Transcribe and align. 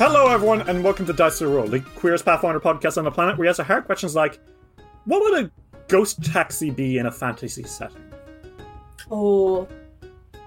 Hello, 0.00 0.28
everyone, 0.28 0.62
and 0.62 0.82
welcome 0.82 1.04
to 1.04 1.12
Dice 1.12 1.40
to 1.40 1.48
Roll, 1.48 1.66
the 1.66 1.80
queerest 1.80 2.24
Pathfinder 2.24 2.58
podcast 2.58 2.96
on 2.96 3.04
the 3.04 3.10
planet. 3.10 3.36
We 3.36 3.46
answer 3.46 3.62
hard 3.62 3.84
questions 3.84 4.14
like, 4.14 4.40
what 5.04 5.20
would 5.20 5.44
a 5.44 5.50
ghost 5.88 6.24
taxi 6.24 6.70
be 6.70 6.96
in 6.96 7.04
a 7.04 7.12
fantasy 7.12 7.64
setting? 7.64 8.10
Oh, 9.10 9.68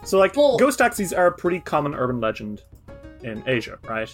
So, 0.06 0.18
like, 0.18 0.34
ghost 0.34 0.80
taxis 0.80 1.14
are 1.14 1.28
a 1.28 1.32
pretty 1.32 1.60
common 1.60 1.94
urban 1.94 2.20
legend 2.20 2.64
in 3.22 3.44
Asia, 3.46 3.78
right? 3.84 4.12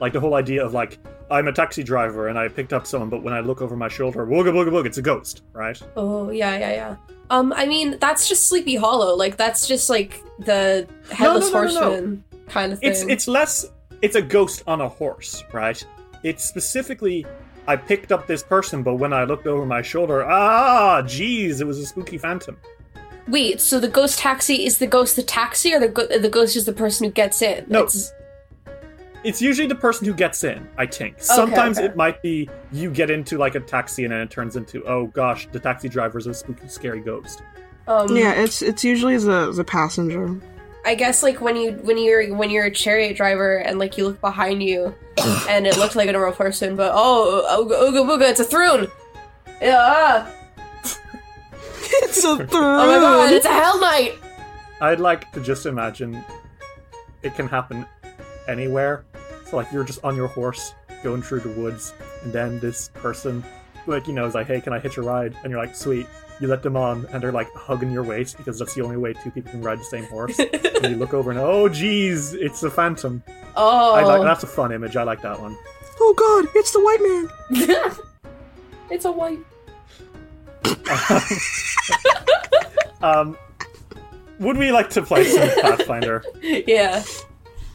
Like 0.00 0.12
the 0.12 0.20
whole 0.20 0.34
idea 0.34 0.62
of 0.62 0.74
like, 0.74 0.98
I'm 1.30 1.48
a 1.48 1.52
taxi 1.52 1.82
driver 1.82 2.28
and 2.28 2.38
I 2.38 2.48
picked 2.48 2.74
up 2.74 2.86
someone, 2.86 3.08
but 3.08 3.22
when 3.22 3.32
I 3.32 3.40
look 3.40 3.62
over 3.62 3.76
my 3.76 3.88
shoulder, 3.88 4.26
wooga 4.26 4.52
booga 4.52 4.68
boog, 4.68 4.84
it's 4.84 4.98
a 4.98 5.02
ghost, 5.02 5.44
right? 5.54 5.80
oh, 5.96 6.28
yeah, 6.28 6.58
yeah, 6.58 6.72
yeah. 6.72 6.96
Um, 7.30 7.54
I 7.56 7.64
mean, 7.64 7.96
that's 8.00 8.28
just 8.28 8.48
Sleepy 8.48 8.76
Hollow. 8.76 9.16
Like, 9.16 9.38
that's 9.38 9.66
just 9.66 9.88
like 9.88 10.22
the 10.40 10.86
headless 11.10 11.50
no, 11.50 11.62
no, 11.62 11.72
no. 11.72 11.80
horseman 11.80 12.24
kind 12.48 12.74
of 12.74 12.80
thing. 12.80 12.90
It's 12.90 13.00
it's 13.00 13.26
less. 13.26 13.70
It's 14.04 14.16
a 14.16 14.22
ghost 14.22 14.62
on 14.66 14.82
a 14.82 14.88
horse, 14.88 15.42
right? 15.52 15.82
It's 16.22 16.44
specifically. 16.44 17.24
I 17.66 17.76
picked 17.76 18.12
up 18.12 18.26
this 18.26 18.42
person, 18.42 18.82
but 18.82 18.96
when 18.96 19.14
I 19.14 19.24
looked 19.24 19.46
over 19.46 19.64
my 19.64 19.80
shoulder, 19.80 20.22
ah, 20.22 21.00
geez, 21.00 21.62
it 21.62 21.66
was 21.66 21.78
a 21.78 21.86
spooky 21.86 22.18
phantom. 22.18 22.58
Wait, 23.26 23.62
so 23.62 23.80
the 23.80 23.88
ghost 23.88 24.18
taxi 24.18 24.66
is 24.66 24.76
the 24.76 24.86
ghost 24.86 25.16
the 25.16 25.22
taxi, 25.22 25.72
or 25.72 25.80
the 25.80 25.88
go- 25.88 26.18
the 26.18 26.28
ghost 26.28 26.54
is 26.54 26.66
the 26.66 26.74
person 26.74 27.06
who 27.06 27.12
gets 27.12 27.40
in? 27.40 27.64
No. 27.66 27.84
It's, 27.84 28.12
It's 29.24 29.40
usually 29.40 29.66
the 29.66 29.74
person 29.86 30.06
who 30.06 30.12
gets 30.12 30.44
in, 30.44 30.68
I 30.76 30.84
think. 30.84 31.14
Sometimes 31.22 31.78
okay. 31.78 31.86
it 31.86 31.96
might 31.96 32.20
be 32.20 32.50
you 32.72 32.90
get 32.90 33.10
into 33.10 33.38
like 33.38 33.54
a 33.54 33.60
taxi 33.60 34.04
and 34.04 34.12
then 34.12 34.20
it 34.20 34.30
turns 34.30 34.54
into, 34.56 34.84
oh 34.84 35.06
gosh, 35.06 35.48
the 35.50 35.58
taxi 35.58 35.88
driver's 35.88 36.26
a 36.26 36.34
spooky, 36.34 36.68
scary 36.68 37.00
ghost. 37.00 37.42
um, 37.88 38.14
Yeah, 38.14 38.34
it's 38.34 38.60
it's 38.60 38.84
usually 38.84 39.16
the 39.16 39.50
the 39.52 39.64
passenger. 39.64 40.38
I 40.84 40.94
guess 40.94 41.22
like 41.22 41.40
when 41.40 41.56
you 41.56 41.72
when 41.72 41.96
you're 41.96 42.34
when 42.34 42.50
you're 42.50 42.66
a 42.66 42.70
chariot 42.70 43.16
driver 43.16 43.56
and 43.56 43.78
like 43.78 43.96
you 43.96 44.06
look 44.06 44.20
behind 44.20 44.62
you, 44.62 44.94
and 45.48 45.66
it 45.66 45.76
looked 45.76 45.96
like 45.96 46.08
a 46.08 46.12
normal 46.12 46.34
person, 46.34 46.76
but 46.76 46.92
oh, 46.94 47.64
ooga 47.64 47.90
ooga 47.90 48.06
booga, 48.06 48.30
it's 48.30 48.40
a 48.40 48.44
throne. 48.44 48.88
Yeah. 49.60 49.76
ah. 49.78 50.30
It's 52.02 52.24
a 52.24 52.36
throne. 52.36 52.48
Oh 52.52 52.86
my 52.86 52.98
god, 52.98 53.32
it's 53.32 53.46
a 53.46 53.52
hell 53.52 53.80
knight. 53.80 54.18
I'd 54.80 55.00
like 55.00 55.30
to 55.32 55.40
just 55.40 55.64
imagine 55.66 56.22
it 57.22 57.34
can 57.34 57.48
happen 57.48 57.86
anywhere. 58.48 59.04
So 59.46 59.56
like 59.56 59.72
you're 59.72 59.84
just 59.84 60.02
on 60.04 60.16
your 60.16 60.28
horse 60.28 60.74
going 61.02 61.22
through 61.22 61.40
the 61.40 61.50
woods, 61.50 61.94
and 62.22 62.32
then 62.32 62.60
this 62.60 62.90
person, 62.94 63.44
like 63.86 64.06
you 64.06 64.12
know, 64.12 64.26
is 64.26 64.34
like, 64.34 64.48
"Hey, 64.48 64.60
can 64.60 64.72
I 64.72 64.78
hitch 64.80 64.98
a 64.98 65.02
ride?" 65.02 65.34
And 65.42 65.50
you're 65.50 65.60
like, 65.60 65.74
"Sweet." 65.74 66.06
You 66.40 66.48
let 66.48 66.62
them 66.62 66.76
on, 66.76 67.06
and 67.12 67.22
they're 67.22 67.32
like 67.32 67.52
hugging 67.54 67.92
your 67.92 68.02
waist 68.02 68.36
because 68.36 68.58
that's 68.58 68.74
the 68.74 68.82
only 68.82 68.96
way 68.96 69.12
two 69.12 69.30
people 69.30 69.52
can 69.52 69.62
ride 69.62 69.78
the 69.78 69.84
same 69.84 70.04
horse. 70.04 70.38
and 70.38 70.84
you 70.84 70.96
look 70.96 71.14
over 71.14 71.30
and 71.30 71.38
oh, 71.38 71.68
geez, 71.68 72.34
it's 72.34 72.62
a 72.62 72.70
phantom. 72.70 73.22
Oh, 73.56 73.94
I 73.94 74.02
like 74.02 74.22
that's 74.22 74.42
a 74.42 74.48
fun 74.48 74.72
image. 74.72 74.96
I 74.96 75.04
like 75.04 75.22
that 75.22 75.40
one. 75.40 75.56
Oh 76.00 76.14
god, 76.16 76.50
it's 76.54 76.72
the 76.72 76.80
white 76.80 77.00
man. 77.00 77.94
it's 78.90 79.04
a 79.04 79.12
white. 79.12 79.38
Um, 83.04 83.36
would 84.40 84.56
we 84.56 84.72
like 84.72 84.88
to 84.90 85.02
play 85.02 85.24
some 85.24 85.48
Pathfinder? 85.60 86.24
Yeah. 86.42 87.04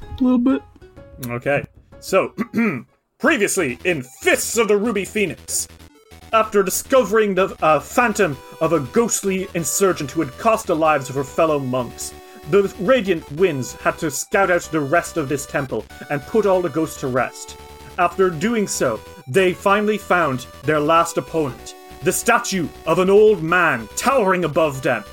A 0.01 0.23
little 0.23 0.39
bit. 0.39 0.63
Okay. 1.27 1.63
So, 1.99 2.33
previously 3.19 3.77
in 3.83 4.01
Fists 4.01 4.57
of 4.57 4.67
the 4.67 4.75
Ruby 4.75 5.05
Phoenix, 5.05 5.67
after 6.33 6.63
discovering 6.63 7.33
the 7.33 7.55
uh, 7.61 7.79
phantom 7.79 8.37
of 8.61 8.73
a 8.73 8.79
ghostly 8.79 9.47
insurgent 9.53 10.11
who 10.11 10.21
had 10.21 10.37
cost 10.37 10.67
the 10.67 10.75
lives 10.75 11.09
of 11.09 11.15
her 11.15 11.23
fellow 11.23 11.59
monks, 11.59 12.13
the 12.49 12.73
Radiant 12.79 13.29
Winds 13.33 13.73
had 13.75 13.97
to 13.99 14.09
scout 14.09 14.49
out 14.49 14.61
the 14.63 14.79
rest 14.79 15.17
of 15.17 15.29
this 15.29 15.45
temple 15.45 15.85
and 16.09 16.21
put 16.23 16.45
all 16.45 16.61
the 16.61 16.69
ghosts 16.69 16.99
to 17.01 17.07
rest. 17.07 17.57
After 17.97 18.29
doing 18.29 18.67
so, 18.67 18.99
they 19.27 19.53
finally 19.53 19.97
found 19.97 20.47
their 20.63 20.79
last 20.79 21.17
opponent, 21.17 21.75
the 22.03 22.11
statue 22.11 22.67
of 22.85 22.99
an 22.99 23.09
old 23.09 23.43
man 23.43 23.87
towering 23.95 24.45
above 24.45 24.81
them. 24.81 25.03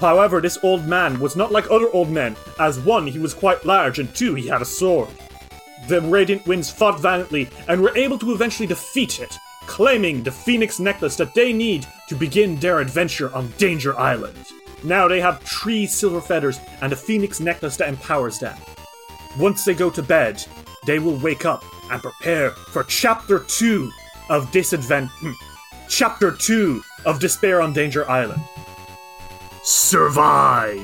However, 0.00 0.40
this 0.40 0.58
old 0.62 0.86
man 0.86 1.18
was 1.20 1.36
not 1.36 1.52
like 1.52 1.70
other 1.70 1.88
old 1.90 2.10
men, 2.10 2.36
as 2.58 2.78
one, 2.80 3.06
he 3.06 3.18
was 3.18 3.32
quite 3.32 3.64
large, 3.64 3.98
and 3.98 4.14
two, 4.14 4.34
he 4.34 4.48
had 4.48 4.60
a 4.60 4.66
sword. 4.66 5.08
The 5.88 6.00
Radiant 6.00 6.46
Winds 6.46 6.70
fought 6.70 7.00
valiantly 7.00 7.48
and 7.68 7.80
were 7.80 7.96
able 7.96 8.18
to 8.18 8.32
eventually 8.32 8.66
defeat 8.66 9.20
it, 9.20 9.36
claiming 9.66 10.22
the 10.22 10.32
Phoenix 10.32 10.78
necklace 10.78 11.16
that 11.16 11.34
they 11.34 11.52
need 11.52 11.86
to 12.08 12.14
begin 12.14 12.56
their 12.56 12.80
adventure 12.80 13.34
on 13.34 13.52
Danger 13.58 13.98
Island. 13.98 14.36
Now 14.82 15.08
they 15.08 15.20
have 15.20 15.40
three 15.40 15.86
silver 15.86 16.20
feathers 16.20 16.60
and 16.82 16.92
a 16.92 16.96
Phoenix 16.96 17.40
necklace 17.40 17.76
that 17.78 17.88
empowers 17.88 18.38
them. 18.38 18.56
Once 19.38 19.64
they 19.64 19.74
go 19.74 19.90
to 19.90 20.02
bed, 20.02 20.44
they 20.86 20.98
will 20.98 21.16
wake 21.16 21.44
up 21.44 21.64
and 21.90 22.00
prepare 22.02 22.50
for 22.50 22.84
Chapter 22.84 23.40
2 23.40 23.90
of 24.28 24.50
this 24.52 24.72
advent. 24.72 25.10
hmm, 25.14 25.32
Chapter 25.88 26.30
2 26.30 26.82
of 27.06 27.20
Despair 27.20 27.60
on 27.60 27.72
Danger 27.72 28.08
Island. 28.08 28.42
Survive! 29.62 30.78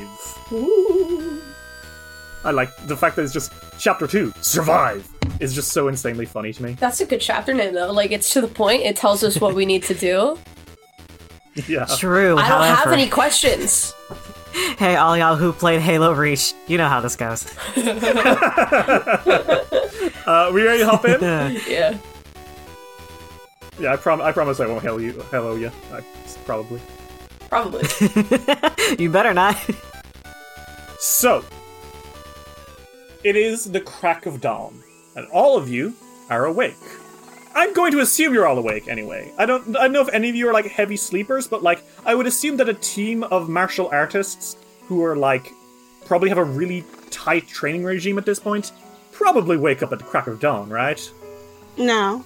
I 2.44 2.50
like 2.50 2.74
the 2.86 2.96
fact 2.96 3.16
that 3.16 3.22
it's 3.22 3.32
just 3.32 3.52
Chapter 3.78 4.06
2, 4.06 4.32
Survive, 4.40 5.06
is 5.38 5.54
just 5.54 5.72
so 5.72 5.88
insanely 5.88 6.26
funny 6.26 6.52
to 6.52 6.62
me. 6.62 6.72
That's 6.74 7.00
a 7.00 7.06
good 7.06 7.20
chapter 7.20 7.54
name 7.54 7.74
though. 7.74 7.92
Like 7.92 8.10
it's 8.10 8.32
to 8.34 8.40
the 8.40 8.48
point. 8.48 8.82
It 8.82 8.96
tells 8.96 9.22
us 9.22 9.40
what 9.40 9.54
we 9.54 9.66
need 9.66 9.82
to 9.84 9.94
do. 9.94 10.38
Yeah. 11.66 11.84
True. 11.98 12.38
I 12.38 12.48
don't 12.48 12.76
have 12.76 12.92
any 12.92 13.08
questions. 13.08 13.92
Hey, 14.78 14.96
all 14.96 15.16
y'all 15.16 15.36
who 15.36 15.52
played 15.52 15.80
Halo 15.80 16.12
Reach, 16.12 16.54
you 16.66 16.76
know 16.76 16.88
how 16.88 17.00
this 17.00 17.14
goes. 17.16 17.44
Uh, 20.26 20.50
we 20.52 20.62
ready 20.62 20.78
to 20.80 20.86
hop 20.86 21.04
in? 21.04 21.20
Yeah. 21.68 21.96
yeah, 23.78 23.92
I, 23.92 23.96
prom- 23.96 24.20
I 24.20 24.32
promise 24.32 24.60
I 24.60 24.66
won't 24.66 24.82
hello 24.82 24.98
you. 24.98 25.12
Hello 25.30 25.56
you. 25.56 25.72
I, 25.92 26.02
probably. 26.44 26.80
Probably. 27.48 27.82
you 28.98 29.10
better 29.10 29.34
not. 29.34 29.56
So, 30.98 31.44
it 33.24 33.34
is 33.34 33.64
the 33.64 33.80
crack 33.80 34.26
of 34.26 34.40
dawn, 34.40 34.82
and 35.16 35.26
all 35.28 35.56
of 35.56 35.68
you 35.68 35.94
are 36.28 36.44
awake. 36.44 36.76
I'm 37.54 37.74
going 37.74 37.92
to 37.92 38.00
assume 38.00 38.32
you're 38.32 38.46
all 38.46 38.58
awake 38.58 38.86
anyway. 38.88 39.32
I 39.36 39.44
don't 39.46 39.76
I 39.76 39.82
don't 39.82 39.92
know 39.92 40.02
if 40.02 40.08
any 40.14 40.28
of 40.28 40.36
you 40.36 40.48
are 40.48 40.52
like 40.52 40.66
heavy 40.66 40.96
sleepers, 40.96 41.48
but 41.48 41.62
like 41.62 41.82
I 42.06 42.14
would 42.14 42.26
assume 42.26 42.56
that 42.58 42.68
a 42.68 42.74
team 42.74 43.24
of 43.24 43.48
martial 43.48 43.88
artists 43.92 44.56
who 44.86 45.04
are 45.04 45.16
like 45.16 45.52
probably 46.04 46.28
have 46.28 46.38
a 46.38 46.44
really 46.44 46.84
tight 47.10 47.48
training 47.48 47.84
regime 47.84 48.18
at 48.18 48.26
this 48.26 48.38
point 48.38 48.72
probably 49.12 49.56
wake 49.56 49.82
up 49.82 49.92
at 49.92 49.98
the 49.98 50.04
crack 50.04 50.26
of 50.28 50.40
dawn, 50.40 50.70
right? 50.70 51.10
No. 51.76 52.24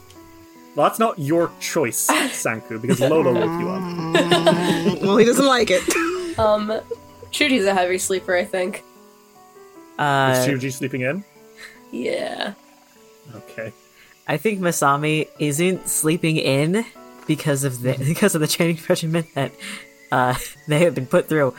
Well, 0.77 0.87
that's 0.89 0.99
not 0.99 1.19
your 1.19 1.51
choice, 1.61 2.07
Sanku, 2.11 2.81
because 2.81 3.01
Lolo 3.01 3.33
woke 3.33 3.61
you 3.61 3.69
up. 3.69 5.03
Well, 5.03 5.17
he 5.17 5.25
doesn't 5.25 5.47
like 5.47 5.71
it. 5.71 5.83
Um, 6.37 6.81
Chuji's 7.31 7.65
a 7.65 7.73
heavy 7.73 7.97
sleeper, 7.97 8.35
I 8.35 8.45
think. 8.45 8.83
Uh, 9.97 10.35
Is 10.37 10.49
Chuji 10.49 10.73
sleeping 10.73 11.03
in? 11.03 11.25
Yeah. 11.93 12.55
Okay. 13.35 13.73
I 14.27 14.37
think 14.37 14.61
Masami 14.61 15.29
isn't 15.39 15.89
sleeping 15.89 16.37
in 16.37 16.85
because 17.27 17.65
of 17.65 17.83
the 17.83 17.95
because 18.07 18.35
of 18.35 18.41
the 18.41 18.47
training 18.47 18.79
regimen 18.89 19.27
that 19.35 19.53
uh, 20.13 20.35
they 20.69 20.81
have 20.81 20.95
been 20.95 21.07
put 21.07 21.29
through, 21.29 21.55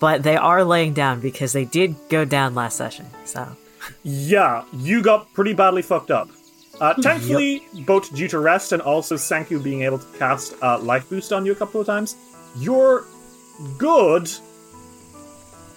but 0.00 0.22
they 0.22 0.36
are 0.36 0.64
laying 0.64 0.94
down 0.94 1.20
because 1.20 1.52
they 1.52 1.64
did 1.64 1.94
go 2.08 2.24
down 2.24 2.54
last 2.54 2.76
session. 2.76 3.06
So 3.24 3.56
Yeah, 4.02 4.64
you 4.72 5.02
got 5.02 5.32
pretty 5.34 5.52
badly 5.52 5.82
fucked 5.82 6.10
up. 6.10 6.28
Uh, 6.80 6.94
thankfully, 7.00 7.62
both 7.86 8.12
due 8.14 8.26
to 8.26 8.38
rest 8.40 8.72
and 8.72 8.82
also 8.82 9.14
Sanku 9.14 9.62
being 9.62 9.82
able 9.82 9.98
to 9.98 10.18
cast 10.18 10.54
uh, 10.62 10.78
Life 10.78 11.08
Boost 11.08 11.32
on 11.32 11.46
you 11.46 11.52
a 11.52 11.54
couple 11.54 11.80
of 11.80 11.86
times, 11.86 12.16
you're 12.56 13.04
good. 13.78 14.28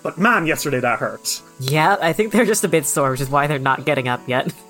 But 0.02 0.18
man, 0.18 0.48
yesterday 0.48 0.80
that 0.80 0.98
hurt. 1.00 1.42
yeah, 1.60 1.98
I 2.00 2.14
think 2.14 2.32
they're 2.32 2.46
just 2.46 2.64
a 2.64 2.68
bit 2.68 2.86
sore, 2.86 3.12
which 3.12 3.22
is 3.22 3.30
why 3.30 3.46
they're 3.46 3.60
not 3.60 3.86
getting 3.86 4.08
up 4.08 4.28
yet. 4.28 4.52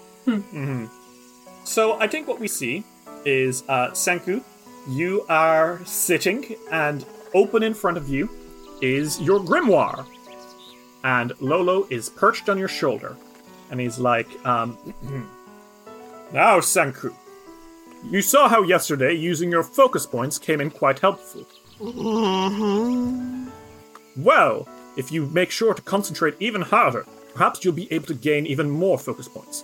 So 1.64 2.00
I 2.00 2.08
think 2.08 2.28
what 2.28 2.40
we 2.40 2.48
see 2.48 2.84
is 3.26 3.64
uh, 3.68 3.90
Sanku, 3.92 4.44
you 4.88 5.26
are 5.30 5.84
sitting, 5.86 6.56
and 6.72 7.06
open 7.34 7.64
in 7.64 7.74
front 7.74 7.98
of 7.98 8.08
you 8.08 8.30
is 8.82 9.20
your 9.20 9.40
grimoire. 9.40 10.06
And 11.04 11.34
Lolo 11.40 11.88
is 11.90 12.10
perched 12.10 12.50
on 12.50 12.58
your 12.58 12.68
shoulder. 12.68 13.16
And 13.72 13.80
he's 13.80 14.00
like, 14.00 14.28
um, 14.46 14.78
Now, 16.34 16.60
Sanku, 16.60 17.14
you 18.10 18.22
saw 18.22 18.50
how 18.50 18.64
yesterday 18.64 19.14
using 19.14 19.52
your 19.52 19.64
focus 19.64 20.06
points 20.06 20.38
came 20.38 20.60
in 20.60 20.70
quite 20.72 21.00
helpful. 21.00 21.46
Well, 24.18 24.68
if 24.98 25.12
you 25.12 25.28
make 25.28 25.52
sure 25.52 25.74
to 25.74 25.82
concentrate 25.82 26.36
even 26.40 26.62
harder, 26.62 27.06
perhaps 27.34 27.64
you'll 27.64 27.74
be 27.74 27.92
able 27.94 28.08
to 28.08 28.14
gain 28.16 28.46
even 28.48 28.70
more 28.70 28.98
focus 28.98 29.28
points. 29.28 29.64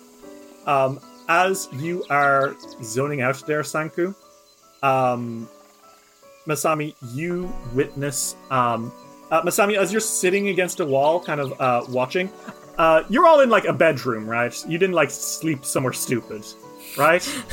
Um, 0.65 0.99
as 1.27 1.69
you 1.71 2.03
are 2.09 2.55
zoning 2.83 3.21
out 3.21 3.41
there, 3.47 3.61
Sanku, 3.61 4.13
um, 4.83 5.47
Masami, 6.47 6.95
you 7.13 7.51
witness 7.73 8.35
um, 8.49 8.91
uh, 9.31 9.41
Masami 9.43 9.77
as 9.77 9.91
you're 9.91 10.01
sitting 10.01 10.49
against 10.49 10.79
a 10.79 10.85
wall, 10.85 11.19
kind 11.19 11.39
of 11.39 11.59
uh, 11.61 11.83
watching. 11.89 12.29
Uh, 12.77 13.03
you're 13.09 13.27
all 13.27 13.41
in 13.41 13.49
like 13.49 13.65
a 13.65 13.73
bedroom, 13.73 14.25
right? 14.27 14.53
You 14.67 14.77
didn't 14.77 14.95
like 14.95 15.09
sleep 15.09 15.63
somewhere 15.65 15.93
stupid, 15.93 16.45
right? 16.97 17.23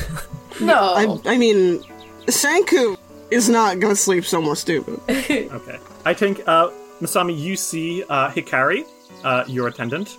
No. 0.60 0.74
I, 0.74 1.34
I 1.34 1.38
mean, 1.38 1.84
Sanku 2.26 2.96
is 3.30 3.48
not 3.48 3.78
gonna 3.78 3.94
sleep 3.94 4.24
somewhere 4.24 4.56
stupid. 4.56 4.98
Okay. 5.08 5.78
I 6.04 6.14
think, 6.14 6.40
uh, 6.48 6.70
Masami, 7.00 7.38
you 7.38 7.54
see 7.54 8.02
uh, 8.08 8.28
Hikari, 8.30 8.84
uh, 9.22 9.44
your 9.46 9.68
attendant, 9.68 10.16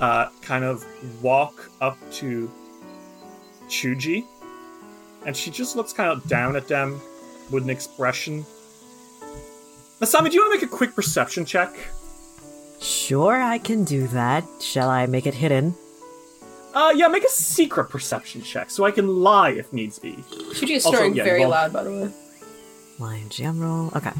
uh, 0.00 0.28
kind 0.42 0.64
of 0.64 0.84
walk 1.22 1.70
up 1.80 1.98
to 2.12 2.50
Chuji, 3.68 4.24
and 5.26 5.36
she 5.36 5.50
just 5.50 5.76
looks 5.76 5.92
kind 5.92 6.10
of 6.10 6.26
down 6.28 6.56
at 6.56 6.68
them 6.68 7.00
with 7.50 7.64
an 7.64 7.70
expression. 7.70 8.44
Masami, 10.00 10.30
do 10.30 10.34
you 10.36 10.40
want 10.40 10.58
to 10.60 10.66
make 10.66 10.72
a 10.72 10.76
quick 10.76 10.94
perception 10.94 11.44
check? 11.44 11.74
Sure, 12.80 13.40
I 13.40 13.58
can 13.58 13.84
do 13.84 14.06
that. 14.08 14.44
Shall 14.60 14.88
I 14.88 15.06
make 15.06 15.26
it 15.26 15.34
hidden? 15.34 15.74
Uh, 16.72 16.92
yeah, 16.96 17.08
make 17.08 17.24
a 17.24 17.28
secret 17.28 17.90
perception 17.90 18.40
check 18.42 18.70
so 18.70 18.84
I 18.84 18.92
can 18.92 19.06
lie 19.08 19.50
if 19.50 19.72
needs 19.72 19.98
be. 19.98 20.12
Chuji 20.12 20.76
is 20.76 20.84
snoring 20.84 21.14
yeah, 21.14 21.24
very 21.24 21.40
well- 21.40 21.50
loud, 21.50 21.72
by 21.72 21.84
the 21.84 21.90
way. 21.90 22.10
Lion 22.98 23.28
jam 23.28 23.58
roll. 23.60 23.90
Okay. 23.96 24.12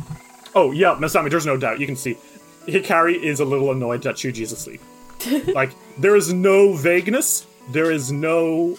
Oh, 0.54 0.72
yeah, 0.72 0.96
Masami, 0.98 1.30
there's 1.30 1.46
no 1.46 1.56
doubt. 1.56 1.80
You 1.80 1.86
can 1.86 1.96
see. 1.96 2.16
Hikari 2.66 3.22
is 3.22 3.40
a 3.40 3.44
little 3.44 3.70
annoyed 3.70 4.02
that 4.02 4.16
Chuji 4.16 4.40
is 4.40 4.52
asleep. 4.52 4.80
like, 5.54 5.72
there 5.98 6.16
is 6.16 6.32
no 6.32 6.74
vagueness, 6.74 7.46
there 7.70 7.90
is 7.90 8.12
no 8.12 8.76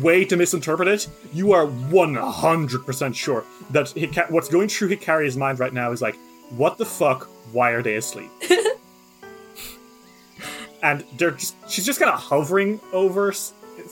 way 0.00 0.24
to 0.24 0.36
misinterpret 0.36 0.88
it. 0.88 1.08
You 1.32 1.52
are 1.52 1.66
100% 1.66 3.14
sure 3.14 3.44
that 3.70 3.86
Hika- 3.86 4.30
what's 4.30 4.48
going 4.48 4.68
through 4.68 4.88
Hikari's 4.88 5.36
mind 5.36 5.58
right 5.58 5.72
now 5.72 5.92
is 5.92 6.00
like, 6.00 6.16
what 6.50 6.78
the 6.78 6.86
fuck? 6.86 7.28
Why 7.52 7.70
are 7.70 7.82
they 7.82 7.96
asleep? 7.96 8.30
and 10.82 11.04
they're 11.16 11.32
just, 11.32 11.54
she's 11.68 11.86
just 11.86 11.98
kind 11.98 12.10
of 12.10 12.18
hovering 12.18 12.80
over 12.92 13.30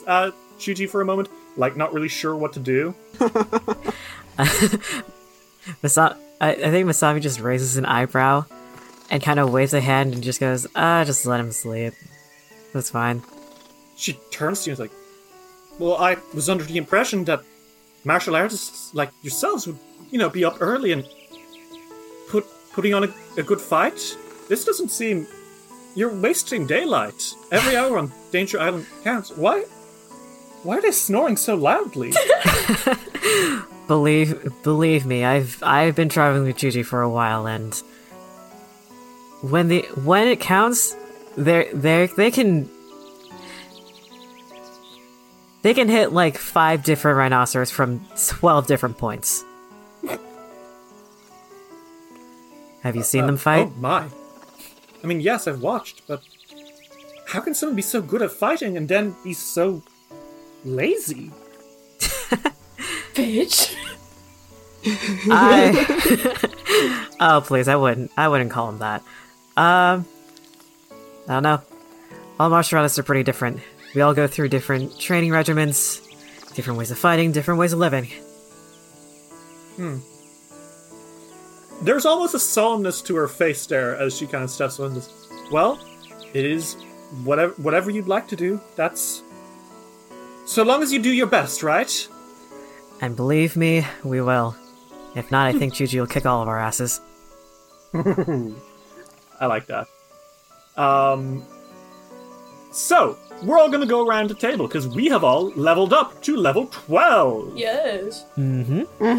uh, 0.06 0.31
Chuji 0.58 0.88
for 0.88 1.00
a 1.00 1.05
moment, 1.05 1.28
like 1.56 1.76
not 1.76 1.93
really 1.93 2.08
sure 2.08 2.37
what 2.37 2.52
to 2.55 2.61
do. 2.61 2.94
Masa- 5.82 6.17
I, 6.40 6.52
I 6.52 6.70
think 6.70 6.88
Masami 6.88 7.20
just 7.20 7.40
raises 7.40 7.76
an 7.76 7.84
eyebrow 7.84 8.44
and 9.10 9.22
kind 9.22 9.40
of 9.40 9.52
waves 9.52 9.74
a 9.74 9.80
hand 9.80 10.14
and 10.14 10.22
just 10.22 10.40
goes, 10.40 10.66
ah, 10.76 11.02
just 11.04 11.26
let 11.26 11.40
him 11.40 11.52
sleep. 11.52 11.94
That's 12.72 12.90
fine. 12.90 13.22
she 13.96 14.12
turns 14.30 14.62
to 14.64 14.70
you 14.70 14.72
and 14.72 14.80
is 14.80 14.80
like, 14.80 14.92
Well, 15.78 15.96
I 15.96 16.16
was 16.34 16.48
under 16.48 16.64
the 16.64 16.76
impression 16.76 17.24
that 17.24 17.42
martial 18.04 18.36
artists 18.36 18.94
like 18.94 19.10
yourselves 19.22 19.66
would, 19.66 19.78
you 20.10 20.18
know, 20.18 20.30
be 20.30 20.44
up 20.44 20.58
early 20.60 20.92
and 20.92 21.04
put 22.28 22.44
putting 22.72 22.94
on 22.94 23.05
a, 23.05 23.08
a 23.36 23.43
good 23.43 23.60
fight. 23.60 24.17
This 24.48 24.64
doesn't 24.64 24.90
seem. 24.90 25.26
You're 25.96 26.14
wasting 26.14 26.67
daylight. 26.67 27.34
Every 27.50 27.76
hour 27.76 27.98
on 27.98 28.12
Danger 28.31 28.60
Island 28.60 28.86
counts. 29.02 29.31
Why? 29.36 29.64
Why 30.62 30.79
are 30.79 30.82
they 30.82 30.93
snoring 30.93 31.36
so 31.36 31.56
loudly? 31.56 32.12
Believe 33.88 34.62
believe 34.62 35.05
me, 35.05 35.24
I've 35.24 35.60
I've 35.64 35.96
been 35.96 36.08
traveling 36.08 36.44
with 36.44 36.56
Gigi 36.56 36.84
for 36.84 37.02
a 37.02 37.10
while, 37.10 37.48
and 37.48 37.72
when 39.43 39.69
the 39.69 39.82
when 40.05 40.29
it 40.29 40.41
counts, 40.41 40.97
they 41.37 41.70
they 41.73 42.06
they 42.17 42.31
can 42.31 42.69
they 45.63 45.75
can 45.75 45.89
hit 45.89 46.13
like 46.13 46.39
five 46.39 46.82
different 46.85 47.19
rhinoceros 47.19 47.70
from 47.70 48.05
twelve 48.29 48.67
different 48.67 48.99
points. 48.99 49.44
Have 52.82 52.97
you 52.97 53.03
seen 53.03 53.27
them 53.27 53.37
fight? 53.37 53.69
Oh 53.69 53.73
my! 53.79 54.06
I 55.03 55.06
mean, 55.06 55.20
yes, 55.20 55.47
I've 55.47 55.61
watched, 55.63 56.06
but 56.06 56.23
how 57.27 57.41
can 57.41 57.55
someone 57.55 57.77
be 57.77 57.82
so 57.82 58.03
good 58.03 58.23
at 58.23 58.32
fighting 58.32 58.77
and 58.77 58.89
then 58.89 59.15
be 59.23 59.32
so 59.32 59.82
lazy? 60.65 61.31
Bitch. 63.15 63.77
I 65.31 67.06
oh 67.20 67.43
please, 67.44 67.69
I 67.69 67.77
wouldn't 67.77 68.11
I 68.17 68.29
wouldn't 68.29 68.51
call 68.51 68.69
him 68.70 68.79
that. 68.79 69.03
Um, 69.60 70.06
I 71.29 71.34
don't 71.34 71.43
know. 71.43 71.60
All 72.38 72.48
martial 72.48 72.79
artists 72.79 72.98
are 72.98 73.02
pretty 73.02 73.24
different. 73.24 73.60
We 73.94 74.00
all 74.00 74.14
go 74.14 74.26
through 74.26 74.48
different 74.48 74.98
training 74.98 75.32
regimens, 75.32 76.00
different 76.55 76.79
ways 76.79 76.90
of 76.90 76.96
fighting, 76.96 77.32
different 77.32 77.60
ways 77.60 77.74
of 77.74 77.79
living. 77.79 78.06
Hmm. 79.76 79.98
There's 81.82 82.06
almost 82.06 82.34
a 82.34 82.38
solemnness 82.38 83.05
to 83.05 83.17
her 83.17 83.29
face 83.29 83.67
there 83.67 83.96
as 83.96 84.17
she 84.17 84.26
kind 84.26 84.44
of 84.44 84.50
steps 84.50 84.81
on 84.81 84.94
this. 84.94 85.12
Well, 85.52 85.79
it 86.32 86.46
is 86.46 86.76
whatever 87.24 87.52
whatever 87.58 87.90
you'd 87.90 88.08
like 88.08 88.29
to 88.29 88.36
do. 88.36 88.62
That's 88.76 89.22
so 90.46 90.62
long 90.62 90.82
as 90.82 90.90
you 90.90 91.02
do 91.02 91.10
your 91.10 91.26
best, 91.26 91.62
right? 91.62 92.08
And 93.02 93.14
believe 93.14 93.56
me, 93.56 93.86
we 94.05 94.22
will. 94.22 94.56
If 95.14 95.31
not, 95.31 95.48
I 95.48 95.58
think 95.58 95.74
Chuji 95.74 96.00
will 96.00 96.06
kick 96.06 96.24
all 96.24 96.40
of 96.40 96.48
our 96.48 96.58
asses. 96.58 97.02
I 99.41 99.47
like 99.47 99.67
that. 99.67 99.87
Um, 100.77 101.44
So, 102.73 103.17
we're 103.43 103.59
all 103.59 103.69
gonna 103.69 103.85
go 103.85 104.06
around 104.06 104.31
the 104.31 104.35
table 104.35 104.69
because 104.69 104.87
we 104.87 105.06
have 105.06 105.25
all 105.25 105.51
leveled 105.56 105.93
up 105.93 106.23
to 106.23 106.37
level 106.37 106.67
12. 106.70 107.56
Yes. 107.56 108.27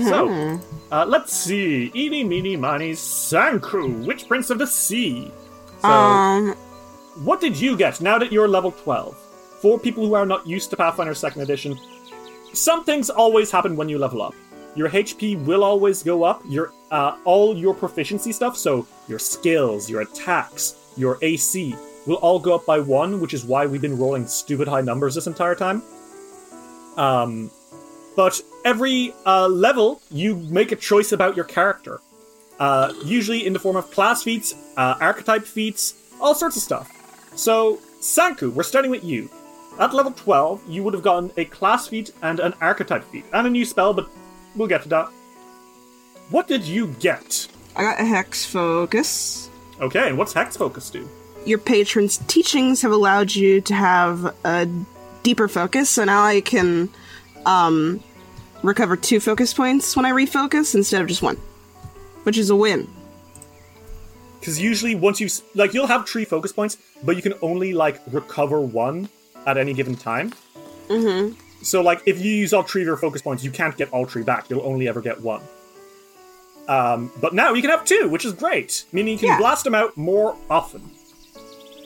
So, 0.08 0.60
uh, 0.92 1.06
let's 1.06 1.34
see. 1.34 1.92
Eeny, 1.94 2.24
meeny, 2.24 2.56
miny, 2.56 2.94
Sanku, 2.94 4.06
Witch 4.06 4.28
Prince 4.30 4.50
of 4.52 4.58
the 4.60 4.68
Sea. 4.68 5.30
So, 5.82 5.88
Um, 5.90 6.56
what 7.26 7.42
did 7.42 7.60
you 7.60 7.76
get 7.76 8.00
now 8.00 8.18
that 8.20 8.32
you're 8.32 8.48
level 8.48 8.72
12? 8.72 9.16
For 9.62 9.78
people 9.78 10.06
who 10.08 10.14
are 10.14 10.26
not 10.26 10.48
used 10.48 10.70
to 10.70 10.78
Pathfinder 10.78 11.14
2nd 11.14 11.42
Edition, 11.42 11.78
some 12.54 12.84
things 12.86 13.10
always 13.10 13.52
happen 13.52 13.76
when 13.76 13.90
you 13.90 13.98
level 14.00 14.22
up. 14.22 14.34
Your 14.76 14.88
HP 14.88 15.36
will 15.36 15.64
always 15.64 16.04
go 16.04 16.24
up. 16.24 16.42
Your 16.48 16.72
uh, 16.92 17.18
all 17.24 17.58
your 17.58 17.74
proficiency 17.74 18.32
stuff, 18.32 18.58
so 18.58 18.86
your 19.08 19.20
skills, 19.20 19.90
your 19.90 20.02
attacks, 20.02 20.76
your 20.98 21.18
AC, 21.22 21.76
will 22.06 22.18
all 22.18 22.40
go 22.40 22.54
up 22.54 22.66
by 22.66 22.80
one, 22.80 23.22
which 23.22 23.34
is 23.34 23.46
why 23.46 23.66
we've 23.66 23.82
been 23.82 23.98
rolling 23.98 24.28
stupid 24.28 24.68
high 24.68 24.82
numbers 24.82 25.16
this 25.16 25.28
entire 25.28 25.56
time. 25.56 25.82
Um, 26.98 27.50
but 28.16 28.42
every 28.66 29.14
uh, 29.26 29.48
level, 29.48 30.02
you 30.12 30.36
make 30.36 30.72
a 30.72 30.76
choice 30.76 31.14
about 31.14 31.36
your 31.36 31.46
character. 31.46 32.02
Uh, 32.60 32.94
usually 33.06 33.48
in 33.48 33.54
the 33.54 33.60
form 33.60 33.76
of 33.76 33.90
class 33.90 34.22
feats, 34.22 34.54
uh, 34.78 34.96
archetype 35.00 35.46
feats, 35.46 35.96
all 36.20 36.36
sorts 36.36 36.58
of 36.58 36.62
stuff. 36.62 36.92
So, 37.36 37.78
Sanku, 38.02 38.52
we're 38.52 38.64
starting 38.64 38.92
with 38.92 39.04
you. 39.04 39.30
At 39.80 39.94
level 39.94 40.12
12, 40.12 40.70
you 40.70 40.84
would 40.84 40.94
have 40.94 41.02
gotten 41.02 41.32
a 41.38 41.46
class 41.46 41.88
feat 41.88 42.12
and 42.22 42.40
an 42.42 42.54
archetype 42.60 43.04
feat, 43.06 43.24
and 43.32 43.48
a 43.48 43.50
new 43.50 43.66
spell, 43.66 43.94
but 43.94 44.10
we'll 44.56 44.68
get 44.68 44.84
to 44.84 44.90
that. 44.90 45.10
What 46.32 46.48
did 46.48 46.64
you 46.64 46.88
get? 47.00 47.48
I 47.76 47.84
got 47.84 48.00
a 48.00 48.06
hex 48.06 48.46
focus. 48.46 49.50
Okay, 49.82 50.08
and 50.08 50.18
what's 50.18 50.34
Hex 50.34 50.56
Focus 50.56 50.90
do? 50.90 51.10
Your 51.46 51.58
patron's 51.58 52.20
teachings 52.28 52.82
have 52.84 52.92
allowed 52.92 53.34
you 53.34 53.62
to 53.62 53.74
have 53.74 54.36
a 54.46 54.70
deeper 55.24 55.48
focus, 55.48 55.90
so 55.90 56.06
now 56.06 56.24
I 56.24 56.42
can 56.42 56.88
um, 57.46 58.02
recover 58.62 58.96
two 58.96 59.20
focus 59.20 59.54
points 59.54 59.96
when 59.96 60.06
I 60.06 60.12
refocus 60.12 60.76
instead 60.76 61.02
of 61.02 61.08
just 61.08 61.22
one, 61.22 61.38
which 62.24 62.38
is 62.38 62.50
a 62.50 62.56
win. 62.56 62.88
Because 64.40 64.62
usually, 64.62 64.96
once 64.96 65.20
you 65.20 65.30
like, 65.56 65.74
you'll 65.74 65.88
have 65.88 66.08
three 66.08 66.26
focus 66.26 66.52
points, 66.54 66.78
but 67.04 67.16
you 67.16 67.22
can 67.22 67.34
only 67.42 67.74
like 67.74 68.00
recover 68.08 68.62
one 68.62 69.10
at 69.48 69.58
any 69.58 69.74
given 69.74 69.96
time. 69.96 70.32
Mm-hmm. 70.88 71.34
So, 71.64 71.82
like, 71.82 72.04
if 72.06 72.24
you 72.24 72.32
use 72.32 72.54
all 72.54 72.64
three 72.64 72.84
of 72.84 72.88
your 72.88 72.98
focus 72.98 73.22
points, 73.22 73.44
you 73.44 73.52
can't 73.52 73.76
get 73.76 73.92
all 73.92 74.06
three 74.06 74.24
back. 74.24 74.50
You'll 74.50 74.66
only 74.66 74.88
ever 74.88 75.02
get 75.02 75.20
one. 75.22 75.42
Um, 76.68 77.12
but 77.20 77.34
now 77.34 77.54
you 77.54 77.62
can 77.62 77.72
have 77.72 77.84
two, 77.86 78.08
which 78.10 78.24
is 78.26 78.34
great, 78.34 78.86
meaning 78.92 79.14
you 79.14 79.20
can 79.20 79.28
Yeah. 79.30 79.38
blast 79.40 79.64
them 79.64 79.76
out 79.76 79.98
more 79.98 80.36
often. 80.50 80.90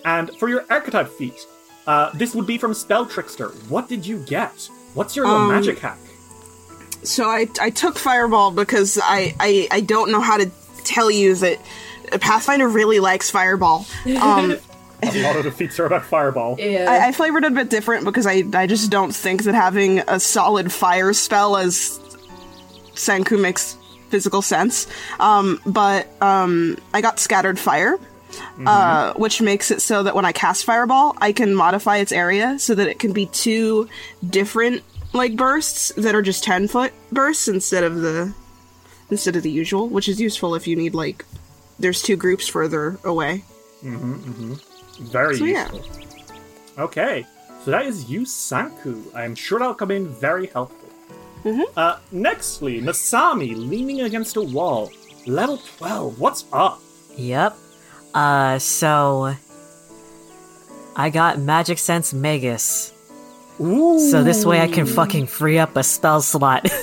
And 0.04 0.30
for 0.38 0.48
your 0.50 0.66
archetype 0.70 1.10
feat, 1.10 1.34
uh, 1.88 2.12
this 2.14 2.36
would 2.36 2.46
be 2.46 2.58
from 2.58 2.74
Spell 2.74 3.06
Trickster. 3.06 3.50
What 3.70 3.90
did 3.90 4.06
you 4.06 4.20
get? 4.26 4.70
What's 4.94 5.16
your 5.16 5.26
little 5.26 5.42
Um, 5.44 5.50
magic 5.50 5.80
hack? 5.80 5.98
So 7.04 7.30
I, 7.30 7.48
I 7.62 7.70
took 7.70 7.98
Fireball 7.98 8.52
because 8.52 9.00
I, 9.02 9.36
I, 9.40 9.68
I 9.72 9.82
don't 9.82 10.12
know 10.12 10.22
how 10.22 10.38
to 10.38 10.50
tell 10.84 11.10
you 11.10 11.36
that 11.36 11.60
a 12.12 12.20
Pathfinder 12.20 12.68
really 12.68 13.00
likes 13.00 13.30
Fireball. 13.30 13.86
Um, 14.22 14.58
A 15.04 15.22
lot 15.24 15.36
of 15.36 15.44
the 15.44 15.52
feats 15.52 15.80
are 15.80 15.86
about 15.86 16.04
Fireball. 16.06 16.56
Yeah. 16.60 16.90
I, 16.90 17.08
I 17.08 17.12
flavored 17.12 17.44
it 17.44 17.52
a 17.52 17.56
bit 17.56 17.70
different 17.70 18.06
because 18.06 18.26
I, 18.26 18.44
I 18.54 18.66
just 18.66 18.90
don't 18.90 19.14
think 19.14 19.44
that 19.44 19.54
having 19.54 20.00
a 20.08 20.20
solid 20.20 20.72
fire 20.72 21.14
spell 21.14 21.58
as 21.58 22.00
Sanku 22.96 23.40
makes 23.40 23.78
physical 24.16 24.42
sense. 24.42 24.88
Um, 25.20 25.60
but 25.66 26.08
um, 26.22 26.78
I 26.94 27.02
got 27.02 27.20
Scattered 27.20 27.60
Fire, 27.60 28.00
uh, 28.66 29.14
which 29.16 29.42
makes 29.42 29.72
it 29.72 29.82
so 29.82 30.04
that 30.04 30.16
when 30.16 30.24
I 30.24 30.32
cast 30.32 30.64
Fireball, 30.64 31.16
I 31.20 31.34
can 31.34 31.54
modify 31.54 31.98
its 31.98 32.14
area 32.14 32.58
so 32.60 32.74
that 32.76 32.88
it 32.88 32.98
can 32.98 33.12
be 33.12 33.26
two 33.26 33.90
different 34.30 34.84
like 35.12 35.36
bursts 35.36 35.92
that 35.98 36.16
are 36.16 36.22
just 36.22 36.44
ten 36.44 36.68
foot 36.68 36.94
bursts 37.12 37.48
instead 37.50 37.84
of 37.84 38.00
the 38.02 38.34
instead 39.10 39.36
of 39.36 39.44
the 39.44 39.52
usual, 39.52 39.90
which 39.90 40.08
is 40.08 40.20
useful 40.22 40.56
if 40.56 40.66
you 40.66 40.76
need 40.78 40.94
like 40.96 41.26
there's 41.80 42.02
two 42.02 42.16
groups 42.16 42.48
further 42.48 42.98
away. 43.04 43.44
Very 43.84 45.38
So, 45.38 45.44
yeah. 45.46 45.72
useful. 45.74 45.84
Okay, 46.78 47.26
so 47.64 47.72
that 47.72 47.86
is 47.86 48.10
you, 48.10 48.22
Sanku. 48.22 49.04
I'm 49.14 49.36
sure 49.36 49.60
that'll 49.60 49.76
come 49.76 49.92
in 49.92 50.08
very 50.08 50.48
helpful. 50.48 50.85
Mm-hmm. 51.46 51.62
Uh, 51.78 51.98
nextly, 52.12 52.82
Masami 52.82 53.56
leaning 53.56 54.02
against 54.02 54.36
a 54.36 54.42
wall. 54.42 54.92
Level 55.28 55.58
12, 55.78 56.20
what's 56.20 56.46
up? 56.52 56.82
Yep. 57.16 57.56
Uh, 58.14 58.58
so 58.60 59.36
I 60.96 61.10
got 61.10 61.40
Magic 61.40 61.78
Sense 61.78 62.14
Magus. 62.14 62.94
Ooh. 63.62 64.00
So 64.00 64.24
this 64.24 64.44
way 64.44 64.60
I 64.62 64.68
can 64.68 64.86
fucking 64.86 65.28
free 65.28 65.60
up 65.60 65.76
a 65.78 65.84
spell 65.84 66.22
slot. 66.22 66.68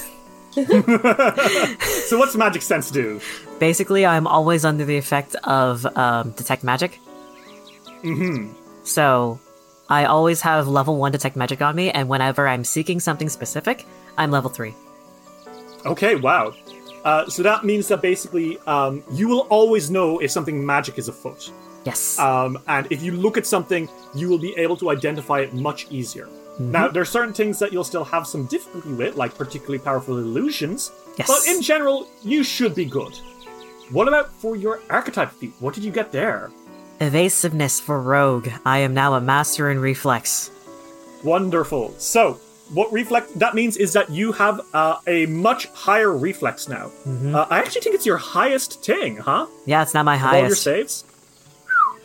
So 2.12 2.18
what's 2.18 2.36
Magic 2.36 2.60
Sense 2.60 2.90
do? 2.90 3.22
Basically, 3.58 4.04
I'm 4.04 4.26
always 4.26 4.66
under 4.66 4.84
the 4.84 4.98
effect 4.98 5.34
of 5.44 5.86
um, 5.96 6.32
Detect 6.32 6.62
Magic. 6.62 6.98
Mm-hmm. 8.02 8.52
So 8.84 9.40
I 9.88 10.04
always 10.04 10.42
have 10.42 10.68
level 10.68 10.98
1 10.98 11.12
Detect 11.12 11.36
Magic 11.36 11.62
on 11.62 11.74
me, 11.74 11.90
and 11.90 12.06
whenever 12.06 12.46
I'm 12.46 12.64
seeking 12.64 13.00
something 13.00 13.30
specific, 13.30 13.86
I'm 14.18 14.30
level 14.30 14.50
3. 14.50 14.74
Okay, 15.86 16.14
wow. 16.16 16.52
Uh, 17.04 17.26
so 17.28 17.42
that 17.42 17.64
means 17.64 17.88
that 17.88 18.00
basically 18.00 18.58
um, 18.66 19.02
you 19.12 19.28
will 19.28 19.46
always 19.50 19.90
know 19.90 20.18
if 20.20 20.30
something 20.30 20.64
magic 20.64 20.98
is 20.98 21.08
afoot. 21.08 21.50
Yes. 21.84 22.18
Um, 22.18 22.58
and 22.68 22.86
if 22.90 23.02
you 23.02 23.12
look 23.12 23.36
at 23.36 23.46
something, 23.46 23.88
you 24.14 24.28
will 24.28 24.38
be 24.38 24.54
able 24.56 24.76
to 24.76 24.90
identify 24.90 25.40
it 25.40 25.52
much 25.52 25.90
easier. 25.90 26.28
Now, 26.60 26.86
there 26.86 27.02
are 27.02 27.06
certain 27.06 27.32
things 27.32 27.58
that 27.58 27.72
you'll 27.72 27.82
still 27.82 28.04
have 28.04 28.26
some 28.26 28.44
difficulty 28.46 28.92
with, 28.92 29.16
like 29.16 29.34
particularly 29.36 29.78
powerful 29.78 30.18
illusions, 30.18 30.92
Yes. 31.18 31.26
but 31.26 31.46
in 31.52 31.62
general, 31.62 32.06
you 32.22 32.44
should 32.44 32.74
be 32.74 32.84
good. 32.84 33.16
What 33.90 34.06
about 34.06 34.32
for 34.34 34.54
your 34.54 34.80
archetype 34.90 35.32
feat? 35.32 35.54
What 35.60 35.74
did 35.74 35.82
you 35.82 35.90
get 35.90 36.12
there? 36.12 36.50
Evasiveness 37.00 37.80
for 37.80 38.00
Rogue. 38.00 38.48
I 38.64 38.78
am 38.78 38.94
now 38.94 39.14
a 39.14 39.20
master 39.20 39.70
in 39.70 39.80
reflex. 39.80 40.50
Wonderful. 41.24 41.94
So, 41.98 42.38
what 42.72 42.92
reflex 42.92 43.30
that 43.32 43.54
means 43.54 43.76
is 43.76 43.92
that 43.92 44.10
you 44.10 44.32
have 44.32 44.60
uh, 44.72 44.96
a 45.06 45.26
much 45.26 45.66
higher 45.68 46.12
reflex 46.16 46.68
now. 46.68 46.90
Uh, 47.06 47.46
I 47.50 47.58
actually 47.58 47.82
think 47.82 47.94
it's 47.94 48.06
your 48.06 48.16
highest 48.16 48.82
ting, 48.82 49.16
huh? 49.18 49.46
Yeah, 49.66 49.82
it's 49.82 49.94
not 49.94 50.04
my 50.04 50.16
Of 50.16 50.22
All 50.24 50.38
your 50.40 50.54
saves. 50.54 51.04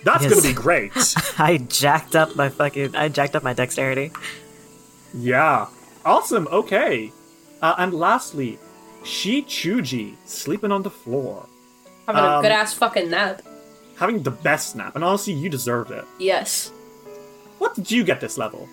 That's 0.03 0.23
Yes. 0.23 0.33
gonna 0.33 0.47
be 0.47 0.53
great. 0.53 0.91
I 1.37 1.57
jacked 1.57 2.15
up 2.15 2.35
my 2.35 2.49
fucking. 2.49 2.95
I 2.95 3.09
jacked 3.09 3.35
up 3.35 3.43
my 3.43 3.53
dexterity. 3.53 4.11
Yeah. 5.13 5.67
Awesome. 6.05 6.47
Okay. 6.51 7.11
Uh, 7.61 7.75
and 7.79 7.93
lastly, 7.93 8.59
Shi 9.03 9.41
Chuji 9.43 10.15
sleeping 10.25 10.71
on 10.71 10.83
the 10.83 10.89
floor, 10.91 11.45
Having 12.05 12.23
a 12.23 12.27
um, 12.27 12.41
good 12.43 12.51
ass 12.51 12.73
fucking 12.73 13.09
nap. 13.09 13.41
having 13.97 14.21
the 14.21 14.31
best 14.31 14.75
nap, 14.75 14.95
and 14.95 15.03
honestly, 15.03 15.33
you 15.33 15.49
deserved 15.49 15.91
it. 15.91 16.05
Yes. 16.19 16.71
What 17.57 17.73
did 17.75 17.89
you 17.89 18.03
get 18.03 18.21
this 18.21 18.37
level? 18.37 18.69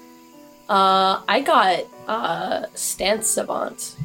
Uh, 0.68 1.20
I 1.28 1.40
got 1.40 1.84
uh 2.08 2.66
stance 2.74 3.26
savant. 3.28 3.96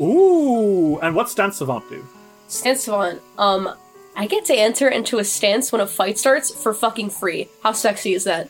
Ooh, 0.00 0.98
and 1.00 1.14
what 1.16 1.28
stance 1.28 1.56
savant 1.56 1.88
do? 1.88 2.04
Stance 2.48 2.82
savant. 2.84 3.20
Um, 3.38 3.74
I 4.14 4.26
get 4.26 4.44
to 4.46 4.54
enter 4.54 4.88
into 4.88 5.18
a 5.18 5.24
stance 5.24 5.72
when 5.72 5.80
a 5.80 5.86
fight 5.86 6.18
starts 6.18 6.50
for 6.62 6.72
fucking 6.74 7.10
free. 7.10 7.48
How 7.62 7.72
sexy 7.72 8.14
is 8.14 8.24
that? 8.24 8.48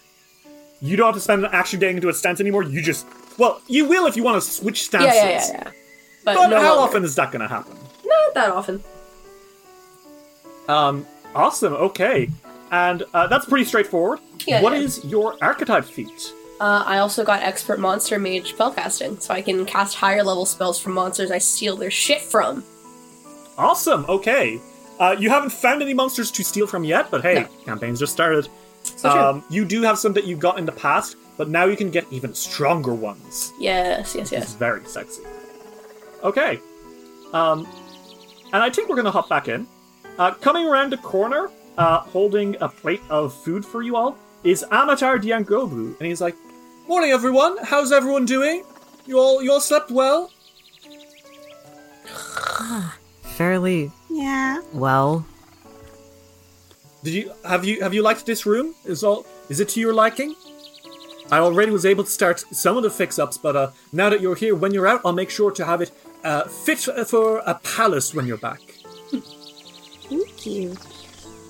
You 0.80 0.96
don't 0.96 1.06
have 1.06 1.14
to 1.14 1.20
spend 1.20 1.44
an 1.44 1.50
action 1.52 1.80
getting 1.80 1.96
into 1.96 2.08
a 2.08 2.14
stance 2.14 2.40
anymore. 2.40 2.62
You 2.64 2.82
just 2.82 3.06
well, 3.38 3.60
you 3.66 3.86
will 3.88 4.06
if 4.06 4.16
you 4.16 4.22
want 4.22 4.42
to 4.42 4.48
switch 4.48 4.82
Yeah, 4.92 5.00
stances. 5.10 5.16
yeah, 5.16 5.30
yeah, 5.30 5.62
yeah. 5.66 5.70
But, 6.24 6.34
But 6.34 6.46
no 6.48 6.56
how 6.60 6.76
longer. 6.76 6.90
often 6.90 7.04
is 7.04 7.14
that 7.14 7.30
going 7.32 7.42
to 7.42 7.48
happen? 7.48 7.76
Not 8.04 8.34
that 8.34 8.50
often. 8.50 8.82
Um, 10.68 11.06
awesome. 11.34 11.72
Okay, 11.74 12.28
and 12.72 13.04
uh, 13.14 13.26
that's 13.28 13.46
pretty 13.46 13.64
straightforward. 13.64 14.18
Yeah, 14.46 14.62
What 14.62 14.72
yeah. 14.72 14.80
is 14.80 15.04
your 15.04 15.36
archetype 15.40 15.84
feat? 15.84 16.32
Uh, 16.60 16.82
I 16.86 16.98
also 16.98 17.22
got 17.24 17.42
expert 17.42 17.78
monster 17.78 18.18
mage 18.18 18.54
spellcasting, 18.54 19.20
so 19.20 19.34
I 19.34 19.42
can 19.42 19.66
cast 19.66 19.94
higher 19.96 20.22
level 20.22 20.46
spells 20.46 20.78
from 20.80 20.92
monsters 20.94 21.30
I 21.30 21.38
steal 21.38 21.76
their 21.76 21.90
shit 21.90 22.22
from. 22.22 22.64
Awesome. 23.58 24.04
Okay. 24.08 24.60
Uh, 24.98 25.14
you 25.18 25.28
haven't 25.28 25.50
found 25.50 25.82
any 25.82 25.92
monsters 25.92 26.30
to 26.30 26.42
steal 26.42 26.66
from 26.66 26.82
yet, 26.84 27.10
but 27.10 27.20
hey, 27.22 27.34
No. 27.42 27.48
campaign's 27.66 27.98
just 28.00 28.12
started. 28.12 28.48
So. 28.82 29.10
Um, 29.10 29.44
you 29.50 29.64
do 29.64 29.82
have 29.82 29.98
some 29.98 30.12
that 30.14 30.24
you 30.26 30.36
got 30.36 30.58
in 30.58 30.64
the 30.64 30.72
past, 30.72 31.16
but 31.36 31.48
now 31.50 31.64
you 31.66 31.76
can 31.76 31.90
get 31.90 32.06
even 32.10 32.32
stronger 32.34 32.94
ones. 32.94 33.52
yes, 33.60 34.14
yes, 34.14 34.32
yes. 34.32 34.44
It's 34.44 34.54
very 34.54 34.84
sexy. 34.86 35.22
Okay. 36.22 36.58
Um, 37.34 37.66
and 38.52 38.62
I 38.62 38.70
think 38.70 38.88
we're 38.88 38.96
gonna 38.96 39.10
hop 39.10 39.28
back 39.28 39.48
in. 39.48 39.66
Uh, 40.18 40.30
coming 40.32 40.66
around 40.66 40.90
the 40.92 40.96
corner, 40.98 41.50
uh, 41.76 41.98
holding 42.00 42.56
a 42.62 42.68
plate 42.68 43.02
of 43.10 43.34
food 43.44 43.64
for 43.66 43.82
you 43.82 43.96
all, 43.96 44.16
is 44.44 44.64
Amatar 44.70 45.18
Diangobu, 45.20 45.98
and 45.98 46.06
he's 46.06 46.20
like, 46.22 46.36
Morning, 46.88 47.10
everyone. 47.10 47.56
How's 47.62 47.92
everyone 47.92 48.24
doing? 48.26 48.64
You 49.06 49.18
all, 49.18 49.42
you 49.42 49.52
all 49.52 49.60
slept 49.60 49.90
well? 49.90 50.30
Fairly 53.22 53.90
Yeah. 54.10 54.60
well. 54.72 55.26
Did 57.02 57.14
you 57.14 57.32
have 57.44 57.64
you 57.64 57.80
have 57.82 57.94
you 57.94 58.02
liked 58.02 58.26
this 58.26 58.46
room? 58.46 58.74
Is 58.84 59.04
all 59.04 59.26
Is 59.48 59.60
it 59.60 59.68
to 59.70 59.80
your 59.80 59.92
liking? 59.94 60.34
I 61.30 61.38
already 61.38 61.70
was 61.72 61.84
able 61.86 62.04
to 62.04 62.10
start 62.10 62.40
some 62.52 62.76
of 62.76 62.82
the 62.84 62.90
fix-ups, 62.90 63.38
but 63.38 63.56
uh, 63.56 63.70
now 63.92 64.08
that 64.10 64.20
you're 64.20 64.36
here, 64.36 64.54
when 64.54 64.72
you're 64.72 64.86
out, 64.86 65.00
I'll 65.04 65.12
make 65.12 65.28
sure 65.30 65.50
to 65.50 65.64
have 65.64 65.80
it 65.82 65.90
uh, 66.22 66.44
fit 66.44 66.78
for 67.08 67.38
a 67.46 67.54
palace 67.76 68.14
when 68.14 68.26
you're 68.28 68.36
back. 68.38 68.60
Thank 70.08 70.46
you. 70.46 70.76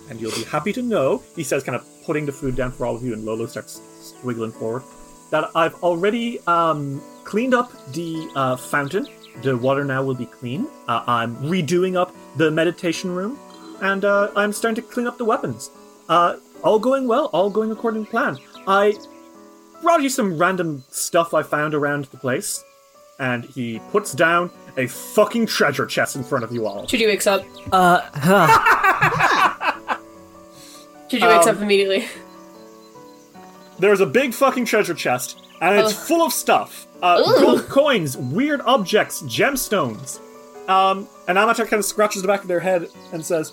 And 0.09 0.19
you'll 0.19 0.31
be 0.33 0.45
happy 0.45 0.73
to 0.73 0.81
know, 0.81 1.23
he 1.35 1.43
says, 1.45 1.63
kind 1.63 1.77
of 1.77 1.85
putting 2.07 2.25
the 2.25 2.33
food 2.33 2.57
down 2.57 2.73
for 2.73 2.87
all 2.87 2.97
of 2.97 3.03
you, 3.03 3.13
and 3.13 3.27
Lolo 3.27 3.45
starts 3.45 4.15
wiggling 4.25 4.53
forward, 4.53 4.83
that 5.31 5.51
I've 5.55 5.75
already 5.83 6.41
um, 6.47 7.03
cleaned 7.25 7.55
up 7.55 7.73
the 7.93 8.31
uh, 8.37 8.57
fountain. 8.57 9.07
The 9.43 9.57
water 9.57 9.85
now 9.85 10.03
will 10.03 10.15
be 10.15 10.27
clean. 10.27 10.67
Uh, 10.89 11.03
I'm 11.07 11.37
redoing 11.37 11.97
up 11.97 12.15
the 12.37 12.51
meditation 12.51 13.11
room, 13.11 13.39
and 13.83 14.05
uh, 14.05 14.31
I'm 14.37 14.53
starting 14.53 14.83
to 14.83 14.91
clean 14.91 15.07
up 15.07 15.19
the 15.19 15.25
weapons. 15.25 15.71
Uh, 16.09 16.37
all 16.63 16.79
going 16.79 17.07
well, 17.07 17.27
all 17.27 17.51
going 17.51 17.71
according 17.71 18.05
to 18.07 18.11
plan. 18.11 18.39
I 18.67 18.95
brought 19.83 20.03
you 20.03 20.09
some 20.09 20.39
random 20.39 20.85
stuff 20.91 21.35
I 21.35 21.43
found 21.43 21.75
around 21.75 22.07
the 22.07 22.17
place, 22.17 22.65
and 23.19 23.45
he 23.45 23.81
puts 23.91 24.13
down 24.13 24.51
a 24.79 24.87
fucking 24.87 25.47
treasure 25.47 25.85
chest 25.87 26.17
in 26.17 26.25
front 26.25 26.45
of 26.45 26.53
you 26.53 26.67
all. 26.67 26.85
Chuji 26.87 27.07
wakes 27.07 27.27
up. 27.27 27.45
Uh, 27.73 28.01
huh. 28.15 29.67
Chuji 31.09 31.29
wakes 31.29 31.47
Um, 31.47 31.57
up 31.57 31.63
immediately. 31.63 32.07
There's 33.79 34.01
a 34.01 34.07
big 34.07 34.33
fucking 34.33 34.65
treasure 34.65 34.95
chest, 34.95 35.39
and 35.61 35.79
it's 35.79 35.93
Ugh. 35.93 36.07
full 36.07 36.23
of 36.23 36.33
stuff. 36.33 36.87
Uh, 37.03 37.23
gold 37.41 37.69
coins, 37.69 38.17
weird 38.17 38.61
objects, 38.63 39.23
gemstones. 39.23 40.21
Um, 40.69 41.07
and 41.29 41.39
Amatar 41.39 41.69
kind 41.69 41.75
of 41.75 41.85
scratches 41.85 42.23
the 42.23 42.29
back 42.29 42.43
of 42.43 42.49
their 42.49 42.61
head 42.61 42.89
and 43.13 43.25
says, 43.25 43.53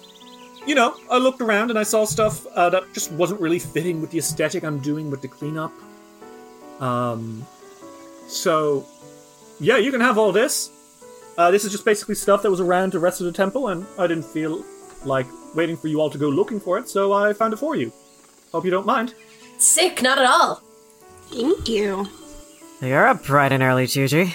You 0.66 0.76
know, 0.76 0.96
I 1.12 1.18
looked 1.18 1.42
around 1.42 1.70
and 1.70 1.78
I 1.78 1.84
saw 1.84 2.06
stuff 2.06 2.46
uh, 2.48 2.70
that 2.70 2.84
just 2.94 3.12
wasn't 3.12 3.42
really 3.42 3.60
fitting 3.60 4.02
with 4.02 4.12
the 4.12 4.18
aesthetic 4.18 4.64
I'm 4.64 4.80
doing 4.80 5.12
with 5.12 5.22
the 5.22 5.28
cleanup. 5.28 5.74
Um, 6.80 7.46
so, 8.28 8.86
yeah, 9.60 9.78
you 9.78 9.92
can 9.92 10.02
have 10.02 10.18
all 10.18 10.32
this. 10.32 10.70
Uh, 11.38 11.52
this 11.52 11.66
is 11.66 11.72
just 11.72 11.86
basically 11.86 12.16
stuff 12.16 12.42
that 12.44 12.50
was 12.50 12.60
around 12.60 12.94
the 12.94 13.00
rest 13.00 13.20
of 13.20 13.26
the 13.26 13.32
temple, 13.34 13.70
and 13.70 13.86
I 13.98 14.08
didn't 14.08 14.26
feel 14.26 14.64
like 15.04 15.28
waiting 15.56 15.76
for 15.76 15.88
you 15.88 16.00
all 16.00 16.10
to 16.10 16.18
go 16.18 16.30
looking 16.30 16.60
for 16.60 16.78
it, 16.78 16.88
so 16.88 17.12
I 17.12 17.34
found 17.34 17.54
it 17.54 17.58
for 17.58 17.76
you. 17.76 17.92
Hope 18.52 18.66
you 18.66 18.72
don't 18.72 18.86
mind. 18.86 19.16
Sick, 19.58 20.02
not 20.02 20.18
at 20.18 20.26
all. 20.26 20.62
Thank 21.32 21.68
you. 21.70 22.08
You're 22.82 23.08
up 23.08 23.26
bright 23.26 23.52
and 23.52 23.64
early, 23.64 23.88
Chuji. 23.88 24.34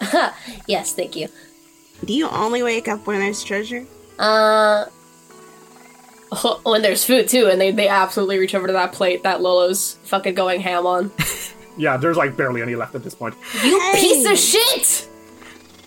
Yes, 0.66 0.94
thank 0.94 1.16
you. 1.16 1.28
Do 2.04 2.12
you 2.14 2.28
only 2.28 2.62
wake 2.62 2.88
up 2.88 3.06
when 3.06 3.20
there's 3.20 3.42
treasure? 3.42 3.84
Uh, 4.18 4.86
when 6.62 6.82
there's 6.82 7.04
food 7.04 7.28
too, 7.28 7.46
and 7.46 7.60
they, 7.60 7.70
they 7.72 7.88
absolutely 7.88 8.38
reach 8.38 8.54
over 8.54 8.66
to 8.66 8.72
that 8.72 8.92
plate 8.92 9.22
that 9.24 9.40
Lolo's 9.42 9.96
fucking 10.04 10.34
going 10.34 10.60
ham 10.60 10.86
on. 10.86 11.10
Yeah, 11.76 11.96
there's 11.96 12.16
like 12.18 12.36
barely 12.36 12.60
any 12.60 12.74
left 12.74 12.94
at 12.94 13.04
this 13.04 13.14
point. 13.14 13.34
You 13.64 13.80
Hey. 13.80 14.00
piece 14.00 14.28
of 14.28 14.36
shit! 14.36 15.08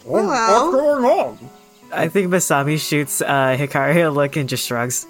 Oh, 0.07 0.11
What's 0.25 0.75
going 0.75 1.05
on? 1.05 1.49
I 1.91 2.07
think 2.07 2.31
Masami 2.31 2.79
shoots 2.79 3.21
uh, 3.21 3.55
Hikari 3.59 4.03
a 4.07 4.09
look 4.09 4.35
and 4.35 4.49
just 4.49 4.65
shrugs. 4.65 5.05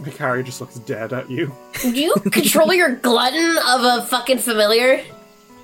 Mikari 0.00 0.44
just 0.44 0.60
looks 0.60 0.76
dead 0.80 1.12
at 1.12 1.30
you. 1.30 1.54
Do 1.82 1.90
You 1.90 2.14
control 2.32 2.72
your 2.72 2.94
glutton 2.96 3.58
of 3.68 3.82
a 3.82 4.06
fucking 4.06 4.38
familiar? 4.38 5.04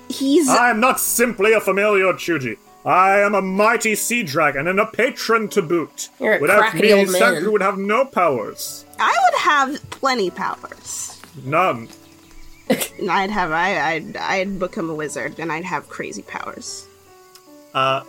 He's 0.09 0.47
I 0.47 0.69
am 0.69 0.79
not 0.79 0.99
simply 0.99 1.53
a 1.53 1.59
familiar 1.59 2.13
Chuji. 2.13 2.57
I 2.85 3.19
am 3.19 3.35
a 3.35 3.41
mighty 3.41 3.95
sea 3.95 4.23
dragon 4.23 4.67
and 4.67 4.79
a 4.79 4.85
patron 4.85 5.49
to 5.49 5.61
boot. 5.61 6.09
You're 6.19 6.37
a 6.37 6.39
Without 6.39 6.73
me, 6.75 6.93
old 6.93 7.11
man. 7.11 7.21
Sanku 7.21 7.51
would 7.51 7.61
have 7.61 7.77
no 7.77 8.05
powers. 8.05 8.85
I 8.97 9.13
would 9.25 9.39
have 9.41 9.89
plenty 9.89 10.29
powers. 10.29 11.19
None. 11.43 11.89
I'd 12.69 13.29
have 13.29 13.51
I 13.51 13.91
I'd 13.91 14.17
I'd 14.17 14.59
become 14.59 14.89
a 14.89 14.95
wizard 14.95 15.39
and 15.39 15.51
I'd 15.51 15.65
have 15.65 15.89
crazy 15.89 16.21
powers. 16.21 16.87
Uh, 17.73 18.03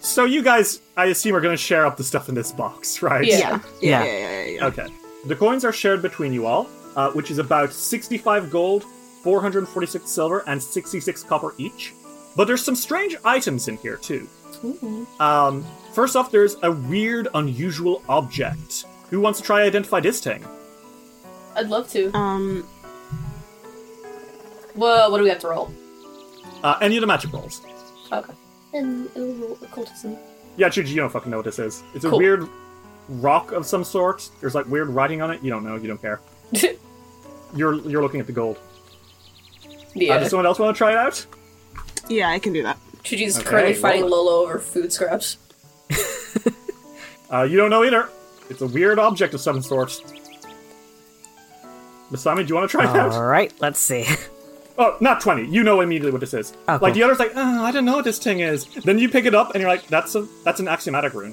so 0.00 0.24
you 0.24 0.42
guys, 0.42 0.80
I 0.96 1.06
assume, 1.06 1.34
are 1.36 1.40
going 1.40 1.56
to 1.56 1.62
share 1.62 1.86
up 1.86 1.96
the 1.96 2.04
stuff 2.04 2.28
in 2.28 2.34
this 2.34 2.52
box, 2.52 3.00
right? 3.02 3.24
Yeah. 3.24 3.38
Yeah. 3.38 3.60
Yeah. 3.80 4.04
Yeah, 4.04 4.04
yeah, 4.04 4.18
yeah, 4.18 4.44
yeah. 4.44 4.50
yeah. 4.52 4.66
Okay. 4.66 4.86
The 5.26 5.36
coins 5.36 5.64
are 5.64 5.72
shared 5.72 6.02
between 6.02 6.32
you 6.32 6.46
all, 6.46 6.68
uh, 6.96 7.10
which 7.12 7.30
is 7.30 7.38
about 7.38 7.72
65 7.72 8.50
gold, 8.50 8.84
446 9.22 10.08
silver, 10.10 10.44
and 10.46 10.62
66 10.62 11.22
copper 11.24 11.54
each. 11.58 11.94
But 12.36 12.46
there's 12.46 12.62
some 12.64 12.74
strange 12.74 13.16
items 13.24 13.68
in 13.68 13.76
here, 13.78 13.96
too. 13.96 14.28
Um, 15.20 15.64
first 15.92 16.16
off, 16.16 16.30
there's 16.30 16.56
a 16.62 16.70
weird, 16.72 17.28
unusual 17.34 18.02
object. 18.08 18.84
Who 19.10 19.20
wants 19.20 19.38
to 19.40 19.44
try 19.44 19.60
to 19.60 19.66
identify 19.66 20.00
this 20.00 20.20
thing? 20.22 20.44
I'd 21.56 21.68
love 21.68 21.88
to. 21.90 22.10
Um 22.16 22.66
Whoa, 24.74 25.08
what 25.10 25.18
do 25.18 25.22
we 25.24 25.28
have 25.30 25.38
to 25.40 25.48
roll? 25.48 25.72
Uh, 26.62 26.76
any 26.80 26.96
of 26.96 27.00
the 27.00 27.06
magic 27.06 27.32
rolls. 27.32 27.62
Okay. 28.10 28.32
And 28.72 29.06
it'll 29.14 29.34
roll 29.34 29.58
occultism. 29.62 30.16
Yeah, 30.56 30.68
Chuji, 30.68 30.88
you 30.88 30.96
don't 30.96 31.10
fucking 31.10 31.30
know 31.30 31.36
what 31.38 31.44
this 31.44 31.58
is. 31.60 31.82
It's 31.94 32.04
a 32.04 32.10
Cool. 32.10 32.18
weird 32.18 32.48
rock 33.08 33.52
of 33.52 33.66
some 33.66 33.84
sort. 33.84 34.28
There's 34.40 34.54
like 34.54 34.66
weird 34.66 34.88
writing 34.88 35.22
on 35.22 35.30
it. 35.30 35.42
You 35.42 35.50
don't 35.50 35.64
know. 35.64 35.76
You 35.76 35.88
don't 35.88 36.00
care. 36.00 36.20
You're 37.54 37.74
you're 37.88 38.02
looking 38.02 38.18
at 38.20 38.26
the 38.26 38.32
gold. 38.32 38.58
Uh, 39.66 39.70
yeah. 39.94 40.18
does 40.18 40.30
someone 40.30 40.44
else 40.46 40.58
want 40.58 40.74
to 40.74 40.78
try 40.78 40.90
it 40.92 40.98
out? 40.98 41.24
yeah, 42.08 42.28
I 42.28 42.38
can 42.40 42.52
do 42.52 42.62
that. 42.64 42.76
Chuji's 43.04 43.38
Okay, 43.38 43.48
currently 43.48 43.74
fighting 43.74 44.04
it. 44.04 44.08
Lolo 44.08 44.42
over 44.42 44.58
food 44.58 44.92
scraps. 44.92 45.36
Uh, 47.30 47.42
you 47.42 47.56
don't 47.56 47.70
know 47.70 47.84
either. 47.84 48.08
It's 48.50 48.60
a 48.60 48.66
weird 48.66 48.98
object 48.98 49.34
of 49.34 49.40
some 49.40 49.62
sort. 49.62 49.88
Masami, 52.10 52.38
do 52.42 52.48
you 52.48 52.54
want 52.54 52.70
to 52.70 52.76
try 52.76 52.84
it 52.90 52.96
out? 52.96 53.12
Alright, 53.12 53.52
let's 53.60 53.78
see. 53.80 54.04
Oh, 54.76 54.96
not 55.00 55.20
20. 55.20 55.46
You 55.46 55.62
know 55.62 55.82
immediately 55.82 56.10
what 56.10 56.20
this 56.20 56.34
is. 56.34 56.52
Oh, 56.66 56.72
Like 56.72 56.80
cool. 56.80 56.90
the 56.94 57.02
other's 57.04 57.20
like, 57.20 57.30
oh, 57.36 57.64
I 57.64 57.70
don't 57.70 57.84
know 57.84 57.94
what 57.94 58.04
this 58.04 58.18
thing 58.18 58.40
is. 58.40 58.64
Then 58.66 58.98
you 58.98 59.08
pick 59.08 59.24
it 59.24 59.32
up 59.32 59.54
and 59.54 59.60
you're 59.60 59.70
like, 59.70 59.86
that's 59.86 60.16
a 60.16 60.26
that's 60.44 60.58
an 60.58 60.66
axiomatic 60.66 61.14
rune. 61.14 61.32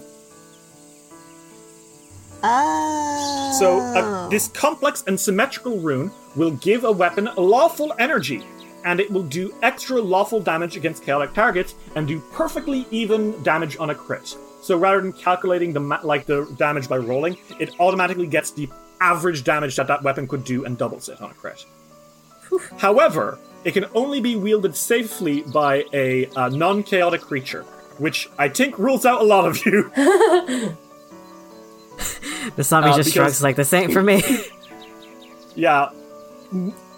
Oh. 2.44 3.56
So 3.60 3.80
uh, 3.80 4.30
this 4.30 4.48
complex 4.50 5.04
and 5.08 5.20
symmetrical 5.20 5.80
rune 5.80 6.12
will 6.36 6.52
give 6.52 6.84
a 6.84 6.92
weapon 6.92 7.30
lawful 7.38 7.94
energy, 8.00 8.44
and 8.86 9.00
it 9.00 9.12
will 9.12 9.24
do 9.24 9.54
extra 9.62 10.02
lawful 10.02 10.40
damage 10.40 10.78
against 10.78 11.04
chaotic 11.04 11.34
targets 11.34 11.76
and 11.96 12.08
do 12.08 12.20
perfectly 12.32 12.88
even 12.92 13.42
damage 13.44 13.78
on 13.78 13.90
a 13.90 13.96
crit. 13.96 14.36
So 14.62 14.78
rather 14.78 15.02
than 15.02 15.14
calculating 15.14 15.74
the 15.74 15.80
ma- 15.80 16.00
like 16.04 16.26
the 16.26 16.46
damage 16.58 16.88
by 16.88 16.98
rolling, 16.98 17.38
it 17.60 17.72
automatically 17.80 18.28
gets 18.28 18.52
the 18.52 18.70
average 19.00 19.44
damage 19.44 19.76
that 19.76 19.88
that 19.88 20.04
weapon 20.04 20.28
could 20.28 20.44
do 20.44 20.66
and 20.66 20.78
doubles 20.78 21.10
it 21.10 21.20
on 21.22 21.32
a 21.32 21.34
crit. 21.34 21.66
However, 22.78 23.40
it 23.64 23.72
can 23.74 23.86
only 23.94 24.22
be 24.22 24.36
wielded 24.36 24.76
safely 24.76 25.42
by 25.42 25.86
a 25.94 26.28
uh, 26.36 26.50
non-chaotic 26.50 27.22
creature, 27.22 27.64
which 27.98 28.30
I 28.38 28.50
think 28.50 28.78
rules 28.78 29.06
out 29.06 29.22
a 29.22 29.24
lot 29.24 29.46
of 29.46 29.66
you. 29.66 29.92
Masami 32.58 32.84
Uh, 32.92 32.98
just 32.98 33.10
because- 33.10 33.14
shrugs 33.14 33.44
like 33.44 33.56
the 33.56 33.66
same 33.66 33.92
for 33.92 34.02
me. 34.04 34.22
Yeah, 35.54 35.90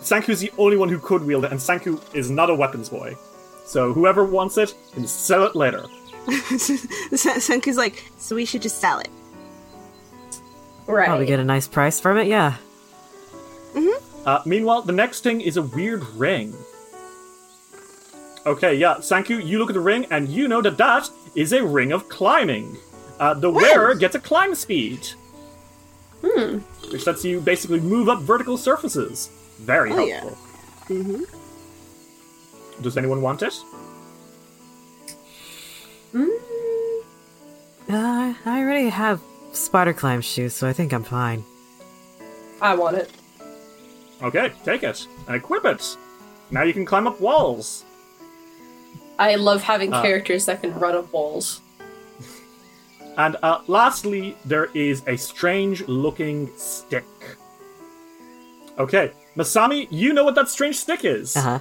Sanku's 0.02 0.40
the 0.40 0.52
only 0.60 0.78
one 0.78 0.88
who 0.88 1.00
could 1.00 1.24
wield 1.24 1.44
it, 1.44 1.50
and 1.52 1.60
Sanku 1.60 2.00
is 2.14 2.30
not 2.30 2.52
a 2.52 2.54
weapons 2.56 2.88
boy. 2.88 3.18
So 3.66 3.92
whoever 3.94 4.24
wants 4.24 4.60
it 4.60 4.76
can 4.94 5.08
sell 5.08 5.44
it 5.46 5.56
later. 5.56 5.86
Sen- 6.28 7.40
Sanku's 7.42 7.78
like, 7.78 8.04
so 8.20 8.36
we 8.36 8.46
should 8.46 8.62
just 8.62 8.80
sell 8.80 9.00
it. 9.00 9.10
Right. 10.86 11.08
Probably 11.08 11.26
get 11.26 11.40
a 11.40 11.44
nice 11.44 11.68
price 11.68 12.00
from 12.00 12.18
it, 12.20 12.28
yeah. 12.28 12.58
Uh, 14.24 14.42
meanwhile, 14.46 14.84
the 14.84 14.94
next 14.94 15.22
thing 15.24 15.42
is 15.42 15.58
a 15.58 15.64
weird 15.64 16.04
ring. 16.14 16.54
Okay, 18.46 18.76
yeah, 18.76 18.96
Sanku, 19.00 19.44
you 19.44 19.58
look 19.58 19.70
at 19.70 19.74
the 19.74 19.80
ring, 19.80 20.06
and 20.12 20.30
you 20.30 20.48
know 20.48 20.62
that 20.62 20.78
that 20.78 21.10
is 21.34 21.54
a 21.54 21.64
ring 21.66 21.92
of 21.92 22.08
climbing. 22.08 22.78
Uh, 23.20 23.34
the 23.34 23.50
wearer 23.50 23.94
gets 23.96 24.16
a 24.16 24.20
climb 24.20 24.56
speed. 24.56 25.08
Hmm. 26.24 26.60
Which 26.92 27.06
lets 27.08 27.24
you 27.26 27.40
basically 27.42 27.80
move 27.80 28.10
up 28.10 28.22
vertical 28.22 28.58
surfaces. 28.58 29.30
Very 29.60 29.92
Oh, 29.92 30.06
yeah. 30.06 30.20
helpful. 30.22 30.96
Mm-hmm. 30.96 31.24
Does 32.84 32.98
anyone 32.98 33.22
want 33.22 33.42
it? 33.44 33.54
Uh, 37.90 38.34
I 38.46 38.60
already 38.62 38.90
have 38.90 39.22
spider 39.52 39.94
climb 39.94 40.22
shoes, 40.22 40.54
so 40.54 40.68
I 40.68 40.74
think 40.74 40.94
I'm 40.94 41.04
fine. 41.04 41.44
I 42.62 42.76
want 42.76 42.98
it. 42.98 43.12
Okay, 44.22 44.52
take 44.64 44.84
it 44.84 45.06
and 45.28 45.36
equip 45.36 45.66
it. 45.66 45.98
Now 46.50 46.64
you 46.64 46.74
can 46.74 46.86
climb 46.86 47.08
up 47.08 47.20
walls. 47.20 47.84
I 49.20 49.36
love 49.36 49.62
having 49.64 49.94
Uh. 49.94 50.02
characters 50.02 50.46
that 50.46 50.62
can 50.62 50.74
run 50.80 50.96
up 50.96 51.12
walls. 51.12 51.62
And 53.18 53.36
uh, 53.44 53.62
lastly, 53.68 54.36
there 54.46 54.70
is 54.74 55.04
a 55.08 55.18
strange 55.18 55.88
looking 55.88 56.50
stick. 56.58 57.06
Okay, 58.80 59.12
Masami, 59.36 59.88
you 59.92 60.14
know 60.14 60.24
what 60.24 60.36
that 60.36 60.50
strange 60.50 60.78
stick 60.78 61.06
is. 61.06 61.36
Uh-huh. 61.38 61.60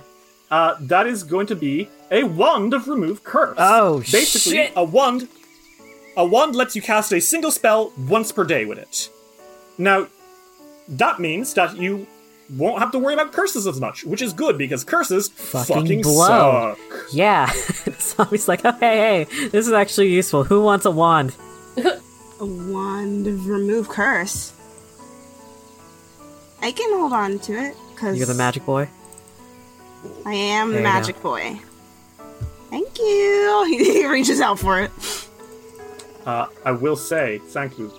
Uh, 0.51 0.77
that 0.81 1.07
is 1.07 1.23
going 1.23 1.47
to 1.47 1.57
be 1.57 1.88
a 2.11 2.25
wand 2.25 2.75
of 2.75 2.88
remove 2.88 3.25
curse. 3.25 3.57
Oh, 3.59 4.01
Basically, 4.01 4.57
shit. 4.59 4.73
a 4.77 4.85
wand. 4.85 5.29
A 6.17 6.25
wand 6.27 6.55
lets 6.55 6.77
you 6.77 6.83
cast 6.83 7.12
a 7.12 7.21
single 7.21 7.51
spell 7.51 7.93
once 7.97 8.33
per 8.33 8.45
day 8.45 8.67
with 8.67 8.79
it. 8.79 9.09
Now, 9.79 10.09
that 10.88 11.21
means 11.21 11.55
that 11.55 11.77
you 11.77 12.07
won't 12.57 12.79
have 12.81 12.91
to 12.93 12.99
worry 12.99 13.15
about 13.15 13.33
curses 13.33 13.67
as 13.67 13.81
much, 13.81 14.05
which 14.05 14.23
is 14.23 14.33
good 14.33 14.59
because 14.59 14.85
curses 14.85 15.29
Fucking 15.29 15.75
fucking, 15.77 16.03
blow. 16.03 16.75
suck. 16.75 16.79
Yeah. 17.12 17.51
Zombie's 17.99 18.49
like, 18.49 18.61
oh, 18.65 18.73
hey, 18.73 19.25
hey, 19.25 19.49
this 19.49 19.67
is 19.67 19.73
actually 19.73 20.09
useful. 20.12 20.45
Who 20.45 20.62
wants 20.62 20.85
a 20.85 20.91
wand? 20.91 21.35
A 21.79 22.45
wand 22.45 23.27
of 23.27 23.47
remove 23.47 23.88
curse. 23.88 24.53
I 26.61 26.73
can 26.73 26.91
hold 26.99 27.12
on 27.12 27.38
to 27.41 27.53
it 27.55 27.77
because 27.95 28.17
You're 28.17 28.27
the 28.27 28.35
magic 28.35 28.65
boy. 28.65 28.88
I 30.27 30.35
am 30.35 30.69
There 30.69 30.75
the 30.75 30.79
you 30.79 30.83
magic 30.85 31.21
boy. 31.23 31.59
Thank 32.71 32.99
you. 32.99 33.65
He 33.69 34.07
reaches 34.07 34.41
out 34.41 34.59
for 34.59 34.81
it. 34.81 34.91
Uh, 36.27 36.47
I 36.65 36.73
will 36.73 36.97
say, 36.97 37.38
thank 37.38 37.79
you. 37.79 37.93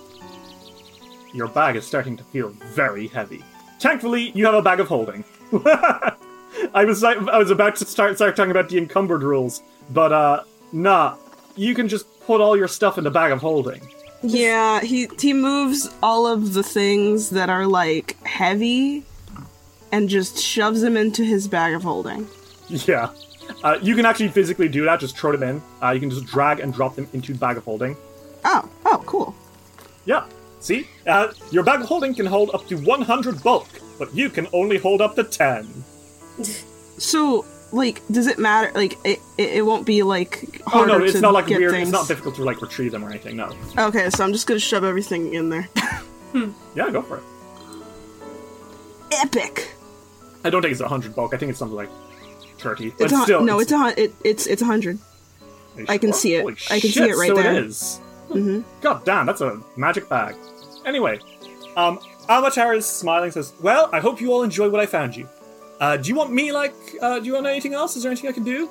your 1.32 1.48
bag 1.48 1.76
is 1.76 1.86
starting 1.86 2.16
to 2.16 2.24
feel 2.24 2.48
very 2.74 3.06
heavy. 3.08 3.42
Thankfully, 3.84 4.30
you 4.34 4.46
have 4.46 4.54
a 4.54 4.62
bag 4.62 4.80
of 4.80 4.88
holding. 4.88 5.24
I 5.52 6.86
was 6.86 7.04
I 7.04 7.36
was 7.36 7.50
about 7.50 7.76
to 7.76 7.84
start 7.84 8.16
start 8.16 8.34
talking 8.34 8.50
about 8.50 8.70
the 8.70 8.78
encumbered 8.78 9.22
rules, 9.22 9.62
but 9.90 10.10
uh, 10.10 10.44
nah, 10.72 11.18
you 11.54 11.74
can 11.74 11.86
just 11.86 12.06
put 12.22 12.40
all 12.40 12.56
your 12.56 12.66
stuff 12.66 12.96
in 12.96 13.04
the 13.04 13.10
bag 13.10 13.30
of 13.30 13.42
holding. 13.42 13.86
Yeah, 14.22 14.80
he 14.80 15.10
he 15.20 15.34
moves 15.34 15.94
all 16.02 16.26
of 16.26 16.54
the 16.54 16.62
things 16.62 17.28
that 17.30 17.50
are 17.50 17.66
like 17.66 18.16
heavy 18.24 19.04
and 19.92 20.08
just 20.08 20.38
shoves 20.38 20.80
them 20.80 20.96
into 20.96 21.22
his 21.22 21.46
bag 21.46 21.74
of 21.74 21.82
holding. 21.82 22.26
Yeah. 22.70 23.10
Uh, 23.62 23.78
you 23.82 23.94
can 23.94 24.06
actually 24.06 24.28
physically 24.28 24.66
do 24.66 24.86
that, 24.86 24.98
just 24.98 25.18
throw 25.18 25.32
them 25.36 25.42
in. 25.42 25.62
Uh, 25.82 25.90
you 25.90 26.00
can 26.00 26.08
just 26.08 26.24
drag 26.24 26.60
and 26.60 26.72
drop 26.72 26.96
them 26.96 27.06
into 27.12 27.34
the 27.34 27.38
bag 27.38 27.58
of 27.58 27.64
holding. 27.64 27.98
Oh, 28.46 28.66
oh, 28.86 29.02
cool. 29.04 29.34
Yeah. 30.06 30.24
See? 30.64 30.88
Uh, 31.06 31.28
your 31.50 31.62
bag 31.62 31.82
of 31.82 31.86
holding 31.86 32.14
can 32.14 32.24
hold 32.24 32.50
up 32.54 32.66
to 32.68 32.76
100 32.76 33.42
bulk, 33.42 33.68
but 33.98 34.14
you 34.14 34.30
can 34.30 34.48
only 34.54 34.78
hold 34.78 35.02
up 35.02 35.14
to 35.16 35.22
10. 35.22 35.84
So, 36.96 37.44
like, 37.70 38.00
does 38.10 38.26
it 38.28 38.38
matter? 38.38 38.72
Like, 38.74 38.94
it 39.04 39.20
it, 39.36 39.56
it 39.58 39.66
won't 39.66 39.84
be 39.84 40.02
like 40.02 40.62
hard? 40.62 40.88
Oh 40.88 40.98
no, 40.98 41.04
it's 41.04 41.12
to 41.12 41.20
not 41.20 41.34
like 41.34 41.48
weird. 41.48 41.70
things. 41.70 41.88
It's 41.88 41.92
not 41.92 42.08
difficult 42.08 42.36
to 42.36 42.44
like 42.44 42.62
retrieve 42.62 42.92
them 42.92 43.04
or 43.04 43.10
anything. 43.10 43.36
No. 43.36 43.52
Okay, 43.76 44.08
so 44.08 44.24
I'm 44.24 44.32
just 44.32 44.46
gonna 44.46 44.58
shove 44.58 44.84
everything 44.84 45.34
in 45.34 45.50
there. 45.50 45.68
Yeah, 46.74 46.90
go 46.90 47.00
for 47.02 47.18
it. 47.18 47.22
Epic. 49.12 49.70
I 50.42 50.50
don't 50.50 50.62
think 50.62 50.72
it's 50.72 50.80
100 50.80 51.14
bulk. 51.14 51.32
I 51.32 51.36
think 51.36 51.50
it's 51.50 51.60
something 51.60 51.76
like 51.76 51.90
30. 52.58 52.90
But 52.90 53.04
It's 53.04 53.12
a, 53.12 53.22
still, 53.22 53.44
no, 53.44 53.60
it's 53.60 53.70
a 53.70 53.94
it, 53.96 54.14
it's 54.24 54.46
it's 54.48 54.60
a 54.60 54.64
hundred. 54.64 54.98
I 55.88 55.98
can 55.98 56.10
sure? 56.10 56.18
see 56.18 56.34
it. 56.34 56.40
Holy 56.42 56.56
I 56.70 56.80
can 56.80 56.90
see 56.90 57.02
it 57.04 57.16
right 57.16 57.28
so 57.28 57.34
there. 57.36 57.54
It 57.54 57.64
is. 57.66 58.00
God 58.80 59.04
damn, 59.04 59.26
that's 59.26 59.42
a 59.42 59.60
magic 59.76 60.08
bag. 60.08 60.34
Anyway, 60.86 61.18
um, 61.76 61.98
Avatar 62.28 62.74
is 62.74 62.86
smiling. 62.86 63.30
Says, 63.30 63.52
"Well, 63.60 63.88
I 63.92 64.00
hope 64.00 64.20
you 64.20 64.32
all 64.32 64.42
enjoy 64.42 64.68
what 64.68 64.80
I 64.80 64.86
found 64.86 65.16
you. 65.16 65.28
Uh, 65.80 65.96
do 65.96 66.08
you 66.08 66.14
want 66.14 66.32
me 66.32 66.52
like? 66.52 66.74
Uh, 67.00 67.18
do 67.18 67.26
you 67.26 67.34
want 67.34 67.46
anything 67.46 67.74
else? 67.74 67.96
Is 67.96 68.02
there 68.02 68.12
anything 68.12 68.28
I 68.30 68.32
can 68.32 68.44
do? 68.44 68.68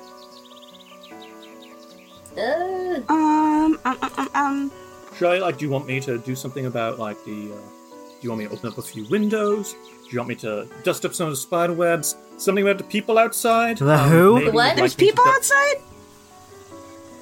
Uh, 2.36 3.00
Um, 3.08 3.78
um, 3.84 3.98
um, 4.02 4.10
um, 4.18 4.28
um. 4.34 4.72
Should 5.16 5.28
I 5.28 5.38
like? 5.38 5.58
Do 5.58 5.64
you 5.64 5.70
want 5.70 5.86
me 5.86 6.00
to 6.00 6.18
do 6.18 6.34
something 6.34 6.66
about 6.66 6.98
like 6.98 7.22
the? 7.24 7.52
Uh, 7.52 7.56
do 7.56 8.20
you 8.22 8.30
want 8.30 8.40
me 8.42 8.46
to 8.48 8.52
open 8.54 8.70
up 8.70 8.78
a 8.78 8.82
few 8.82 9.04
windows? 9.08 9.72
Do 9.72 10.10
you 10.10 10.18
want 10.18 10.28
me 10.28 10.34
to 10.36 10.66
dust 10.82 11.04
up 11.04 11.14
some 11.14 11.26
of 11.26 11.32
the 11.32 11.36
spider 11.36 11.72
webs? 11.72 12.16
Something 12.36 12.64
about 12.66 12.78
the 12.78 12.84
people 12.84 13.18
outside? 13.18 13.78
The 13.78 13.98
who? 13.98 14.34
maybe 14.36 14.50
What? 14.50 14.68
you'd 14.70 14.78
There's 14.78 14.80
like 14.80 14.90
to 14.92 14.96
people 14.96 15.24
outside. 15.28 15.76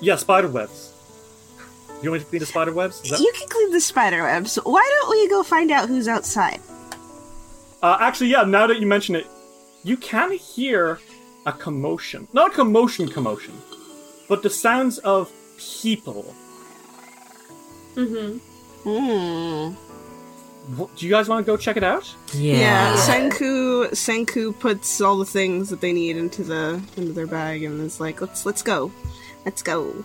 Yeah, 0.00 0.16
spider 0.16 0.48
webs. 0.48 0.92
You 2.02 2.10
want 2.10 2.20
me 2.20 2.24
to 2.24 2.30
clean 2.30 2.40
the 2.40 2.46
spider 2.46 2.72
webs? 2.72 3.00
Is 3.04 3.10
that- 3.10 3.20
You 3.20 3.32
can 3.36 3.48
clean 3.48 3.70
the 3.72 3.80
spider 3.80 4.22
webs. 4.24 4.56
Why 4.64 4.86
don't 5.00 5.10
we 5.10 5.28
go 5.28 5.42
find 5.42 5.70
out 5.70 5.88
who's 5.88 6.08
outside? 6.08 6.60
Uh, 7.82 7.96
actually, 8.00 8.28
yeah. 8.30 8.42
Now 8.44 8.66
that 8.66 8.80
you 8.80 8.86
mention 8.86 9.14
it, 9.14 9.26
you 9.84 9.96
can 9.96 10.32
hear 10.32 10.98
a 11.46 11.52
commotion. 11.52 12.28
Not 12.32 12.52
a 12.52 12.54
commotion, 12.54 13.08
commotion, 13.08 13.54
but 14.28 14.42
the 14.42 14.50
sounds 14.50 14.98
of 14.98 15.30
people. 15.58 16.34
Mm-hmm. 17.96 19.74
Wh- 20.76 20.88
Do 20.96 21.06
you 21.06 21.10
guys 21.10 21.28
want 21.28 21.44
to 21.44 21.50
go 21.50 21.56
check 21.56 21.76
it 21.76 21.84
out? 21.84 22.12
Yeah. 22.34 22.58
Yeah, 22.58 22.96
Sanku 22.96 23.90
Sanku 23.90 24.58
puts 24.58 25.00
all 25.00 25.18
the 25.18 25.24
things 25.24 25.68
that 25.70 25.80
they 25.80 25.92
need 25.92 26.16
into 26.16 26.42
the 26.44 26.80
into 26.96 27.12
their 27.12 27.26
bag 27.26 27.64
and 27.64 27.80
is 27.80 28.00
like, 28.00 28.20
"Let's 28.20 28.46
let's 28.46 28.62
go, 28.62 28.90
let's 29.44 29.62
go." 29.62 30.04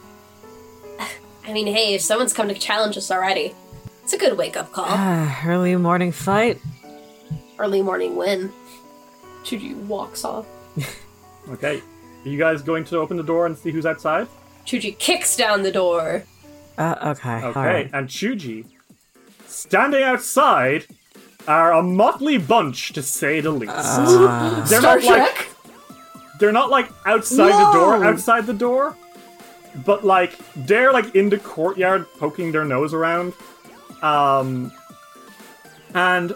I 1.48 1.54
mean, 1.54 1.68
hey, 1.68 1.96
if 1.96 2.02
someone's 2.02 2.34
come 2.34 2.50
to 2.50 2.54
challenge 2.54 2.98
us 2.98 3.10
already, 3.10 3.56
it's 4.04 4.14
a 4.14 4.18
good 4.18 4.38
wake 4.38 4.58
up 4.58 4.72
call. 4.74 4.86
Ah, 4.88 5.42
early 5.46 5.76
morning 5.78 6.12
fight. 6.12 6.60
Early 7.58 7.82
morning 7.82 8.16
win. 8.16 8.52
Chuji 9.44 9.76
walks 9.86 10.26
off. 10.26 10.46
Okay. 11.50 11.82
Are 12.26 12.30
you 12.30 12.38
guys 12.38 12.62
going 12.62 12.84
to 12.86 12.98
open 12.98 13.16
the 13.16 13.24
door 13.24 13.46
and 13.46 13.58
see 13.58 13.72
who's 13.72 13.86
outside? 13.86 14.28
Chuji 14.66 14.98
kicks 15.00 15.38
down 15.38 15.64
the 15.64 15.72
door. 15.72 16.24
Uh, 16.78 16.96
okay. 17.18 17.38
Okay. 17.38 17.46
All 17.46 17.66
right. 17.66 17.90
And 17.94 18.10
Chuji, 18.10 18.66
standing 19.48 20.04
outside, 20.04 20.86
are 21.48 21.72
a 21.72 21.82
motley 21.82 22.38
bunch 22.38 22.92
to 22.94 23.02
say 23.02 23.40
the 23.40 23.52
least. 23.52 23.74
they're 24.70 24.80
Star 24.82 25.00
not 25.00 25.04
like 25.06 25.48
they're 26.40 26.52
not 26.52 26.70
like 26.70 26.90
outside 27.06 27.52
the 27.52 27.72
door, 27.72 28.04
outside 28.04 28.46
the 28.46 28.54
door, 28.54 28.96
but 29.86 30.04
like 30.06 30.38
they're 30.56 30.92
like 30.92 31.16
in 31.16 31.30
the 31.30 31.38
courtyard 31.38 32.06
poking 32.20 32.52
their 32.52 32.66
nose 32.66 32.94
around. 32.94 33.34
Um, 34.02 34.72
and 35.94 36.36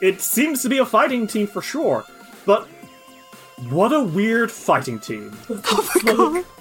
it 0.00 0.20
seems 0.20 0.62
to 0.62 0.68
be 0.68 0.78
a 0.78 0.86
fighting 0.86 1.26
team 1.26 1.46
for 1.46 1.62
sure, 1.62 2.04
but 2.46 2.66
what 3.68 3.92
a 3.92 4.02
weird 4.02 4.50
fighting 4.50 4.98
team. 4.98 5.36
Oh 5.50 5.90
my 5.94 6.12
god! 6.12 6.44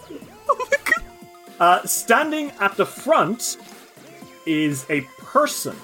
Oh 0.51 0.67
my 0.71 0.77
Uh, 1.59 1.85
standing 1.85 2.51
at 2.59 2.75
the 2.75 2.85
front 2.85 3.57
is 4.45 4.85
a 4.89 5.01
person. 5.19 5.75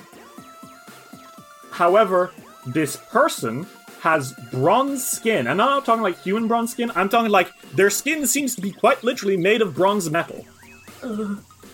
However, 1.71 2.31
this 2.65 2.95
person 2.95 3.67
has 4.05 4.33
bronze 4.51 5.03
skin. 5.03 5.47
And 5.47 5.59
I'm 5.59 5.67
not 5.69 5.83
talking 5.83 6.03
like 6.03 6.21
human 6.21 6.47
bronze 6.47 6.71
skin, 6.71 6.91
I'm 6.93 7.09
talking 7.09 7.31
like 7.31 7.49
their 7.71 7.89
skin 7.89 8.27
seems 8.27 8.55
to 8.55 8.61
be 8.61 8.71
quite 8.71 9.03
literally 9.03 9.35
made 9.35 9.63
of 9.63 9.73
bronze 9.73 10.11
metal. 10.11 10.45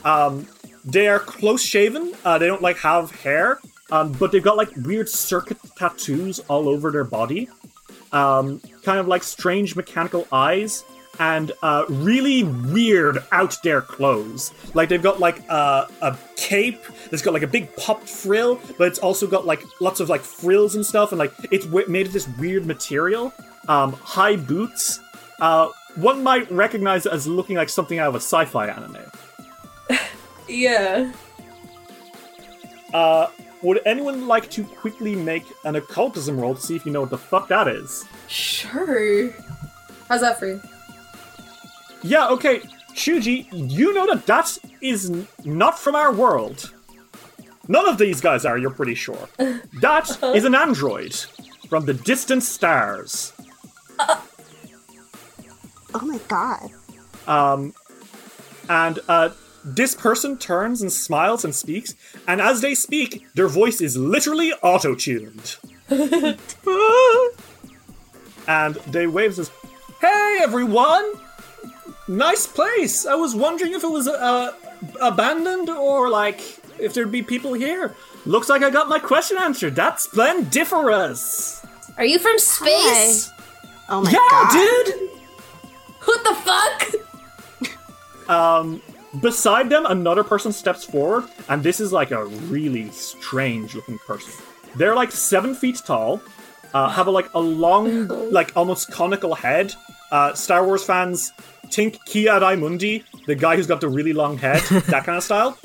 Um, 0.06 0.48
they 0.86 1.10
are 1.10 1.20
close 1.20 1.62
shaven, 1.62 2.13
uh, 2.24 2.38
they 2.38 2.48
don't 2.48 2.62
like 2.62 2.78
have 2.78 3.12
hair, 3.12 3.60
um, 3.91 4.13
but 4.13 4.32
they've 4.32 4.41
got 4.41 4.56
like 4.56 4.74
weird 4.78 5.10
circuit 5.10 5.58
tattoos 5.76 6.39
all 6.48 6.70
over 6.70 6.89
their 6.89 7.04
body. 7.04 7.50
Um, 8.13 8.62
kind 8.84 8.98
of 8.98 9.08
like 9.10 9.24
strange 9.24 9.76
mechanical 9.76 10.26
eyes 10.32 10.86
and 11.19 11.52
uh, 11.62 11.86
really 11.89 12.43
weird 12.43 13.19
out 13.32 13.58
there 13.63 13.82
clothes. 13.82 14.54
Like 14.74 14.89
they've 14.89 15.02
got 15.02 15.19
like 15.19 15.41
uh, 15.50 15.86
a 16.02 16.17
cape 16.36 16.84
that's 17.10 17.21
got 17.21 17.34
like 17.34 17.43
a 17.43 17.47
big 17.47 17.76
popped 17.76 18.10
frill, 18.10 18.60
but 18.78 18.88
it's 18.88 19.00
also 19.00 19.28
got 19.28 19.45
like 19.45 19.63
lots 19.80 20.00
of 20.00 20.10
like 20.10 20.21
frills 20.21 20.76
and 20.76 20.86
stuff, 20.86 21.12
and 21.12 21.19
like 21.19 21.34
it's 21.52 21.65
w- 21.65 21.88
made 21.88 22.08
of 22.08 22.13
this 22.13 22.28
weird 22.38 22.65
material. 22.65 23.34
Um, 23.67 23.93
high 23.93 24.36
boots. 24.36 25.00
Uh, 25.39 25.69
one 25.95 26.24
might 26.24 26.50
recognize 26.52 27.06
it 27.06 27.12
as 27.13 27.28
looking 27.28 27.56
like 27.58 27.69
something 27.69 28.00
out 28.00 28.10
of 28.10 28.15
a 28.15 28.17
sci-fi 28.19 28.67
anime. 28.67 28.97
Yeah. 30.47 31.13
Uh, 32.93 33.28
would 33.62 33.80
anyone 33.86 34.28
like 34.28 34.50
to 34.52 34.63
quickly 34.65 35.15
make 35.15 35.45
an 35.63 35.76
occultism 35.76 36.38
roll 36.39 36.56
to 36.56 36.62
see 36.62 36.76
if 36.76 36.86
you 36.86 36.91
know 36.91 37.02
what 37.02 37.10
the 37.10 37.17
fuck 37.17 37.47
that 37.47 37.67
is? 37.67 38.04
Sure. 38.28 39.32
How's 40.10 40.21
that 40.21 40.39
for 40.39 40.47
you? 40.47 40.62
Yeah, 42.04 42.28
okay, 42.30 42.62
Chuji, 42.94 43.48
you 43.52 43.94
know 43.94 44.08
that 44.08 44.26
that 44.26 44.58
is 44.82 45.12
not 45.46 45.78
from 45.80 45.96
our 45.96 46.12
world. 46.14 46.74
None 47.68 47.88
of 47.88 47.98
these 47.98 48.22
guys 48.22 48.44
are, 48.46 48.58
you're 48.58 48.72
pretty 48.72 48.96
sure. 48.96 49.30
That 49.82 50.10
is 50.36 50.46
an 50.46 50.56
android 50.56 51.14
from 51.70 51.86
the 51.86 51.94
distant 51.94 52.44
stars. 52.44 53.34
Oh 55.94 56.06
my 56.06 56.20
god! 56.28 56.70
Um, 57.28 57.74
And 58.70 59.00
uh, 59.08 59.30
this 59.66 59.94
person 59.96 60.38
turns 60.38 60.82
and 60.82 60.92
smiles 60.92 61.44
and 61.46 61.54
speaks, 61.54 61.94
and 62.28 62.42
as 62.42 62.62
they 62.62 62.74
speak, 62.74 63.26
their 63.36 63.48
voice 63.48 63.82
is 63.82 63.98
literally 63.98 64.54
auto 64.64 64.96
tuned. 64.96 65.58
and 68.48 68.76
they 68.88 69.08
wave 69.08 69.36
says, 69.36 69.52
Hey 70.00 70.40
everyone! 70.42 71.06
Nice 72.08 72.48
place! 72.48 73.06
I 73.06 73.16
was 73.16 73.36
wondering 73.36 73.74
if 73.74 73.84
it 73.84 73.90
was 73.90 74.08
uh, 74.08 74.54
abandoned 75.00 75.70
or 75.70 76.10
like 76.10 76.42
if 76.80 76.94
there'd 76.94 77.12
be 77.12 77.24
people 77.24 77.54
here. 77.54 77.96
Looks 78.26 78.50
like 78.50 78.64
I 78.64 78.70
got 78.70 78.90
my 78.90 79.00
question 79.00 79.38
answered. 79.40 79.76
That's 79.76 80.04
splendiferous! 80.04 81.66
Are 81.98 82.06
you 82.06 82.20
from 82.20 82.38
space? 82.40 83.32
Oh 83.90 84.02
my 84.02 84.12
yeah, 84.12 84.18
god! 84.30 84.52
dude! 84.54 85.10
What 86.04 86.24
the 86.24 86.36
fuck? 86.42 88.30
um 88.30 88.82
Beside 89.20 89.70
them, 89.70 89.86
another 89.88 90.24
person 90.24 90.54
steps 90.54 90.86
forward, 90.86 91.26
and 91.50 91.62
this 91.62 91.82
is 91.82 91.92
like 91.92 92.12
a 92.12 92.26
really 92.48 92.90
strange 92.92 93.76
looking 93.76 94.00
person. 94.00 94.32
They're 94.78 94.96
like 94.96 95.12
seven 95.12 95.54
feet 95.54 95.82
tall, 95.86 96.22
uh, 96.74 96.88
have 96.88 97.08
a, 97.08 97.12
like 97.12 97.34
a 97.34 97.40
long, 97.40 98.08
like 98.32 98.54
almost 98.56 98.90
conical 98.90 99.36
head. 99.36 99.74
Uh, 100.12 100.34
Star 100.34 100.66
Wars 100.66 100.86
fans 100.86 101.34
think 101.72 101.98
Ki-Adi 102.06 102.56
Mundi, 102.58 103.04
the 103.26 103.36
guy 103.36 103.56
who's 103.56 103.68
got 103.68 103.82
the 103.82 103.90
really 103.90 104.14
long 104.14 104.38
head, 104.38 104.62
that 104.88 105.04
kind 105.06 105.18
of 105.18 105.24
style. 105.24 105.58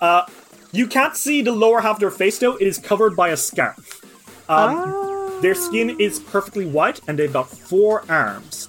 Uh, 0.00 0.24
you 0.72 0.86
can't 0.86 1.16
see 1.16 1.42
the 1.42 1.52
lower 1.52 1.80
half 1.80 1.96
of 1.96 2.00
their 2.00 2.10
face 2.10 2.38
though; 2.38 2.56
it 2.56 2.66
is 2.66 2.78
covered 2.78 3.16
by 3.16 3.28
a 3.30 3.36
scarf. 3.36 4.00
Um, 4.48 5.40
Their 5.42 5.54
skin 5.54 5.96
is 5.98 6.18
perfectly 6.18 6.66
white, 6.66 7.00
and 7.08 7.18
they've 7.18 7.32
got 7.32 7.48
four 7.48 8.04
arms. 8.10 8.68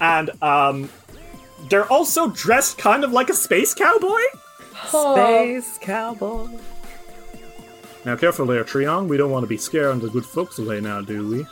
And 0.00 0.30
um, 0.42 0.90
they're 1.70 1.90
also 1.90 2.28
dressed 2.28 2.76
kind 2.76 3.02
of 3.04 3.12
like 3.12 3.30
a 3.30 3.34
space 3.34 3.72
cowboy. 3.72 4.20
Space 4.88 5.78
cowboy. 5.80 6.48
Now, 8.04 8.14
careful 8.16 8.46
there, 8.46 8.62
Trion. 8.62 9.08
We 9.08 9.16
don't 9.16 9.30
want 9.30 9.42
to 9.44 9.48
be 9.48 9.56
scaring 9.56 10.00
the 10.00 10.10
good 10.10 10.24
folks 10.24 10.58
away 10.58 10.80
now, 10.80 11.00
do 11.00 11.26
we? 11.28 11.46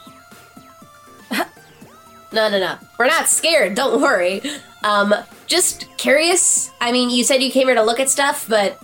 No, 2.34 2.48
no, 2.50 2.58
no. 2.58 2.76
We're 2.98 3.06
not 3.06 3.28
scared. 3.28 3.74
Don't 3.74 4.02
worry. 4.02 4.42
Um, 4.82 5.14
just 5.46 5.88
curious. 5.96 6.70
I 6.80 6.92
mean, 6.92 7.08
you 7.10 7.24
said 7.24 7.42
you 7.42 7.50
came 7.50 7.68
here 7.68 7.76
to 7.76 7.82
look 7.82 8.00
at 8.00 8.10
stuff, 8.10 8.46
but 8.48 8.82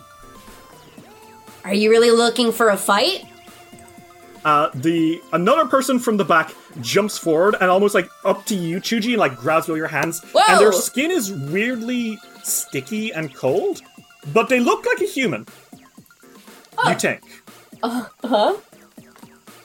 are 1.64 1.74
you 1.74 1.90
really 1.90 2.10
looking 2.10 2.52
for 2.52 2.70
a 2.70 2.76
fight? 2.76 3.24
Uh, 4.44 4.70
the 4.74 5.20
another 5.32 5.66
person 5.66 5.98
from 5.98 6.16
the 6.16 6.24
back 6.24 6.54
jumps 6.80 7.18
forward 7.18 7.56
and 7.60 7.70
almost 7.70 7.94
like 7.94 8.08
up 8.24 8.46
to 8.46 8.54
you, 8.54 8.78
Chuji, 8.80 9.10
and 9.10 9.18
like 9.18 9.36
grabs 9.36 9.68
all 9.68 9.76
your 9.76 9.88
hands. 9.88 10.22
Whoa! 10.32 10.40
And 10.48 10.60
their 10.60 10.72
skin 10.72 11.10
is 11.10 11.30
weirdly 11.30 12.18
sticky 12.42 13.12
and 13.12 13.34
cold, 13.34 13.82
but 14.32 14.48
they 14.48 14.60
look 14.60 14.86
like 14.86 15.00
a 15.02 15.04
human. 15.06 15.46
You 16.86 16.94
think? 16.94 17.20
Uh 17.82 18.06
huh. 18.24 18.56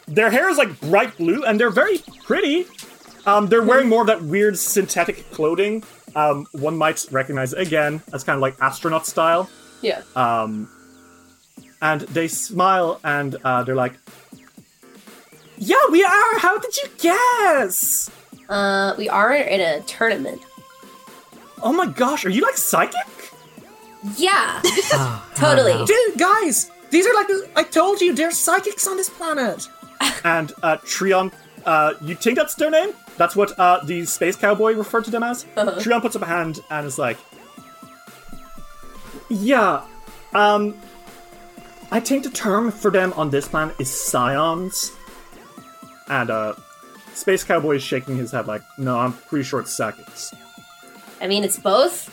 Their 0.08 0.30
hair 0.30 0.50
is 0.50 0.58
like 0.58 0.80
bright 0.82 1.16
blue, 1.18 1.46
and 1.46 1.58
they're 1.58 1.70
very 1.70 2.00
pretty. 2.26 2.66
Um, 3.26 3.48
they're 3.48 3.64
wearing 3.64 3.90
more 3.90 4.02
of 4.02 4.08
that 4.08 4.22
weird 4.22 4.58
synthetic 4.58 5.30
clothing. 5.32 5.84
Um, 6.16 6.46
one 6.54 6.78
might 6.78 7.06
recognize 7.12 7.54
it 7.54 7.60
again 7.60 8.02
as 8.14 8.24
kind 8.24 8.36
of 8.38 8.42
like 8.42 8.56
astronaut 8.62 9.06
style. 9.06 9.50
Yeah. 9.82 10.02
and 11.82 12.02
they 12.02 12.28
smile 12.28 13.00
and 13.04 13.36
uh, 13.44 13.64
they're 13.64 13.76
like, 13.76 13.94
"Yeah, 15.58 15.76
we 15.92 16.04
are. 16.04 16.40
How 16.40 16.58
did 16.58 16.76
you 16.78 16.90
guess? 17.00 18.10
Uh, 18.50 18.94
we 18.98 19.10
are 19.10 19.34
in 19.36 19.60
a 19.62 19.82
tournament. 19.82 20.42
Oh 21.62 21.74
my 21.74 21.86
gosh, 21.88 22.26
are 22.26 22.30
you 22.30 22.42
like 22.42 22.58
psychic?" 22.58 23.08
Yeah. 24.18 24.62
Oh, 24.64 25.26
Totally. 25.36 25.74
no. 25.74 25.86
Dude, 25.86 26.18
guys, 26.18 26.70
these 26.92 27.06
are 27.08 27.14
like 27.16 27.28
the, 27.28 27.50
I 27.56 27.64
told 27.64 28.02
you, 28.02 28.14
there's 28.14 28.38
psychics 28.38 28.88
on 28.88 28.98
this 28.98 29.10
planet. 29.10 29.68
And 30.24 30.52
uh, 30.62 30.78
Trion, 30.86 31.32
uh, 31.66 31.94
you 32.02 32.16
think 32.16 32.38
that's 32.38 32.56
their 32.56 32.70
name? 32.70 32.92
That's 33.18 33.36
what 33.36 33.58
uh, 33.58 33.84
the 33.84 34.06
space 34.06 34.36
cowboy 34.36 34.74
referred 34.74 35.06
to 35.06 35.12
them 35.12 35.24
as. 35.24 35.46
Trion 35.56 36.02
puts 36.02 36.16
up 36.16 36.22
a 36.22 36.26
hand 36.26 36.62
and 36.70 36.86
is 36.86 37.00
like, 37.00 37.18
"Yeah, 39.30 39.86
um, 40.34 40.76
I 41.92 42.00
think 42.00 42.24
the 42.24 42.30
term 42.30 42.72
for 42.72 42.92
them 42.92 43.14
on 43.14 43.30
this 43.30 43.48
planet 43.48 43.76
is 43.80 43.90
scions." 43.90 44.92
And 46.10 46.30
uh, 46.30 46.56
space 47.14 47.44
cowboy 47.44 47.78
is 47.78 47.84
shaking 47.84 48.18
his 48.18 48.32
head 48.32 48.48
like, 48.48 48.62
"No, 48.78 49.00
I'm 49.00 49.14
pretty 49.14 49.44
sure 49.44 49.62
it's 49.62 49.72
seconds." 49.72 50.34
I 51.22 51.28
mean, 51.28 51.44
it's 51.44 51.58
both. 51.58 52.12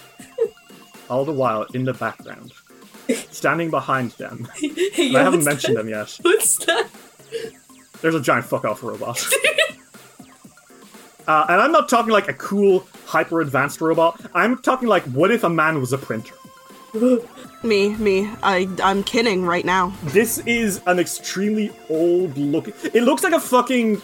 all 1.10 1.24
the 1.24 1.32
while 1.32 1.64
in 1.74 1.84
the 1.84 1.94
background, 1.94 2.52
standing 3.30 3.70
behind 3.70 4.12
them. 4.12 4.48
I 4.62 5.10
haven't 5.14 5.44
mentioned 5.44 5.76
them 5.76 5.88
yet. 5.88 6.16
What's 6.22 6.56
that? 6.64 6.88
There's 8.00 8.14
a 8.14 8.20
giant 8.20 8.46
fuck 8.46 8.64
off 8.64 8.82
robot. 8.82 9.24
Uh, 11.26 11.46
and 11.48 11.60
I'm 11.60 11.72
not 11.72 11.88
talking 11.88 12.12
like 12.12 12.28
a 12.28 12.34
cool, 12.34 12.86
hyper 13.06 13.40
advanced 13.40 13.80
robot. 13.80 14.20
I'm 14.34 14.58
talking 14.58 14.88
like, 14.88 15.04
what 15.04 15.30
if 15.30 15.44
a 15.44 15.48
man 15.48 15.80
was 15.80 15.92
a 15.92 15.98
printer? 15.98 16.34
Me, 17.62 17.90
me. 17.94 18.28
I, 18.42 18.68
I'm 18.82 19.04
kidding 19.04 19.46
right 19.46 19.64
now. 19.64 19.94
This 20.06 20.38
is 20.38 20.80
an 20.86 20.98
extremely 20.98 21.70
old 21.88 22.36
look. 22.36 22.66
It 22.92 23.04
looks 23.04 23.22
like 23.22 23.32
a 23.32 23.38
fucking. 23.40 24.02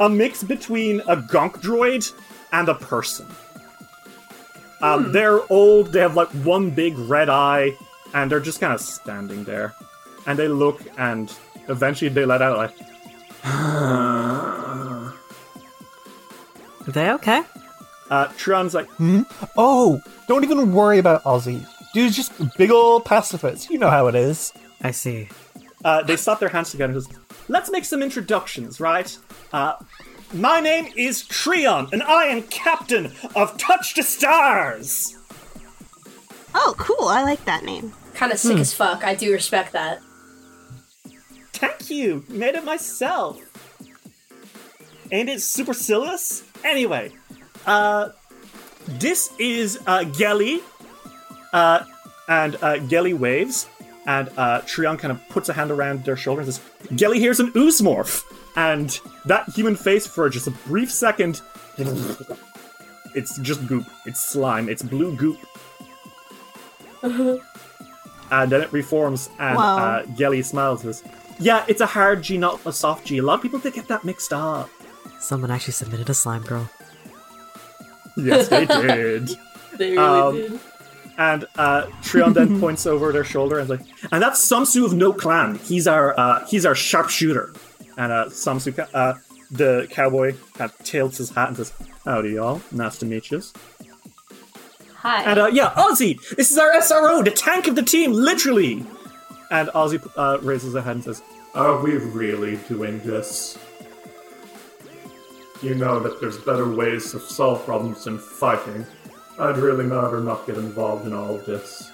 a 0.00 0.08
mix 0.08 0.42
between 0.42 0.98
a 1.02 1.16
gonk 1.16 1.60
droid 1.62 2.12
and 2.52 2.68
a 2.68 2.74
person. 2.74 3.26
Um, 4.82 5.12
They're 5.12 5.40
old, 5.50 5.92
they 5.92 6.00
have 6.00 6.16
like 6.16 6.28
one 6.44 6.70
big 6.70 6.98
red 6.98 7.28
eye, 7.28 7.70
and 8.14 8.30
they're 8.30 8.40
just 8.40 8.58
kind 8.60 8.72
of 8.72 8.80
standing 8.80 9.44
there. 9.44 9.74
And 10.26 10.36
they 10.38 10.48
look, 10.48 10.80
and 10.98 11.32
eventually 11.68 12.08
they 12.10 12.24
let 12.24 12.42
out 12.42 12.56
like, 12.56 12.74
Are 16.88 16.92
they 16.92 17.10
okay? 17.12 17.42
uh, 18.10 18.28
Tron's 18.38 18.74
like, 18.74 18.88
Oh, 19.56 20.00
don't 20.26 20.42
even 20.44 20.72
worry 20.72 20.98
about 20.98 21.22
Ozzy. 21.24 21.66
Dude's 21.92 22.16
just 22.16 22.38
a 22.40 22.50
big 22.56 22.70
old 22.70 23.04
pacifist. 23.04 23.68
You 23.70 23.78
know 23.78 23.90
how 23.90 24.06
it 24.08 24.14
is. 24.14 24.52
I 24.80 24.90
see. 24.92 25.28
uh, 25.84 26.02
they 26.02 26.16
slap 26.16 26.40
their 26.40 26.48
hands 26.48 26.70
together 26.70 26.92
and 26.94 27.02
just, 27.02 27.18
let's 27.48 27.70
make 27.70 27.84
some 27.84 28.02
introductions, 28.02 28.80
right? 28.80 29.16
Uh, 29.52 29.74
my 30.32 30.60
name 30.60 30.88
is 30.96 31.22
Trion, 31.24 31.92
and 31.92 32.02
I 32.02 32.24
am 32.26 32.42
captain 32.44 33.12
of 33.36 33.56
Touch 33.58 33.94
the 33.94 34.02
Stars! 34.02 35.16
Oh, 36.54 36.74
cool. 36.78 37.08
I 37.08 37.22
like 37.22 37.44
that 37.44 37.64
name. 37.64 37.92
Kind 38.14 38.32
of 38.32 38.38
sick 38.38 38.56
as 38.58 38.72
fuck. 38.74 39.04
I 39.04 39.14
do 39.14 39.30
respect 39.32 39.72
that. 39.72 40.00
Thank 41.52 41.90
you, 41.90 42.24
made 42.28 42.54
it 42.54 42.64
myself. 42.64 43.38
Ain't 45.12 45.28
it 45.28 45.40
supercilious? 45.42 46.42
Anyway, 46.64 47.12
uh, 47.66 48.10
this 48.86 49.32
is 49.38 49.78
uh, 49.86 50.04
Gelly, 50.04 50.60
uh, 51.52 51.84
and 52.28 52.56
uh, 52.62 52.78
Gelly 52.78 53.14
waves, 53.14 53.66
and 54.06 54.28
uh, 54.36 54.60
Trion 54.62 54.98
kind 54.98 55.12
of 55.12 55.20
puts 55.28 55.48
a 55.48 55.52
hand 55.52 55.70
around 55.70 56.04
their 56.04 56.16
shoulder 56.16 56.42
and 56.42 56.52
says, 56.52 56.64
Gelly, 56.96 57.20
here's 57.20 57.40
an 57.40 57.52
ooze 57.56 57.80
morph. 57.80 58.22
And 58.56 58.98
that 59.26 59.48
human 59.50 59.76
face, 59.76 60.06
for 60.06 60.28
just 60.28 60.46
a 60.46 60.50
brief 60.50 60.90
second, 60.90 61.40
it's 63.14 63.38
just 63.38 63.66
goop. 63.66 63.86
It's 64.04 64.20
slime. 64.20 64.68
It's 64.68 64.82
blue 64.82 65.14
goop. 65.16 65.38
and 67.02 67.40
then 68.52 68.60
it 68.62 68.72
reforms, 68.72 69.30
and 69.38 69.56
Wow. 69.56 69.76
uh, 69.76 70.02
Gelly 70.16 70.42
smiles 70.42 70.84
and 70.84 70.94
says, 70.94 71.04
Yeah, 71.38 71.64
it's 71.68 71.80
a 71.80 71.86
hard 71.86 72.22
G, 72.22 72.36
not 72.36 72.60
a 72.66 72.72
soft 72.72 73.06
G. 73.06 73.18
A 73.18 73.22
lot 73.22 73.34
of 73.34 73.42
people 73.42 73.58
they 73.60 73.70
get 73.70 73.86
that 73.88 74.04
mixed 74.04 74.32
up. 74.32 74.68
Someone 75.18 75.50
actually 75.50 75.72
submitted 75.74 76.08
a 76.10 76.14
slime 76.14 76.42
girl. 76.42 76.68
Yes, 78.16 78.48
they 78.48 78.66
did. 78.86 79.28
They 79.76 79.90
really 79.92 79.98
Um, 79.98 80.34
did. 80.34 80.60
And 81.18 81.44
uh, 81.56 81.86
Trion 82.02 82.32
then 82.34 82.60
points 82.64 82.86
over 82.86 83.10
their 83.12 83.24
shoulder 83.24 83.58
and 83.58 83.64
is 83.68 83.70
like, 83.78 83.86
and 84.12 84.22
that's 84.22 84.40
Samsu 84.40 84.84
of 84.84 84.92
No 84.94 85.12
Clan. 85.12 85.56
He's 85.56 85.88
our 85.88 86.18
uh, 86.18 86.46
he's 86.46 86.64
our 86.64 86.76
sharpshooter. 86.76 87.52
And 87.96 88.12
uh, 88.12 88.26
Samsu, 88.26 88.76
ca- 88.76 88.88
uh, 88.96 89.14
the 89.50 89.88
cowboy, 89.90 90.34
kind 90.54 90.70
of 90.70 90.78
tilts 90.84 91.18
his 91.18 91.30
hat 91.30 91.48
and 91.48 91.56
says, 91.56 91.72
"Howdy, 92.04 92.30
y'all. 92.30 92.60
Nice 92.70 92.98
to 92.98 93.06
meet 93.06 93.32
you." 93.32 93.42
Hi. 94.98 95.22
And 95.24 95.38
uh, 95.40 95.46
yeah, 95.46 95.70
Ozzy, 95.70 96.18
this 96.36 96.50
is 96.52 96.58
our 96.58 96.70
SRO, 96.74 97.24
the 97.24 97.30
tank 97.32 97.66
of 97.66 97.74
the 97.76 97.82
team, 97.82 98.12
literally. 98.12 98.84
And 99.50 99.68
Ozzy 99.70 100.04
uh, 100.16 100.38
raises 100.42 100.74
a 100.74 100.82
head 100.82 100.96
and 100.96 101.04
says, 101.04 101.22
Are 101.54 101.80
we 101.80 101.96
really 101.96 102.56
doing 102.68 102.98
this? 103.00 103.56
You 105.62 105.74
know 105.74 105.98
that 106.00 106.20
there's 106.20 106.38
better 106.38 106.68
ways 106.70 107.10
to 107.12 107.20
solve 107.20 107.64
problems 107.64 108.04
than 108.04 108.18
fighting. 108.18 108.86
I'd 109.38 109.56
really 109.56 109.86
rather 109.86 110.20
not 110.20 110.46
get 110.46 110.56
involved 110.56 111.06
in 111.06 111.12
all 111.12 111.36
of 111.36 111.44
this. 111.46 111.90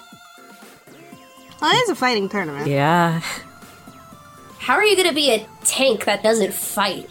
Well, 1.61 1.71
it 1.71 1.81
is 1.83 1.89
a 1.89 1.95
fighting 1.95 2.29
tournament. 2.29 2.67
Yeah. 2.67 3.21
How 4.59 4.75
are 4.75 4.83
you 4.83 4.95
gonna 4.95 5.13
be 5.13 5.31
a 5.31 5.47
tank 5.63 6.05
that 6.05 6.23
doesn't 6.23 6.53
fight? 6.53 7.09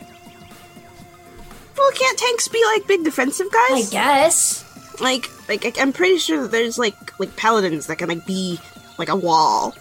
Well, 1.76 1.90
can't 1.92 2.18
tanks 2.18 2.48
be 2.48 2.64
like 2.66 2.86
big 2.86 3.04
defensive 3.04 3.50
guys? 3.52 3.88
I 3.88 3.90
guess. 3.90 5.00
Like, 5.00 5.28
like 5.48 5.78
I'm 5.80 5.92
pretty 5.92 6.18
sure 6.18 6.42
that 6.42 6.50
there's 6.50 6.78
like 6.78 7.18
like 7.18 7.34
paladins 7.36 7.86
that 7.88 7.96
can 7.96 8.08
like 8.08 8.26
be 8.26 8.60
like 8.98 9.08
a 9.08 9.16
wall. 9.16 9.74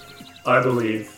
I 0.45 0.61
believe 0.61 1.11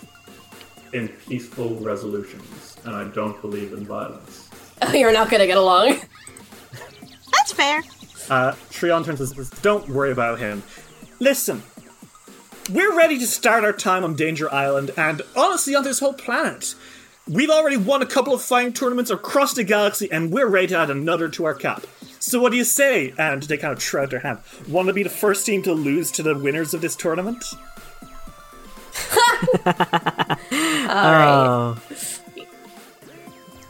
in 0.93 1.07
peaceful 1.07 1.75
resolutions, 1.75 2.77
and 2.85 2.95
I 2.95 3.05
don't 3.05 3.39
believe 3.41 3.73
in 3.73 3.85
violence. 3.85 4.44
Oh, 4.81 4.93
you're 4.93 5.13
not 5.13 5.29
gonna 5.29 5.47
get 5.47 5.57
along. 5.57 5.99
That's 7.31 7.53
fair. 7.53 7.79
uh, 8.29 8.53
Trion 8.71 9.03
turns 9.05 9.19
and 9.21 9.29
says, 9.29 9.49
Don't 9.61 9.87
worry 9.89 10.11
about 10.11 10.39
him. 10.39 10.63
Listen, 11.19 11.63
we're 12.71 12.95
ready 12.97 13.17
to 13.19 13.27
start 13.27 13.63
our 13.63 13.73
time 13.73 14.03
on 14.03 14.15
Danger 14.15 14.51
Island, 14.53 14.91
and 14.97 15.21
Honestly, 15.35 15.75
on 15.75 15.83
this 15.83 15.99
whole 15.99 16.13
planet. 16.13 16.75
we've 17.27 17.49
already 17.49 17.77
won 17.77 18.01
a 18.01 18.05
couple 18.05 18.33
of 18.33 18.41
fighting 18.41 18.73
tournaments 18.73 19.11
across 19.11 19.53
the 19.53 19.63
galaxy, 19.63 20.11
and 20.11 20.31
we're 20.31 20.47
ready 20.47 20.67
to 20.67 20.77
add 20.77 20.89
another 20.89 21.29
to 21.29 21.45
our 21.45 21.53
cap. 21.53 21.83
So 22.19 22.39
what 22.41 22.51
do 22.51 22.57
you 22.57 22.63
say? 22.63 23.13
And 23.19 23.43
they 23.43 23.57
kind 23.57 23.71
of 23.73 23.81
shroud 23.83 24.09
their 24.09 24.19
hand. 24.21 24.39
Want 24.67 24.87
to 24.87 24.93
be 24.93 25.03
the 25.03 25.09
first 25.09 25.45
team 25.45 25.61
to 25.63 25.73
lose 25.73 26.09
to 26.11 26.23
the 26.23 26.35
winners 26.37 26.73
of 26.73 26.81
this 26.81 26.95
tournament? 26.95 27.45
Oh. 30.87 31.77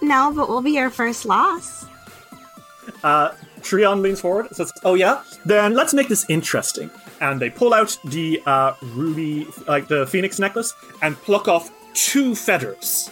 No, 0.08 0.32
but 0.34 0.48
we'll 0.50 0.62
be 0.62 0.72
your 0.72 0.90
first 0.90 1.26
loss. 1.26 1.86
Uh, 3.04 3.32
Trion 3.62 4.02
leans 4.02 4.22
forward 4.22 4.46
and 4.48 4.56
says, 4.56 4.72
Oh, 4.84 4.94
yeah? 4.94 5.24
Then 5.46 5.74
let's 5.74 5.94
make 5.94 6.08
this 6.08 6.26
interesting. 6.30 6.90
And 7.22 7.40
they 7.40 7.50
pull 7.50 7.74
out 7.74 7.98
the 8.06 8.42
uh, 8.46 8.74
ruby, 8.82 9.48
like 9.68 9.88
the 9.88 10.06
phoenix 10.06 10.38
necklace, 10.40 10.74
and 11.02 11.16
pluck 11.18 11.48
off 11.48 11.72
two 11.94 12.36
feathers. 12.36 13.10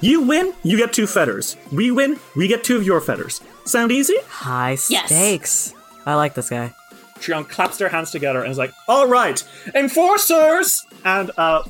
You 0.00 0.20
win, 0.22 0.52
you 0.62 0.76
get 0.76 0.92
two 0.92 1.06
feathers. 1.06 1.56
We 1.72 1.90
win, 1.90 2.20
we 2.36 2.46
get 2.46 2.62
two 2.62 2.76
of 2.76 2.84
your 2.84 3.00
feathers. 3.00 3.40
Sound 3.64 3.90
easy? 3.90 4.16
High 4.28 4.76
Yes. 4.90 5.06
stakes. 5.06 5.74
I 6.06 6.14
like 6.14 6.34
this 6.34 6.50
guy. 6.50 6.74
Trion 7.18 7.48
claps 7.48 7.78
their 7.78 7.88
hands 7.88 8.10
together 8.10 8.42
and 8.42 8.50
is 8.52 8.58
like, 8.58 8.72
All 8.86 9.08
right, 9.08 9.42
enforcers! 9.74 10.84
And 11.04 11.30
uh, 11.38 11.62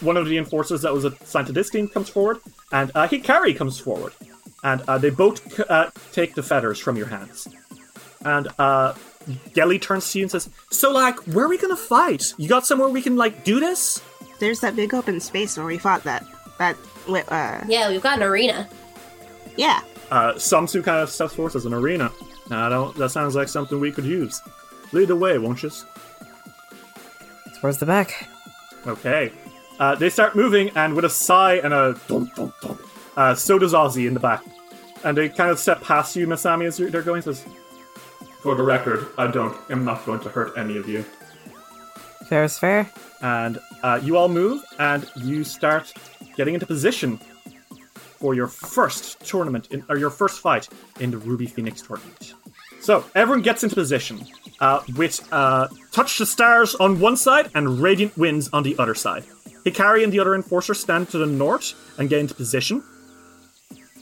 one 0.00 0.16
of 0.16 0.26
the 0.26 0.38
enforcers 0.38 0.82
that 0.82 0.92
was 0.94 1.04
assigned 1.04 1.46
to 1.48 1.52
this 1.52 1.68
team 1.68 1.88
comes 1.88 2.08
forward, 2.08 2.38
and 2.74 2.90
uh, 2.94 3.08
Hikari 3.08 3.56
comes 3.56 3.78
forward. 3.80 4.12
And 4.62 4.82
uh, 4.88 4.98
they 4.98 5.10
both 5.10 5.60
uh, 5.60 5.90
take 6.12 6.34
the 6.34 6.42
feathers 6.42 6.78
from 6.78 6.96
your 6.96 7.06
hands. 7.06 7.46
And 8.24 8.48
uh, 8.58 8.94
Gelly 9.54 9.78
turns 9.78 10.10
to 10.12 10.18
you 10.18 10.24
and 10.24 10.30
says, 10.30 10.48
So, 10.70 10.90
like, 10.90 11.18
where 11.34 11.44
are 11.44 11.48
we 11.48 11.58
gonna 11.58 11.76
fight? 11.76 12.32
You 12.38 12.48
got 12.48 12.66
somewhere 12.66 12.88
we 12.88 13.02
can, 13.02 13.16
like, 13.16 13.44
do 13.44 13.60
this? 13.60 14.02
There's 14.40 14.60
that 14.60 14.74
big 14.74 14.94
open 14.94 15.20
space 15.20 15.56
where 15.56 15.66
we 15.66 15.78
fought 15.78 16.02
that. 16.04 16.24
That. 16.58 16.76
Uh, 17.06 17.60
Yeah, 17.68 17.90
we've 17.90 18.02
got 18.02 18.16
an 18.18 18.22
arena. 18.24 18.68
yeah. 19.56 19.80
Uh, 20.10 20.32
Samsu 20.34 20.82
kind 20.82 21.00
of 21.02 21.10
steps 21.10 21.34
forward 21.34 21.54
as 21.56 21.66
an 21.66 21.74
arena. 21.74 22.10
I 22.50 22.68
don't, 22.68 22.96
that 22.96 23.10
sounds 23.10 23.34
like 23.34 23.48
something 23.48 23.78
we 23.80 23.92
could 23.92 24.04
use. 24.04 24.40
Lead 24.92 25.08
the 25.08 25.16
way, 25.16 25.38
won't 25.38 25.62
you? 25.62 25.70
Towards 27.60 27.78
the 27.78 27.86
back. 27.86 28.28
Okay. 28.86 29.32
Uh, 29.78 29.94
they 29.94 30.08
start 30.10 30.36
moving, 30.36 30.70
and 30.76 30.94
with 30.94 31.04
a 31.04 31.10
sigh 31.10 31.54
and 31.54 31.74
a 31.74 31.98
dum 32.06 32.30
dum 32.36 32.52
dum, 32.62 32.78
uh, 33.16 33.34
so 33.34 33.58
does 33.58 33.72
Ozzy 33.72 34.06
in 34.06 34.14
the 34.14 34.20
back. 34.20 34.42
And 35.04 35.16
they 35.16 35.28
kind 35.28 35.50
of 35.50 35.58
step 35.58 35.82
past 35.82 36.16
you, 36.16 36.26
Masami, 36.26 36.64
as 36.66 36.76
they're 36.78 37.02
going. 37.02 37.22
Says, 37.22 37.44
For 38.40 38.54
the 38.54 38.62
record, 38.62 39.08
I 39.18 39.26
don't. 39.26 39.56
am 39.70 39.84
not 39.84 40.06
going 40.06 40.20
to 40.20 40.28
hurt 40.28 40.56
any 40.56 40.76
of 40.76 40.88
you. 40.88 41.04
Fair 42.28 42.44
is 42.44 42.58
fair. 42.58 42.90
and 43.20 43.58
uh, 43.82 44.00
you 44.02 44.16
all 44.16 44.28
move, 44.28 44.62
and 44.78 45.06
you 45.16 45.44
start 45.44 45.92
getting 46.36 46.54
into 46.54 46.66
position 46.66 47.18
for 47.96 48.34
your 48.34 48.46
first 48.46 49.20
tournament, 49.26 49.68
in, 49.72 49.84
or 49.90 49.98
your 49.98 50.10
first 50.10 50.40
fight 50.40 50.68
in 51.00 51.10
the 51.10 51.18
Ruby 51.18 51.46
Phoenix 51.46 51.82
tournament. 51.82 52.34
So 52.80 53.04
everyone 53.14 53.42
gets 53.42 53.62
into 53.62 53.74
position 53.74 54.24
uh, 54.60 54.82
with 54.96 55.26
uh, 55.32 55.68
Touch 55.92 56.18
the 56.18 56.26
Stars 56.26 56.74
on 56.74 57.00
one 57.00 57.16
side 57.16 57.50
and 57.54 57.80
Radiant 57.80 58.16
Winds 58.16 58.48
on 58.52 58.62
the 58.62 58.76
other 58.78 58.94
side. 58.94 59.24
Hikari 59.64 60.04
and 60.04 60.12
the 60.12 60.20
other 60.20 60.34
enforcer 60.34 60.74
stand 60.74 61.08
to 61.10 61.18
the 61.18 61.26
north 61.26 61.74
and 61.98 62.08
get 62.08 62.20
into 62.20 62.34
position. 62.34 62.82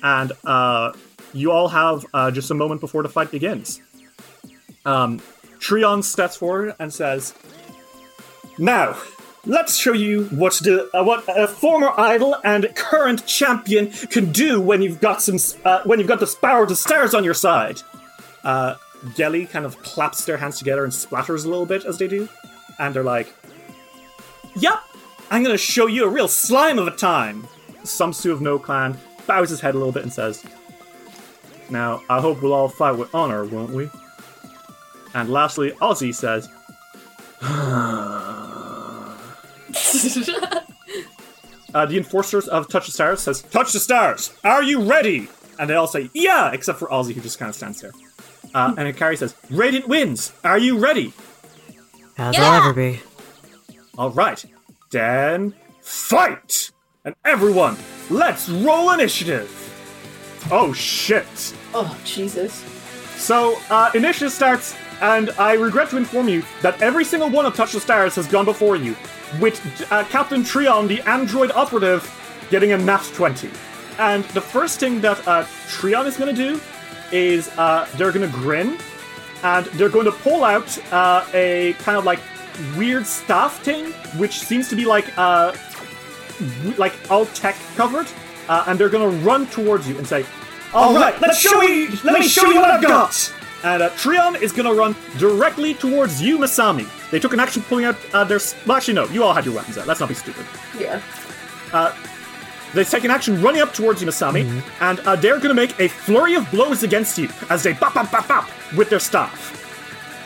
And 0.02 0.32
uh, 0.44 0.92
you 1.32 1.52
all 1.52 1.68
have 1.68 2.04
uh, 2.12 2.30
just 2.30 2.50
a 2.50 2.54
moment 2.54 2.80
before 2.80 3.02
the 3.02 3.08
fight 3.08 3.30
begins. 3.30 3.80
Um, 4.84 5.20
Trion 5.60 6.02
steps 6.02 6.36
forward 6.36 6.74
and 6.80 6.92
says, 6.92 7.34
now, 8.58 8.96
let's 9.46 9.76
show 9.76 9.92
you 9.92 10.24
what 10.26 10.54
the 10.54 10.88
uh, 10.94 11.02
what 11.02 11.24
a 11.28 11.46
former 11.46 11.92
idol 11.98 12.36
and 12.44 12.68
current 12.74 13.26
champion 13.26 13.90
can 13.90 14.30
do 14.32 14.60
when 14.60 14.82
you've 14.82 15.00
got 15.00 15.22
some 15.22 15.38
uh, 15.64 15.82
when 15.84 15.98
you've 15.98 16.08
got 16.08 16.20
the 16.20 16.36
power 16.40 16.64
of 16.64 16.68
the 16.68 16.76
stars 16.76 17.14
on 17.14 17.24
your 17.24 17.34
side. 17.34 17.80
Uh, 18.44 18.74
Gelly 19.14 19.46
kind 19.46 19.64
of 19.64 19.80
claps 19.82 20.24
their 20.24 20.36
hands 20.36 20.58
together 20.58 20.84
and 20.84 20.92
splatters 20.92 21.44
a 21.44 21.48
little 21.48 21.66
bit 21.66 21.84
as 21.84 21.98
they 21.98 22.08
do, 22.08 22.28
and 22.78 22.94
they're 22.94 23.02
like, 23.02 23.32
"Yep, 24.56 24.80
I'm 25.30 25.42
gonna 25.42 25.58
show 25.58 25.86
you 25.86 26.04
a 26.04 26.08
real 26.08 26.28
slime 26.28 26.78
of 26.78 26.86
a 26.86 26.92
time." 26.92 27.46
Samsu 27.84 28.30
of 28.30 28.40
No 28.40 28.58
Clan 28.58 28.98
bows 29.26 29.50
his 29.50 29.60
head 29.60 29.74
a 29.74 29.78
little 29.78 29.92
bit 29.92 30.04
and 30.04 30.12
says, 30.12 30.44
"Now, 31.68 32.02
I 32.08 32.20
hope 32.20 32.42
we'll 32.42 32.52
all 32.52 32.68
fight 32.68 32.96
with 32.96 33.14
honor, 33.14 33.44
won't 33.44 33.70
we?" 33.70 33.90
And 35.14 35.30
lastly, 35.30 35.72
Ozzy 35.80 36.14
says, 36.14 36.48
Uh, 41.74 41.86
the 41.86 41.96
enforcers 41.96 42.48
of 42.48 42.68
Touch 42.68 42.86
the 42.86 42.92
Stars 42.92 43.20
says, 43.20 43.42
Touch 43.42 43.72
the 43.72 43.80
Stars, 43.80 44.34
are 44.44 44.62
you 44.62 44.82
ready? 44.82 45.28
And 45.58 45.70
they 45.70 45.74
all 45.74 45.86
say, 45.86 46.10
Yeah, 46.12 46.52
except 46.52 46.78
for 46.78 46.88
Ozzy, 46.88 47.14
who 47.14 47.22
just 47.22 47.38
kind 47.38 47.48
of 47.48 47.54
stands 47.54 47.80
there. 47.80 47.92
Uh, 48.54 48.74
and 48.76 48.94
Hikari 48.94 49.16
says, 49.16 49.34
Radiant 49.50 49.88
Winds, 49.88 50.32
are 50.44 50.58
you 50.58 50.78
ready? 50.78 51.12
As 52.18 52.36
Yeah. 52.36 52.50
I'll 52.50 52.62
ever 52.62 52.72
be. 52.72 53.00
All 53.98 54.10
right, 54.10 54.44
then 54.90 55.54
fight! 55.80 56.70
And 57.04 57.14
everyone, 57.24 57.76
let's 58.10 58.48
roll 58.48 58.90
initiative! 58.92 59.50
Oh 60.50 60.72
shit. 60.72 61.54
Oh, 61.74 61.96
Jesus. 62.04 62.64
So, 63.16 63.56
uh, 63.70 63.90
initiative 63.94 64.32
starts, 64.32 64.74
and 65.00 65.30
I 65.38 65.54
regret 65.54 65.90
to 65.90 65.96
inform 65.96 66.28
you 66.28 66.42
that 66.62 66.80
every 66.82 67.04
single 67.04 67.30
one 67.30 67.46
of 67.46 67.54
Touch 67.54 67.72
the 67.72 67.80
Stars 67.80 68.14
has 68.16 68.26
gone 68.26 68.44
before 68.44 68.76
you, 68.76 68.96
with 69.40 69.60
uh, 69.90 70.04
Captain 70.04 70.42
Trion, 70.42 70.88
the 70.88 71.00
android 71.02 71.52
operative, 71.52 72.02
getting 72.50 72.72
a 72.72 72.78
nat 72.78 73.08
20. 73.14 73.48
And 73.98 74.24
the 74.24 74.40
first 74.40 74.80
thing 74.80 75.00
that 75.02 75.26
uh, 75.28 75.44
Trion 75.68 76.06
is 76.06 76.16
going 76.16 76.34
to 76.34 76.42
do 76.50 76.60
is 77.12 77.48
uh, 77.58 77.86
they're 77.96 78.12
going 78.12 78.30
to 78.30 78.36
grin, 78.38 78.78
and 79.42 79.66
they're 79.66 79.88
going 79.88 80.06
to 80.06 80.12
pull 80.12 80.44
out 80.44 80.76
uh, 80.92 81.26
a 81.34 81.74
kind 81.78 81.96
of 81.98 82.04
like 82.04 82.20
weird 82.76 83.06
staff 83.06 83.60
thing, 83.62 83.92
which 84.18 84.40
seems 84.40 84.68
to 84.68 84.76
be 84.76 84.84
like 84.84 85.06
uh, 85.18 85.54
like 86.78 86.92
all 87.10 87.26
tech 87.26 87.56
covered, 87.76 88.06
uh, 88.48 88.64
and 88.66 88.78
they're 88.78 88.88
gonna 88.88 89.08
run 89.24 89.46
towards 89.46 89.88
you 89.88 89.96
and 89.98 90.06
say, 90.06 90.24
"All 90.74 90.94
right, 90.94 91.18
let's 91.20 91.38
show 91.38 91.62
you. 91.62 91.88
Let 92.04 92.18
me 92.18 92.26
show 92.26 92.46
you 92.50 92.60
what 92.60 92.70
I've 92.70 92.82
got." 92.82 93.32
And 93.64 93.82
uh, 93.82 93.90
Trion 93.90 94.40
is 94.40 94.52
gonna 94.52 94.72
run 94.74 94.96
directly 95.18 95.74
towards 95.74 96.20
you, 96.20 96.38
Masami. 96.38 96.86
They 97.10 97.20
took 97.20 97.32
an 97.32 97.40
action 97.40 97.62
pulling 97.62 97.84
out 97.84 97.96
uh, 98.12 98.24
their. 98.24 98.40
Well, 98.66 98.76
actually, 98.76 98.94
no. 98.94 99.06
You 99.06 99.24
all 99.24 99.34
had 99.34 99.44
your 99.44 99.54
weapons 99.54 99.78
out. 99.78 99.86
Let's 99.86 100.00
not 100.00 100.08
be 100.08 100.14
stupid. 100.14 100.44
Yeah. 100.78 101.00
They 102.74 102.84
take 102.84 103.04
an 103.04 103.10
action 103.10 103.40
running 103.42 103.60
up 103.60 103.74
towards 103.74 104.00
you, 104.00 104.08
Masami, 104.08 104.62
and 104.80 105.00
uh, 105.00 105.16
they're 105.16 105.36
going 105.36 105.48
to 105.48 105.54
make 105.54 105.78
a 105.78 105.88
flurry 105.88 106.34
of 106.34 106.50
blows 106.50 106.82
against 106.82 107.18
you 107.18 107.28
as 107.50 107.62
they 107.62 107.74
bop, 107.74 107.94
bop, 107.94 108.10
bop, 108.10 108.26
bop 108.26 108.48
with 108.76 108.88
their 108.88 108.98
staff. 109.00 109.58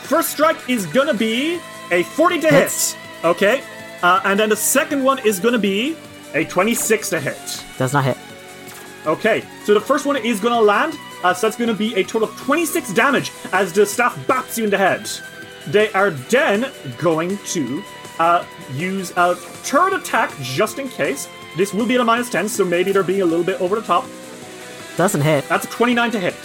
First 0.03 0.29
strike 0.29 0.57
is 0.69 0.85
going 0.85 1.07
to 1.07 1.13
be 1.13 1.59
a 1.91 2.03
40 2.03 2.39
to 2.41 2.47
Hits. 2.49 2.93
hit. 2.93 3.25
Okay. 3.25 3.63
Uh, 4.01 4.21
and 4.23 4.39
then 4.39 4.47
the 4.49 4.55
second 4.55 5.03
one 5.03 5.19
is 5.25 5.39
going 5.39 5.53
to 5.53 5.59
be 5.59 5.97
a 6.33 6.45
26 6.45 7.09
to 7.09 7.19
hit. 7.19 7.63
Does 7.77 7.93
not 7.93 8.05
hit. 8.05 8.17
Okay, 9.05 9.43
so 9.63 9.73
the 9.73 9.81
first 9.81 10.05
one 10.05 10.17
is 10.17 10.39
going 10.39 10.53
to 10.53 10.59
land, 10.61 10.93
uh, 11.23 11.33
so 11.33 11.47
that's 11.47 11.55
going 11.57 11.69
to 11.69 11.73
be 11.73 11.95
a 11.95 12.03
total 12.03 12.27
of 12.27 12.37
26 12.37 12.93
damage 12.93 13.31
as 13.53 13.71
the 13.71 13.85
staff 13.85 14.15
baps 14.27 14.57
you 14.57 14.65
in 14.65 14.69
the 14.69 14.77
head. 14.77 15.09
They 15.67 15.91
are 15.93 16.11
then 16.11 16.69
going 16.97 17.37
to 17.37 17.83
uh, 18.19 18.45
use 18.73 19.11
a 19.15 19.35
third 19.35 19.93
attack 19.93 20.33
just 20.41 20.77
in 20.79 20.89
case. 20.89 21.27
This 21.57 21.73
will 21.73 21.85
be 21.87 21.95
at 21.95 22.01
a 22.01 22.03
minus 22.03 22.29
10, 22.29 22.47
so 22.49 22.63
maybe 22.63 22.91
they're 22.91 23.03
being 23.03 23.23
a 23.23 23.25
little 23.25 23.43
bit 23.43 23.59
over 23.59 23.75
the 23.75 23.81
top. 23.81 24.05
Doesn't 24.95 25.21
hit. 25.21 25.47
That's 25.49 25.65
a 25.65 25.69
29 25.69 26.11
to 26.11 26.19
hit. 26.19 26.35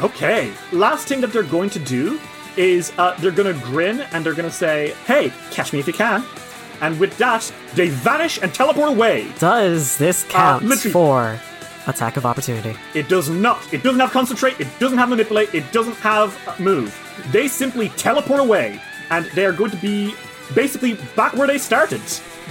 Okay, 0.00 0.52
last 0.72 1.08
thing 1.08 1.20
that 1.20 1.32
they're 1.32 1.42
going 1.42 1.70
to 1.70 1.78
do 1.78 2.20
is 2.56 2.92
uh, 2.98 3.16
they're 3.20 3.30
going 3.32 3.52
to 3.52 3.64
grin 3.66 4.00
and 4.12 4.24
they're 4.24 4.34
going 4.34 4.48
to 4.48 4.54
say, 4.54 4.94
hey, 5.06 5.32
catch 5.50 5.72
me 5.72 5.80
if 5.80 5.86
you 5.86 5.92
can. 5.92 6.24
And 6.80 6.98
with 7.00 7.16
that, 7.18 7.52
they 7.74 7.88
vanish 7.88 8.40
and 8.42 8.52
teleport 8.54 8.90
away. 8.90 9.28
Does 9.38 9.96
this 9.98 10.24
count 10.28 10.64
literally- 10.64 10.92
for 10.92 11.40
attack 11.86 12.16
of 12.16 12.26
opportunity? 12.26 12.76
It 12.94 13.08
does 13.08 13.28
not. 13.28 13.60
It 13.72 13.82
doesn't 13.82 14.00
have 14.00 14.10
concentrate. 14.10 14.60
It 14.60 14.68
doesn't 14.78 14.98
have 14.98 15.08
manipulate. 15.08 15.54
It 15.54 15.70
doesn't 15.72 15.96
have 15.96 16.36
uh, 16.46 16.54
move. 16.60 16.96
They 17.30 17.48
simply 17.48 17.88
teleport 17.90 18.40
away, 18.40 18.80
and 19.10 19.26
they 19.26 19.44
are 19.46 19.52
going 19.52 19.70
to 19.70 19.76
be 19.76 20.14
basically 20.54 20.94
back 21.16 21.34
where 21.34 21.46
they 21.46 21.58
started. 21.58 22.02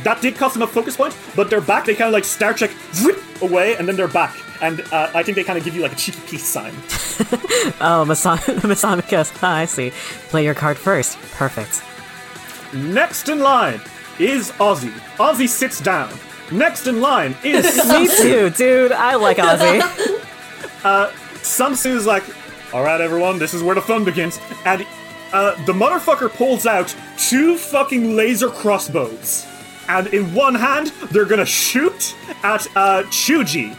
That 0.04 0.22
did 0.22 0.36
cost 0.36 0.56
them 0.56 0.64
a 0.64 0.68
focus 0.68 0.98
point, 0.98 1.16
but 1.36 1.50
they're 1.50 1.62
back. 1.62 1.86
They 1.86 1.94
kind 1.96 2.08
of 2.08 2.14
like 2.14 2.26
Star 2.26 2.54
Trek 2.54 2.72
whip 3.04 3.20
away, 3.42 3.76
and 3.78 3.88
then 3.88 3.96
they're 3.96 4.08
back. 4.08 4.36
And 4.62 4.82
uh, 4.92 5.12
I 5.14 5.24
think 5.24 5.36
they 5.36 5.44
kind 5.44 5.58
of 5.58 5.64
give 5.64 5.76
you 5.76 5.82
like 5.82 5.94
a 5.94 5.96
cheeky 5.96 6.20
peace 6.28 6.46
sign. 6.46 6.74
Oh, 7.80 8.04
Masami, 8.08 8.40
Masami 8.62 9.38
"Ah, 9.44 9.56
I 9.58 9.66
see. 9.66 9.92
Play 10.30 10.44
your 10.44 10.56
card 10.56 10.78
first. 10.78 11.18
Perfect. 11.34 11.84
Next 12.74 13.30
in 13.30 13.40
line 13.40 13.80
is 14.20 14.52
Ozzy. 14.54 14.92
Ozzy 15.18 15.48
sits 15.48 15.80
down. 15.80 16.12
Next 16.52 16.88
in 16.88 17.00
line 17.02 17.36
is 17.44 17.64
Me 17.90 18.08
too, 18.08 18.50
dude. 18.50 18.92
I 18.92 19.16
like 19.16 19.38
Ozzy. 19.38 19.80
Uh, 20.84 21.10
Samsu's 21.42 22.06
like, 22.06 22.24
all 22.74 22.84
right, 22.84 23.00
everyone, 23.00 23.38
this 23.38 23.54
is 23.54 23.62
where 23.64 23.76
the 23.76 23.82
fun 23.82 24.04
begins. 24.04 24.40
And 24.66 24.86
uh, 25.32 25.64
the 25.66 25.74
motherfucker 25.74 26.30
pulls 26.30 26.66
out 26.66 26.94
two 27.18 27.58
fucking 27.58 28.16
laser 28.16 28.50
crossbows. 28.50 29.46
And 29.88 30.08
in 30.08 30.34
one 30.34 30.56
hand, 30.56 30.88
they're 31.12 31.26
gonna 31.26 31.46
shoot 31.46 32.16
at 32.44 32.68
uh, 32.76 33.04
Chuji. 33.04 33.76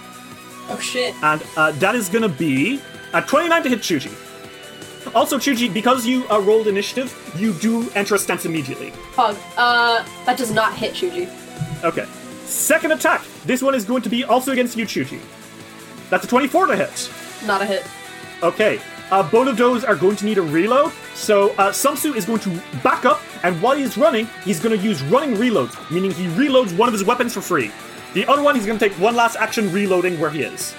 Oh, 0.69 0.79
shit. 0.79 1.15
And 1.23 1.43
uh, 1.57 1.73
that 1.73 1.95
is 1.95 2.09
gonna 2.09 2.29
be 2.29 2.81
a 3.13 3.23
29 3.23 3.63
to 3.63 3.69
hit 3.69 3.81
Chuji. 3.81 4.13
Also, 5.15 5.39
Chuji, 5.39 5.73
because 5.73 6.07
you 6.07 6.27
uh, 6.31 6.41
rolled 6.41 6.67
initiative, 6.67 7.15
you 7.37 7.53
do 7.55 7.91
enter 7.95 8.15
a 8.15 8.19
stance 8.19 8.45
immediately. 8.47 8.91
Pog. 9.15 9.37
Uh, 9.57 10.05
that 10.25 10.37
does 10.39 10.51
not 10.51 10.75
hit 10.75 10.95
Chuji. 10.95 11.29
Okay. 11.85 12.07
Second 12.45 12.93
attack. 12.93 13.23
This 13.45 13.63
one 13.63 13.75
is 13.75 13.85
going 13.85 14.03
to 14.03 14.09
be 14.09 14.25
also 14.25 14.53
against 14.53 14.77
you, 14.77 14.87
Chuji. 14.87 15.21
That's 16.11 16.25
a 16.25 16.29
24 16.29 16.67
to 16.69 16.77
hit. 16.77 17.11
Not 17.47 17.63
a 17.63 17.67
hit. 17.67 17.85
Okay. 18.43 18.81
Uh, 19.11 19.23
those 19.53 19.85
are 19.85 19.95
going 19.97 20.17
to 20.17 20.25
need 20.25 20.39
a 20.39 20.43
reload. 20.43 20.93
So 21.15 21.51
uh, 21.51 21.71
Sumsu 21.71 22.17
is 22.17 22.25
going 22.25 22.41
to 22.41 22.61
back 22.83 23.05
up, 23.05 23.21
and 23.43 23.61
while 23.61 23.77
he's 23.77 23.97
running, 23.97 24.27
he's 24.45 24.61
going 24.61 24.77
to 24.77 24.83
use 24.83 25.03
running 25.05 25.37
reloads, 25.37 25.79
meaning 25.91 26.11
he 26.11 26.27
reloads 26.29 26.77
one 26.77 26.89
of 26.89 26.93
his 26.93 27.05
weapons 27.05 27.35
for 27.35 27.41
free. 27.41 27.71
The 28.15 28.27
other 28.27 28.43
one, 28.43 28.55
he's 28.55 28.67
going 28.67 28.79
to 28.79 28.89
take 28.89 28.99
one 28.99 29.15
last 29.15 29.37
action 29.37 29.71
reloading 29.73 30.19
where 30.19 30.31
he 30.31 30.43
is. 30.43 30.75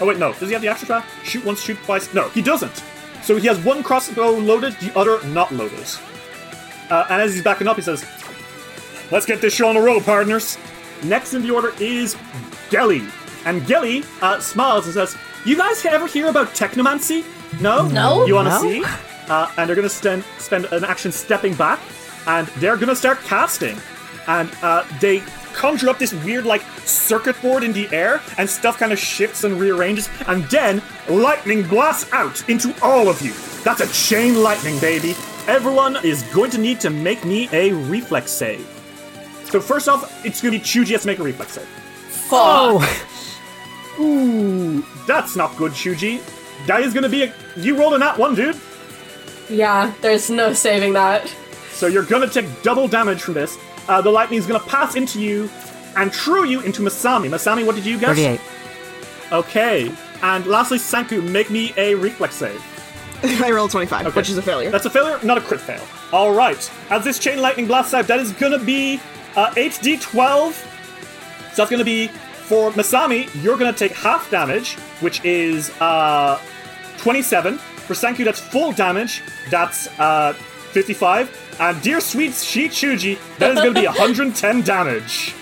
Oh 0.00 0.06
wait, 0.06 0.18
no. 0.18 0.32
Does 0.34 0.48
he 0.48 0.52
have 0.52 0.62
the 0.62 0.68
extra 0.68 0.86
trap? 0.86 1.06
Shoot 1.24 1.44
once, 1.44 1.62
shoot 1.62 1.78
twice. 1.84 2.12
No, 2.12 2.28
he 2.30 2.42
doesn't. 2.42 2.82
So 3.22 3.36
he 3.36 3.46
has 3.46 3.58
one 3.64 3.82
crossbow 3.82 4.32
loaded, 4.32 4.74
the 4.74 4.96
other 4.96 5.24
not 5.28 5.52
loaded. 5.52 5.86
Uh, 6.90 7.06
and 7.10 7.22
as 7.22 7.34
he's 7.34 7.42
backing 7.42 7.66
up, 7.66 7.76
he 7.76 7.82
says, 7.82 8.04
"Let's 9.10 9.26
get 9.26 9.40
this 9.40 9.54
show 9.54 9.68
on 9.68 9.74
the 9.74 9.80
road, 9.80 10.04
partners." 10.04 10.58
Next 11.02 11.34
in 11.34 11.42
the 11.42 11.50
order 11.50 11.72
is 11.80 12.16
Gelly, 12.70 13.02
and 13.44 13.66
Gelly 13.66 14.04
uh, 14.22 14.40
smiles 14.40 14.86
and 14.86 14.94
says, 14.94 15.16
"You 15.46 15.56
guys 15.56 15.84
ever 15.86 16.06
hear 16.06 16.26
about 16.28 16.48
technomancy? 16.54 17.24
No, 17.60 17.86
No. 17.88 18.26
You 18.26 18.34
want 18.34 18.48
to 18.48 18.54
No. 18.54 18.60
see?" 18.62 18.84
Uh, 19.28 19.48
and 19.56 19.68
they're 19.68 19.76
going 19.76 19.88
to 19.88 19.94
spend 19.94 20.22
spend 20.38 20.66
an 20.66 20.84
action 20.84 21.10
stepping 21.12 21.54
back, 21.54 21.80
and 22.26 22.46
they're 22.60 22.76
going 22.76 22.88
to 22.88 22.96
start 22.96 23.18
casting, 23.24 23.76
and 24.28 24.48
uh, 24.62 24.84
they 25.00 25.22
conjure 25.54 25.88
up 25.88 25.98
this 25.98 26.12
weird 26.12 26.44
like 26.44 26.62
circuit 26.84 27.40
board 27.42 27.64
in 27.64 27.72
the 27.72 27.88
air, 27.92 28.20
and 28.38 28.48
stuff 28.48 28.78
kind 28.78 28.92
of 28.92 28.98
shifts 28.98 29.42
and 29.44 29.58
rearranges, 29.58 30.08
and 30.28 30.44
then 30.44 30.82
lightning 31.08 31.62
blasts 31.66 32.12
out 32.12 32.46
into 32.48 32.74
all 32.82 33.08
of 33.08 33.20
you. 33.22 33.32
That's 33.64 33.80
a 33.80 33.88
chain 33.92 34.42
lightning, 34.42 34.78
baby. 34.80 35.16
Everyone 35.48 35.96
is 36.04 36.22
going 36.34 36.50
to 36.52 36.58
need 36.58 36.78
to 36.80 36.90
make 36.90 37.24
me 37.24 37.48
a 37.52 37.72
reflex 37.72 38.30
save. 38.30 38.66
So 39.50 39.60
first 39.60 39.88
off, 39.88 40.02
it's 40.26 40.40
going 40.42 40.52
to 40.52 40.58
be 40.58 40.64
Chuji 40.64 40.90
has 40.92 41.02
to 41.02 41.06
make 41.06 41.18
a 41.20 41.22
reflex 41.22 41.52
save. 41.52 41.66
Fuck. 42.28 42.82
Ooh, 43.98 44.84
that's 45.06 45.36
not 45.36 45.56
good, 45.56 45.72
Chuji. 45.72 46.20
That 46.66 46.80
is 46.80 46.92
going 46.92 47.04
to 47.04 47.08
be 47.08 47.24
a 47.24 47.34
you 47.56 47.78
rolled 47.78 47.94
a 47.94 47.98
nat 47.98 48.18
one, 48.18 48.34
dude. 48.34 48.56
Yeah, 49.48 49.92
there's 50.00 50.28
no 50.30 50.52
saving 50.52 50.92
that. 50.94 51.32
So 51.70 51.86
you're 51.86 52.04
gonna 52.04 52.28
take 52.28 52.46
double 52.62 52.88
damage 52.88 53.20
from 53.22 53.34
this. 53.34 53.58
Uh, 53.88 54.00
the 54.00 54.10
lightning 54.10 54.38
is 54.38 54.46
gonna 54.46 54.58
pass 54.64 54.96
into 54.96 55.20
you 55.20 55.48
and 55.94 56.10
true 56.12 56.44
you 56.44 56.60
into 56.62 56.82
Masami. 56.82 57.28
Masami, 57.28 57.64
what 57.64 57.74
did 57.76 57.86
you 57.86 57.98
guess? 57.98 58.16
38. 58.16 58.40
Okay. 59.32 59.92
And 60.22 60.46
lastly, 60.46 60.78
Sanku, 60.78 61.22
make 61.30 61.50
me 61.50 61.72
a 61.76 61.94
reflex 61.94 62.34
save. 62.34 62.62
I 63.42 63.50
rolled 63.50 63.70
25, 63.70 64.06
Okay. 64.06 64.16
which 64.16 64.30
is 64.30 64.38
a 64.38 64.42
failure. 64.42 64.70
That's 64.70 64.86
a 64.86 64.90
failure, 64.90 65.18
not 65.22 65.38
a 65.38 65.40
crit 65.40 65.60
fail. 65.60 65.82
All 66.12 66.32
right. 66.34 66.70
As 66.90 67.04
this 67.04 67.18
chain 67.18 67.40
lightning 67.40 67.66
blasts 67.66 67.94
out, 67.94 68.06
that 68.08 68.18
is 68.18 68.32
gonna 68.32 68.58
be 68.58 69.00
uh, 69.36 69.50
8d12. 69.50 70.52
So 70.52 70.64
that's 71.56 71.70
gonna 71.70 71.84
be 71.84 72.10
for 72.46 72.70
Masami. 72.72 73.28
You're 73.42 73.56
gonna 73.56 73.72
take 73.72 73.92
half 73.92 74.30
damage, 74.30 74.74
which 75.00 75.24
is 75.24 75.70
uh, 75.80 76.40
27. 76.98 77.58
For 77.58 77.94
Sanku, 77.94 78.24
that's 78.24 78.40
full 78.40 78.72
damage. 78.72 79.22
That's 79.50 79.88
uh, 79.98 80.32
55. 80.72 81.56
And 81.60 81.80
dear 81.82 82.00
sweet 82.00 82.34
Shi 82.34 82.68
Chuji, 82.68 83.18
that 83.38 83.52
is 83.52 83.56
gonna 83.56 83.72
be 83.72 83.86
110 83.86 84.62
damage. 84.62 85.34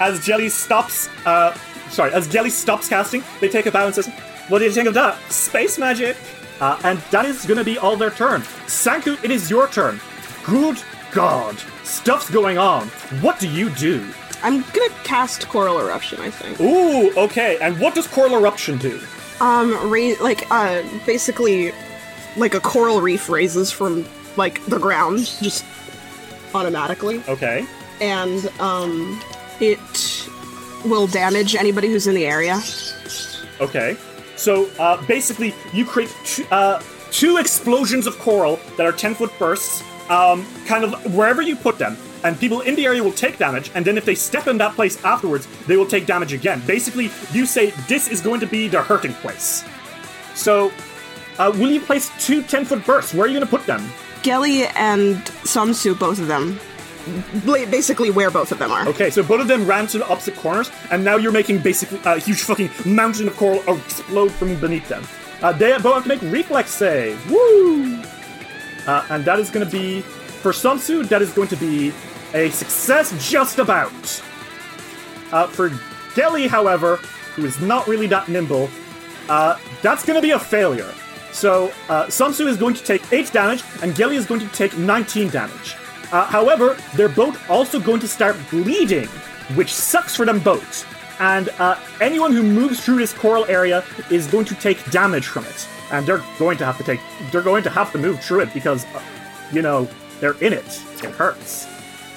As 0.00 0.24
Gelly 0.24 0.48
stops, 0.48 1.08
uh, 1.26 1.54
sorry, 1.90 2.12
as 2.12 2.26
Gelly 2.28 2.50
stops 2.50 2.88
casting, 2.88 3.22
they 3.40 3.48
take 3.48 3.66
a 3.66 3.70
bow 3.70 3.86
and 3.86 3.94
says, 3.94 4.08
"What 4.48 4.58
do 4.58 4.64
you 4.64 4.70
think 4.72 4.88
of 4.88 4.94
that? 4.94 5.16
Space 5.30 5.78
magic." 5.78 6.16
Uh, 6.60 6.78
and 6.84 6.98
that 7.10 7.24
is 7.24 7.44
gonna 7.46 7.64
be 7.64 7.78
all 7.78 7.96
their 7.96 8.10
turn. 8.10 8.42
Sanku, 8.66 9.22
it 9.24 9.30
is 9.30 9.50
your 9.50 9.68
turn. 9.68 10.00
Good 10.44 10.80
God, 11.12 11.56
stuff's 11.84 12.30
going 12.30 12.58
on. 12.58 12.88
What 13.22 13.38
do 13.38 13.48
you 13.48 13.70
do? 13.70 14.04
I'm 14.44 14.60
gonna 14.60 14.94
cast 15.04 15.48
Coral 15.48 15.80
Eruption, 15.80 16.20
I 16.20 16.30
think. 16.30 16.60
Ooh, 16.60 17.10
okay. 17.18 17.58
And 17.60 17.80
what 17.80 17.94
does 17.94 18.06
Coral 18.06 18.34
Eruption 18.34 18.78
do? 18.78 19.00
Um, 19.40 19.72
ra- 19.90 20.14
like, 20.20 20.46
uh, 20.50 20.82
basically, 21.06 21.72
like 22.36 22.54
a 22.54 22.60
coral 22.60 23.00
reef 23.00 23.28
raises 23.28 23.72
from, 23.72 24.04
like, 24.36 24.64
the 24.66 24.78
ground, 24.78 25.20
just 25.42 25.64
automatically. 26.54 27.22
Okay. 27.26 27.66
And, 28.00 28.46
um, 28.60 29.20
it 29.60 30.28
will 30.84 31.06
damage 31.06 31.56
anybody 31.56 31.88
who's 31.88 32.06
in 32.06 32.14
the 32.14 32.26
area. 32.26 32.60
Okay. 33.60 33.96
So 34.36 34.68
uh, 34.78 35.04
basically, 35.06 35.54
you 35.72 35.84
create 35.84 36.14
two, 36.24 36.44
uh, 36.50 36.82
two 37.10 37.38
explosions 37.38 38.06
of 38.06 38.18
coral 38.18 38.58
that 38.76 38.84
are 38.84 38.92
10 38.92 39.14
foot 39.14 39.32
bursts, 39.38 39.82
um, 40.10 40.44
kind 40.66 40.84
of 40.84 41.14
wherever 41.14 41.40
you 41.40 41.56
put 41.56 41.78
them. 41.78 41.96
And 42.24 42.40
people 42.40 42.62
in 42.62 42.74
the 42.74 42.86
area 42.86 43.04
will 43.04 43.12
take 43.12 43.36
damage, 43.36 43.70
and 43.74 43.84
then 43.84 43.98
if 43.98 44.06
they 44.06 44.14
step 44.14 44.46
in 44.48 44.56
that 44.58 44.74
place 44.74 45.02
afterwards, 45.04 45.46
they 45.66 45.76
will 45.76 45.86
take 45.86 46.06
damage 46.06 46.32
again. 46.32 46.62
Basically, 46.66 47.10
you 47.32 47.44
say 47.44 47.70
this 47.86 48.08
is 48.08 48.22
going 48.22 48.40
to 48.40 48.46
be 48.46 48.66
the 48.66 48.82
hurting 48.82 49.12
place. 49.14 49.62
So, 50.34 50.72
uh, 51.38 51.52
will 51.54 51.70
you 51.70 51.80
place 51.80 52.10
two 52.18 52.42
10 52.42 52.64
foot 52.64 52.86
bursts? 52.86 53.12
Where 53.12 53.24
are 53.24 53.28
you 53.28 53.38
going 53.38 53.46
to 53.46 53.56
put 53.56 53.66
them? 53.66 53.86
Gelly 54.22 54.64
and 54.74 55.16
Samsu, 55.44 55.98
both 55.98 56.18
of 56.18 56.26
them. 56.26 56.58
Basically, 57.44 58.10
where 58.10 58.30
both 58.30 58.50
of 58.50 58.58
them 58.58 58.72
are. 58.72 58.88
Okay, 58.88 59.10
so 59.10 59.22
both 59.22 59.42
of 59.42 59.48
them 59.48 59.66
ran 59.66 59.86
to 59.88 59.98
the 59.98 60.08
opposite 60.08 60.34
corners, 60.36 60.70
and 60.90 61.04
now 61.04 61.16
you're 61.16 61.32
making 61.32 61.58
basically 61.58 62.00
a 62.06 62.18
huge 62.18 62.40
fucking 62.42 62.70
mountain 62.86 63.28
of 63.28 63.36
coral 63.36 63.62
explode 63.68 64.32
from 64.32 64.58
beneath 64.58 64.88
them. 64.88 65.04
Uh, 65.42 65.52
they 65.52 65.76
both 65.78 65.94
have 65.94 66.02
to 66.04 66.08
make 66.08 66.22
reflex 66.22 66.70
save. 66.70 67.30
Woo! 67.30 68.02
Uh, 68.86 69.06
and 69.10 69.26
that 69.26 69.38
is 69.38 69.50
going 69.50 69.66
to 69.66 69.70
be 69.70 70.00
for 70.00 70.52
Samsu. 70.52 71.06
That 71.06 71.20
is 71.20 71.30
going 71.32 71.48
to 71.48 71.56
be 71.56 71.92
a 72.34 72.50
success, 72.50 73.30
just 73.30 73.58
about. 73.58 74.22
Uh, 75.32 75.46
for 75.46 75.70
Gelly, 76.14 76.46
however, 76.46 76.96
who 77.36 77.44
is 77.44 77.60
not 77.60 77.86
really 77.86 78.06
that 78.08 78.28
nimble, 78.28 78.68
uh, 79.28 79.58
that's 79.82 80.04
going 80.04 80.16
to 80.16 80.22
be 80.22 80.32
a 80.32 80.38
failure. 80.38 80.92
So 81.32 81.66
uh, 81.88 82.06
Samsu 82.06 82.46
is 82.46 82.56
going 82.56 82.74
to 82.74 82.84
take 82.84 83.12
8 83.12 83.32
damage, 83.32 83.64
and 83.82 83.94
Gelly 83.94 84.16
is 84.16 84.26
going 84.26 84.40
to 84.40 84.48
take 84.48 84.76
19 84.76 85.30
damage. 85.30 85.76
Uh, 86.12 86.24
however, 86.26 86.76
they're 86.94 87.08
both 87.08 87.50
also 87.50 87.80
going 87.80 88.00
to 88.00 88.08
start 88.08 88.36
bleeding, 88.50 89.08
which 89.56 89.72
sucks 89.74 90.14
for 90.14 90.24
them 90.24 90.38
both. 90.38 90.86
And 91.20 91.48
uh, 91.58 91.78
anyone 92.00 92.32
who 92.32 92.42
moves 92.42 92.84
through 92.84 92.96
this 92.96 93.12
coral 93.12 93.44
area 93.46 93.84
is 94.10 94.26
going 94.26 94.44
to 94.46 94.54
take 94.54 94.84
damage 94.90 95.26
from 95.26 95.44
it, 95.44 95.68
and 95.90 96.06
they're 96.06 96.22
going 96.38 96.58
to 96.58 96.64
have 96.64 96.76
to 96.78 96.84
take. 96.84 97.00
They're 97.30 97.42
going 97.42 97.62
to 97.64 97.70
have 97.70 97.92
to 97.92 97.98
move 97.98 98.20
through 98.20 98.40
it 98.40 98.54
because, 98.54 98.84
uh, 98.86 99.02
you 99.52 99.62
know, 99.62 99.88
they're 100.20 100.40
in 100.40 100.52
it. 100.52 100.82
It 101.02 101.10
hurts. 101.10 101.73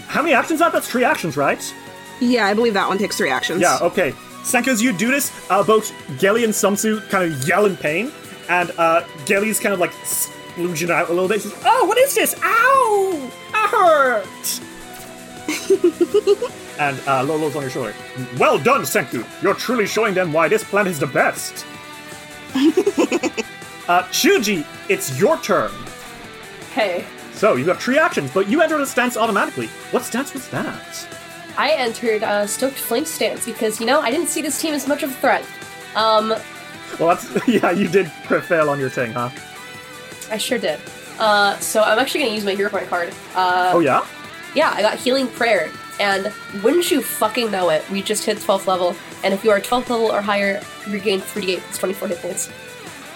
How 0.08 0.22
many 0.22 0.34
actions 0.34 0.62
are 0.62 0.70
that? 0.70 0.74
That's 0.74 0.90
three 0.90 1.04
actions, 1.04 1.38
right? 1.38 1.74
Yeah, 2.20 2.46
I 2.46 2.54
believe 2.54 2.74
that 2.74 2.88
one 2.88 2.98
takes 2.98 3.18
three 3.18 3.30
actions. 3.30 3.62
Yeah, 3.62 3.78
okay. 3.82 4.12
Sanku, 4.44 4.70
as 4.70 4.82
you 4.82 4.94
do 4.94 5.12
this, 5.12 5.32
uh, 5.50 5.64
both 5.64 5.92
Gelly 6.20 6.44
and 6.44 6.54
Sumsu 6.54 7.08
kind 7.10 7.32
of 7.32 7.48
yell 7.48 7.66
in 7.66 7.76
pain, 7.76 8.12
and 8.50 8.72
uh, 8.78 9.06
Gelly's 9.26 9.60
kind 9.60 9.74
of 9.74 9.80
like 9.80 9.92
splooging 9.92 10.90
out 10.90 11.10
a 11.10 11.14
little 11.14 11.28
bit. 11.28 11.42
He 11.42 11.50
says, 11.50 11.62
Oh, 11.66 11.86
what 11.86 11.98
is 11.98 12.16
this? 12.16 12.34
Ow! 12.42 13.32
I 13.54 13.68
hurt! 13.68 14.62
and 16.80 17.00
uh, 17.08 17.24
Lolo's 17.24 17.56
on 17.56 17.62
your 17.62 17.72
shoulder. 17.72 17.94
Well 18.38 18.58
done, 18.58 18.82
Sanku. 18.82 19.26
You're 19.44 19.54
truly 19.54 19.86
showing 19.86 20.14
them 20.14 20.32
why 20.34 20.48
this 20.48 20.64
plan 20.64 20.88
is 20.88 21.00
the 21.00 21.08
best. 21.08 21.66
uh, 22.56 24.04
Chuji, 24.12 24.66
it's 24.90 25.20
your 25.20 25.38
turn. 25.40 25.72
Hey, 26.74 27.06
So, 27.38 27.56
you 27.56 27.66
have 27.66 27.80
three 27.80 28.00
actions, 28.00 28.32
but 28.34 28.50
you 28.50 28.62
entered 28.62 28.82
a 28.82 28.86
stance 28.86 29.16
automatically. 29.16 29.68
What 29.92 30.04
stance 30.04 30.34
was 30.34 30.48
that? 30.50 31.08
I 31.56 31.72
entered 31.72 32.24
uh, 32.24 32.46
Stoked 32.48 32.78
Flame 32.80 33.06
stance 33.06 33.46
because, 33.46 33.80
you 33.80 33.86
know, 33.86 34.00
I 34.00 34.10
didn't 34.12 34.28
see 34.28 34.42
this 34.42 34.60
team 34.60 34.74
as 34.74 34.88
much 34.88 35.04
of 35.04 35.12
a 35.12 35.14
threat. 35.14 35.46
Um, 35.96 36.30
Well, 37.00 37.10
that's. 37.16 37.48
Yeah, 37.48 37.72
you 37.72 37.88
did 37.88 38.12
fail 38.12 38.70
on 38.70 38.80
your 38.80 38.90
thing, 38.90 39.12
huh? 39.14 39.30
I 40.32 40.38
sure 40.38 40.58
did. 40.58 40.80
Uh, 41.20 41.58
so 41.60 41.82
I'm 41.84 41.98
actually 42.00 42.22
gonna 42.24 42.34
use 42.36 42.44
my 42.46 42.54
hero 42.56 42.70
point 42.70 42.88
card. 42.90 43.14
Uh, 43.36 43.72
Oh, 43.74 43.80
yeah? 43.80 44.06
yeah, 44.56 44.72
I 44.76 44.82
got 44.82 44.98
Healing 44.98 45.28
Prayer, 45.28 45.70
and 46.00 46.32
wouldn't 46.64 46.90
you 46.92 47.02
fucking 47.02 47.50
know 47.52 47.70
it, 47.70 47.88
we 47.92 48.02
just 48.02 48.24
hit 48.26 48.38
12th 48.38 48.68
level, 48.68 48.96
and 49.24 49.34
if 49.34 49.44
you 49.44 49.52
are 49.52 49.60
12th 49.60 49.90
level 49.90 50.12
or 50.12 50.22
higher, 50.22 50.62
you 50.86 50.94
regain 50.94 51.22
38 51.22 51.60
plus 51.60 51.78
24 51.78 52.08
hit 52.10 52.18
points. 52.20 52.50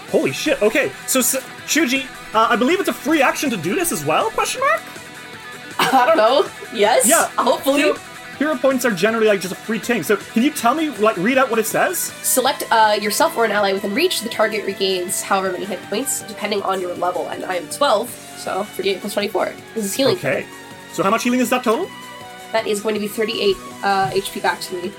Holy 0.10 0.32
shit. 0.32 0.62
Okay, 0.62 0.92
so 1.08 1.20
S- 1.20 1.36
Chuji, 1.68 2.06
uh, 2.34 2.48
I 2.50 2.56
believe 2.56 2.80
it's 2.80 2.90
a 2.90 2.94
free 2.94 3.22
action 3.22 3.50
to 3.50 3.58
do 3.58 3.76
this 3.76 3.92
as 3.92 4.06
well? 4.06 4.30
Question 4.32 4.62
mark? 4.62 4.82
I 5.80 6.06
don't 6.06 6.18
know. 6.18 6.50
Yes. 6.74 7.08
Yeah. 7.08 7.28
Hopefully. 7.38 7.82
Hero, 7.82 7.98
hero 8.38 8.56
points 8.56 8.86
are 8.86 8.92
generally 8.92 9.28
like 9.28 9.42
just 9.42 9.54
a 9.54 9.58
free 9.58 9.80
thing. 9.80 10.04
So 10.04 10.18
can 10.18 10.44
you 10.44 10.52
tell 10.52 10.76
me, 10.76 10.90
like, 10.90 11.18
read 11.18 11.38
out 11.38 11.50
what 11.50 11.60
it 11.60 11.66
says? 11.66 11.98
Select 12.00 12.64
uh, 12.72 12.98
yourself 13.00 13.38
or 13.38 13.46
an 13.46 13.52
ally 13.52 13.74
within 13.74 13.94
reach. 13.94 14.22
The 14.22 14.30
target 14.30 14.66
regains 14.66 15.22
however 15.22 15.52
many 15.52 15.66
hit 15.66 15.82
points, 15.84 16.24
depending 16.24 16.62
on 16.64 16.82
your 16.82 16.94
level. 16.96 17.28
And 17.30 17.46
I 17.46 17.56
am 17.56 17.68
12, 17.70 18.10
so 18.38 18.64
38 18.64 19.02
plus 19.02 19.14
24. 19.14 19.54
This 19.76 19.86
is 19.86 19.94
healing. 19.94 20.18
Okay. 20.18 20.46
So 20.94 21.04
how 21.04 21.10
much 21.10 21.24
healing 21.24 21.40
is 21.40 21.50
that 21.50 21.64
total? 21.64 21.90
That 22.52 22.68
is 22.68 22.82
going 22.82 22.96
to 22.96 23.02
be 23.02 23.08
38 23.08 23.56
uh, 23.84 24.10
HP 24.12 24.42
back 24.42 24.60
to 24.62 24.76
me. 24.76 24.92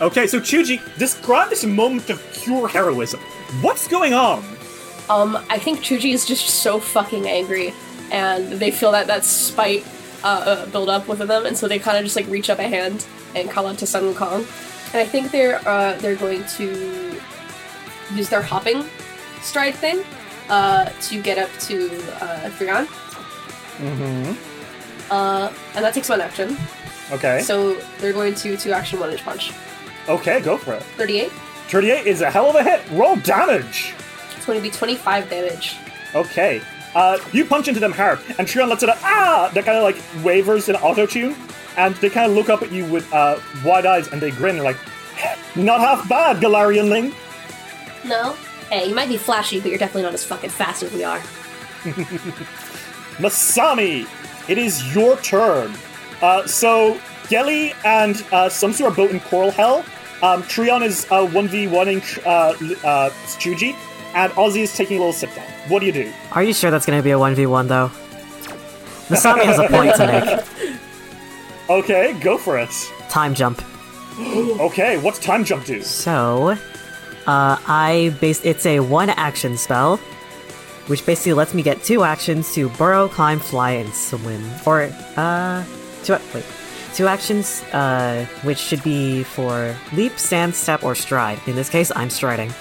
Okay, 0.00 0.26
so 0.26 0.40
Chuji, 0.40 0.80
describe 0.98 1.50
this 1.50 1.64
moment 1.64 2.10
of 2.10 2.20
pure 2.32 2.66
heroism. 2.66 3.20
What's 3.60 3.86
going 3.86 4.12
on? 4.12 4.42
Um, 5.08 5.36
I 5.50 5.58
think 5.58 5.80
Chuji 5.80 6.12
is 6.12 6.24
just 6.24 6.46
so 6.46 6.78
fucking 6.80 7.28
angry, 7.28 7.74
and 8.10 8.52
they 8.52 8.70
feel 8.70 8.92
that 8.92 9.06
that 9.06 9.24
spite 9.24 9.84
uh, 10.22 10.26
uh, 10.26 10.66
build 10.66 10.88
up 10.88 11.08
within 11.08 11.28
them, 11.28 11.46
and 11.46 11.56
so 11.56 11.68
they 11.68 11.78
kind 11.78 11.98
of 11.98 12.04
just 12.04 12.16
like 12.16 12.26
reach 12.28 12.48
up 12.48 12.58
a 12.58 12.68
hand 12.68 13.06
and 13.34 13.50
call 13.50 13.66
out 13.66 13.78
to 13.78 13.86
Sun 13.86 14.04
Wukong. 14.04 14.46
And 14.92 15.02
I 15.02 15.04
think 15.04 15.30
they're 15.30 15.60
uh, 15.68 15.96
they're 15.98 16.16
going 16.16 16.44
to 16.56 17.20
use 18.14 18.28
their 18.28 18.42
hopping 18.42 18.84
stride 19.42 19.74
thing 19.74 20.02
uh, 20.48 20.90
to 21.02 21.20
get 21.20 21.36
up 21.38 21.50
to 21.60 21.86
uh, 22.22 22.50
Threon. 22.50 22.86
Mm-hmm. 23.76 25.12
Uh, 25.12 25.52
and 25.74 25.84
that 25.84 25.92
takes 25.92 26.08
one 26.08 26.20
action. 26.20 26.56
Okay. 27.12 27.40
So 27.40 27.74
they're 27.98 28.12
going 28.12 28.34
to 28.36 28.56
two 28.56 28.72
action 28.72 28.98
one 29.00 29.10
inch 29.10 29.22
punch. 29.22 29.52
okay, 30.08 30.40
go 30.40 30.56
for 30.56 30.74
it. 30.74 30.82
38. 30.96 31.30
38 31.68 32.06
is 32.06 32.20
a 32.20 32.30
hell 32.30 32.48
of 32.48 32.56
a 32.56 32.62
hit. 32.62 32.82
Roll 32.90 33.16
damage. 33.16 33.94
It's 34.44 34.48
going 34.50 34.58
to 34.58 34.62
be 34.62 34.70
25 34.70 35.30
damage. 35.30 35.78
Okay. 36.14 36.60
Uh, 36.94 37.16
you 37.32 37.46
punch 37.46 37.66
into 37.66 37.80
them 37.80 37.92
hard, 37.92 38.18
and 38.38 38.46
Trion 38.46 38.68
lets 38.68 38.82
it 38.82 38.90
out, 38.90 38.98
ah! 39.02 39.50
That 39.54 39.64
kind 39.64 39.78
of 39.78 39.82
like 39.82 39.96
wavers 40.22 40.68
in 40.68 40.76
auto 40.76 41.06
tune, 41.06 41.34
and 41.78 41.94
they 41.94 42.10
kind 42.10 42.30
of 42.30 42.36
look 42.36 42.50
up 42.50 42.60
at 42.60 42.70
you 42.70 42.84
with 42.84 43.10
uh, 43.10 43.40
wide 43.64 43.86
eyes 43.86 44.08
and 44.08 44.20
they 44.20 44.30
grin. 44.30 44.56
They're 44.56 44.64
like, 44.64 44.76
not 45.56 45.80
half 45.80 46.06
bad, 46.10 46.42
Galarian 46.42 46.90
Ling. 46.90 47.14
No? 48.04 48.34
Hey, 48.68 48.86
you 48.86 48.94
might 48.94 49.08
be 49.08 49.16
flashy, 49.16 49.60
but 49.60 49.70
you're 49.70 49.78
definitely 49.78 50.02
not 50.02 50.12
as 50.12 50.26
fucking 50.26 50.50
fast 50.50 50.82
as 50.82 50.92
we 50.92 51.04
are. 51.04 51.20
Masami, 53.16 54.06
it 54.50 54.58
is 54.58 54.94
your 54.94 55.16
turn. 55.22 55.72
Uh, 56.20 56.46
so, 56.46 57.00
Gelly 57.30 57.72
and 57.86 58.16
uh, 58.30 58.50
Sumsu 58.50 58.84
are 58.84 58.94
both 58.94 59.10
in 59.10 59.20
Coral 59.20 59.52
Hell. 59.52 59.86
Um, 60.22 60.42
Trion 60.42 60.82
is 60.82 61.06
uh, 61.06 61.26
1v1 61.28 61.86
in 61.86 62.02
uh, 62.26 62.86
uh, 62.86 63.10
Chuji, 63.40 63.74
and 64.14 64.32
Ozzy 64.32 64.62
is 64.62 64.74
taking 64.76 64.96
a 64.96 65.00
little 65.00 65.12
sit 65.12 65.34
down. 65.34 65.46
What 65.68 65.80
do 65.80 65.86
you 65.86 65.92
do? 65.92 66.12
Are 66.32 66.42
you 66.42 66.52
sure 66.52 66.70
that's 66.70 66.86
going 66.86 66.98
to 66.98 67.02
be 67.02 67.10
a 67.10 67.18
1v1 67.18 67.68
though? 67.68 67.90
Masami 69.08 69.44
has 69.44 69.58
a 69.58 69.68
point 69.68 69.94
to 69.96 70.06
make. 70.06 70.78
Okay, 71.70 72.12
go 72.20 72.36
for 72.36 72.58
it. 72.58 72.68
Time 73.08 73.34
jump. 73.34 73.62
Okay, 74.60 74.98
what's 74.98 75.18
time 75.18 75.44
jump 75.44 75.64
do? 75.64 75.80
So, 75.82 76.50
uh, 77.26 77.56
I 77.66 78.14
base 78.20 78.44
it's 78.44 78.66
a 78.66 78.80
one 78.80 79.08
action 79.08 79.56
spell, 79.56 79.96
which 80.88 81.04
basically 81.06 81.32
lets 81.32 81.54
me 81.54 81.62
get 81.62 81.82
two 81.82 82.04
actions 82.04 82.52
to 82.54 82.68
burrow, 82.70 83.08
climb, 83.08 83.40
fly, 83.40 83.70
and 83.72 83.92
swim. 83.92 84.44
Or 84.66 84.90
uh, 85.16 85.64
two 86.04 86.16
wait, 86.34 86.44
two 86.94 87.06
actions, 87.08 87.62
uh, 87.72 88.26
which 88.42 88.58
should 88.58 88.82
be 88.84 89.24
for 89.24 89.74
leap, 89.94 90.18
stand, 90.18 90.54
step, 90.54 90.84
or 90.84 90.94
stride. 90.94 91.40
In 91.46 91.56
this 91.56 91.70
case, 91.70 91.90
I'm 91.96 92.10
striding, 92.10 92.52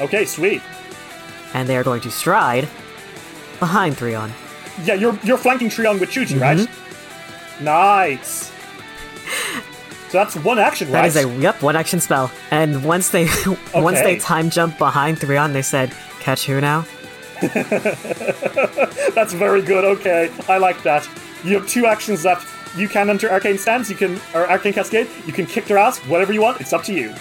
Okay, 0.00 0.24
sweet. 0.24 0.62
And 1.56 1.66
they 1.66 1.76
are 1.76 1.82
going 1.82 2.02
to 2.02 2.10
stride 2.10 2.68
behind 3.58 3.96
Threon. 3.96 4.30
Yeah, 4.84 4.94
you're 4.94 5.18
you're 5.24 5.38
flanking 5.38 5.70
Trion 5.70 5.98
with 5.98 6.10
Chuji, 6.10 6.38
right? 6.38 6.58
Mm-hmm. 6.58 7.64
Nice. 7.64 8.52
So 10.10 10.18
that's 10.18 10.36
one 10.36 10.58
action, 10.58 10.92
That 10.92 11.00
right? 11.00 11.08
is 11.08 11.16
a 11.16 11.28
yep 11.40 11.62
one 11.62 11.74
action 11.74 11.98
spell. 11.98 12.30
And 12.50 12.84
once 12.84 13.08
they 13.08 13.26
once 13.74 14.00
they 14.02 14.18
time 14.18 14.50
jump 14.50 14.76
behind 14.78 15.18
Threon, 15.18 15.54
they 15.54 15.62
said, 15.62 15.94
"Catch 16.20 16.44
who 16.46 16.60
now?" 16.60 16.84
That's 17.40 19.32
very 19.32 19.62
good. 19.62 19.84
Okay, 19.84 20.30
I 20.48 20.58
like 20.58 20.82
that. 20.82 21.08
You 21.42 21.54
have 21.54 21.66
two 21.66 21.86
actions 21.86 22.24
left. 22.26 22.46
You 22.76 22.88
can 22.88 23.08
enter 23.08 23.30
Arcane 23.30 23.56
Stance. 23.56 23.88
You 23.88 23.96
can 23.96 24.20
or 24.34 24.48
Arcane 24.50 24.74
Cascade. 24.74 25.08
You 25.26 25.32
can 25.32 25.46
kick 25.46 25.64
their 25.64 25.78
ass. 25.78 25.98
Whatever 26.00 26.34
you 26.34 26.42
want. 26.42 26.60
It's 26.60 26.74
up 26.74 26.82
to 26.84 26.92
you. 26.92 27.14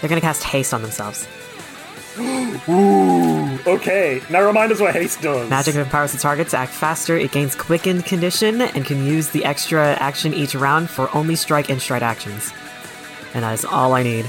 They're 0.00 0.08
gonna 0.08 0.20
cast 0.20 0.44
haste 0.44 0.72
on 0.72 0.80
themselves. 0.82 1.26
Ooh. 2.68 3.33
Okay. 3.66 4.20
Now 4.30 4.44
remind 4.44 4.72
us 4.72 4.80
what 4.80 4.94
haste 4.94 5.20
does. 5.22 5.48
Magic 5.48 5.74
empowers 5.74 6.12
the 6.12 6.18
target 6.18 6.48
to 6.48 6.56
act 6.56 6.72
faster. 6.72 7.16
It 7.16 7.32
gains 7.32 7.54
quickened 7.54 8.04
condition 8.06 8.60
and 8.60 8.84
can 8.84 9.04
use 9.04 9.30
the 9.30 9.44
extra 9.44 9.94
action 9.94 10.34
each 10.34 10.54
round 10.54 10.90
for 10.90 11.14
only 11.16 11.36
strike 11.36 11.70
and 11.70 11.80
stride 11.80 12.02
actions. 12.02 12.52
And 13.34 13.42
that 13.42 13.52
is 13.52 13.64
all 13.64 13.94
I 13.94 14.02
need. 14.02 14.28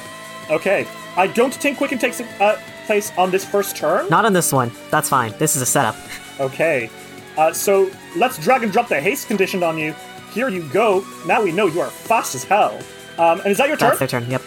Okay. 0.50 0.88
I 1.18 1.28
don't 1.28 1.54
think 1.54 1.78
Quicken 1.78 1.98
takes 1.98 2.20
uh, 2.22 2.60
place 2.86 3.12
on 3.18 3.32
this 3.32 3.46
first 3.46 3.76
turn. 3.76 4.10
Not 4.10 4.26
on 4.26 4.34
this 4.34 4.52
one. 4.52 4.72
That's 4.92 5.10
fine. 5.10 5.34
This 5.38 5.56
is 5.56 5.62
a 5.62 5.66
setup. 5.66 5.96
Okay. 6.40 6.90
Uh, 7.38 7.54
so 7.54 7.90
let's 8.16 8.38
drag 8.38 8.64
and 8.64 8.72
drop 8.72 8.88
the 8.88 9.00
haste 9.00 9.28
condition 9.28 9.64
on 9.64 9.78
you. 9.78 9.94
Here 10.34 10.50
you 10.50 10.68
go. 10.70 11.06
Now 11.26 11.44
we 11.44 11.52
know 11.52 11.68
you 11.68 11.82
are 11.82 11.90
fast 11.90 12.36
as 12.36 12.44
hell. 12.44 12.78
Um, 13.18 13.40
and 13.42 13.48
is 13.48 13.58
that 13.58 13.68
your 13.68 13.78
turn? 13.78 13.90
That's 13.90 14.00
their 14.00 14.08
turn. 14.08 14.30
Yep. 14.30 14.42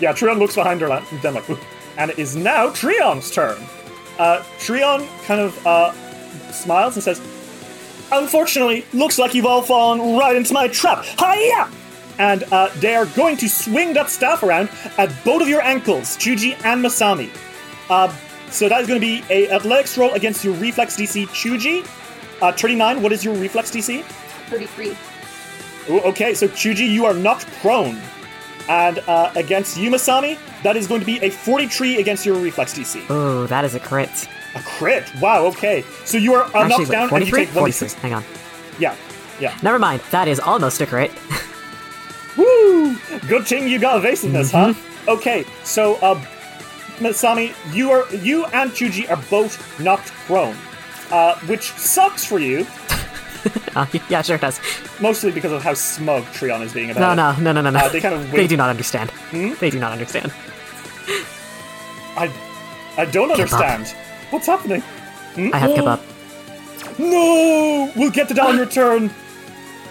Yeah, 0.00 0.12
Trion 0.12 0.38
looks 0.38 0.54
behind 0.54 0.80
her, 0.80 0.88
then 1.22 1.34
like, 1.34 1.44
and 1.98 2.10
it 2.10 2.18
is 2.18 2.34
now 2.36 2.68
Trion's 2.70 3.30
turn. 3.30 3.56
Uh, 4.18 4.42
Trion 4.58 5.06
kind 5.26 5.40
of 5.40 5.66
uh, 5.66 5.92
smiles 6.52 6.94
and 6.96 7.02
says, 7.02 7.20
"Unfortunately, 8.12 8.84
looks 8.92 9.18
like 9.18 9.34
you've 9.34 9.46
all 9.46 9.62
fallen 9.62 10.16
right 10.18 10.36
into 10.36 10.52
my 10.52 10.68
trap. 10.68 11.04
Hiya!" 11.04 11.68
And 12.18 12.44
uh, 12.52 12.68
they 12.76 12.94
are 12.94 13.06
going 13.06 13.36
to 13.38 13.48
swing 13.48 13.92
that 13.94 14.08
staff 14.08 14.42
around 14.44 14.68
at 14.98 15.10
both 15.24 15.42
of 15.42 15.48
your 15.48 15.62
ankles, 15.62 16.16
Chuji 16.16 16.52
and 16.64 16.84
Masami. 16.84 17.28
Uh, 17.90 18.14
so 18.50 18.68
that 18.68 18.80
is 18.80 18.86
going 18.86 19.00
to 19.00 19.04
be 19.04 19.24
a 19.30 19.50
athletics 19.50 19.98
roll 19.98 20.12
against 20.12 20.44
your 20.44 20.54
reflex 20.54 20.96
DC, 20.96 21.26
Chuji. 21.28 21.84
Uh, 22.40 22.52
39. 22.52 23.02
What 23.02 23.12
is 23.12 23.24
your 23.24 23.34
reflex 23.34 23.70
DC? 23.72 24.02
33. 24.02 24.96
Ooh, 25.90 26.00
Okay, 26.00 26.34
so 26.34 26.46
Chuji, 26.46 26.88
you 26.88 27.04
are 27.04 27.14
knocked 27.14 27.46
prone. 27.60 28.00
And 28.68 28.98
uh, 29.00 29.30
against 29.34 29.76
Yumasami, 29.76 30.38
that 30.62 30.76
is 30.76 30.86
going 30.86 31.00
to 31.00 31.06
be 31.06 31.18
a 31.18 31.30
43 31.30 31.98
against 31.98 32.24
your 32.24 32.36
reflex 32.36 32.72
DC. 32.74 33.04
Oh, 33.10 33.46
that 33.46 33.64
is 33.64 33.74
a 33.74 33.80
crit. 33.80 34.28
A 34.54 34.60
crit. 34.60 35.10
Wow, 35.20 35.44
okay. 35.46 35.84
So 36.04 36.16
you 36.16 36.34
are 36.34 36.44
uh, 36.56 36.68
knocked 36.68 36.90
down 36.90 37.12
and 37.12 37.26
you 37.26 37.32
43? 37.32 37.44
take 37.44 37.48
43. 37.50 37.88
1d6. 37.88 37.94
Hang 37.94 38.14
on. 38.14 38.24
Yeah, 38.78 38.96
yeah. 39.38 39.56
Never 39.62 39.78
mind. 39.78 40.00
That 40.10 40.28
is 40.28 40.40
almost 40.40 40.80
a 40.80 40.86
crit. 40.86 41.12
Woo! 42.36 42.96
Good 43.28 43.46
thing 43.46 43.68
you 43.68 43.78
got 43.78 43.98
evasiveness, 43.98 44.50
huh? 44.50 44.72
Mm-hmm. 44.72 45.10
Okay, 45.10 45.44
so 45.64 45.96
uh, 45.96 46.14
Masami, 46.98 47.52
you 47.74 47.90
are 47.90 48.12
you 48.14 48.46
and 48.46 48.70
Chuji 48.70 49.08
are 49.10 49.22
both 49.28 49.78
knocked 49.78 50.10
prone, 50.26 50.56
uh, 51.10 51.38
which 51.40 51.72
sucks 51.72 52.24
for 52.24 52.38
you, 52.38 52.66
Uh, 53.76 53.86
yeah, 54.08 54.22
sure 54.22 54.36
it 54.36 54.40
does. 54.40 54.60
mostly 55.00 55.32
because 55.32 55.50
of 55.50 55.60
how 55.62 55.74
smug 55.74 56.22
Trion 56.26 56.62
is 56.62 56.72
being 56.72 56.88
No, 56.88 56.92
about 57.12 57.38
it. 57.38 57.42
no, 57.42 57.52
no, 57.52 57.60
no, 57.60 57.70
no, 57.70 57.70
no. 57.70 57.84
Uh, 57.84 57.88
they 57.88 58.00
kind 58.00 58.14
of 58.14 58.30
They 58.30 58.46
do 58.46 58.56
not 58.56 58.70
understand. 58.70 59.10
Hmm? 59.10 59.54
They 59.58 59.68
do 59.70 59.80
not 59.80 59.90
understand. 59.92 60.32
I, 62.16 62.32
I 62.96 63.04
don't 63.06 63.30
understand. 63.32 63.88
What's 64.30 64.46
happening? 64.46 64.82
I 65.36 65.58
have 65.58 65.70
kebab. 65.70 66.00
No! 66.98 67.90
We'll 67.96 68.10
get 68.12 68.28
to 68.28 68.34
that 68.34 68.46
on 68.46 68.56
your 68.56 68.66
turn. 68.66 69.10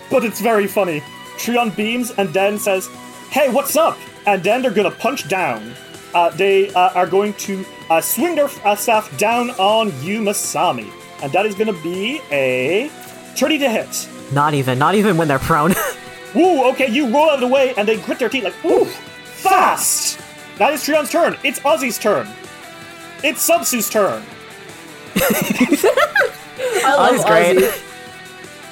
But 0.10 0.24
it's 0.24 0.40
very 0.40 0.68
funny. 0.68 1.02
Trion 1.38 1.76
beams 1.76 2.12
and 2.12 2.30
then 2.34 2.58
says, 2.58 2.88
Hey, 3.30 3.50
what's 3.52 3.76
up? 3.76 3.98
And 4.26 4.42
then 4.44 4.62
they're 4.62 4.72
gonna 4.72 4.92
punch 4.92 5.28
down. 5.28 5.74
Uh, 6.14 6.30
they 6.30 6.70
uh, 6.74 6.92
are 6.94 7.08
going 7.08 7.34
to 7.34 7.66
uh, 7.90 8.00
swing 8.00 8.36
their 8.36 8.50
uh, 8.64 8.76
staff 8.76 9.16
down 9.18 9.50
on 9.52 9.88
you, 10.02 10.22
Masami. 10.22 10.90
And 11.22 11.32
that 11.34 11.46
is 11.46 11.56
gonna 11.56 11.74
be 11.84 12.22
a 12.32 12.90
30 13.36 13.58
to 13.60 13.70
hit. 13.70 14.10
Not 14.32 14.54
even. 14.54 14.78
Not 14.80 14.96
even 14.96 15.18
when 15.18 15.28
they're 15.28 15.40
prone. 15.40 15.72
Ooh, 16.36 16.64
okay, 16.72 16.88
you 16.90 17.08
roll 17.14 17.30
out 17.30 17.36
of 17.36 17.40
the 17.42 17.48
way 17.48 17.74
and 17.78 17.88
they 17.88 17.98
grit 17.98 18.18
their 18.20 18.30
teeth 18.30 18.44
like, 18.44 18.66
ooh, 18.66 18.86
fast! 18.86 20.20
That 20.58 20.74
is 20.74 20.82
Trion's 20.84 21.12
turn. 21.12 21.38
It's 21.44 21.60
Ozzy's 21.60 22.00
turn. 22.00 22.28
It's 23.24 23.48
Subsu's 23.48 23.90
turn. 23.90 24.24
I 25.16 26.96
love 26.98 27.16
Ozzy's 27.16 27.26
great. 27.26 27.58
Ozzy. 27.58 27.84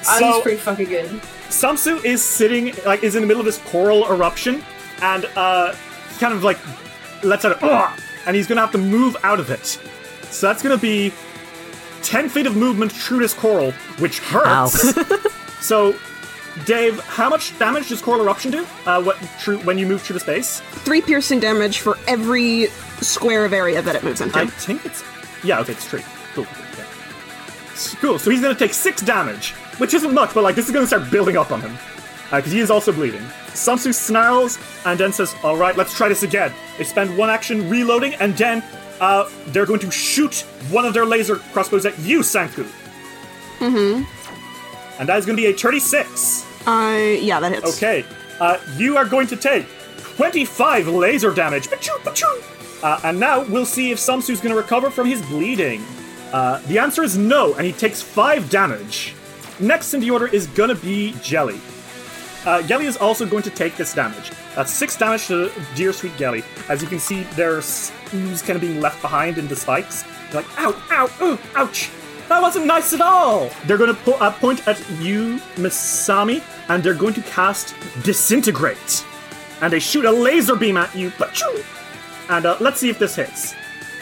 Ozzy's 0.02 0.18
So- 0.18 0.42
pretty 0.42 0.58
fucking 0.58 0.86
good. 0.88 1.06
Samsu 1.52 2.02
is 2.02 2.24
sitting, 2.24 2.72
like, 2.86 3.02
is 3.04 3.14
in 3.14 3.20
the 3.20 3.26
middle 3.26 3.40
of 3.40 3.44
this 3.44 3.58
coral 3.66 4.10
eruption, 4.10 4.64
and 5.02 5.26
uh, 5.36 5.74
he 6.10 6.18
kind 6.18 6.32
of 6.32 6.42
like 6.42 6.58
lets 7.22 7.44
out 7.44 7.62
a, 7.62 7.92
and 8.26 8.34
he's 8.34 8.46
gonna 8.46 8.62
have 8.62 8.72
to 8.72 8.78
move 8.78 9.18
out 9.22 9.38
of 9.38 9.50
it. 9.50 9.66
So 10.30 10.46
that's 10.46 10.62
gonna 10.62 10.78
be 10.78 11.12
ten 12.02 12.28
feet 12.28 12.46
of 12.46 12.56
movement 12.56 12.92
through 12.92 13.20
this 13.20 13.34
coral, 13.34 13.72
which 13.98 14.18
hurts. 14.20 14.94
so, 15.60 15.94
Dave, 16.64 17.00
how 17.00 17.28
much 17.28 17.58
damage 17.58 17.88
does 17.88 18.02
coral 18.02 18.22
eruption 18.22 18.50
do? 18.50 18.66
Uh, 18.86 19.02
what 19.02 19.16
through 19.40 19.58
when 19.58 19.78
you 19.78 19.86
move 19.86 20.02
through 20.02 20.14
the 20.14 20.20
space? 20.20 20.60
Three 20.60 21.00
piercing 21.00 21.40
damage 21.40 21.78
for 21.80 21.98
every 22.06 22.66
square 23.00 23.44
of 23.44 23.52
area 23.52 23.82
that 23.82 23.96
it 23.96 24.02
moves 24.02 24.20
into. 24.20 24.38
I 24.38 24.46
think 24.46 24.84
it's 24.84 25.02
yeah. 25.42 25.60
Okay, 25.60 25.72
it's 25.72 25.86
three. 25.86 26.02
Cool. 26.34 26.44
cool, 26.44 26.64
okay. 26.72 26.86
Cool. 28.00 28.18
So 28.18 28.30
he's 28.30 28.40
gonna 28.40 28.54
take 28.54 28.74
six 28.74 29.02
damage, 29.02 29.52
which 29.78 29.94
isn't 29.94 30.12
much, 30.12 30.34
but 30.34 30.42
like 30.42 30.54
this 30.54 30.66
is 30.66 30.72
gonna 30.72 30.86
start 30.86 31.10
building 31.10 31.36
up 31.36 31.50
on 31.50 31.60
him 31.60 31.76
because 32.30 32.52
he 32.52 32.60
is 32.60 32.70
also 32.70 32.92
bleeding. 32.92 33.22
Samsu 33.48 33.92
snarls 33.92 34.58
and 34.86 34.98
then 34.98 35.12
says, 35.12 35.34
"All 35.42 35.56
right, 35.56 35.76
let's 35.76 35.94
try 35.94 36.08
this 36.08 36.22
again." 36.22 36.52
They 36.78 36.84
spend 36.84 37.16
one 37.16 37.28
action 37.30 37.68
reloading, 37.68 38.14
and 38.14 38.36
then 38.36 38.62
uh, 39.02 39.28
they're 39.48 39.66
going 39.66 39.80
to 39.80 39.90
shoot 39.90 40.46
one 40.70 40.84
of 40.86 40.94
their 40.94 41.04
laser 41.04 41.36
crossbows 41.52 41.84
at 41.84 41.98
you, 41.98 42.20
Sanku. 42.20 42.64
Mm-hmm. 43.58 44.04
And 45.00 45.08
that 45.08 45.18
is 45.18 45.26
going 45.26 45.36
to 45.36 45.42
be 45.42 45.48
a 45.48 45.52
36. 45.52 46.46
Uh, 46.66 47.16
yeah, 47.20 47.40
that 47.40 47.50
hits. 47.50 47.76
Okay, 47.76 48.04
uh, 48.38 48.58
you 48.76 48.96
are 48.96 49.04
going 49.04 49.26
to 49.26 49.36
take 49.36 49.66
25 49.98 50.86
laser 50.86 51.34
damage. 51.34 51.68
Uh, 52.82 53.00
and 53.02 53.18
now 53.18 53.42
we'll 53.46 53.66
see 53.66 53.90
if 53.90 53.98
Samsu's 53.98 54.40
going 54.40 54.54
to 54.54 54.60
recover 54.60 54.88
from 54.88 55.08
his 55.08 55.20
bleeding. 55.26 55.82
Uh, 56.32 56.60
the 56.68 56.78
answer 56.78 57.02
is 57.02 57.18
no, 57.18 57.54
and 57.54 57.66
he 57.66 57.72
takes 57.72 58.00
5 58.00 58.48
damage. 58.50 59.14
next 59.58 59.94
in 59.94 60.00
the 60.00 60.10
order 60.10 60.28
is 60.28 60.46
gonna 60.48 60.74
be 60.74 61.12
Gelly. 61.22 61.60
Uh, 62.46 62.62
Gelly 62.62 62.86
is 62.86 62.96
also 62.96 63.26
going 63.26 63.42
to 63.42 63.50
take 63.50 63.76
this 63.76 63.94
damage. 63.94 64.30
That's 64.54 64.72
six 64.72 64.96
damage 64.96 65.26
to 65.26 65.50
dear 65.74 65.92
sweet 65.92 66.16
Gelly. 66.16 66.42
As 66.68 66.82
you 66.82 66.88
can 66.88 66.98
see, 66.98 67.22
there's 67.36 67.92
ooze 68.14 68.42
kind 68.42 68.56
of 68.56 68.60
being 68.60 68.80
left 68.80 69.00
behind 69.02 69.38
in 69.38 69.48
the 69.48 69.56
spikes. 69.56 70.04
They're 70.30 70.42
like, 70.42 70.58
ow, 70.58 70.82
ow, 70.90 71.24
ooh, 71.24 71.38
ouch. 71.56 71.90
That 72.28 72.40
wasn't 72.40 72.66
nice 72.66 72.92
at 72.92 73.00
all. 73.00 73.50
They're 73.66 73.76
going 73.78 73.94
to 73.94 74.00
po- 74.02 74.12
uh, 74.12 74.32
point 74.32 74.66
at 74.66 74.78
you, 75.00 75.38
Masami, 75.56 76.42
and 76.68 76.82
they're 76.82 76.94
going 76.94 77.14
to 77.14 77.22
cast 77.22 77.74
Disintegrate. 78.02 79.04
And 79.60 79.72
they 79.72 79.80
shoot 79.80 80.04
a 80.04 80.10
laser 80.10 80.56
beam 80.56 80.76
at 80.76 80.94
you. 80.94 81.10
Pachoo! 81.10 81.64
And 82.30 82.46
uh, 82.46 82.56
let's 82.60 82.80
see 82.80 82.88
if 82.88 82.98
this 82.98 83.16
hits. 83.16 83.54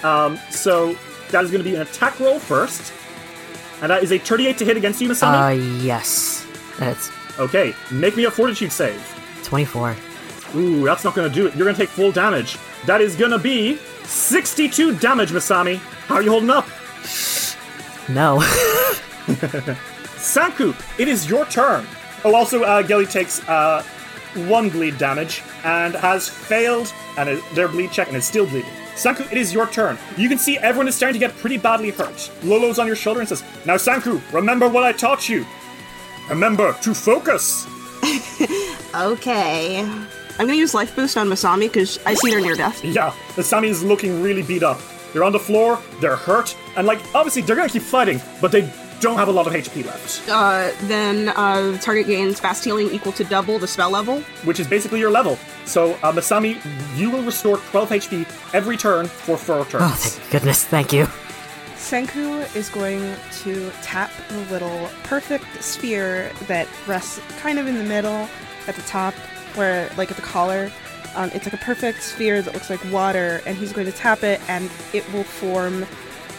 Um, 0.05 0.39
so 0.51 0.95
that 1.31 1.45
is 1.45 1.51
going 1.51 1.65
to 1.65 1.69
be 1.69 1.75
an 1.75 1.83
attack 1.83 2.21
roll 2.21 2.39
first. 2.39 2.93
And 3.83 3.91
that 3.91 4.03
is 4.03 4.13
a 4.13 4.19
38 4.19 4.59
to 4.59 4.65
hit 4.65 4.77
against 4.77 5.01
you, 5.01 5.09
Masami. 5.09 5.49
Uh, 5.49 5.83
yes. 5.83 6.47
That's 6.79 7.11
okay, 7.39 7.75
make 7.91 8.17
me 8.17 8.25
a 8.25 8.31
fortitude 8.31 8.73
save. 8.73 9.03
24. 9.45 9.97
Ooh, 10.57 10.85
that's 10.85 11.05
not 11.05 11.15
gonna 11.15 11.29
do 11.29 11.47
it. 11.47 11.55
You're 11.55 11.67
gonna 11.67 11.77
take 11.77 11.89
full 11.91 12.11
damage. 12.11 12.57
That 12.87 13.01
is 13.01 13.17
gonna 13.17 13.39
be 13.39 13.77
62 14.05 14.97
damage, 14.97 15.31
Masami. 15.31 15.77
How 16.07 16.17
are 16.17 16.23
you 16.23 16.31
holding 16.31 16.51
up? 16.51 16.67
No. 18.09 18.39
Sanku, 20.17 20.75
it 20.99 21.09
is 21.09 21.29
your 21.29 21.45
turn. 21.47 21.87
Oh, 22.25 22.35
also, 22.35 22.63
uh, 22.63 22.83
Gelly 22.83 23.07
takes 23.07 23.47
uh, 23.49 23.83
one 24.47 24.69
bleed 24.69 24.99
damage 24.99 25.43
and 25.65 25.95
has 25.95 26.29
failed 26.29 26.93
and 27.17 27.29
it, 27.29 27.43
their 27.55 27.69
bleed 27.69 27.93
check 27.93 28.09
and 28.09 28.17
is 28.17 28.25
still 28.25 28.47
bleeding. 28.47 28.71
Sanku, 28.95 29.31
it 29.31 29.39
is 29.39 29.53
your 29.53 29.67
turn. 29.67 29.97
You 30.17 30.29
can 30.29 30.37
see 30.39 30.59
everyone 30.59 30.89
is 30.89 30.95
starting 30.95 31.19
to 31.21 31.27
get 31.27 31.37
pretty 31.39 31.57
badly 31.57 31.91
hurt. 31.91 32.31
Lolo's 32.43 32.79
on 32.79 32.87
your 32.87 32.97
shoulder 32.97 33.21
and 33.21 33.29
says, 33.29 33.43
Now, 33.65 33.77
Sanku, 33.77 34.21
remember 34.33 34.69
what 34.69 34.85
I 34.85 34.93
taught 34.93 35.29
you. 35.29 35.47
Remember 36.29 36.73
to 36.83 36.95
focus. 36.95 37.67
Okay. 38.93 39.89
I'm 40.41 40.47
gonna 40.47 40.57
use 40.57 40.73
life 40.73 40.97
boost 40.97 41.19
on 41.19 41.29
Masami 41.29 41.71
because 41.71 41.99
I 42.07 42.15
see 42.15 42.31
they're 42.31 42.41
near 42.41 42.55
death. 42.55 42.83
Yeah, 42.83 43.11
Masami 43.37 43.69
is 43.69 43.85
looking 43.85 44.23
really 44.23 44.43
beat 44.43 44.63
up. 44.63 44.81
They're 45.13 45.23
on 45.23 45.33
the 45.33 45.39
floor, 45.39 45.79
they're 46.01 46.17
hurt, 46.17 46.57
and 46.77 46.87
like, 46.87 46.99
obviously, 47.15 47.43
they're 47.43 47.57
gonna 47.57 47.69
keep 47.69 47.83
fighting, 47.83 48.23
but 48.41 48.51
they 48.51 48.73
don't 49.01 49.17
have 49.17 49.29
a 49.29 49.33
lot 49.33 49.47
of 49.47 49.53
HP 49.53 49.85
left. 49.85 50.27
Uh, 50.31 50.71
then 50.85 51.29
uh, 51.29 51.77
target 51.81 52.07
gains 52.07 52.41
fast 52.41 52.65
healing 52.65 52.89
equal 52.91 53.13
to 53.13 53.25
double 53.25 53.59
the 53.59 53.67
spell 53.67 53.91
level. 53.91 54.21
Which 54.45 54.59
is 54.59 54.67
basically 54.67 54.99
your 54.99 55.11
level. 55.11 55.39
So, 55.67 55.93
uh, 56.03 56.11
Masami, 56.11 56.59
you 56.97 57.11
will 57.11 57.23
restore 57.23 57.59
12 57.59 57.89
HP 57.91 58.55
every 58.55 58.79
turn 58.79 59.09
for 59.09 59.37
four 59.37 59.67
turns. 59.67 59.85
Oh, 59.85 59.95
thank 59.95 60.31
goodness. 60.31 60.65
Thank 60.65 60.91
you. 60.95 61.07
Sanku 61.77 62.57
is 62.57 62.71
going 62.71 63.15
to 63.43 63.71
tap 63.83 64.11
the 64.31 64.39
little 64.53 64.89
perfect 65.03 65.63
sphere 65.63 66.33
that 66.47 66.67
rests 66.87 67.21
kind 67.41 67.59
of 67.59 67.67
in 67.67 67.77
the 67.77 67.85
middle 67.85 68.27
at 68.67 68.75
the 68.75 68.83
top, 68.83 69.15
where, 69.57 69.91
like 69.97 70.11
at 70.11 70.17
the 70.17 70.23
collar. 70.23 70.71
Um, 71.15 71.31
it's 71.35 71.45
like 71.45 71.55
a 71.55 71.65
perfect 71.65 72.03
sphere 72.03 72.41
that 72.41 72.55
looks 72.55 72.71
like 72.71 72.81
water, 72.93 73.43
and 73.45 73.57
he's 73.57 73.73
going 73.73 73.87
to 73.87 73.93
tap 73.93 74.23
it, 74.23 74.41
and 74.49 74.71
it 74.93 75.11
will 75.13 75.25
form 75.25 75.85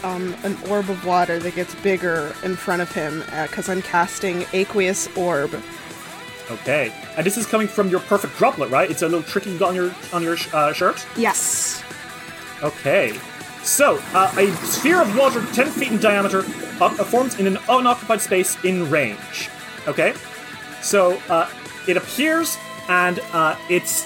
um, 0.04 0.36
an 0.44 0.58
orb 0.70 0.90
of 0.90 1.06
water 1.06 1.40
that 1.40 1.56
gets 1.56 1.76
bigger 1.76 2.34
in 2.44 2.56
front 2.56 2.82
of 2.82 2.92
him 2.92 3.24
because 3.44 3.70
I'm 3.70 3.82
casting 3.82 4.46
Aqueous 4.54 5.08
Orb. 5.18 5.62
Okay, 6.50 6.94
and 7.16 7.26
this 7.26 7.38
is 7.38 7.46
coming 7.46 7.68
from 7.68 7.90
your 7.90 8.02
perfect 8.02 8.38
droplet, 8.38 8.70
right? 8.70 8.90
It's 8.90 9.02
a 9.02 9.08
little 9.08 9.24
trick 9.24 9.46
you 9.46 9.58
got 9.58 9.70
on 9.70 9.76
your 9.76 9.94
on 10.12 10.24
your 10.24 10.38
uh, 10.54 10.74
shirt. 10.74 11.06
Yes. 11.16 11.84
Okay, 12.62 13.18
so 13.64 14.00
uh, 14.14 14.34
a 14.38 14.52
sphere 14.66 15.02
of 15.02 15.18
water 15.18 15.46
10 15.54 15.68
feet 15.68 15.92
in 15.92 16.00
diameter 16.00 16.40
uh, 16.80 16.90
forms 16.90 17.40
in 17.40 17.48
an 17.48 17.58
unoccupied 17.70 18.22
space 18.22 18.62
in 18.64 18.90
range. 18.90 19.50
Okay, 19.88 20.14
so 20.82 21.22
uh, 21.30 21.50
it 21.88 21.96
appears, 21.96 22.58
and 22.92 23.20
uh, 23.32 23.56
it's 23.70 24.06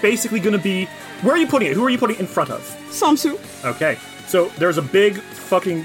basically 0.00 0.40
going 0.40 0.56
to 0.56 0.62
be. 0.62 0.86
Where 1.20 1.34
are 1.34 1.38
you 1.38 1.46
putting 1.46 1.68
it? 1.68 1.74
Who 1.74 1.84
are 1.84 1.90
you 1.90 1.98
putting 1.98 2.16
it 2.16 2.20
in 2.20 2.26
front 2.26 2.50
of? 2.50 2.62
Samsu. 2.88 3.38
Okay, 3.64 3.96
so 4.26 4.48
there's 4.58 4.78
a 4.78 4.82
big 4.82 5.18
fucking 5.18 5.84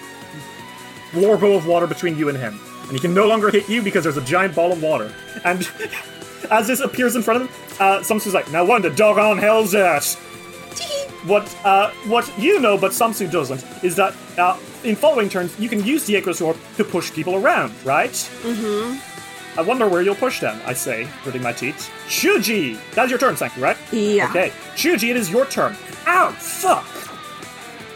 warbo 1.11 1.55
of 1.57 1.67
water 1.67 1.85
between 1.85 2.17
you 2.17 2.29
and 2.29 2.37
him. 2.37 2.59
And 2.83 2.91
he 2.93 2.99
can 2.99 3.13
no 3.13 3.27
longer 3.27 3.51
hit 3.51 3.69
you 3.69 3.81
because 3.81 4.03
there's 4.03 4.17
a 4.17 4.23
giant 4.23 4.55
ball 4.55 4.71
of 4.71 4.81
water. 4.81 5.13
And 5.43 5.69
as 6.51 6.67
this 6.67 6.79
appears 6.79 7.15
in 7.15 7.21
front 7.21 7.43
of 7.43 7.49
him, 7.49 7.55
uh, 7.79 7.99
Samsu's 7.99 8.33
like, 8.33 8.49
now 8.51 8.65
what 8.65 8.81
the 8.81 8.89
doggone 8.89 9.37
hell's 9.37 9.73
that? 9.73 10.05
what 11.25 11.55
uh, 11.65 11.91
what 12.07 12.31
you 12.39 12.59
know, 12.59 12.77
but 12.77 12.93
Samsu 12.93 13.29
doesn't, 13.29 13.63
is 13.83 13.95
that 13.97 14.15
uh, 14.37 14.57
in 14.83 14.95
following 14.95 15.29
turns, 15.29 15.59
you 15.59 15.69
can 15.69 15.83
use 15.83 16.05
the 16.05 16.15
Aqueous 16.15 16.41
Orb 16.41 16.57
to 16.77 16.83
push 16.83 17.11
people 17.11 17.35
around, 17.35 17.73
right? 17.85 18.11
Mm-hmm. 18.11 19.17
I 19.57 19.61
wonder 19.61 19.87
where 19.87 20.03
you'll 20.03 20.15
push 20.15 20.39
them, 20.39 20.61
I 20.65 20.73
say, 20.73 21.07
gritting 21.23 21.41
my 21.41 21.51
teeth. 21.51 21.91
Chuji! 22.07 22.77
That's 22.93 23.09
your 23.09 23.17
turn, 23.17 23.33
Sanku, 23.35 23.59
right? 23.59 23.77
Yeah. 23.91 24.29
Okay. 24.29 24.51
Chuji, 24.75 25.09
it 25.09 25.17
is 25.17 25.31
your 25.31 25.45
turn. 25.47 25.75
Ow! 26.05 26.31
Fuck! 26.37 26.85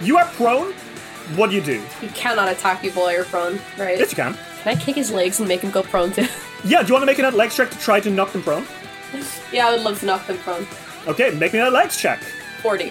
You 0.01 0.18
are 0.18 0.26
prone. 0.26 0.74
What 1.36 1.51
do 1.51 1.55
you 1.55 1.62
do? 1.62 1.82
You 2.01 2.09
cannot 2.09 2.49
attack 2.49 2.82
people 2.82 3.03
while 3.03 3.14
you're 3.14 3.26
prone, 3.26 3.59
right? 3.78 3.99
Yes, 3.99 4.12
you 4.12 4.16
can. 4.16 4.34
Can 4.64 4.76
I 4.78 4.80
kick 4.80 4.95
his 4.95 5.12
legs 5.12 5.39
and 5.39 5.47
make 5.47 5.62
him 5.62 5.70
go 5.72 5.84
prone 5.84 6.12
too? 6.12 6.26
Yeah, 6.64 6.84
do 6.84 6.89
you 6.89 6.93
want 6.93 7.01
to 7.01 7.07
make 7.07 7.18
an 7.18 7.36
legs 7.36 7.55
check 7.55 7.72
to 7.72 7.80
try 7.80 7.99
to 7.99 8.12
knock 8.12 8.34
them 8.34 8.43
prone? 8.43 8.66
yeah, 9.51 9.68
I 9.68 9.72
would 9.72 9.82
love 9.82 9.99
to 10.01 10.05
knock 10.05 10.28
them 10.28 10.38
prone. 10.38 10.68
Okay, 11.07 11.32
make 11.32 11.53
me 11.53 11.59
a 11.59 11.72
legs 11.72 11.97
check. 11.97 12.20
40. 12.62 12.89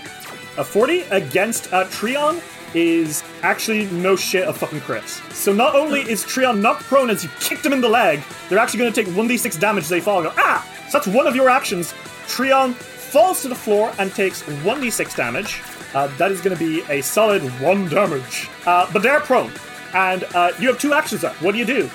A 0.58 0.64
40 0.64 1.02
against 1.02 1.72
uh, 1.72 1.84
a 1.86 1.88
Trion 1.88 2.40
is 2.74 3.22
actually 3.42 3.86
no 3.86 4.16
shit 4.16 4.48
a 4.48 4.52
fucking 4.52 4.80
crit. 4.80 5.08
So 5.32 5.52
not 5.52 5.74
only 5.74 6.00
is 6.00 6.24
Trion 6.24 6.60
not 6.60 6.80
prone 6.80 7.10
as 7.10 7.24
you 7.24 7.30
kicked 7.40 7.64
him 7.64 7.72
in 7.72 7.80
the 7.80 7.88
leg, 7.88 8.22
they're 8.48 8.58
actually 8.58 8.78
going 8.78 8.92
to 8.92 9.04
take 9.04 9.12
1d6 9.14 9.58
damage 9.58 9.84
as 9.84 9.90
they 9.90 10.00
fall 10.00 10.22
go, 10.22 10.32
ah! 10.36 10.66
So 10.88 10.98
that's 10.98 11.06
one 11.06 11.26
of 11.26 11.34
your 11.34 11.48
actions. 11.48 11.92
Trion 12.26 12.74
falls 12.74 13.42
to 13.42 13.48
the 13.48 13.54
floor 13.54 13.92
and 13.98 14.12
takes 14.12 14.42
1d6 14.42 15.16
damage. 15.16 15.62
Uh, 15.94 16.06
that 16.18 16.30
is 16.30 16.40
going 16.40 16.56
to 16.56 16.64
be 16.64 16.82
a 16.88 17.02
solid 17.02 17.42
1 17.60 17.88
damage. 17.88 18.48
Uh, 18.66 18.88
but 18.92 19.02
they're 19.02 19.20
prone. 19.20 19.52
And 19.92 20.24
uh, 20.34 20.52
you 20.60 20.68
have 20.68 20.78
two 20.78 20.92
actions 20.92 21.24
up. 21.24 21.34
What 21.42 21.52
do 21.52 21.58
you 21.58 21.64
do? 21.64 21.90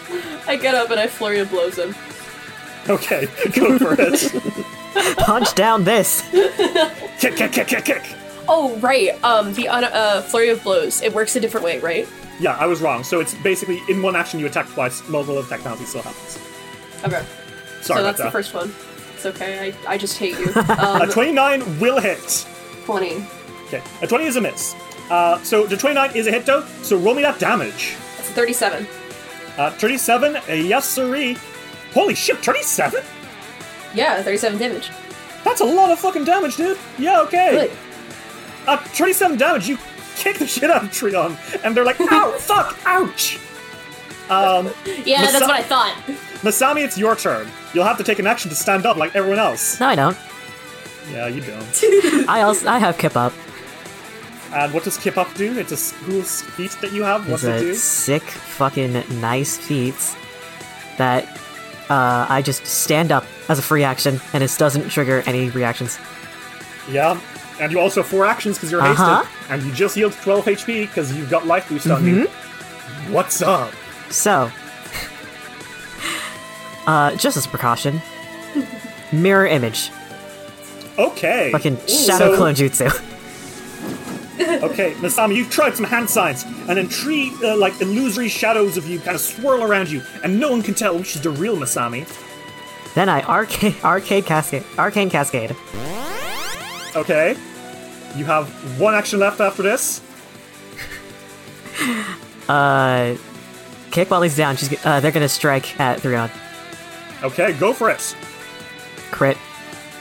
I 0.48 0.58
get 0.58 0.76
up 0.76 0.90
and 0.92 1.00
I 1.00 1.08
flurry 1.08 1.40
of 1.40 1.50
blows 1.50 1.78
him. 1.78 1.96
Okay, 2.90 3.26
go 3.54 3.80
for 3.80 3.96
it. 3.98 5.16
Punch 5.18 5.56
down 5.56 5.84
this. 5.84 6.22
kick, 7.20 7.36
kick, 7.36 7.52
kick, 7.52 7.68
kick, 7.68 7.86
kick. 7.86 8.04
Oh, 8.48 8.76
right. 8.78 9.22
Um, 9.24 9.54
the 9.54 9.68
uh, 9.70 10.22
flurry 10.22 10.50
of 10.50 10.64
blows. 10.64 11.02
It 11.02 11.14
works 11.14 11.36
a 11.36 11.40
different 11.40 11.66
way, 11.66 11.80
right? 11.80 12.08
Yeah, 12.40 12.56
I 12.58 12.66
was 12.66 12.82
wrong. 12.82 13.04
So 13.04 13.20
it's 13.20 13.34
basically 13.36 13.82
in 13.90 14.02
one 14.02 14.16
action 14.16 14.40
you 14.40 14.46
attack 14.46 14.68
twice. 14.70 15.08
Multiple 15.08 15.40
attack 15.40 15.62
penalty 15.62 15.86
still 15.86 16.02
happens. 16.02 16.40
Okay. 17.04 17.26
Sorry 17.82 18.00
so 18.00 18.04
that's 18.04 18.18
the 18.22 18.32
first 18.32 18.54
one. 18.54 18.74
It's 19.14 19.26
okay. 19.26 19.74
I, 19.88 19.94
I 19.94 19.98
just 19.98 20.18
hate 20.18 20.38
you. 20.40 20.52
A 20.56 21.04
Um, 21.04 21.10
29 21.10 21.80
will 21.80 22.00
hit. 22.00 22.46
20. 22.86 23.26
Okay, 23.68 23.82
a 24.04 24.08
20 24.08 24.26
is 24.26 24.36
a 24.36 24.42
miss. 24.42 24.76
Uh, 25.10 25.42
so 25.44 25.66
the 25.66 25.76
29 25.78 26.16
is 26.16 26.28
a 26.28 26.32
hit 26.32 26.46
though, 26.46 26.64
so 26.84 26.98
roll 26.98 27.16
me 27.16 27.24
that 27.24 27.40
damage. 27.40 27.96
It's 28.20 28.30
37. 28.30 28.86
Uh, 29.58 29.72
37, 29.72 30.38
a 30.50 30.56
yes 30.62 30.88
siree. 30.88 31.38
Holy 31.94 32.14
shit, 32.14 32.38
37? 32.46 33.02
Yeah, 33.96 34.22
37 34.22 34.60
damage. 34.60 34.92
That's 35.44 35.62
a 35.62 35.66
lot 35.66 35.90
of 35.92 36.00
fucking 36.00 36.26
damage, 36.26 36.58
dude. 36.58 36.78
Yeah, 37.00 37.22
okay. 37.22 37.52
Good. 37.52 37.72
Uh, 38.68 38.78
27 38.96 39.38
damage, 39.38 39.68
you 39.68 39.78
kick 40.16 40.38
the 40.38 40.48
shit 40.48 40.70
out 40.72 40.84
of 40.84 40.90
Trion, 40.92 41.38
and 41.64 41.76
they're 41.76 41.86
like, 41.86 42.00
ow, 42.00 42.32
fuck, 42.40 42.78
ouch! 42.86 43.40
Um, 44.30 44.72
Yeah, 45.06 45.22
that's 45.32 45.42
what 45.42 45.52
I 45.52 45.62
thought. 45.62 45.94
Masami, 46.42 46.84
it's 46.84 46.98
your 46.98 47.16
turn. 47.16 47.48
You'll 47.74 47.84
have 47.86 47.98
to 47.98 48.04
take 48.04 48.20
an 48.20 48.28
action 48.28 48.50
to 48.50 48.56
stand 48.56 48.86
up 48.86 48.98
like 48.98 49.16
everyone 49.16 49.40
else. 49.40 49.80
No, 49.80 49.88
I 49.88 49.96
don't. 49.96 50.18
Yeah, 51.12 51.28
you 51.28 51.42
don't. 51.42 52.28
I 52.30 52.42
also 52.42 52.68
I 52.68 52.80
have 52.80 52.98
Kip 52.98 53.16
up. 53.16 53.34
And 54.54 54.74
what 54.74 54.84
does 54.84 54.98
Kip 54.98 55.18
Up 55.18 55.32
do? 55.36 55.58
It's 55.60 55.72
a 55.72 55.78
school 55.78 56.22
feat 56.24 56.72
that 56.82 56.92
you 56.94 57.04
have. 57.04 57.30
What's 57.30 57.44
It's 57.44 57.62
it 57.62 57.66
a 57.68 57.72
do? 57.72 57.76
sick 57.76 58.24
fucking 58.24 59.04
nice 59.20 59.58
feat 59.58 59.96
that 60.98 61.26
uh, 61.90 62.26
I 62.30 62.42
just 62.42 62.66
stand 62.66 63.12
up 63.12 63.26
as 63.50 63.60
a 63.60 63.62
free 63.62 63.84
action 63.84 64.20
and 64.34 64.44
it 64.44 64.56
doesn't 64.58 64.90
trigger 64.90 65.24
any 65.26 65.50
reactions. 65.50 66.00
Yeah, 66.90 67.20
and 67.60 67.72
you 67.72 67.80
also 67.80 68.02
have 68.02 68.10
four 68.10 68.26
actions 68.26 68.58
because 68.58 68.72
you're 68.72 68.82
Uh-huh. 68.82 69.24
hasted, 69.24 69.52
and 69.52 69.64
you 69.64 69.72
just 69.74 69.96
healed 69.96 70.14
12 70.22 70.46
HP 70.46 70.82
because 70.88 71.14
you've 71.16 71.30
got 71.30 71.46
life 71.46 71.68
boost 71.70 71.88
on 71.90 72.06
you. 72.06 72.26
Mm-hmm. 72.28 73.14
What's 73.14 73.42
up? 73.42 73.72
So, 74.10 74.50
uh, 76.88 77.16
just 77.16 77.38
as 77.38 77.46
a 77.46 77.50
precaution, 77.50 78.02
mirror 79.12 79.48
image, 79.48 79.92
Okay. 80.98 81.52
fucking 81.52 81.78
shadow 81.88 82.32
So- 82.32 82.38
clone 82.38 82.56
jutsu. 82.56 82.88
okay, 84.64 84.92
Masami, 84.96 85.36
you've 85.36 85.50
tried 85.50 85.76
some 85.76 85.86
hand 85.86 86.10
signs, 86.10 86.44
and 86.68 86.78
then 86.78 86.88
three 86.88 87.32
uh, 87.44 87.56
like 87.58 87.80
illusory 87.82 88.30
shadows 88.30 88.78
of 88.78 88.88
you 88.88 89.00
kind 89.00 89.16
of 89.16 89.22
swirl 89.22 89.64
around 89.64 89.90
you, 89.90 90.02
and 90.24 90.40
no 90.40 90.52
one 90.52 90.62
can 90.62 90.74
tell 90.74 90.98
which 90.98 91.16
is 91.16 91.22
the 91.22 91.30
real 91.30 91.56
Masami. 91.58 92.06
then 92.96 93.10
I 93.10 93.22
arcade 93.24 93.76
arcade 93.84 94.26
cascade 94.26 94.64
arcane 94.78 95.10
cascade. 95.10 95.56
Okay. 96.96 97.36
You 98.16 98.26
have 98.26 98.48
one 98.80 98.94
action 98.96 99.20
left 99.20 99.42
after 99.42 99.62
this. 99.62 100.02
Uh, 102.48 103.16
kick 103.92 104.10
while 104.12 104.22
he's 104.22 104.38
down. 104.38 104.56
She's 104.56 104.86
uh, 104.86 105.00
they're 105.00 105.12
gonna 105.12 105.28
strike 105.30 105.80
at 105.80 106.00
Threon. 106.00 106.30
Okay, 107.24 107.54
go 107.54 107.74
for 107.74 107.90
it. 107.90 108.16
Crit. 109.12 109.38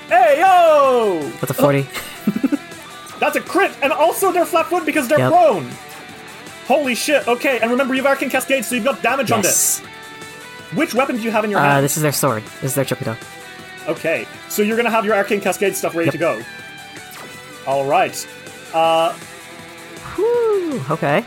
Hey 0.09 0.39
yo! 0.41 1.21
That's 1.41 1.51
a 1.51 1.55
40. 1.55 1.87
That's 3.19 3.37
a 3.37 3.41
crit, 3.41 3.73
and 3.83 3.93
also 3.93 4.31
they're 4.31 4.45
flat 4.45 4.67
foot 4.67 4.85
because 4.85 5.09
they're 5.09 5.19
Yep. 5.19 5.33
prone. 5.33 5.71
Holy 6.67 6.95
shit! 6.95 7.27
Okay, 7.27 7.59
and 7.61 7.71
remember 7.71 7.95
you've 7.95 8.07
Arcane 8.07 8.31
Cascade, 8.31 8.65
so 8.65 8.75
you've 8.75 8.85
got 8.85 9.03
damage 9.03 9.31
on 9.33 9.41
this. 9.43 9.81
Which 10.75 10.95
weapon 10.95 11.17
do 11.17 11.23
you 11.23 11.31
have 11.31 11.45
in 11.45 11.51
your 11.51 11.61
hand? 11.61 11.71
Uh, 11.71 11.75
hand? 11.77 11.85
this 11.85 11.97
is 11.97 12.03
their 12.03 12.13
sword. 12.13 12.43
This 12.61 12.73
is 12.73 12.75
their 12.75 12.85
Chocodo. 12.85 13.17
Okay, 13.89 14.27
so 14.49 14.63
you're 14.63 14.77
gonna 14.77 14.91
have 14.91 15.05
your 15.05 15.15
Arcane 15.15 15.41
Cascade 15.41 15.75
stuff 15.75 15.95
ready 15.95 16.07
Yep. 16.07 16.13
to 16.13 16.19
go. 16.19 16.43
All 17.67 17.87
right. 17.87 18.15
Uh, 18.73 19.13
Whew, 20.17 20.81
okay. 20.91 21.21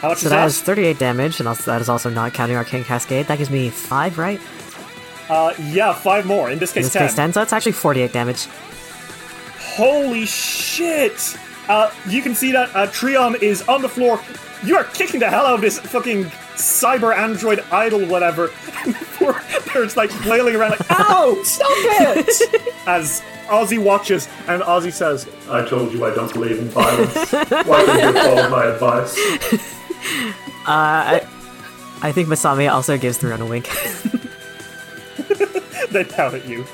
how 0.00 0.08
much 0.10 0.18
So 0.18 0.26
is 0.26 0.30
that 0.30 0.40
that? 0.40 0.46
is 0.46 0.60
38 0.62 0.98
damage, 0.98 1.38
and 1.40 1.48
also, 1.48 1.70
that 1.70 1.80
is 1.80 1.88
also 1.88 2.10
not 2.10 2.32
counting 2.34 2.56
Arcane 2.56 2.84
Cascade. 2.84 3.26
That 3.26 3.38
gives 3.38 3.50
me 3.50 3.68
5, 3.70 4.18
right? 4.18 4.40
Uh, 5.28 5.54
yeah, 5.60 5.92
five 5.94 6.26
more. 6.26 6.50
In 6.50 6.58
this 6.58 6.72
case, 6.72 6.76
In 6.78 6.82
this 6.84 6.92
ten. 6.92 7.06
case, 7.08 7.14
10, 7.16 7.32
so 7.34 7.40
that's 7.40 7.52
actually 7.52 7.72
48 7.72 8.12
damage. 8.12 8.46
Holy 9.76 10.26
shit! 10.26 11.36
Uh, 11.68 11.90
you 12.08 12.20
can 12.22 12.34
see 12.34 12.52
that 12.52 12.68
uh, 12.74 12.86
Trion 12.88 13.40
is 13.40 13.62
on 13.68 13.80
the 13.82 13.88
floor. 13.88 14.20
You 14.64 14.76
are 14.76 14.84
kicking 14.84 15.20
the 15.20 15.30
hell 15.30 15.46
out 15.46 15.54
of 15.54 15.60
this 15.60 15.78
fucking 15.78 16.30
cyber 16.62 17.14
android 17.14 17.60
idol, 17.70 18.06
whatever. 18.06 18.50
And 18.84 18.94
before 18.94 19.40
they're 19.72 19.84
just 19.84 19.96
like 19.96 20.10
flailing 20.10 20.56
around, 20.56 20.70
like, 20.70 20.90
"Ow! 20.90 21.40
Stop 21.44 21.68
it!" 21.70 22.72
As 22.86 23.22
Ozzy 23.46 23.82
watches, 23.82 24.28
and 24.48 24.62
Ozzy 24.62 24.92
says, 24.92 25.28
I 25.48 25.64
told 25.64 25.92
you 25.92 26.04
I 26.04 26.14
don't 26.14 26.32
believe 26.32 26.58
in 26.58 26.68
violence. 26.68 27.32
Why 27.32 27.84
didn't 27.86 28.14
you 28.16 28.22
follow 28.22 28.48
my 28.48 28.64
advice? 28.66 29.16
Uh, 30.66 30.68
I, 30.68 31.26
I 32.02 32.12
think 32.12 32.28
Masami 32.28 32.72
also 32.72 32.96
gives 32.96 33.18
Threon 33.18 33.40
a 33.40 33.46
wink. 33.46 33.68
they 35.90 36.04
pout 36.04 36.34
at 36.34 36.46
you. 36.46 36.64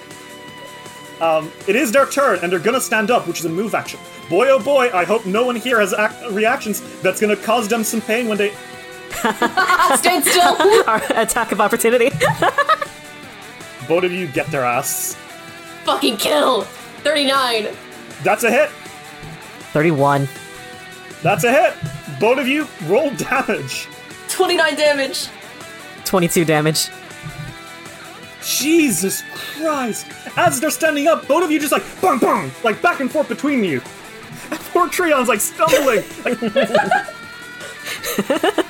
Um, 1.21 1.51
it 1.67 1.75
is 1.75 1.91
their 1.91 2.07
turn, 2.07 2.39
and 2.43 2.53
they're 2.53 2.61
gonna 2.61 2.81
stand 2.81 3.11
up, 3.11 3.27
which 3.27 3.41
is 3.41 3.45
a 3.45 3.49
move 3.49 3.75
action. 3.75 3.99
Boy, 4.31 4.49
oh 4.51 4.59
boy, 4.59 4.91
I 4.93 5.05
hope 5.05 5.27
no 5.27 5.45
one 5.45 5.57
here 5.57 5.81
has 5.81 5.93
ac- 5.93 6.33
reactions 6.33 6.81
that's 7.01 7.21
gonna 7.21 7.37
cause 7.37 7.67
them 7.67 7.83
some 7.83 8.01
pain 8.01 8.29
when 8.29 8.39
they. 8.39 8.55
Stand 9.97 10.25
still. 10.25 10.57
Our 10.87 11.03
attack 11.15 11.53
of 11.53 11.61
opportunity. 11.61 12.11
Both 13.89 14.05
of 14.05 14.13
you 14.13 14.27
get 14.29 14.47
their 14.49 14.65
ass. 14.65 15.17
Fucking 15.85 16.19
kill. 16.19 16.63
39. 17.03 17.69
That's 18.23 18.45
a 18.45 18.51
hit. 18.51 18.71
31. 19.73 20.29
That's 21.23 21.45
a 21.45 21.51
hit. 21.51 21.75
Both 22.21 22.39
of 22.39 22.47
you 22.47 22.67
roll 22.85 23.11
damage. 23.11 23.89
29 24.29 24.75
damage. 24.77 25.29
22 26.05 26.45
damage. 26.45 26.89
Jesus 28.43 29.23
Christ! 29.35 30.07
As 30.37 30.61
they're 30.61 30.71
standing 30.71 31.07
up, 31.07 31.27
both 31.29 31.45
of 31.45 31.51
you 31.51 31.59
just 31.59 31.73
like 31.73 31.83
bong 32.01 32.19
bong, 32.19 32.51
like 32.65 32.81
back 32.81 33.01
and 33.01 33.11
forth 33.11 33.29
between 33.29 33.63
you. 33.63 33.81
Poor 34.73 34.89
Trion's 34.89 35.29
like 35.29 35.41
stumbling. 35.41 36.05
Like, 36.25 36.39
it's 38.31 38.68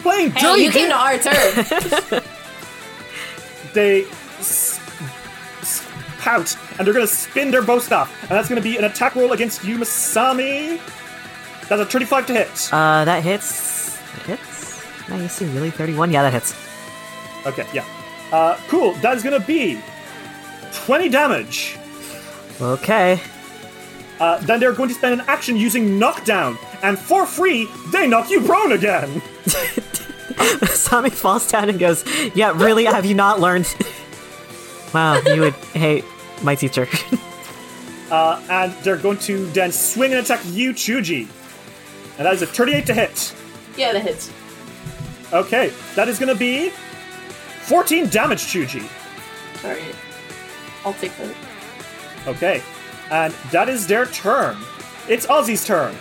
playing 0.00 0.30
Hey, 0.32 0.40
dirty. 0.40 0.62
you 0.62 0.70
came 0.70 0.88
to 0.88 0.94
our 0.96 1.18
turn. 1.18 2.22
They 3.72 4.04
s- 4.40 4.80
s- 5.60 5.86
pout, 6.18 6.56
and 6.76 6.86
they're 6.86 6.94
gonna 6.94 7.06
spin 7.06 7.52
their 7.52 7.62
bow 7.62 7.78
staff, 7.78 8.10
and 8.22 8.30
that's 8.30 8.48
gonna 8.48 8.60
be 8.60 8.76
an 8.76 8.84
attack 8.84 9.14
roll 9.14 9.30
against 9.32 9.62
you, 9.64 9.78
Masami. 9.78 10.80
That's 11.68 11.80
a 11.82 11.86
35 11.86 12.26
to 12.26 12.32
hit. 12.34 12.68
Uh, 12.72 13.04
that 13.04 13.22
hits. 13.22 13.96
That 13.96 14.26
hits? 14.26 15.08
Now 15.08 15.16
you 15.18 15.28
see, 15.28 15.44
really? 15.54 15.70
31? 15.70 16.10
Yeah, 16.10 16.22
that 16.22 16.32
hits. 16.32 16.52
Okay, 17.46 17.64
yeah. 17.72 17.84
Uh, 18.32 18.58
cool. 18.66 18.92
That 18.94 19.16
is 19.16 19.22
gonna 19.22 19.38
be 19.38 19.80
20 20.72 21.08
damage. 21.08 21.78
Okay. 22.60 23.20
Uh, 24.18 24.38
then 24.40 24.58
they're 24.60 24.72
going 24.72 24.88
to 24.88 24.94
spend 24.94 25.18
an 25.20 25.26
action 25.28 25.56
using 25.56 25.96
knockdown, 25.98 26.58
and 26.82 26.98
for 26.98 27.24
free, 27.24 27.68
they 27.92 28.06
knock 28.08 28.30
you 28.30 28.40
prone 28.42 28.72
again. 28.72 29.22
Masami 30.60 31.12
falls 31.12 31.50
down 31.50 31.68
and 31.68 31.78
goes, 31.78 32.04
Yeah, 32.34 32.52
really? 32.54 32.84
Have 32.84 33.04
you 33.04 33.14
not 33.14 33.40
learned? 33.40 33.74
wow, 34.94 35.20
you 35.20 35.40
would 35.40 35.54
hate 35.54 36.04
my 36.42 36.54
teacher. 36.54 36.88
Uh, 38.10 38.42
and 38.50 38.72
they're 38.82 38.96
going 38.96 39.18
to 39.18 39.46
then 39.52 39.70
swing 39.70 40.12
and 40.12 40.20
attack 40.20 40.40
you, 40.46 40.72
Chuji. 40.72 41.28
And 42.18 42.26
that 42.26 42.34
is 42.34 42.42
a 42.42 42.46
38 42.46 42.86
to 42.86 42.94
hit. 42.94 43.34
Yeah, 43.76 43.92
that 43.92 44.02
hits. 44.02 44.32
Okay, 45.32 45.72
that 45.94 46.08
is 46.08 46.18
going 46.18 46.32
to 46.32 46.38
be 46.38 46.70
14 47.62 48.08
damage, 48.08 48.40
Chuji. 48.40 48.82
Alright. 49.64 49.94
I'll 50.84 50.94
take 50.94 51.16
that. 51.18 51.36
Okay, 52.26 52.62
and 53.10 53.32
that 53.52 53.68
is 53.68 53.86
their 53.86 54.06
turn. 54.06 54.56
It's 55.08 55.26
Ozzy's 55.26 55.64
turn. 55.64 55.94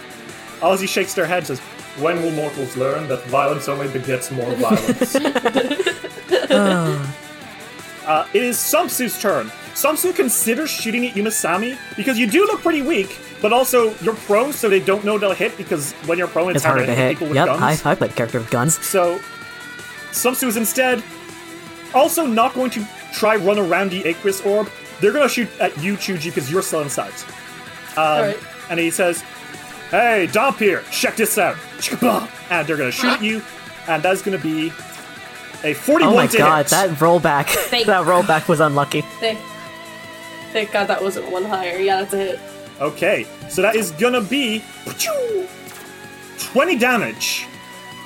Ozzy 0.62 0.88
shakes 0.88 1.14
their 1.14 1.26
head 1.26 1.40
and 1.40 1.48
says, 1.48 1.62
When 2.00 2.22
will 2.22 2.32
mortals 2.32 2.78
learn 2.78 3.08
that 3.10 3.24
violence 3.26 3.68
only 3.68 3.88
begets 3.89 4.32
more 4.32 4.50
violence? 4.56 5.16
uh, 8.06 8.28
it 8.34 8.43
is 8.43 8.58
Sumsu's 8.58 9.22
turn. 9.22 9.47
Sumsu 9.74 10.16
considers 10.16 10.70
shooting 10.70 11.06
at 11.06 11.14
Yumasami 11.16 11.78
because 11.95 12.18
you 12.18 12.28
do 12.28 12.45
look 12.45 12.62
pretty 12.62 12.82
weak, 12.82 13.20
but 13.41 13.54
also 13.54 13.93
you're 14.00 14.16
prone, 14.16 14.52
so 14.52 14.68
they 14.68 14.80
don't 14.80 15.06
know 15.06 15.18
they'll 15.18 15.32
hit 15.34 15.56
because 15.58 15.93
when 16.06 16.18
you're 16.18 16.28
prone, 16.28 16.50
it's, 16.50 16.58
it's 16.58 16.66
harder 16.66 16.86
to 16.86 16.93
hit. 16.93 17.12
people 17.12 17.28
with 17.28 17.36
Yep, 17.36 17.45
guns. 17.47 17.86
I, 17.86 17.91
I 17.91 17.95
played 17.95 18.12
a 18.12 18.14
character 18.14 18.39
with 18.39 18.50
guns. 18.50 18.84
So, 18.86 19.20
Sumsu 20.12 20.47
is 20.47 20.58
instead 20.58 21.04
also 21.93 22.26
not 22.26 22.54
going 22.54 22.72
to 22.72 22.86
try 23.14 23.36
run 23.36 23.58
around 23.60 23.91
the 23.91 24.04
Aqueous 24.06 24.41
Orb. 24.45 24.70
They're 25.00 25.14
going 25.14 25.28
to 25.28 25.34
shoot 25.34 25.50
at 25.60 25.78
you, 25.82 25.95
Chuji, 25.95 26.26
because 26.26 26.52
you're 26.52 26.62
still 26.62 26.82
inside. 26.82 27.14
Um, 27.95 28.04
Alright. 28.04 28.39
And 28.70 28.80
he 28.80 28.91
says, 28.91 29.24
Hey, 29.92 30.28
Dompier, 30.32 30.84
check 30.92 31.16
this 31.16 31.38
out. 31.38 31.56
And 32.52 32.68
they're 32.68 32.78
going 32.78 32.92
to 32.92 32.96
shoot 32.96 33.08
at 33.14 33.24
you, 33.24 33.42
and 33.88 34.04
that's 34.04 34.22
going 34.22 34.38
to 34.38 34.44
be 34.44 34.68
a 35.64 35.74
41 35.74 36.14
Oh 36.14 36.16
my 36.16 36.28
to 36.28 36.38
god, 36.38 36.58
hit. 36.66 36.70
that 36.72 36.90
rollback. 37.00 37.46
Thank- 37.50 37.88
that 37.88 38.06
rollback 38.06 38.48
was 38.48 38.60
unlucky. 38.60 39.02
Thank, 39.20 39.40
thank 40.54 40.72
God 40.72 40.86
that 40.88 41.02
wasn't 41.02 41.32
one 41.32 41.44
higher. 41.44 41.78
Yeah, 41.80 42.02
that's 42.02 42.14
a 42.14 42.18
hit. 42.18 42.40
Okay, 42.80 43.26
so 43.50 43.62
that 43.62 43.76
is 43.76 43.92
going 43.92 44.14
to 44.14 44.22
be 44.22 44.64
20 46.40 46.78
damage. 46.78 47.46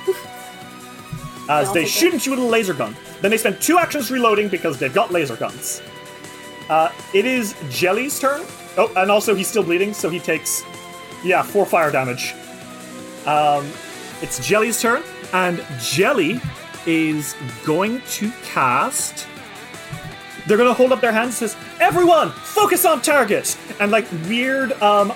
As 1.48 1.70
they 1.72 1.84
shoot 1.84 2.14
at 2.14 2.24
you 2.24 2.32
with 2.32 2.40
a 2.40 2.44
laser 2.44 2.72
gun. 2.74 2.96
Then 3.20 3.30
they 3.30 3.36
spend 3.36 3.60
two 3.60 3.78
actions 3.78 4.10
reloading 4.10 4.48
because 4.48 4.78
they've 4.78 4.92
got 4.94 5.12
laser 5.12 5.36
guns. 5.36 5.82
Uh, 6.70 6.90
it 7.12 7.26
is 7.26 7.52
Gelly's 7.68 8.18
turn. 8.18 8.40
Oh, 8.78 8.90
and 8.96 9.10
also 9.10 9.34
he's 9.34 9.46
still 9.48 9.62
bleeding, 9.62 9.92
so 9.92 10.08
he 10.08 10.18
takes, 10.18 10.62
yeah, 11.24 11.42
four 11.42 11.66
fire 11.66 11.90
damage. 11.90 12.34
Um, 13.26 13.66
it's 14.20 14.46
Gelly's 14.46 14.80
turn, 14.80 15.02
and 15.32 15.64
Jelly 15.80 16.40
is 16.86 17.34
going 17.64 18.00
to 18.08 18.30
cast. 18.44 19.26
They're 20.46 20.58
gonna 20.58 20.74
hold 20.74 20.92
up 20.92 21.00
their 21.00 21.12
hands 21.12 21.40
and 21.40 21.50
says, 21.50 21.56
"Everyone, 21.80 22.30
focus 22.30 22.84
on 22.84 23.00
target!" 23.00 23.56
And 23.80 23.90
like 23.90 24.06
weird, 24.28 24.72
um, 24.82 25.12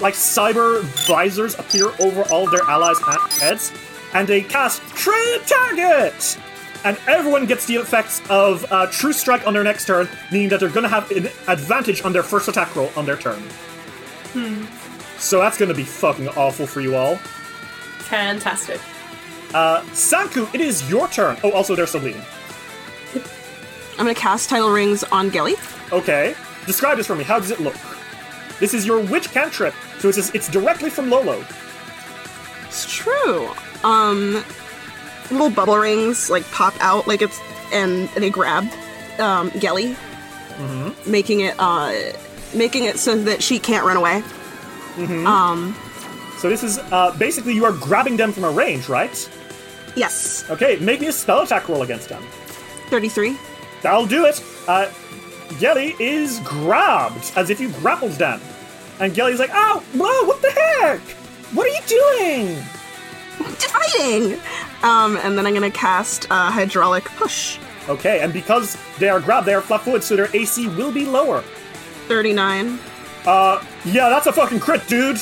like 0.00 0.14
cyber 0.14 0.82
visors 1.06 1.58
appear 1.58 1.90
over 1.98 2.22
all 2.30 2.48
their 2.48 2.62
allies' 2.68 3.00
heads, 3.40 3.72
and 4.14 4.28
they 4.28 4.40
cast 4.42 4.80
True 4.94 5.38
Target! 5.46 6.38
And 6.82 6.96
everyone 7.06 7.44
gets 7.44 7.66
the 7.66 7.74
effects 7.76 8.22
of 8.30 8.64
uh, 8.72 8.86
True 8.86 9.12
Strike 9.12 9.46
on 9.46 9.52
their 9.52 9.64
next 9.64 9.86
turn, 9.86 10.08
meaning 10.32 10.48
that 10.50 10.60
they're 10.60 10.70
gonna 10.70 10.88
have 10.88 11.10
an 11.10 11.26
advantage 11.48 12.02
on 12.04 12.12
their 12.12 12.22
first 12.22 12.48
attack 12.48 12.74
roll 12.74 12.90
on 12.96 13.04
their 13.04 13.16
turn. 13.16 13.42
So 15.20 15.38
that's 15.38 15.58
gonna 15.58 15.74
be 15.74 15.84
fucking 15.84 16.28
awful 16.30 16.66
for 16.66 16.80
you 16.80 16.96
all. 16.96 17.16
Fantastic. 18.08 18.80
Uh, 19.54 19.82
Sanku, 19.92 20.52
it 20.54 20.60
is 20.60 20.88
your 20.90 21.08
turn. 21.08 21.36
Oh, 21.44 21.50
also 21.52 21.76
they're 21.76 21.86
still 21.86 22.00
bleeding. 22.00 22.22
I'm 23.92 24.06
gonna 24.06 24.14
cast 24.14 24.48
Title 24.48 24.70
Rings 24.70 25.04
on 25.04 25.28
Gilly. 25.28 25.56
Okay, 25.92 26.34
describe 26.66 26.96
this 26.96 27.06
for 27.06 27.14
me. 27.14 27.22
How 27.22 27.38
does 27.38 27.50
it 27.50 27.60
look? 27.60 27.76
This 28.58 28.72
is 28.74 28.86
your 28.86 29.00
witch 29.00 29.30
cantrip, 29.30 29.74
so 29.98 30.08
it's 30.08 30.30
it's 30.34 30.48
directly 30.48 30.88
from 30.90 31.10
Lolo. 31.10 31.44
It's 32.66 32.90
true. 32.90 33.50
Um, 33.84 34.42
little 35.30 35.50
bubble 35.50 35.76
rings 35.76 36.30
like 36.30 36.48
pop 36.50 36.74
out 36.80 37.06
like 37.06 37.22
it's 37.22 37.38
and 37.72 38.08
they 38.10 38.30
grab 38.30 38.64
um 39.18 39.50
Gelly, 39.58 39.96
making 41.06 41.40
it 41.40 41.54
uh 41.58 41.92
making 42.54 42.84
it 42.84 42.98
so 42.98 43.16
that 43.22 43.42
she 43.42 43.58
can't 43.58 43.84
run 43.84 43.96
away. 43.96 44.22
Um, 45.26 45.74
So 46.38 46.48
this 46.48 46.62
is 46.62 46.78
uh, 46.90 47.14
basically 47.18 47.52
you 47.54 47.64
are 47.64 47.72
grabbing 47.72 48.16
them 48.16 48.32
from 48.32 48.44
a 48.44 48.50
range, 48.50 48.88
right? 48.88 49.16
yes, 49.96 50.44
Okay, 50.50 50.76
make 50.76 51.00
me 51.00 51.08
a 51.08 51.12
spell 51.12 51.40
attack 51.42 51.68
roll 51.68 51.82
against 51.82 52.08
them. 52.08 52.22
thirty-three. 52.90 53.36
That'll 53.82 54.06
do 54.06 54.24
it. 54.26 54.42
Uh, 54.68 54.88
Gelly 55.58 55.96
is 55.98 56.38
grabbed 56.44 57.32
as 57.36 57.50
if 57.50 57.60
you 57.60 57.70
grappled 57.82 58.12
them, 58.12 58.40
and 59.00 59.12
Gelly's 59.14 59.38
like, 59.40 59.50
"Oh, 59.52 59.82
whoa, 59.94 60.26
what 60.28 60.40
the 60.42 60.50
heck? 60.50 61.00
What 61.54 61.66
are 61.66 61.74
you 61.74 61.82
doing?" 61.86 62.56
Fighting. 63.40 64.38
Um, 64.82 65.16
and 65.18 65.36
then 65.36 65.46
I'm 65.46 65.54
gonna 65.54 65.70
cast 65.70 66.26
uh, 66.30 66.50
hydraulic 66.50 67.04
push. 67.16 67.58
Okay, 67.88 68.20
and 68.20 68.32
because 68.32 68.76
they 68.98 69.08
are 69.08 69.20
grabbed, 69.20 69.46
they 69.46 69.54
are 69.54 69.60
flat-footed, 69.62 70.04
so 70.04 70.14
their 70.16 70.28
AC 70.34 70.68
will 70.68 70.92
be 70.92 71.04
lower. 71.04 71.42
39. 72.08 72.78
Uh, 73.26 73.64
yeah, 73.84 74.08
that's 74.08 74.26
a 74.26 74.32
fucking 74.32 74.60
crit, 74.60 74.86
dude. 74.86 75.20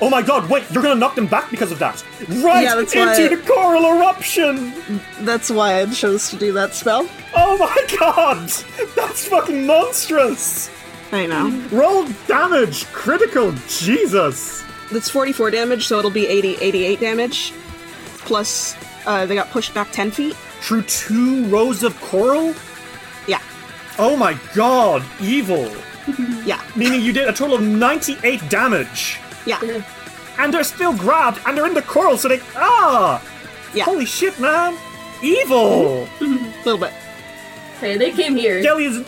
Oh 0.00 0.08
my 0.10 0.22
god, 0.22 0.48
wait, 0.50 0.64
you're 0.70 0.82
gonna 0.82 0.98
knock 0.98 1.14
them 1.14 1.26
back 1.26 1.50
because 1.50 1.70
of 1.70 1.78
that. 1.78 2.02
Right 2.42 2.62
Yeah, 2.64 2.78
into 2.78 3.36
the 3.36 3.42
coral 3.46 3.84
eruption! 3.84 4.72
That's 5.20 5.50
why 5.50 5.80
I 5.80 5.86
chose 5.86 6.30
to 6.30 6.36
do 6.36 6.52
that 6.54 6.74
spell. 6.74 7.08
Oh 7.36 7.56
my 7.58 7.98
god! 7.98 8.48
That's 8.96 9.28
fucking 9.28 9.66
monstrous! 9.66 10.70
I 11.12 11.26
know. 11.26 11.50
Roll 11.70 12.06
damage! 12.26 12.86
Critical! 12.86 13.52
Jesus! 13.68 14.64
That's 14.90 15.08
44 15.10 15.50
damage, 15.50 15.86
so 15.86 15.98
it'll 15.98 16.10
be 16.10 16.26
80, 16.26 16.56
88 16.56 17.00
damage. 17.00 17.52
Plus, 18.18 18.76
uh, 19.06 19.26
they 19.26 19.34
got 19.34 19.50
pushed 19.50 19.74
back 19.74 19.92
10 19.92 20.10
feet. 20.10 20.34
Through 20.34 20.82
two 20.82 21.44
rows 21.46 21.82
of 21.82 21.98
coral? 22.00 22.54
Yeah. 23.26 23.40
Oh 23.98 24.16
my 24.16 24.38
god, 24.54 25.04
evil! 25.20 25.70
Yeah. 26.44 26.60
Meaning 26.74 27.02
you 27.02 27.12
did 27.12 27.28
a 27.28 27.32
total 27.32 27.56
of 27.56 27.62
98 27.62 28.48
damage! 28.48 29.18
Yeah. 29.46 29.60
And 30.38 30.52
they're 30.52 30.64
still 30.64 30.96
grabbed, 30.96 31.40
and 31.46 31.56
they're 31.56 31.66
in 31.66 31.74
the 31.74 31.82
coral, 31.82 32.16
so 32.16 32.28
they. 32.28 32.40
Ah! 32.56 33.22
Yeah. 33.74 33.84
Holy 33.84 34.06
shit, 34.06 34.38
man! 34.40 34.76
Evil! 35.22 36.08
A 36.20 36.24
little 36.64 36.78
bit. 36.78 36.90
Hey, 37.78 37.96
they 37.96 38.10
came 38.10 38.34
here. 38.36 38.60
Gelly 38.62 38.86
is 38.86 39.04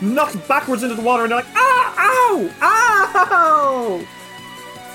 knocked 0.00 0.46
backwards 0.46 0.82
into 0.82 0.94
the 0.94 1.02
water, 1.02 1.24
and 1.24 1.32
they're 1.32 1.38
like, 1.38 1.54
ah, 1.54 1.94
ow, 1.98 2.50
ow! 2.62 4.06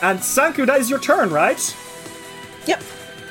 And 0.01 0.19
Sanku, 0.19 0.65
that 0.65 0.79
is 0.79 0.89
your 0.89 0.99
turn, 0.99 1.29
right? 1.29 1.75
Yep. 2.65 2.81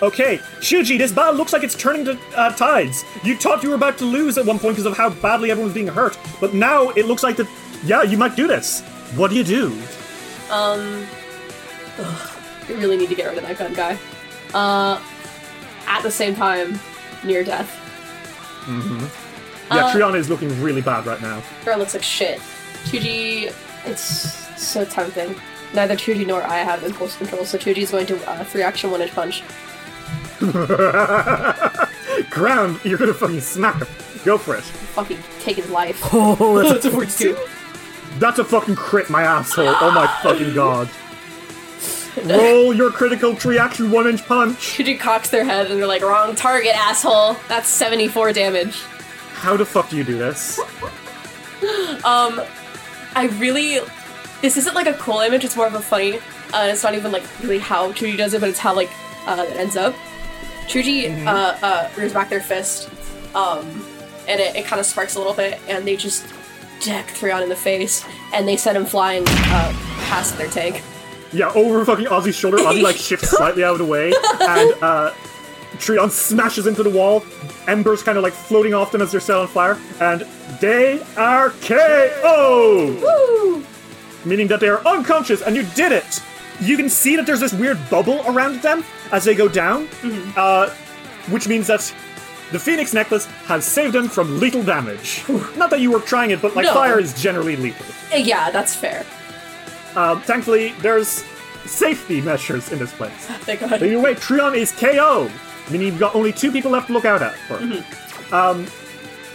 Okay, 0.03 0.39
Chuji, 0.61 0.97
this 0.97 1.13
battle 1.13 1.35
looks 1.35 1.53
like 1.53 1.63
it's 1.63 1.75
turning 1.75 2.05
to 2.07 2.19
uh, 2.35 2.51
tides. 2.57 3.05
You 3.23 3.37
thought 3.37 3.63
you 3.63 3.69
were 3.69 3.75
about 3.75 3.99
to 3.99 4.05
lose 4.07 4.39
at 4.39 4.47
one 4.47 4.59
point 4.59 4.77
because 4.77 4.87
of 4.87 4.97
how 4.97 5.11
badly 5.11 5.51
everyone's 5.51 5.75
being 5.75 5.89
hurt, 5.89 6.19
but 6.41 6.55
now 6.55 6.89
it 6.91 7.05
looks 7.07 7.23
like 7.23 7.37
that, 7.37 7.47
yeah, 7.85 8.03
you 8.03 8.17
might 8.19 8.37
do 8.37 8.47
this. 8.47 8.83
What 9.17 9.31
do 9.31 9.37
you 9.37 9.45
do? 9.45 9.67
Um, 10.51 11.07
ugh, 11.99 12.31
we 12.69 12.75
really 12.77 12.97
need 12.97 13.09
to 13.09 13.15
get 13.15 13.29
rid 13.29 13.39
of 13.39 13.45
that 13.45 13.59
gun 13.59 13.73
guy. 13.75 13.99
Uh, 14.55 15.01
at 15.87 16.03
the 16.03 16.11
same 16.11 16.35
time, 16.35 16.79
near 17.25 17.43
death. 17.45 17.69
Mm-hmm. 18.67 19.05
Yeah, 19.75 19.87
Uh, 19.87 19.93
Triana 19.93 20.17
is 20.17 20.29
looking 20.29 20.61
really 20.63 20.81
bad 20.83 21.07
right 21.07 21.21
now. 21.23 21.43
Girl 21.65 21.79
looks 21.79 21.95
like 21.95 22.03
shit. 22.03 22.41
Chuji, 22.85 23.53
it's 23.87 24.03
so 24.61 24.85
tempting. 24.85 25.35
Neither 25.75 25.95
Chuji 25.95 26.27
nor 26.27 26.43
I 26.43 26.59
have 26.59 26.83
impulse 26.83 27.17
control, 27.17 27.45
so 27.45 27.57
Chuji's 27.59 27.91
going 27.93 28.07
to 28.07 28.17
uh, 28.31 28.43
three 28.45 28.63
action 28.63 28.91
one 28.91 29.01
inch 29.03 29.13
punch. 29.13 29.43
Ground, 32.31 32.81
you're 32.85 32.99
gonna 32.99 33.15
fucking 33.15 33.41
smack 33.41 33.77
him. 33.77 33.87
Go 34.25 34.37
for 34.39 34.57
it. 34.57 34.63
Fucking 34.63 35.19
take 35.41 35.57
his 35.57 35.71
life. 35.71 36.01
Oh, 36.13 36.63
that's 36.63 36.85
a 36.85 36.91
42. 36.99 37.37
That's 38.19 38.39
a 38.39 38.45
fucking 38.45 38.75
crit, 38.77 39.09
my 39.11 39.23
asshole. 39.23 39.75
Oh 39.81 39.91
my 39.93 40.07
fucking 40.23 40.55
god. 40.55 40.89
Roll 42.27 42.75
your 42.75 42.91
critical 42.91 43.35
tree 43.37 43.59
action 43.59 43.91
one 43.91 44.07
inch 44.09 44.25
punch. 44.27 44.57
Chuji 44.57 44.99
cocks 44.99 45.31
their 45.31 45.45
head 45.45 45.71
and 45.71 45.79
they're 45.81 45.87
like, 45.87 46.03
wrong 46.03 46.35
target, 46.35 46.75
asshole. 46.77 47.37
That's 47.49 47.69
74 47.69 48.33
damage. 48.33 48.83
How 49.35 49.57
the 49.57 49.65
fuck 49.65 49.89
do 49.91 49.97
you 49.97 50.05
do 50.05 50.19
this? 50.19 50.59
Um, 52.05 52.41
I 53.15 53.29
really. 53.39 53.79
This 54.43 54.57
isn't 54.57 54.75
like 54.75 54.87
a 54.87 54.95
cool 54.95 55.21
image, 55.21 55.45
it's 55.45 55.57
more 55.57 55.67
of 55.67 55.75
a 55.75 55.81
funny. 55.81 56.17
Uh, 56.53 56.69
it's 56.71 56.83
not 56.83 56.95
even 56.95 57.13
like 57.13 57.23
really 57.43 57.59
how 57.59 57.93
Chuji 57.93 58.17
does 58.17 58.35
it, 58.35 58.41
but 58.41 58.49
it's 58.49 58.59
how 58.59 58.75
like 58.75 58.91
uh, 59.27 59.45
it 59.49 59.57
ends 59.57 59.77
up. 59.77 59.95
Chuji 60.67 61.05
Mhm. 61.15 61.27
uh, 61.27 61.57
uh, 61.65 61.91
rears 61.97 62.13
back 62.13 62.29
their 62.31 62.41
fist, 62.41 62.89
um, 63.35 63.85
and 64.29 64.41
it, 64.41 64.57
it 64.57 64.65
kind 64.65 64.81
of 64.81 64.87
sparks 64.87 65.15
a 65.15 65.19
little 65.19 65.35
bit, 65.35 65.59
and 65.69 65.87
they 65.87 65.97
just 65.97 66.27
deck 66.81 67.09
Threon 67.09 67.43
in 67.43 67.49
the 67.49 67.57
face, 67.57 68.05
and 68.33 68.47
they 68.47 68.57
send 68.57 68.77
him 68.77 68.87
flying 68.87 69.25
uh, 69.27 69.73
past 70.01 70.37
their 70.39 70.49
tank. 70.49 70.83
Yeah, 71.33 71.53
over 71.55 71.85
fucking 71.85 72.07
Ozzy's 72.07 72.35
shoulder, 72.35 72.59
Ozzy 72.59 72.83
like 72.83 72.97
shifts 72.97 73.31
slightly 73.37 73.63
out 73.63 73.73
of 73.73 73.79
the 73.79 73.85
way, 73.85 74.13
and 74.41 74.83
uh 74.83 75.13
Trion 75.79 76.11
smashes 76.11 76.67
into 76.67 76.83
the 76.83 76.91
wall, 76.91 77.25
embers 77.67 78.03
kind 78.03 78.19
of 78.19 78.25
like 78.25 78.33
floating 78.33 78.75
off 78.75 78.93
them 78.93 79.01
as 79.01 79.13
they're 79.13 79.21
set 79.21 79.37
on 79.37 79.47
fire, 79.49 79.79
and 80.01 80.23
they 80.61 81.01
are 81.17 81.51
KO! 81.63 82.99
Woo! 83.01 83.65
Meaning 84.25 84.49
that 84.49 84.61
they 84.61 84.69
are 84.69 84.87
unconscious, 84.87 85.43
and 85.43 85.57
you 85.57 85.63
did 85.75 85.93
it! 85.93 86.21
You 86.61 86.77
can 86.77 86.91
see 86.91 87.17
that 87.17 87.25
there's 87.25 87.41
this 87.41 87.55
weird 87.55 87.79
bubble 87.89 88.21
around 88.27 88.61
them 88.61 88.85
as 89.13 89.25
they 89.25 89.35
go 89.35 89.49
down, 89.49 89.89
uh, 90.37 90.69
which 91.31 91.49
means 91.49 91.67
that 91.69 91.95
the 92.53 92.59
Phoenix 92.59 92.93
necklace 92.93 93.27
has 93.47 93.65
saved 93.65 93.95
him 93.95 94.09
from 94.09 94.41
lethal 94.41 94.63
damage. 94.63 95.23
Not 95.57 95.71
that 95.71 95.81
you 95.81 95.91
were 95.93 96.01
trying 96.01 96.31
it, 96.31 96.43
but 96.43 96.55
like 96.57 96.67
No. 96.67 96.75
fire 96.75 96.99
is 96.99 97.13
generally 97.21 97.57
lethal. 97.57 97.87
Uh, 98.13 98.17
Yeah, 98.23 98.51
that's 98.51 98.75
fair. 98.75 99.05
Um, 99.97 100.21
thankfully, 100.23 100.73
there's 100.81 101.25
safety 101.67 102.21
measures 102.21 102.73
in 102.73 102.79
this 102.79 102.93
place. 102.93 103.13
Thank 103.47 103.61
God. 103.61 103.71
But 103.71 103.83
either 103.83 104.01
way, 104.01 104.15
Trion 104.15 104.55
is 104.57 104.73
KO, 104.73 105.31
meaning 105.71 105.87
you've 105.89 105.99
got 106.01 106.15
only 106.15 106.33
two 106.33 106.51
people 106.53 106.71
left 106.71 106.89
to 106.89 106.93
look 106.93 107.05
out 107.05 107.23
at 107.23 107.35
for. 107.49 107.57
Um, 108.35 108.67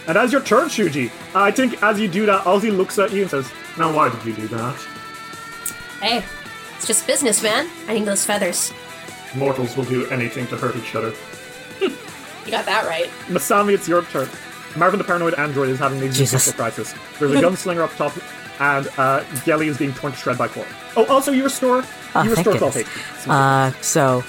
and 0.08 0.16
as 0.16 0.32
your 0.32 0.40
turn, 0.42 0.68
Chuji, 0.68 1.10
I 1.34 1.50
think 1.50 1.82
as 1.82 1.98
you 2.00 2.08
do 2.08 2.26
that, 2.26 2.44
Ozzy 2.44 2.74
looks 2.74 2.98
at 2.98 3.12
you 3.12 3.22
and 3.22 3.30
says, 3.30 3.50
Now 3.78 3.92
why 3.94 4.08
did 4.08 4.24
you 4.24 4.32
do 4.34 4.46
that? 4.48 4.76
Hey, 6.00 6.24
it's 6.76 6.86
just 6.86 7.06
business, 7.06 7.42
man. 7.42 7.68
I 7.88 7.94
need 7.94 8.04
those 8.04 8.24
feathers. 8.24 8.72
Mortals 9.34 9.76
will 9.76 9.84
do 9.84 10.06
anything 10.08 10.46
to 10.48 10.56
hurt 10.56 10.76
each 10.76 10.94
other. 10.94 11.12
You 12.46 12.52
got 12.52 12.64
that 12.66 12.86
right. 12.86 13.06
Masami, 13.26 13.74
it's 13.74 13.86
your 13.88 14.02
turn. 14.04 14.28
Marvin 14.76 14.98
the 14.98 15.04
Paranoid 15.04 15.34
Android 15.34 15.68
is 15.68 15.78
having 15.78 15.98
an 15.98 16.04
existential 16.04 16.52
crisis. 16.52 16.94
There's 17.18 17.32
a 17.32 17.36
gunslinger 17.36 17.80
up 17.82 17.94
top, 17.96 18.12
and 18.60 18.88
uh, 18.98 19.24
Gelly 19.44 19.68
is 19.68 19.78
being 19.78 19.92
torn 19.94 20.12
to 20.12 20.18
shred 20.18 20.38
by 20.38 20.48
Cora. 20.48 20.66
Oh, 20.96 21.04
also, 21.06 21.32
you 21.32 21.44
restore, 21.44 21.82
Oh, 22.14 22.22
you 22.22 22.34
thank 22.34 22.46
restore 22.46 22.58
12 22.58 22.74
goodness. 22.74 22.94
HP. 23.24 23.28
Uh, 23.28 23.70
so, 23.82 24.22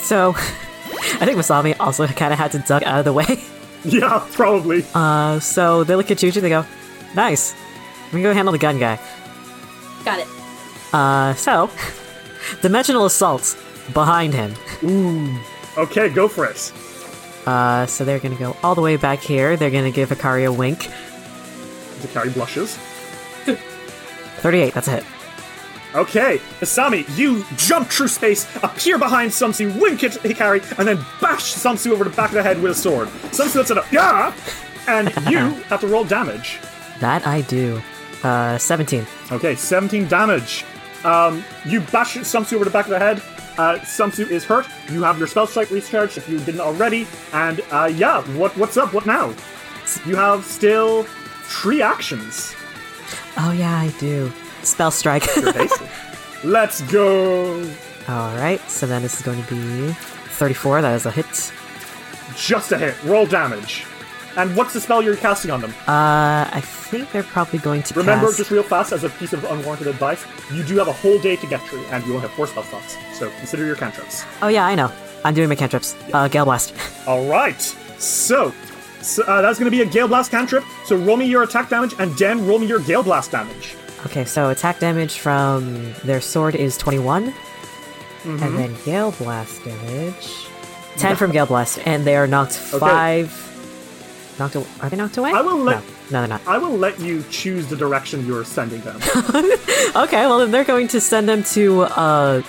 so, 0.00 0.30
I 0.36 1.24
think 1.24 1.38
Masami 1.38 1.74
also 1.80 2.06
kind 2.06 2.32
of 2.32 2.38
had 2.38 2.52
to 2.52 2.58
duck 2.60 2.82
out 2.84 2.98
of 3.00 3.04
the 3.04 3.12
way. 3.12 3.24
Yeah, 3.84 4.26
probably. 4.32 4.84
Uh, 4.94 5.38
so 5.38 5.84
they 5.84 5.94
look 5.94 6.10
at 6.10 6.16
Chuji, 6.18 6.40
they 6.40 6.48
go, 6.48 6.66
"Nice, 7.14 7.54
we 8.06 8.10
can 8.14 8.22
go 8.22 8.34
handle 8.34 8.50
the 8.50 8.58
gun 8.58 8.80
guy." 8.80 8.98
Got 10.04 10.18
it. 10.18 10.26
Uh, 10.92 11.34
so, 11.34 11.70
dimensional 12.62 13.04
assaults 13.06 13.54
behind 13.94 14.34
him. 14.34 14.54
Ooh. 14.82 15.38
Okay, 15.76 16.08
go 16.08 16.28
for 16.28 16.46
it. 16.46 16.72
Uh, 17.46 17.86
so 17.86 18.04
they're 18.04 18.18
gonna 18.18 18.34
go 18.34 18.56
all 18.62 18.74
the 18.74 18.80
way 18.80 18.96
back 18.96 19.20
here. 19.20 19.56
They're 19.56 19.70
gonna 19.70 19.90
give 19.90 20.10
Akari 20.10 20.46
a 20.46 20.52
wink. 20.52 20.88
Zakari 22.00 22.32
blushes. 22.34 22.76
38, 24.38 24.74
that's 24.74 24.88
a 24.88 24.90
hit. 24.92 25.04
Okay, 25.94 26.38
Asami, 26.60 27.06
you 27.16 27.44
jump 27.56 27.88
through 27.88 28.08
space, 28.08 28.46
appear 28.62 28.98
behind 28.98 29.30
Sumsu, 29.30 29.80
wink 29.80 30.04
at 30.04 30.12
Hikari, 30.12 30.78
and 30.78 30.86
then 30.86 30.98
bash 31.22 31.54
Sumsu 31.54 31.92
over 31.92 32.04
the 32.04 32.10
back 32.10 32.30
of 32.30 32.34
the 32.34 32.42
head 32.42 32.60
with 32.60 32.72
a 32.72 32.74
sword. 32.74 33.08
Sumsu 33.32 33.56
lets 33.56 33.70
it 33.70 33.78
up, 33.78 33.90
yeah! 33.90 34.34
And 34.88 35.08
you 35.30 35.38
have 35.68 35.80
to 35.80 35.86
roll 35.86 36.04
damage. 36.04 36.58
That 37.00 37.26
I 37.26 37.40
do. 37.42 37.80
Uh, 38.22 38.58
17. 38.58 39.06
Okay, 39.32 39.54
17 39.54 40.06
damage. 40.08 40.64
Um, 41.06 41.44
you 41.64 41.80
bash 41.80 42.16
Sumsu 42.16 42.54
over 42.54 42.64
the 42.64 42.70
back 42.70 42.86
of 42.86 42.90
the 42.90 42.98
head. 42.98 43.18
Uh, 43.58 43.78
Sumsu 43.78 44.28
is 44.28 44.44
hurt. 44.44 44.66
You 44.90 45.02
have 45.04 45.18
your 45.18 45.26
spell 45.26 45.46
strike 45.46 45.70
recharged 45.70 46.18
if 46.18 46.28
you 46.28 46.38
didn't 46.40 46.60
already. 46.60 47.06
And 47.32 47.60
uh, 47.70 47.90
yeah, 47.94 48.22
what 48.36 48.56
what's 48.56 48.76
up? 48.76 48.92
What 48.92 49.06
now? 49.06 49.32
You 50.04 50.16
have 50.16 50.44
still 50.44 51.04
three 51.44 51.80
actions. 51.80 52.54
Oh 53.38 53.52
yeah, 53.52 53.78
I 53.78 53.88
do. 54.00 54.32
Spell 54.62 54.90
strike. 54.90 55.24
Let's 56.44 56.80
go. 56.82 57.62
Alright, 58.08 58.60
so 58.68 58.86
then 58.86 59.02
this 59.02 59.18
is 59.18 59.22
going 59.22 59.42
to 59.42 59.48
be 59.50 59.92
34, 59.92 60.82
that 60.82 60.94
is 60.94 61.06
a 61.06 61.10
hit. 61.10 61.52
Just 62.36 62.70
a 62.70 62.78
hit. 62.78 62.94
Roll 63.02 63.26
damage. 63.26 63.84
And 64.36 64.54
what's 64.56 64.72
the 64.74 64.80
spell 64.80 65.02
you're 65.02 65.16
casting 65.16 65.50
on 65.50 65.60
them? 65.60 65.70
Uh, 65.88 66.48
I 66.52 66.60
think 66.62 67.10
they're 67.10 67.22
probably 67.22 67.58
going 67.58 67.82
to 67.84 67.94
Remember, 67.94 68.26
cast... 68.26 68.38
just 68.38 68.50
real 68.50 68.62
fast, 68.62 68.92
as 68.92 69.02
a 69.04 69.08
piece 69.08 69.32
of 69.32 69.44
unwarranted 69.44 69.86
advice, 69.86 70.24
you 70.52 70.62
do 70.62 70.76
have 70.76 70.88
a 70.88 70.92
whole 70.92 71.18
day 71.18 71.36
to 71.36 71.46
get 71.46 71.60
through, 71.62 71.84
and 71.86 72.04
you 72.06 72.14
only 72.14 72.26
have 72.26 72.36
four 72.36 72.46
spell 72.46 72.62
slots. 72.64 72.96
So 73.18 73.30
consider 73.38 73.64
your 73.64 73.76
cantrips. 73.76 74.24
Oh 74.42 74.48
yeah, 74.48 74.66
I 74.66 74.74
know. 74.74 74.92
I'm 75.24 75.34
doing 75.34 75.48
my 75.48 75.54
cantrips. 75.54 75.96
Uh, 76.12 76.28
Gale 76.28 76.44
Blast. 76.44 76.74
All 77.06 77.26
right. 77.26 77.60
So, 77.98 78.52
so 79.00 79.22
uh, 79.24 79.40
that's 79.40 79.58
going 79.58 79.70
to 79.70 79.76
be 79.76 79.82
a 79.82 79.86
Gale 79.86 80.06
Blast 80.06 80.30
cantrip. 80.30 80.64
So 80.84 80.96
roll 80.96 81.16
me 81.16 81.24
your 81.26 81.42
attack 81.42 81.70
damage, 81.70 81.94
and 81.98 82.14
then 82.18 82.46
roll 82.46 82.58
me 82.58 82.66
your 82.66 82.80
Gale 82.80 83.02
Blast 83.02 83.30
damage. 83.30 83.74
Okay, 84.04 84.24
so 84.24 84.50
attack 84.50 84.78
damage 84.78 85.18
from 85.18 85.94
their 86.04 86.20
sword 86.20 86.54
is 86.54 86.76
21. 86.76 87.32
Mhm. 88.22 88.42
And 88.42 88.58
then 88.58 88.76
Gale 88.84 89.12
Blast 89.12 89.64
damage. 89.64 90.46
10 90.98 91.16
from 91.16 91.30
Gale 91.32 91.46
Blast, 91.46 91.78
and 91.86 92.04
they 92.04 92.16
are 92.16 92.26
knocked 92.26 92.52
5. 92.52 93.42
Knocked 94.38 94.54
away. 94.56 94.66
Are 94.82 94.90
they 94.90 94.96
knocked 94.96 95.16
away? 95.16 95.32
I 95.32 95.40
will 95.40 95.56
let. 95.58 95.80
No, 95.82 95.86
no, 96.10 96.20
they're 96.20 96.28
not. 96.28 96.46
I 96.46 96.58
will 96.58 96.76
let 96.76 97.00
you 97.00 97.24
choose 97.30 97.66
the 97.68 97.76
direction 97.76 98.26
you're 98.26 98.44
sending 98.44 98.80
them. 98.82 99.00
Okay, 99.96 100.26
well 100.26 100.38
then 100.40 100.50
they're 100.50 100.64
going 100.64 100.88
to 100.88 101.00
send 101.00 101.28
them 101.28 101.42
to, 101.44 101.82
uh. 101.82 102.42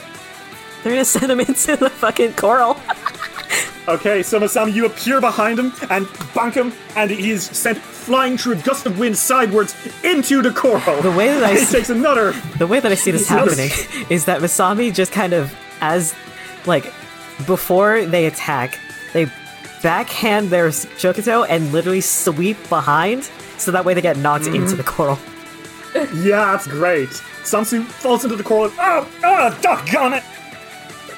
They're 0.84 0.94
gonna 0.94 1.06
send 1.06 1.30
them 1.30 1.40
into 1.48 1.76
the 1.78 1.90
fucking 1.90 2.34
coral. 2.34 2.78
Okay, 3.90 4.22
so 4.22 4.38
Masami, 4.38 4.74
you 4.74 4.86
appear 4.86 5.22
behind 5.22 5.58
him 5.58 5.68
and 5.90 6.06
bonk 6.36 6.56
him, 6.56 6.74
and 6.98 7.10
he 7.10 7.32
is 7.32 7.46
sent 7.46 7.78
flying 7.78 8.38
through 8.38 8.52
a 8.52 8.56
gust 8.58 8.86
of 8.86 9.00
wind 9.00 9.18
sidewards 9.18 9.74
into 10.04 10.42
the 10.42 10.52
coral. 10.52 11.02
The 11.02 11.10
way 11.12 11.28
that 11.30 11.42
I 11.42 11.54
he 11.54 11.60
s- 11.60 11.72
takes 11.72 11.90
another. 11.90 12.34
The 12.58 12.68
way 12.68 12.82
that 12.82 12.92
I 12.92 12.96
see 12.96 13.12
this 13.12 13.30
happening 13.30 13.70
is 14.10 14.26
that 14.26 14.42
Masami 14.42 14.94
just 14.94 15.14
kind 15.14 15.32
of, 15.32 15.56
as, 15.80 16.14
like, 16.66 16.92
before 17.46 18.04
they 18.06 18.26
attack, 18.26 18.78
they 19.14 19.32
backhand 19.82 20.50
their 20.50 20.70
Chokoto 20.70 21.46
and 21.48 21.72
literally 21.72 22.02
sweep 22.02 22.58
behind, 22.70 23.30
so 23.58 23.72
that 23.72 23.86
way 23.86 23.94
they 23.94 24.02
get 24.02 24.18
knocked 24.18 24.48
into 24.48 24.76
the 24.76 24.84
coral. 24.84 25.20
Yeah, 25.96 26.52
that's 26.52 26.68
great. 26.68 27.10
Samsu 27.44 27.84
falls 27.84 28.24
into 28.24 28.36
the 28.36 28.44
coral. 28.44 28.66
And, 28.66 28.74
oh, 28.80 29.10
oh, 29.24 29.60
doggone 29.62 30.14
it! 30.14 30.24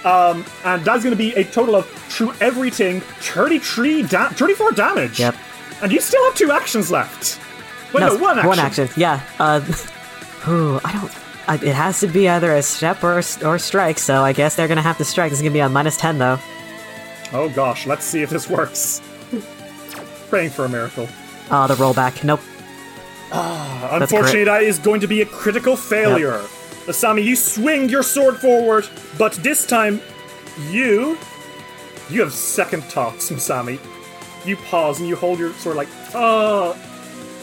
Um, 0.05 0.45
and 0.63 0.83
that's 0.85 1.03
going 1.03 1.11
to 1.11 1.17
be 1.17 1.33
a 1.33 1.43
total 1.43 1.75
of 1.75 1.85
through 1.87 2.33
everything 2.39 3.01
33 3.01 4.03
da- 4.03 4.29
34 4.29 4.71
damage. 4.71 5.19
Yep. 5.19 5.35
And 5.81 5.91
you 5.91 5.99
still 5.99 6.23
have 6.25 6.35
two 6.35 6.51
actions 6.51 6.89
left. 6.89 7.39
Wait, 7.93 8.01
no, 8.01 8.13
it's 8.13 8.21
one 8.21 8.37
action. 8.37 8.47
One 8.47 8.59
action, 8.59 8.89
yeah. 8.95 9.21
Uh, 9.39 9.61
ooh, 10.47 10.79
I 10.83 10.93
don't. 10.93 11.11
I, 11.47 11.55
it 11.55 11.73
has 11.73 11.99
to 12.01 12.07
be 12.07 12.29
either 12.29 12.53
a 12.53 12.61
step 12.61 13.03
or 13.03 13.19
a, 13.19 13.23
or 13.43 13.55
a 13.55 13.59
strike, 13.59 13.97
so 13.97 14.21
I 14.21 14.33
guess 14.33 14.55
they're 14.55 14.67
gonna 14.67 14.83
have 14.83 14.97
to 14.99 15.05
strike. 15.05 15.31
This 15.31 15.39
is 15.39 15.43
gonna 15.43 15.53
be 15.53 15.61
on 15.61 15.73
minus 15.73 15.97
10, 15.97 16.19
though. 16.19 16.39
Oh 17.33 17.49
gosh, 17.49 17.85
let's 17.85 18.05
see 18.05 18.21
if 18.21 18.29
this 18.29 18.49
works. 18.49 19.01
Praying 20.29 20.49
for 20.51 20.65
a 20.65 20.69
miracle. 20.69 21.07
Uh, 21.49 21.67
the 21.67 21.75
rollback. 21.75 22.23
Nope. 22.23 22.41
Ah, 23.31 23.89
unfortunately, 23.91 24.43
that 24.45 24.63
is 24.63 24.79
going 24.79 25.01
to 25.01 25.07
be 25.07 25.21
a 25.21 25.25
critical 25.25 25.75
failure. 25.75 26.41
Asami, 26.85 27.23
you 27.23 27.35
swing 27.35 27.89
your 27.89 28.01
sword 28.01 28.37
forward, 28.37 28.87
but 29.17 29.33
this 29.33 29.65
time, 29.65 30.01
you. 30.69 31.17
You 32.09 32.21
have 32.21 32.33
second 32.33 32.83
thoughts, 32.85 33.29
Masami. 33.29 33.79
You 34.45 34.57
pause 34.57 34.99
and 34.99 35.07
you 35.07 35.15
hold 35.15 35.37
your 35.37 35.53
sword 35.53 35.75
like, 35.75 35.89
oh, 36.15 36.75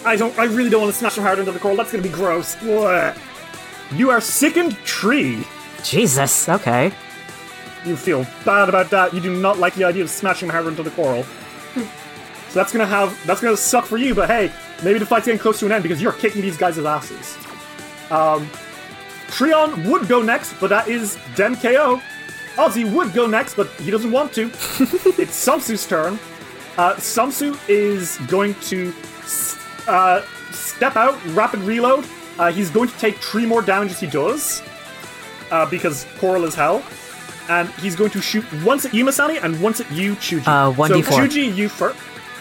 I 0.04 0.16
don't, 0.16 0.36
I 0.38 0.44
really 0.44 0.70
don't 0.70 0.80
want 0.82 0.92
to 0.92 0.98
smash 0.98 1.16
him 1.16 1.22
hard 1.22 1.38
into 1.38 1.52
the 1.52 1.58
coral. 1.60 1.76
That's 1.76 1.92
gonna 1.92 2.02
be 2.02 2.08
gross. 2.08 2.56
Blech." 2.56 3.16
You 3.92 4.10
are 4.10 4.20
sickened 4.20 4.76
tree. 4.78 5.46
Jesus, 5.84 6.48
okay. 6.48 6.92
You 7.84 7.96
feel 7.96 8.26
bad 8.44 8.68
about 8.68 8.90
that. 8.90 9.14
You 9.14 9.20
do 9.20 9.36
not 9.40 9.58
like 9.58 9.74
the 9.74 9.84
idea 9.84 10.02
of 10.02 10.10
smashing 10.10 10.48
hard 10.48 10.66
into 10.66 10.82
the 10.82 10.90
coral. 10.90 11.22
so 11.74 11.84
that's 12.52 12.72
gonna 12.72 12.86
have, 12.86 13.16
that's 13.26 13.40
gonna 13.40 13.56
suck 13.56 13.84
for 13.84 13.96
you. 13.96 14.14
But 14.14 14.28
hey, 14.28 14.52
maybe 14.82 14.98
the 14.98 15.06
fight's 15.06 15.26
getting 15.26 15.38
close 15.40 15.60
to 15.60 15.66
an 15.66 15.72
end 15.72 15.82
because 15.82 16.02
you're 16.02 16.12
kicking 16.12 16.42
these 16.42 16.56
guys' 16.56 16.78
asses. 16.78 17.36
Um, 18.10 18.48
Treon 19.28 19.88
would 19.90 20.08
go 20.08 20.22
next, 20.22 20.54
but 20.60 20.68
that 20.70 20.88
is 20.88 21.18
Den 21.34 21.56
KO. 21.56 22.00
Ozzy 22.54 22.90
would 22.90 23.12
go 23.12 23.26
next, 23.26 23.54
but 23.54 23.68
he 23.72 23.90
doesn't 23.90 24.10
want 24.10 24.32
to. 24.34 24.46
it's 24.48 25.46
Samsu's 25.46 25.86
turn. 25.86 26.14
Uh, 26.78 26.94
Samsu 26.94 27.58
is 27.68 28.16
going 28.28 28.54
to 28.62 28.92
s- 29.22 29.58
uh, 29.88 30.22
step 30.52 30.96
out, 30.96 31.18
rapid 31.34 31.60
reload. 31.60 32.06
Uh, 32.38 32.50
he's 32.52 32.70
going 32.70 32.88
to 32.88 32.96
take 32.98 33.16
three 33.16 33.44
more 33.46 33.60
damage 33.62 33.90
as 33.90 34.00
he 34.00 34.06
does, 34.06 34.62
uh, 35.50 35.66
because 35.68 36.06
Coral 36.18 36.44
is 36.44 36.54
hell. 36.54 36.82
And 37.48 37.68
he's 37.80 37.94
going 37.94 38.10
to 38.10 38.20
shoot 38.20 38.44
once 38.64 38.84
at 38.84 38.92
you, 38.92 39.04
Masami, 39.04 39.42
and 39.42 39.60
once 39.62 39.80
at 39.80 39.90
you, 39.92 40.14
Chuji. 40.16 40.46
Uh, 40.46 40.72
1d4. 40.72 41.04
So 41.04 41.12
Chuji, 41.12 41.54
you 41.54 41.68
first. 41.68 41.98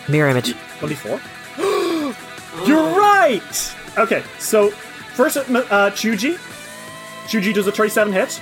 Mirror 0.10 0.30
image. 0.30 0.53
1d4. 0.80 1.22
You're 2.68 2.97
right! 2.97 3.76
Okay, 3.97 4.24
so 4.39 4.70
first 4.70 5.38
at 5.38 5.49
uh, 5.49 5.91
Chuji. 5.91 6.38
Chuji 7.28 7.53
does 7.53 7.68
a 7.68 7.72
37 7.72 8.14
hit. 8.14 8.41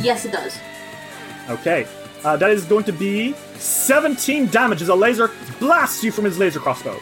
Yes, 0.00 0.24
it 0.24 0.32
does. 0.32 0.58
Okay. 1.48 1.86
Uh, 2.24 2.36
that 2.36 2.50
is 2.50 2.64
going 2.64 2.84
to 2.84 2.92
be 2.92 3.32
17 3.54 4.48
damage 4.48 4.82
as 4.82 4.88
a 4.88 4.94
laser 4.94 5.30
blasts 5.58 6.04
you 6.04 6.12
from 6.12 6.24
his 6.24 6.38
laser 6.38 6.60
crossbow. 6.60 6.98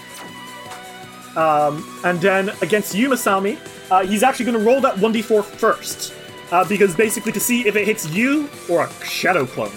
Um, 1.36 2.00
and 2.04 2.20
then 2.20 2.50
against 2.62 2.94
you, 2.94 3.08
Masami, 3.08 3.58
uh, 3.90 4.04
he's 4.04 4.22
actually 4.22 4.46
going 4.46 4.58
to 4.58 4.64
roll 4.64 4.80
that 4.80 4.94
1d4 4.96 5.44
first. 5.44 6.14
Uh, 6.50 6.66
because 6.68 6.96
basically 6.96 7.32
to 7.32 7.40
see 7.40 7.66
if 7.68 7.76
it 7.76 7.84
hits 7.84 8.08
you 8.08 8.48
or 8.70 8.84
a 8.84 9.04
shadow 9.04 9.44
clone. 9.44 9.72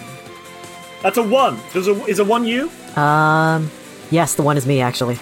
That's 1.02 1.18
a 1.18 1.24
1. 1.24 1.60
Does 1.74 1.88
a, 1.88 2.06
is 2.06 2.20
a 2.20 2.26
1 2.26 2.46
you? 2.46 2.70
Um, 2.96 3.70
yes, 4.10 4.36
the 4.36 4.44
one 4.44 4.58
is 4.58 4.66
me, 4.66 4.82
actually. 4.82 5.16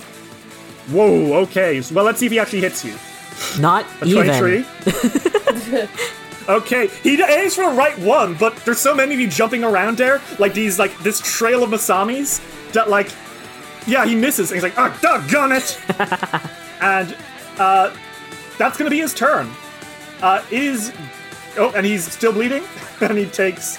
Whoa, 0.91 1.33
okay. 1.43 1.81
Well, 1.91 2.03
let's 2.05 2.19
see 2.19 2.25
if 2.25 2.31
he 2.31 2.39
actually 2.39 2.61
hits 2.61 2.83
you. 2.83 2.95
Not 3.59 3.85
A 4.01 4.05
even. 4.05 4.25
23. 4.25 4.65
okay, 6.49 6.87
he 7.03 7.21
aims 7.21 7.55
for 7.55 7.69
the 7.69 7.75
right 7.75 7.97
one, 7.99 8.33
but 8.35 8.55
there's 8.57 8.79
so 8.79 8.93
many 8.93 9.13
of 9.13 9.19
you 9.19 9.27
jumping 9.27 9.63
around 9.63 9.97
there, 9.97 10.21
like 10.39 10.53
these, 10.53 10.79
like 10.79 10.97
this 10.99 11.19
trail 11.21 11.63
of 11.63 11.69
Masamis, 11.69 12.41
that 12.73 12.89
like, 12.89 13.11
yeah, 13.87 14.05
he 14.05 14.15
misses, 14.15 14.51
and 14.51 14.57
he's 14.57 14.63
like, 14.63 14.77
ah, 14.77 14.97
doggone 15.01 15.51
it! 15.51 15.79
and 16.81 17.15
uh, 17.59 17.95
that's 18.57 18.77
gonna 18.77 18.89
be 18.89 18.99
his 18.99 19.13
turn. 19.13 19.49
Uh, 20.21 20.43
is 20.51 20.91
oh, 21.59 21.71
and 21.75 21.85
he's 21.85 22.11
still 22.11 22.33
bleeding, 22.33 22.63
and 23.01 23.17
he 23.17 23.25
takes 23.25 23.77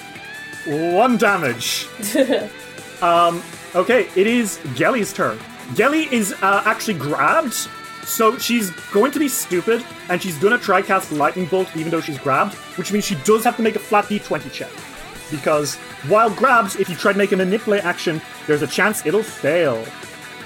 one 0.67 1.17
damage. 1.17 1.89
um, 3.03 3.43
okay, 3.75 4.09
it 4.15 4.27
is 4.27 4.59
Gelly's 4.75 5.13
turn. 5.13 5.39
Gelly 5.75 6.13
is 6.13 6.33
uh, 6.43 6.63
actually 6.65 6.95
grabbed, 6.95 7.55
so 8.05 8.37
she's 8.39 8.71
going 8.93 9.13
to 9.13 9.19
be 9.19 9.29
stupid, 9.29 9.85
and 10.09 10.23
she's 10.23 10.37
gonna 10.39 10.59
try 10.59 10.83
cast 10.83 11.13
Lightning 11.13 11.47
Bolt 11.47 11.75
even 11.77 11.91
though 11.91 12.01
she's 12.01 12.19
grabbed, 12.19 12.55
which 12.77 12.93
means 12.93 13.05
she 13.05 13.17
does 13.25 13.45
have 13.45 13.57
to 13.57 13.63
make 13.63 13.77
a 13.77 13.79
flat 13.79 14.05
d20 14.07 14.53
check. 14.53 14.71
Because 15.31 15.77
while 16.09 16.31
grabs, 16.31 16.77
if 16.77 16.89
you 16.89 16.97
try 16.97 17.13
to 17.13 17.19
make 17.19 17.33
a 17.33 17.37
manipulate 17.37 17.85
action, 17.85 18.21
there's 18.47 18.63
a 18.63 18.67
chance 18.67 19.07
it'll 19.07 19.23
fail. 19.23 19.85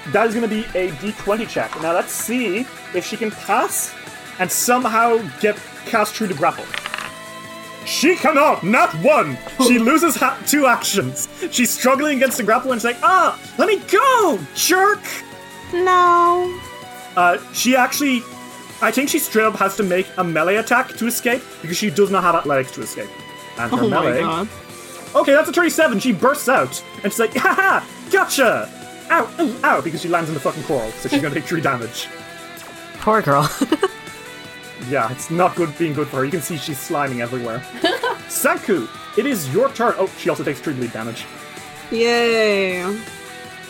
That 0.09 0.27
is 0.27 0.35
gonna 0.35 0.49
be 0.49 0.65
a 0.75 0.91
d20 0.91 1.49
check. 1.49 1.75
Now 1.81 1.95
let's 1.95 2.13
see 2.13 2.67
if 2.95 3.07
she 3.07 3.17
can 3.17 3.31
pass 3.31 3.95
and 4.39 4.51
somehow 4.51 5.17
get 5.41 5.57
cast 5.87 6.15
through 6.15 6.27
the 6.27 6.35
grapple. 6.35 6.67
She 7.87 8.17
cannot, 8.17 8.63
not 8.65 8.95
one. 8.97 9.37
She 9.67 9.79
loses 9.79 10.17
ha- 10.17 10.43
two 10.47 10.67
actions. 10.67 11.29
She's 11.51 11.71
struggling 11.71 12.17
against 12.17 12.37
the 12.39 12.43
grapple 12.43 12.73
and 12.73 12.81
she's 12.81 12.85
like, 12.87 13.03
ah, 13.03 13.39
let 13.59 13.69
me 13.69 13.79
go, 13.91 14.39
jerk. 14.55 15.01
No. 15.73 16.59
Uh, 17.17 17.39
she 17.53 17.77
actually, 17.77 18.23
I 18.81 18.91
think 18.91 19.09
she 19.09 19.19
straight 19.19 19.45
up 19.45 19.55
has 19.57 19.77
to 19.77 19.83
make 19.83 20.07
a 20.17 20.25
melee 20.25 20.57
attack 20.57 20.89
to 20.97 21.07
escape 21.07 21.43
because 21.63 21.77
she 21.77 21.91
does 21.91 22.11
not 22.11 22.23
have 22.25 22.35
athletics 22.35 22.73
to 22.73 22.83
escape. 22.83 23.11
And 23.59 23.71
her 23.71 23.79
Oh 23.83 23.89
my 23.89 24.21
god. 24.21 24.49
Okay, 25.15 25.33
that's 25.33 25.49
a 25.49 25.53
37. 25.53 26.01
She 26.01 26.13
bursts 26.13 26.49
out 26.49 26.83
and 27.03 27.13
she's 27.13 27.21
like, 27.21 27.35
haha, 27.37 27.85
gotcha. 28.11 28.69
Ow, 29.11 29.31
ooh, 29.41 29.57
ow, 29.63 29.81
because 29.81 30.01
she 30.03 30.09
lands 30.09 30.29
in 30.31 30.35
the 30.35 30.41
fucking 30.41 30.63
coral, 30.65 30.91
so 30.93 31.09
she's 31.09 31.21
gonna 31.21 31.35
take 31.35 31.45
three 31.45 31.61
damage. 31.61 32.09
Poor 33.01 33.21
girl. 33.21 33.49
Yeah, 34.89 35.11
it's 35.13 35.31
not 35.31 35.55
good 35.57 35.77
being 35.79 35.93
good 35.95 36.09
for 36.09 36.17
her. 36.19 36.25
You 36.25 36.31
can 36.31 36.41
see 36.43 36.57
she's 36.57 36.79
sliming 36.79 37.21
everywhere. 37.21 37.59
Sanku, 38.29 38.89
it 39.19 39.27
is 39.27 39.53
your 39.53 39.69
turn. 39.71 39.95
Oh, 39.99 40.07
she 40.19 40.29
also 40.31 40.45
takes 40.45 40.61
three 40.61 40.75
bleed 40.75 40.93
damage. 40.93 41.25
Yay. 41.91 42.83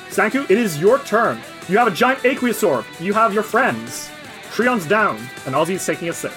Sanku, 0.09 0.49
it 0.51 0.59
is 0.59 0.79
your 0.81 0.99
turn. 1.01 1.39
You 1.69 1.79
have 1.79 1.89
a 1.89 1.91
giant 1.91 2.25
aqueous 2.25 2.63
orb. 2.63 2.85
You 3.01 3.13
have 3.13 3.35
your 3.35 3.43
friends. 3.43 4.11
Treon's 4.53 4.87
down, 4.87 5.17
and 5.47 5.55
Ozzy's 5.55 5.85
taking 5.85 6.09
a 6.09 6.13
sit. 6.13 6.33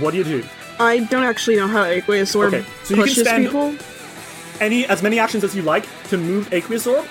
What 0.00 0.10
do 0.12 0.18
you 0.18 0.24
do? 0.24 0.44
I 0.78 1.00
don't 1.04 1.22
actually 1.24 1.56
know 1.56 1.68
how 1.68 1.84
Aqueous 1.84 2.34
Orb 2.34 2.54
Okay, 2.54 2.64
so 2.82 2.90
you 2.94 2.96
can 2.96 3.04
pushes 3.04 3.26
spend- 3.26 3.44
people. 3.44 3.74
Any 4.60 4.86
as 4.86 5.02
many 5.02 5.18
actions 5.18 5.42
as 5.44 5.54
you 5.56 5.62
like 5.62 5.86
to 6.08 6.16
move 6.16 6.52
aqueous 6.52 6.86
orb, 6.86 7.04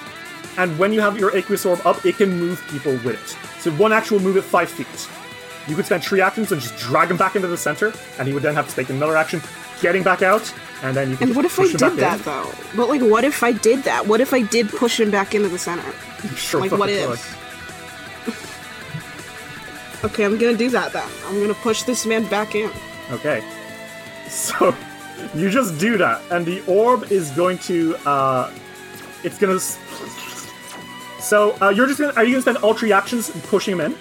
and 0.57 0.78
when 0.80 0.93
you 0.93 1.01
have 1.01 1.17
your 1.19 1.36
aqueous 1.36 1.65
orb 1.65 1.80
up, 1.86 2.05
it 2.05 2.17
can 2.17 2.39
move 2.39 2.63
people 2.69 2.93
with 3.03 3.07
it. 3.15 3.61
So 3.61 3.72
one 3.72 3.91
action 3.91 4.17
will 4.17 4.24
move 4.24 4.38
it 4.38 4.43
five 4.43 4.69
feet. 4.69 4.88
You 5.68 5.76
could 5.76 5.86
spend 5.86 6.03
three 6.03 6.22
actions 6.22 6.51
and 6.51 6.62
just 6.62 6.76
drag 6.78 7.12
him 7.12 7.18
back 7.18 7.36
into 7.36 7.47
the 7.47 7.57
center, 7.57 7.93
and 8.18 8.28
he 8.28 8.34
would 8.34 8.43
then 8.43 8.55
have 8.55 8.68
to 8.70 8.76
take 8.76 8.89
another 8.89 9.16
action, 9.16 9.41
getting 9.82 10.03
back 10.03 10.22
out, 10.22 10.51
and 10.84 10.95
then 10.95 11.12
you 11.12 11.18
can 11.18 11.28
And 11.30 11.36
what 11.36 11.45
if 11.45 11.59
I 11.59 11.68
did 11.68 11.80
that 11.97 12.20
in. 12.20 12.26
though? 12.26 12.51
But 12.76 12.89
like, 12.89 13.01
what 13.01 13.24
if 13.24 13.43
I 13.43 13.51
did 13.51 13.84
that? 13.84 14.07
What 14.07 14.22
if 14.22 14.34
I 14.34 14.41
did 14.41 14.70
push 14.70 14.99
him 14.99 15.12
back 15.12 15.36
into 15.36 15.49
the 15.49 15.59
center? 15.59 15.91
Sure, 16.36 16.62
like, 16.62 16.72
what 16.72 16.89
if? 16.89 17.38
Okay, 20.03 20.26
I'm 20.26 20.39
gonna 20.39 20.57
do 20.57 20.68
that 20.72 20.93
then. 20.93 21.07
I'm 21.28 21.39
gonna 21.39 21.53
push 21.53 21.84
this 21.84 22.07
man 22.07 22.26
back 22.26 22.55
in. 22.55 22.72
Okay. 23.12 23.43
So 24.30 24.74
you 25.36 25.49
just 25.49 25.78
do 25.78 25.97
that, 25.97 26.22
and 26.32 26.45
the 26.45 26.64
orb 26.66 27.12
is 27.12 27.30
going 27.32 27.57
to 27.59 27.95
uh 28.07 28.49
it's 29.24 29.38
gonna 29.38 29.55
s- 29.55 29.78
so 31.20 31.51
uh, 31.62 31.70
you're 31.70 31.86
just 31.86 31.99
gonna 31.99 32.14
are 32.14 32.24
you 32.24 32.32
gonna 32.32 32.41
spend 32.41 32.57
all 32.57 32.74
three 32.74 32.93
actions 32.93 33.30
pushing 33.47 33.74
him 33.74 33.82
in? 33.82 33.95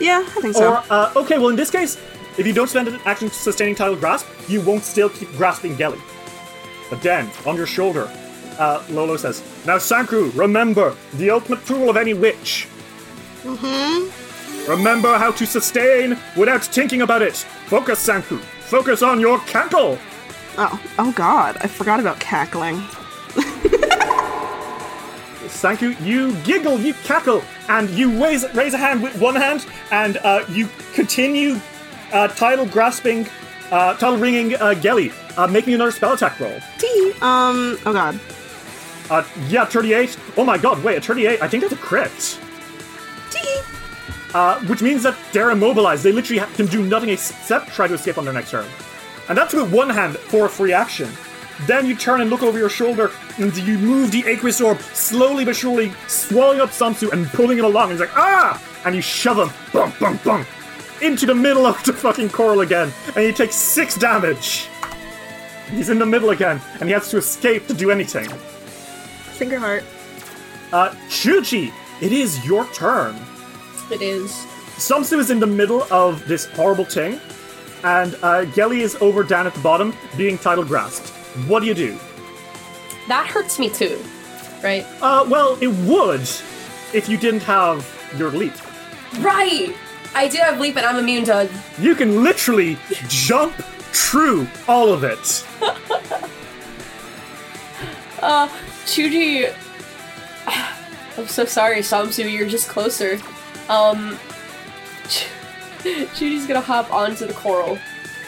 Yeah, 0.00 0.24
I 0.26 0.40
think 0.40 0.54
so. 0.54 0.74
Or 0.74 0.84
uh, 0.90 1.12
okay, 1.16 1.38
well 1.38 1.48
in 1.48 1.56
this 1.56 1.70
case, 1.70 1.96
if 2.36 2.46
you 2.46 2.52
don't 2.52 2.68
spend 2.68 2.88
an 2.88 3.00
action 3.04 3.30
sustaining 3.30 3.74
title 3.74 3.96
grasp, 3.96 4.26
you 4.48 4.60
won't 4.60 4.82
still 4.82 5.08
keep 5.08 5.30
grasping 5.32 5.76
Gelly. 5.76 6.00
But 6.90 7.00
then, 7.02 7.30
on 7.46 7.56
your 7.56 7.66
shoulder, 7.66 8.10
uh, 8.58 8.84
Lolo 8.90 9.16
says, 9.16 9.42
Now 9.66 9.76
Sanku, 9.76 10.36
remember 10.36 10.96
the 11.14 11.30
ultimate 11.30 11.64
tool 11.66 11.88
of 11.88 11.96
any 11.96 12.14
witch. 12.14 12.68
Mm-hmm. 13.42 14.70
Remember 14.70 15.18
how 15.18 15.30
to 15.32 15.46
sustain 15.46 16.18
without 16.36 16.64
thinking 16.64 17.02
about 17.02 17.22
it. 17.22 17.36
Focus, 17.66 18.06
Sanku. 18.06 18.38
Focus 18.38 19.02
on 19.02 19.20
your 19.20 19.38
cackle. 19.40 19.98
Oh, 20.56 20.82
oh 20.98 21.12
god, 21.12 21.56
I 21.60 21.66
forgot 21.66 22.00
about 22.00 22.20
cackling. 22.20 22.82
Sanku, 25.44 25.98
you 26.00 26.14
You 26.30 26.36
giggle, 26.42 26.78
you 26.78 26.94
cackle, 26.94 27.42
and 27.68 27.88
you 27.90 28.22
raise 28.22 28.44
raise 28.54 28.74
a 28.74 28.78
hand 28.78 29.02
with 29.02 29.20
one 29.20 29.34
hand, 29.36 29.66
and 29.90 30.16
uh, 30.18 30.44
you 30.48 30.68
continue 30.94 31.60
uh, 32.12 32.28
title 32.28 32.66
grasping, 32.66 33.26
uh, 33.70 33.94
title 33.94 34.16
ringing 34.16 34.54
uh, 34.54 34.74
Gelly. 34.74 35.12
Uh, 35.36 35.46
make 35.46 35.66
me 35.66 35.74
another 35.74 35.90
spell 35.90 36.12
attack 36.12 36.38
roll. 36.40 36.58
T. 36.78 37.12
Um. 37.20 37.78
Oh 37.86 37.92
god. 37.92 38.20
Uh, 39.10 39.22
yeah, 39.48 39.66
38. 39.66 40.16
Oh 40.38 40.44
my 40.44 40.56
god, 40.56 40.82
wait, 40.82 40.96
a 40.96 41.00
38. 41.00 41.42
I 41.42 41.48
think 41.48 41.62
that's 41.62 41.74
a 41.74 41.76
crit. 41.76 42.38
T. 43.30 43.38
Uh, 44.32 44.58
which 44.62 44.80
means 44.80 45.02
that 45.02 45.14
they're 45.32 45.50
immobilized. 45.50 46.02
They 46.02 46.12
literally 46.12 46.38
ha- 46.38 46.50
can 46.54 46.66
do 46.66 46.82
nothing 46.84 47.10
except 47.10 47.68
try 47.68 47.86
to 47.86 47.94
escape 47.94 48.16
on 48.16 48.24
their 48.24 48.32
next 48.32 48.50
turn. 48.50 48.66
And 49.28 49.36
that's 49.36 49.52
with 49.52 49.70
one 49.72 49.90
hand 49.90 50.16
for 50.16 50.46
a 50.46 50.48
free 50.48 50.72
action. 50.72 51.10
Then 51.62 51.86
you 51.86 51.94
turn 51.96 52.20
and 52.20 52.30
look 52.30 52.42
over 52.42 52.58
your 52.58 52.68
shoulder, 52.68 53.10
and 53.38 53.56
you 53.56 53.78
move 53.78 54.10
the 54.10 54.24
aqueous 54.26 54.60
orb 54.60 54.80
slowly 54.80 55.44
but 55.44 55.56
surely, 55.56 55.92
swallowing 56.08 56.60
up 56.60 56.70
Samsu 56.70 57.12
and 57.12 57.26
pulling 57.28 57.58
him 57.58 57.64
along. 57.64 57.90
And 57.90 57.92
he's 57.92 58.00
like, 58.00 58.16
ah! 58.16 58.60
And 58.84 58.94
you 58.94 59.00
shove 59.00 59.38
him, 59.38 59.50
bunk, 59.72 59.98
bunk, 59.98 60.22
bunk, 60.24 60.48
into 61.00 61.26
the 61.26 61.34
middle 61.34 61.64
of 61.64 61.82
the 61.84 61.92
fucking 61.92 62.30
coral 62.30 62.60
again. 62.60 62.92
And 63.08 63.24
he 63.24 63.32
takes 63.32 63.54
six 63.54 63.94
damage. 63.94 64.68
He's 65.70 65.88
in 65.88 65.98
the 65.98 66.06
middle 66.06 66.30
again, 66.30 66.60
and 66.80 66.88
he 66.88 66.92
has 66.92 67.08
to 67.10 67.16
escape 67.16 67.66
to 67.68 67.74
do 67.74 67.90
anything. 67.90 68.28
Finger 68.28 69.58
heart. 69.58 69.84
Uh, 70.72 70.90
Chuji, 71.08 71.72
it 72.02 72.12
is 72.12 72.44
your 72.44 72.66
turn. 72.72 73.16
It 73.90 74.02
is. 74.02 74.30
Samsu 74.76 75.18
is 75.18 75.30
in 75.30 75.38
the 75.38 75.46
middle 75.46 75.84
of 75.92 76.26
this 76.26 76.46
horrible 76.46 76.84
thing, 76.84 77.20
and 77.84 78.16
uh, 78.22 78.44
Gelly 78.46 78.80
is 78.80 78.96
over 78.96 79.22
down 79.22 79.46
at 79.46 79.54
the 79.54 79.60
bottom, 79.60 79.94
being 80.16 80.36
title 80.36 80.64
grasped. 80.64 81.12
What 81.46 81.60
do 81.60 81.66
you 81.66 81.74
do? 81.74 81.98
That 83.08 83.26
hurts 83.26 83.58
me 83.58 83.68
too, 83.68 84.02
right? 84.62 84.84
Uh, 85.02 85.26
well, 85.28 85.58
it 85.60 85.68
would 85.86 86.22
if 86.92 87.08
you 87.08 87.16
didn't 87.16 87.42
have 87.42 87.84
your 88.16 88.30
leap. 88.30 88.54
Right! 89.20 89.74
I 90.14 90.28
do 90.28 90.38
have 90.38 90.60
leap 90.60 90.76
and 90.76 90.86
I'm 90.86 90.96
immune 90.96 91.24
to. 91.24 91.48
You 91.78 91.94
can 91.94 92.22
literally 92.22 92.78
jump 93.08 93.52
through 93.54 94.46
all 94.68 94.92
of 94.92 95.04
it. 95.04 95.44
Uh, 98.24 98.48
Chuji. 98.86 99.54
I'm 101.18 101.26
so 101.26 101.44
sorry, 101.44 101.80
Samsu, 101.80 102.30
you're 102.32 102.48
just 102.48 102.70
closer. 102.70 103.18
Um. 103.68 104.18
Chuji's 105.84 106.46
gonna 106.46 106.62
hop 106.62 106.90
onto 106.90 107.26
the 107.26 107.34
coral. 107.34 107.78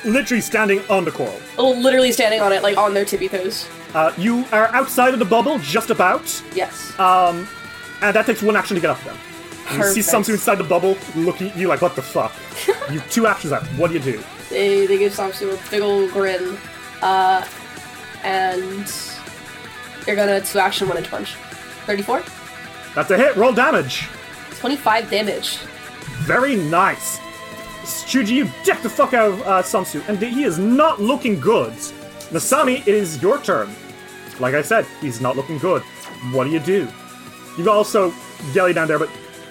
Literally 0.04 0.40
standing 0.40 0.80
on 0.88 1.04
the 1.04 1.10
coral. 1.10 1.40
Oh, 1.58 1.70
literally 1.72 2.12
standing 2.12 2.40
on 2.40 2.52
it, 2.52 2.62
like 2.62 2.76
on 2.76 2.94
their 2.94 3.04
tippy 3.04 3.28
toes. 3.28 3.68
Uh, 3.94 4.12
you 4.18 4.44
are 4.52 4.66
outside 4.74 5.12
of 5.14 5.18
the 5.18 5.24
bubble, 5.24 5.58
just 5.60 5.90
about, 5.90 6.42
Yes. 6.54 6.96
um, 6.98 7.48
and 8.02 8.14
that 8.14 8.26
takes 8.26 8.42
one 8.42 8.56
action 8.56 8.74
to 8.74 8.80
get 8.80 8.90
up 8.90 9.02
there. 9.04 9.14
You 9.76 9.82
see. 9.94 10.00
Samsu 10.00 10.30
inside 10.30 10.56
the 10.56 10.64
bubble, 10.64 10.96
looking 11.16 11.50
at 11.50 11.56
you 11.56 11.66
like, 11.66 11.82
what 11.82 11.96
the 11.96 12.02
fuck? 12.02 12.32
you 12.90 13.00
have 13.00 13.10
two 13.10 13.26
actions 13.26 13.50
left. 13.52 13.66
What 13.78 13.88
do 13.88 13.94
you 13.94 14.00
do? 14.00 14.22
They, 14.50 14.86
they 14.86 14.98
give 14.98 15.12
Samsu 15.12 15.52
a 15.54 15.70
big 15.70 15.82
ol' 15.82 16.08
grin. 16.08 16.56
Uh, 17.02 17.44
and 18.22 18.86
they're 20.04 20.14
gonna 20.16 20.40
two 20.40 20.58
action 20.60 20.88
one 20.88 20.98
inch 20.98 21.08
punch. 21.10 21.34
34? 21.86 22.22
That's 22.94 23.10
a 23.10 23.16
hit. 23.16 23.34
Roll 23.36 23.52
damage. 23.52 24.08
25 24.58 25.10
damage. 25.10 25.58
Very 26.24 26.56
nice. 26.56 27.18
Chuji, 27.86 28.30
you 28.30 28.50
deck 28.64 28.82
the 28.82 28.90
fuck 28.90 29.14
out 29.14 29.30
of 29.32 29.42
uh, 29.42 29.62
Samsu, 29.62 30.06
and 30.08 30.18
he 30.18 30.44
is 30.44 30.58
not 30.58 31.00
looking 31.00 31.38
good. 31.40 31.72
Masami, 32.32 32.80
it 32.80 32.88
is 32.88 33.22
your 33.22 33.38
turn. 33.40 33.68
Like 34.40 34.54
I 34.54 34.62
said, 34.62 34.84
he's 35.00 35.20
not 35.20 35.36
looking 35.36 35.58
good. 35.58 35.82
What 36.32 36.44
do 36.44 36.50
you 36.50 36.60
do? 36.60 36.88
You've 37.56 37.68
also 37.68 38.12
Gelly 38.52 38.72
down 38.74 38.88
there, 38.88 38.98
but 38.98 39.08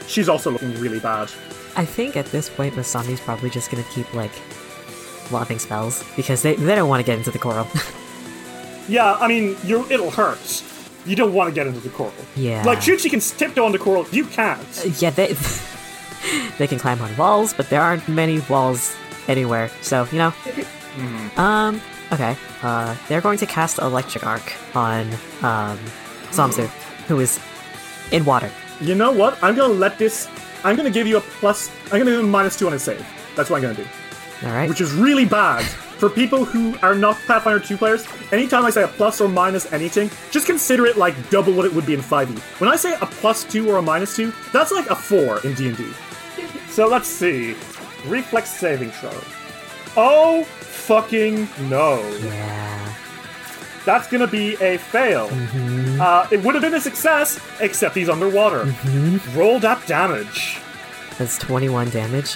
she's 0.07 0.29
also 0.29 0.51
looking 0.51 0.73
really 0.79 0.99
bad. 0.99 1.31
I 1.75 1.86
think 1.86 2.15
at 2.15 2.25
this 2.27 2.49
point, 2.49 2.75
Masami's 2.75 3.19
probably 3.19 3.49
just 3.49 3.71
gonna 3.71 3.83
keep, 3.91 4.13
like, 4.13 4.31
lobbing 5.31 5.59
spells 5.59 6.03
because 6.15 6.41
they, 6.41 6.55
they 6.55 6.75
don't 6.75 6.88
want 6.89 6.99
to 6.99 7.05
get 7.05 7.17
into 7.17 7.31
the 7.31 7.39
coral. 7.39 7.67
Yeah, 8.88 9.15
I 9.15 9.27
mean, 9.27 9.57
you're, 9.63 9.91
it'll 9.91 10.11
hurt. 10.11 10.63
You 11.07 11.15
don't 11.15 11.33
want 11.33 11.49
to 11.49 11.55
get 11.55 11.65
into 11.65 11.79
the 11.79 11.89
coral. 11.89 12.13
Yeah. 12.36 12.63
Like, 12.63 12.77
Chuji 12.77 13.09
can 13.09 13.19
tiptoe 13.19 13.65
on 13.65 13.71
the 13.71 13.79
coral, 13.79 14.05
you 14.11 14.25
can't. 14.25 15.01
yeah, 15.01 15.09
they 15.09 15.33
they 16.57 16.67
can 16.67 16.80
climb 16.80 17.01
on 17.01 17.15
walls, 17.17 17.53
but 17.53 17.69
there 17.69 17.82
aren't 17.82 18.07
many 18.07 18.39
walls 18.49 18.95
anywhere. 19.28 19.69
So 19.82 20.07
you 20.11 20.17
know. 20.17 20.34
Um. 21.38 21.82
Okay. 22.11 22.38
Uh, 22.61 22.95
they're 23.07 23.21
going 23.21 23.38
to 23.39 23.45
cast 23.45 23.80
electric 23.80 24.26
arc 24.26 24.53
on 24.76 25.11
um 25.41 25.78
Samsu, 26.32 26.67
who 27.07 27.19
is 27.19 27.39
in 28.11 28.23
water. 28.26 28.49
You 28.82 28.95
know 28.95 29.11
what? 29.11 29.38
I'm 29.43 29.55
gonna 29.55 29.73
let 29.73 29.97
this. 29.97 30.28
I'm 30.63 30.76
gonna 30.76 30.91
give 30.91 31.07
you 31.07 31.17
a 31.17 31.21
plus. 31.21 31.69
I'm 31.86 31.99
gonna 31.99 32.11
give 32.11 32.19
him 32.19 32.30
minus 32.30 32.57
two 32.57 32.67
on 32.67 32.73
his 32.73 32.84
save. 32.84 33.05
That's 33.36 33.49
what 33.49 33.57
I'm 33.57 33.63
gonna 33.63 33.76
do. 33.76 33.88
All 34.43 34.51
right. 34.51 34.67
which 34.69 34.82
is 34.82 34.91
really 34.93 35.26
bad 35.26 35.63
for 35.63 36.09
people 36.09 36.43
who 36.43 36.78
are 36.82 36.93
not 36.93 37.17
Pathfinder 37.26 37.59
2 37.59 37.78
players. 37.78 38.05
Anytime 38.34 38.65
I 38.65 38.69
say 38.69 38.84
a 38.84 38.88
plus 38.88 39.21
or 39.21 39.30
minus 39.30 39.71
anything, 39.71 40.09
just 40.30 40.45
consider 40.45 40.86
it 40.86 40.97
like 40.97 41.15
double 41.30 41.53
what 41.53 41.65
it 41.65 41.73
would 41.73 41.86
be 41.86 41.93
in 41.93 42.01
5e. 42.01 42.38
When 42.59 42.69
I 42.69 42.76
say 42.76 42.95
a 42.95 43.05
plus 43.05 43.45
2 43.45 43.69
or 43.71 43.78
a 43.78 43.82
minus 43.82 44.13
2, 44.17 44.34
that's 44.51 44.73
like 44.73 44.89
a 44.89 44.95
4 44.95 45.39
in 45.45 45.53
D&D. 45.53 45.88
So 46.76 46.88
let's 46.88 47.07
see. 47.07 47.55
Reflex 48.05 48.49
saving 48.49 48.91
throw. 48.91 49.09
Oh 49.95 50.43
fucking 50.43 51.47
no. 51.69 52.05
yeah. 52.21 52.95
That's 53.86 54.09
gonna 54.09 54.28
be 54.28 54.55
a 54.55 54.78
fail. 54.78 55.30
Mm-hmm. 55.30 56.01
Uh, 56.01 56.28
it 56.32 56.43
would 56.43 56.53
have 56.53 56.61
been 56.61 56.73
a 56.73 56.82
success, 56.82 57.39
except 57.61 57.95
he's 57.95 58.09
underwater. 58.09 58.65
Mm-hmm. 58.65 59.38
Rolled 59.39 59.61
that 59.61 59.88
damage. 59.88 60.59
That's 61.17 61.38
21 61.38 61.91
damage. 61.91 62.36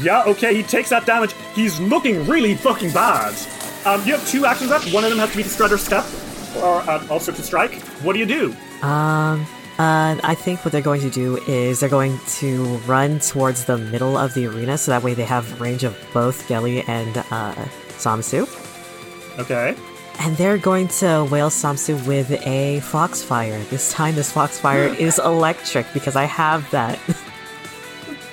Yeah, 0.00 0.22
okay, 0.26 0.54
he 0.54 0.62
takes 0.62 0.88
that 0.88 1.04
damage. 1.04 1.34
He's 1.54 1.78
looking 1.80 2.26
really 2.26 2.54
fucking 2.54 2.92
bad. 2.92 3.34
Um, 3.84 4.00
you 4.06 4.12
have 4.12 4.26
two 4.26 4.46
actions 4.46 4.70
left. 4.70 4.90
One 4.94 5.04
of 5.04 5.10
them 5.10 5.18
has 5.18 5.32
to 5.32 5.36
be 5.36 5.42
to 5.42 5.48
stride 5.50 5.72
or 5.72 5.78
step, 5.78 6.06
or 6.56 6.80
uh, 6.88 7.06
also 7.10 7.30
to 7.30 7.42
strike. 7.42 7.74
What 8.02 8.14
do 8.14 8.20
you 8.20 8.26
do? 8.26 8.56
Um. 8.86 9.46
Uh, 9.78 10.18
I 10.24 10.34
think 10.34 10.64
what 10.64 10.72
they're 10.72 10.80
going 10.80 11.02
to 11.02 11.10
do 11.10 11.36
is 11.46 11.78
they're 11.78 11.88
going 11.88 12.18
to 12.38 12.64
run 12.78 13.20
towards 13.20 13.64
the 13.66 13.78
middle 13.78 14.16
of 14.18 14.34
the 14.34 14.46
arena, 14.46 14.76
so 14.76 14.90
that 14.90 15.04
way 15.04 15.14
they 15.14 15.24
have 15.24 15.60
range 15.60 15.84
of 15.84 15.96
both 16.12 16.48
Gelly 16.48 16.82
and 16.88 17.16
uh, 17.16 17.54
Samsu. 17.90 18.48
Okay. 19.38 19.76
And 20.18 20.36
they're 20.36 20.58
going 20.58 20.88
to 20.88 21.28
whale 21.30 21.48
Samsu 21.48 22.04
with 22.08 22.32
a 22.44 22.80
Foxfire. 22.80 23.62
This 23.70 23.92
time, 23.92 24.16
this 24.16 24.32
Foxfire 24.32 24.88
is 24.98 25.20
electric 25.20 25.86
because 25.92 26.16
I 26.16 26.24
have 26.24 26.68
that. 26.72 26.98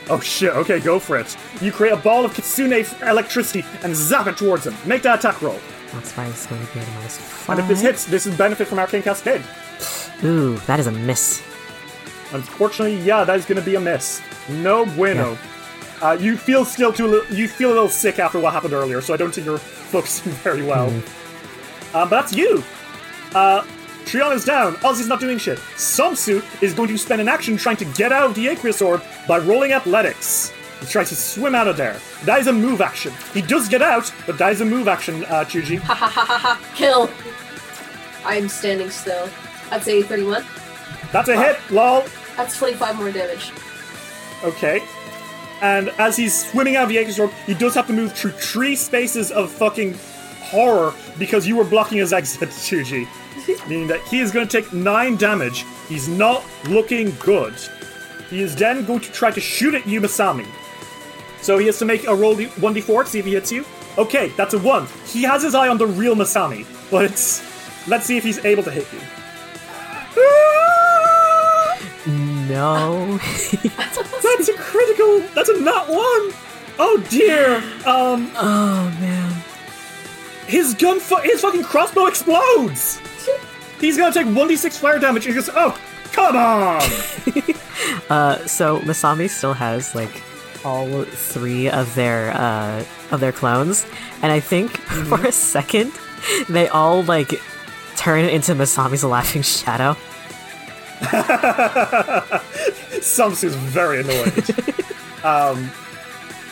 Oh 0.07 0.19
shit, 0.19 0.53
okay, 0.53 0.79
go 0.79 0.99
for 0.99 1.17
it. 1.17 1.35
You 1.61 1.71
create 1.71 1.91
a 1.91 1.97
ball 1.97 2.25
of 2.25 2.33
Kitsune 2.35 2.85
electricity 3.01 3.65
and 3.81 3.95
zap 3.95 4.27
it 4.27 4.37
towards 4.37 4.67
him. 4.67 4.75
Make 4.85 5.01
that 5.01 5.17
attack 5.17 5.41
roll. 5.41 5.59
Foxfire 5.95 6.29
is 6.33 6.45
going 6.47 6.65
to 6.65 6.73
be 6.73 6.79
at 6.79 6.87
minus 6.95 7.49
And 7.49 7.59
if 7.59 7.67
this 7.67 7.81
hits, 7.81 8.05
this 8.05 8.25
is 8.25 8.37
benefit 8.37 8.67
from 8.67 8.79
Arcane 8.79 9.01
Cascade. 9.01 9.43
Ooh, 10.23 10.57
that 10.67 10.79
is 10.79 10.87
a 10.87 10.91
miss. 10.91 11.41
Unfortunately, 12.33 12.97
yeah, 12.97 13.23
that 13.23 13.37
is 13.37 13.45
going 13.45 13.59
to 13.59 13.65
be 13.65 13.75
a 13.75 13.79
miss. 13.79 14.21
No 14.49 14.85
bueno. 14.85 15.37
Uh, 16.01 16.17
you 16.19 16.35
feel 16.35 16.65
still 16.65 16.91
too. 16.91 17.07
Li- 17.07 17.35
you 17.37 17.47
feel 17.47 17.69
a 17.69 17.73
little 17.73 17.89
sick 17.89 18.19
after 18.19 18.39
what 18.39 18.51
happened 18.53 18.73
earlier, 18.73 18.99
so 19.01 19.13
I 19.13 19.17
don't 19.17 19.33
think 19.33 19.45
you're 19.45 19.57
focusing 19.93 20.31
very 20.33 20.61
well. 20.61 20.89
Um, 20.89 22.09
but 22.09 22.09
that's 22.09 22.35
you. 22.35 22.63
Uh, 23.33 23.63
Trion 24.05 24.33
is 24.35 24.45
down. 24.45 24.73
Ozzy's 24.75 25.07
not 25.07 25.19
doing 25.19 25.37
shit. 25.37 25.57
Samsu 25.75 26.43
is 26.61 26.73
going 26.73 26.89
to 26.89 26.97
spend 26.97 27.21
an 27.21 27.27
action 27.27 27.57
trying 27.57 27.77
to 27.77 27.85
get 27.85 28.11
out 28.11 28.23
of 28.29 28.35
the 28.35 28.47
Aqueous 28.47 28.81
Orb 28.81 29.01
by 29.27 29.39
rolling 29.39 29.71
athletics. 29.71 30.51
He 30.79 30.85
tries 30.85 31.09
to 31.09 31.15
swim 31.15 31.55
out 31.55 31.67
of 31.67 31.77
there. 31.77 31.99
That 32.25 32.39
is 32.39 32.47
a 32.47 32.53
move 32.53 32.81
action. 32.81 33.13
He 33.33 33.41
does 33.41 33.69
get 33.69 33.81
out, 33.81 34.13
but 34.25 34.37
that 34.37 34.51
is 34.51 34.61
a 34.61 34.65
move 34.65 34.87
action, 34.87 35.23
uh, 35.25 35.45
Chuji. 35.45 35.79
Kill! 36.75 37.09
I'm 38.25 38.49
standing 38.49 38.89
still. 38.89 39.29
I'd 39.71 39.83
say 39.83 40.01
31. 40.01 40.45
That's 41.11 41.29
a 41.29 41.37
hit, 41.37 41.57
lol. 41.71 42.03
That's 42.35 42.57
25 42.57 42.97
more 42.97 43.11
damage. 43.11 43.51
Okay. 44.43 44.83
And 45.61 45.89
as 45.97 46.17
he's 46.17 46.49
swimming 46.51 46.75
out 46.75 46.83
of 46.83 46.89
the 46.89 46.97
Aqueous 46.97 47.19
Orb, 47.19 47.31
he 47.45 47.53
does 47.53 47.73
have 47.75 47.87
to 47.87 47.93
move 47.93 48.13
through 48.13 48.31
three 48.31 48.75
spaces 48.75 49.31
of 49.31 49.51
fucking 49.51 49.95
horror 50.41 50.93
because 51.17 51.47
you 51.47 51.55
were 51.55 51.63
blocking 51.63 51.99
his 51.99 52.13
exit, 52.13 52.49
Chuji. 52.49 53.07
Meaning 53.67 53.87
that 53.87 54.01
he 54.01 54.19
is 54.19 54.31
going 54.31 54.47
to 54.47 54.61
take 54.61 54.73
nine 54.73 55.15
damage. 55.17 55.65
He's 55.87 56.07
not 56.07 56.43
looking 56.67 57.15
good. 57.19 57.53
He 58.29 58.41
is 58.41 58.55
then 58.55 58.85
going 58.85 59.01
to 59.01 59.11
try 59.11 59.31
to 59.31 59.39
shoot 59.39 59.75
at 59.75 59.87
you, 59.87 60.01
Masami. 60.01 60.47
So 61.45 61.59
he 61.59 61.67
has 61.67 61.77
to 61.77 61.85
make 61.85 62.07
a 62.07 62.15
roll 62.15 62.35
1d4 62.35 63.03
to 63.03 63.09
see 63.11 63.19
if 63.19 63.25
he 63.25 63.33
hits 63.33 63.51
you. 63.51 63.63
Okay, 63.99 64.29
that's 64.29 64.55
a 64.55 64.57
1. 64.57 64.87
He 65.05 65.21
has 65.21 65.43
his 65.43 65.53
eye 65.53 65.67
on 65.67 65.77
the 65.77 65.85
real 65.85 66.15
Masami, 66.15 66.65
but 66.89 67.05
it's. 67.05 67.43
Let's 67.87 68.07
see 68.07 68.17
if 68.17 68.23
he's 68.23 68.43
able 68.43 68.63
to 68.63 68.71
hit 68.71 68.87
you. 68.91 68.99
No. 72.47 73.17
That's 73.17 74.47
a 74.49 74.53
critical. 74.53 75.21
That's 75.33 75.49
a 75.49 75.59
not 75.59 75.89
one. 75.89 76.31
Oh 76.77 77.03
dear. 77.09 77.55
Um, 77.87 78.31
oh 78.35 78.95
man. 78.99 79.43
his 80.45 80.75
gun, 80.75 80.99
fu- 80.99 81.15
his 81.23 81.41
fucking 81.41 81.63
crossbow 81.63 82.05
explodes. 82.05 82.99
He's 83.79 83.97
gonna 83.97 84.13
take 84.13 84.27
1d6 84.27 84.77
fire 84.77 84.99
damage. 84.99 85.25
He 85.25 85.33
goes, 85.33 85.49
oh, 85.49 85.75
come 86.11 86.35
on! 86.35 86.81
Uh, 88.07 88.37
so 88.45 88.79
Masami 88.81 89.27
still 89.27 89.53
has 89.53 89.95
like 89.95 90.21
all 90.65 91.03
three 91.05 91.69
of 91.69 91.93
their 91.95 92.31
uh 92.33 92.83
of 93.11 93.19
their 93.19 93.31
clones, 93.31 93.85
and 94.21 94.31
I 94.31 94.39
think 94.39 94.71
Mm-hmm. 94.85 95.09
for 95.15 95.25
a 95.27 95.31
second 95.31 95.91
they 96.49 96.67
all 96.67 97.03
like 97.03 97.39
turn 97.95 98.25
into 98.25 98.53
Masami's 98.55 99.03
laughing 99.03 99.41
shadow. 99.43 99.95
Samsu's 103.01 103.55
very 103.55 103.99
annoyed. 104.01 104.45
um, 105.23 105.69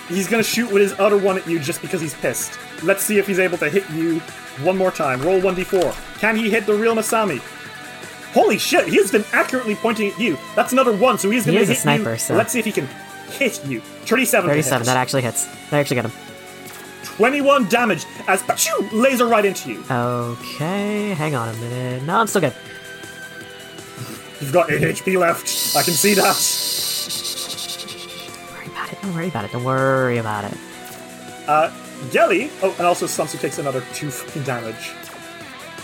he's 0.08 0.28
gonna 0.28 0.44
shoot 0.44 0.72
with 0.72 0.82
his 0.82 0.94
other 1.00 1.18
one 1.18 1.38
at 1.38 1.48
you 1.48 1.60
just 1.60 1.82
because 1.82 2.02
he's 2.02 2.14
pissed. 2.16 2.58
Let's 2.84 3.04
see 3.04 3.18
if 3.18 3.28
he's 3.28 3.40
able 3.40 3.58
to 3.60 3.70
hit 3.70 3.90
you 3.92 4.20
one 4.62 4.78
more 4.78 4.92
time. 4.92 5.22
Roll 5.22 5.40
1d4. 5.42 6.20
Can 6.20 6.36
he 6.36 6.50
hit 6.50 6.66
the 6.66 6.74
real 6.74 6.96
Masami? 6.96 7.40
Holy 8.34 8.58
shit, 8.58 8.88
he 8.88 8.98
has 8.98 9.12
been 9.12 9.24
accurately 9.32 9.76
pointing 9.76 10.12
at 10.12 10.20
you. 10.20 10.38
That's 10.56 10.74
another 10.74 10.92
one, 10.96 11.18
so 11.18 11.30
he's 11.30 11.46
gonna 11.46 11.60
a 11.62 11.66
hit 11.66 11.78
sniper, 11.78 12.14
you. 12.14 12.18
so- 12.18 12.36
Let's 12.36 12.52
see 12.52 12.60
if 12.60 12.66
he 12.66 12.72
can 12.72 12.88
hit 13.34 13.66
you. 13.66 13.80
37 13.82 14.50
Thirty-seven. 14.50 14.80
hit. 14.80 14.86
That 14.86 14.98
actually 14.98 15.22
hits. 15.24 15.46
That 15.70 15.80
actually 15.80 15.96
got 15.96 16.06
him. 16.06 16.12
21 17.04 17.68
damage 17.70 18.06
as 18.28 18.42
pachoo, 18.42 18.92
laser 18.92 19.28
right 19.28 19.46
into 19.46 19.70
you. 19.74 19.84
Okay, 19.90 21.10
hang 21.14 21.36
on 21.36 21.50
a 21.50 21.54
minute. 21.58 22.04
No, 22.04 22.16
I'm 22.18 22.28
still 22.28 22.42
good. 22.42 22.54
You've 24.42 24.52
got 24.52 24.72
8 24.72 24.82
HP 24.82 25.18
left. 25.20 25.76
I 25.78 25.84
can 25.84 25.94
see 25.94 26.16
that. 26.16 26.36
Don't 28.34 28.54
worry 28.54 28.68
about 28.68 28.92
it. 28.92 29.02
Don't 29.02 29.14
worry 29.16 29.28
about 29.28 29.46
it. 29.46 29.52
Don't 29.52 29.64
worry 29.64 30.18
about 30.18 30.44
it. 30.52 30.58
Uh, 31.48 31.72
Gelly. 32.12 32.50
Oh, 32.62 32.72
and 32.78 32.88
also 32.88 33.06
Samsu 33.06 33.40
takes 33.40 33.60
another 33.60 33.82
2 33.94 34.10
fucking 34.10 34.44
damage. 34.44 34.92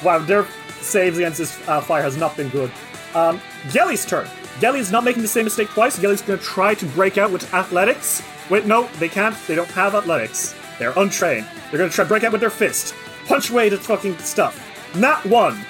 Wow, 0.03 0.19
their 0.19 0.45
saves 0.81 1.17
against 1.17 1.37
this 1.37 1.59
uh, 1.67 1.79
fire 1.81 2.01
has 2.01 2.17
not 2.17 2.35
been 2.37 2.49
good. 2.49 2.71
Um, 3.13 3.39
Gelly's 3.71 4.05
turn. 4.05 4.27
Gelly's 4.59 4.91
not 4.91 5.03
making 5.03 5.21
the 5.21 5.27
same 5.27 5.45
mistake 5.45 5.69
twice. 5.69 5.97
Gelly's 5.97 6.21
gonna 6.21 6.39
try 6.39 6.75
to 6.75 6.85
break 6.87 7.17
out 7.17 7.31
with 7.31 7.53
athletics. 7.53 8.21
Wait, 8.49 8.65
no, 8.65 8.87
they 8.99 9.07
can't. 9.07 9.35
They 9.47 9.55
don't 9.55 9.69
have 9.69 9.95
athletics. 9.95 10.55
They're 10.77 10.93
untrained. 10.97 11.47
They're 11.69 11.77
gonna 11.77 11.89
try 11.89 12.03
to 12.03 12.09
break 12.09 12.23
out 12.23 12.31
with 12.31 12.41
their 12.41 12.49
fist. 12.49 12.93
Punch 13.25 13.49
away 13.49 13.69
the 13.69 13.77
fucking 13.77 14.17
stuff. 14.19 14.59
Not 14.95 15.25
one. 15.25 15.63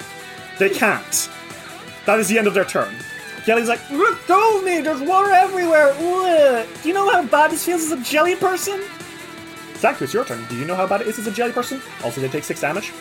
They 0.58 0.70
can't. 0.70 1.30
That 2.06 2.18
is 2.18 2.28
the 2.28 2.38
end 2.38 2.46
of 2.46 2.54
their 2.54 2.64
turn. 2.64 2.94
Gelly's 3.46 3.68
like, 3.68 3.80
"Look, 3.90 4.26
go 4.26 4.60
me! 4.62 4.80
There's 4.80 5.00
water 5.00 5.30
everywhere! 5.30 5.94
Ugh. 5.98 6.66
Do 6.82 6.88
you 6.88 6.94
know 6.94 7.08
how 7.08 7.22
bad 7.24 7.50
this 7.50 7.64
feels 7.64 7.82
as 7.82 7.92
a 7.92 8.02
jelly 8.02 8.36
person? 8.36 8.82
Zach, 9.76 10.00
it's 10.02 10.12
your 10.12 10.24
turn. 10.24 10.44
Do 10.48 10.56
you 10.56 10.64
know 10.66 10.74
how 10.74 10.86
bad 10.86 11.00
it 11.00 11.06
is 11.06 11.18
as 11.18 11.26
a 11.26 11.30
jelly 11.30 11.52
person? 11.52 11.80
Also, 12.04 12.20
they 12.20 12.28
take 12.28 12.44
six 12.44 12.60
damage. 12.60 12.92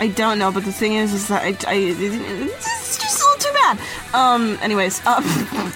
I 0.00 0.08
don't 0.08 0.38
know, 0.38 0.52
but 0.52 0.64
the 0.64 0.72
thing 0.72 0.94
is, 0.94 1.12
is 1.14 1.28
that 1.28 1.42
I, 1.42 1.48
I 1.70 1.74
it's 1.76 2.98
just 2.98 3.20
a 3.20 3.24
little 3.24 3.38
too 3.40 3.52
bad. 3.54 3.78
Um. 4.14 4.58
Anyways, 4.62 5.04
um, 5.06 5.24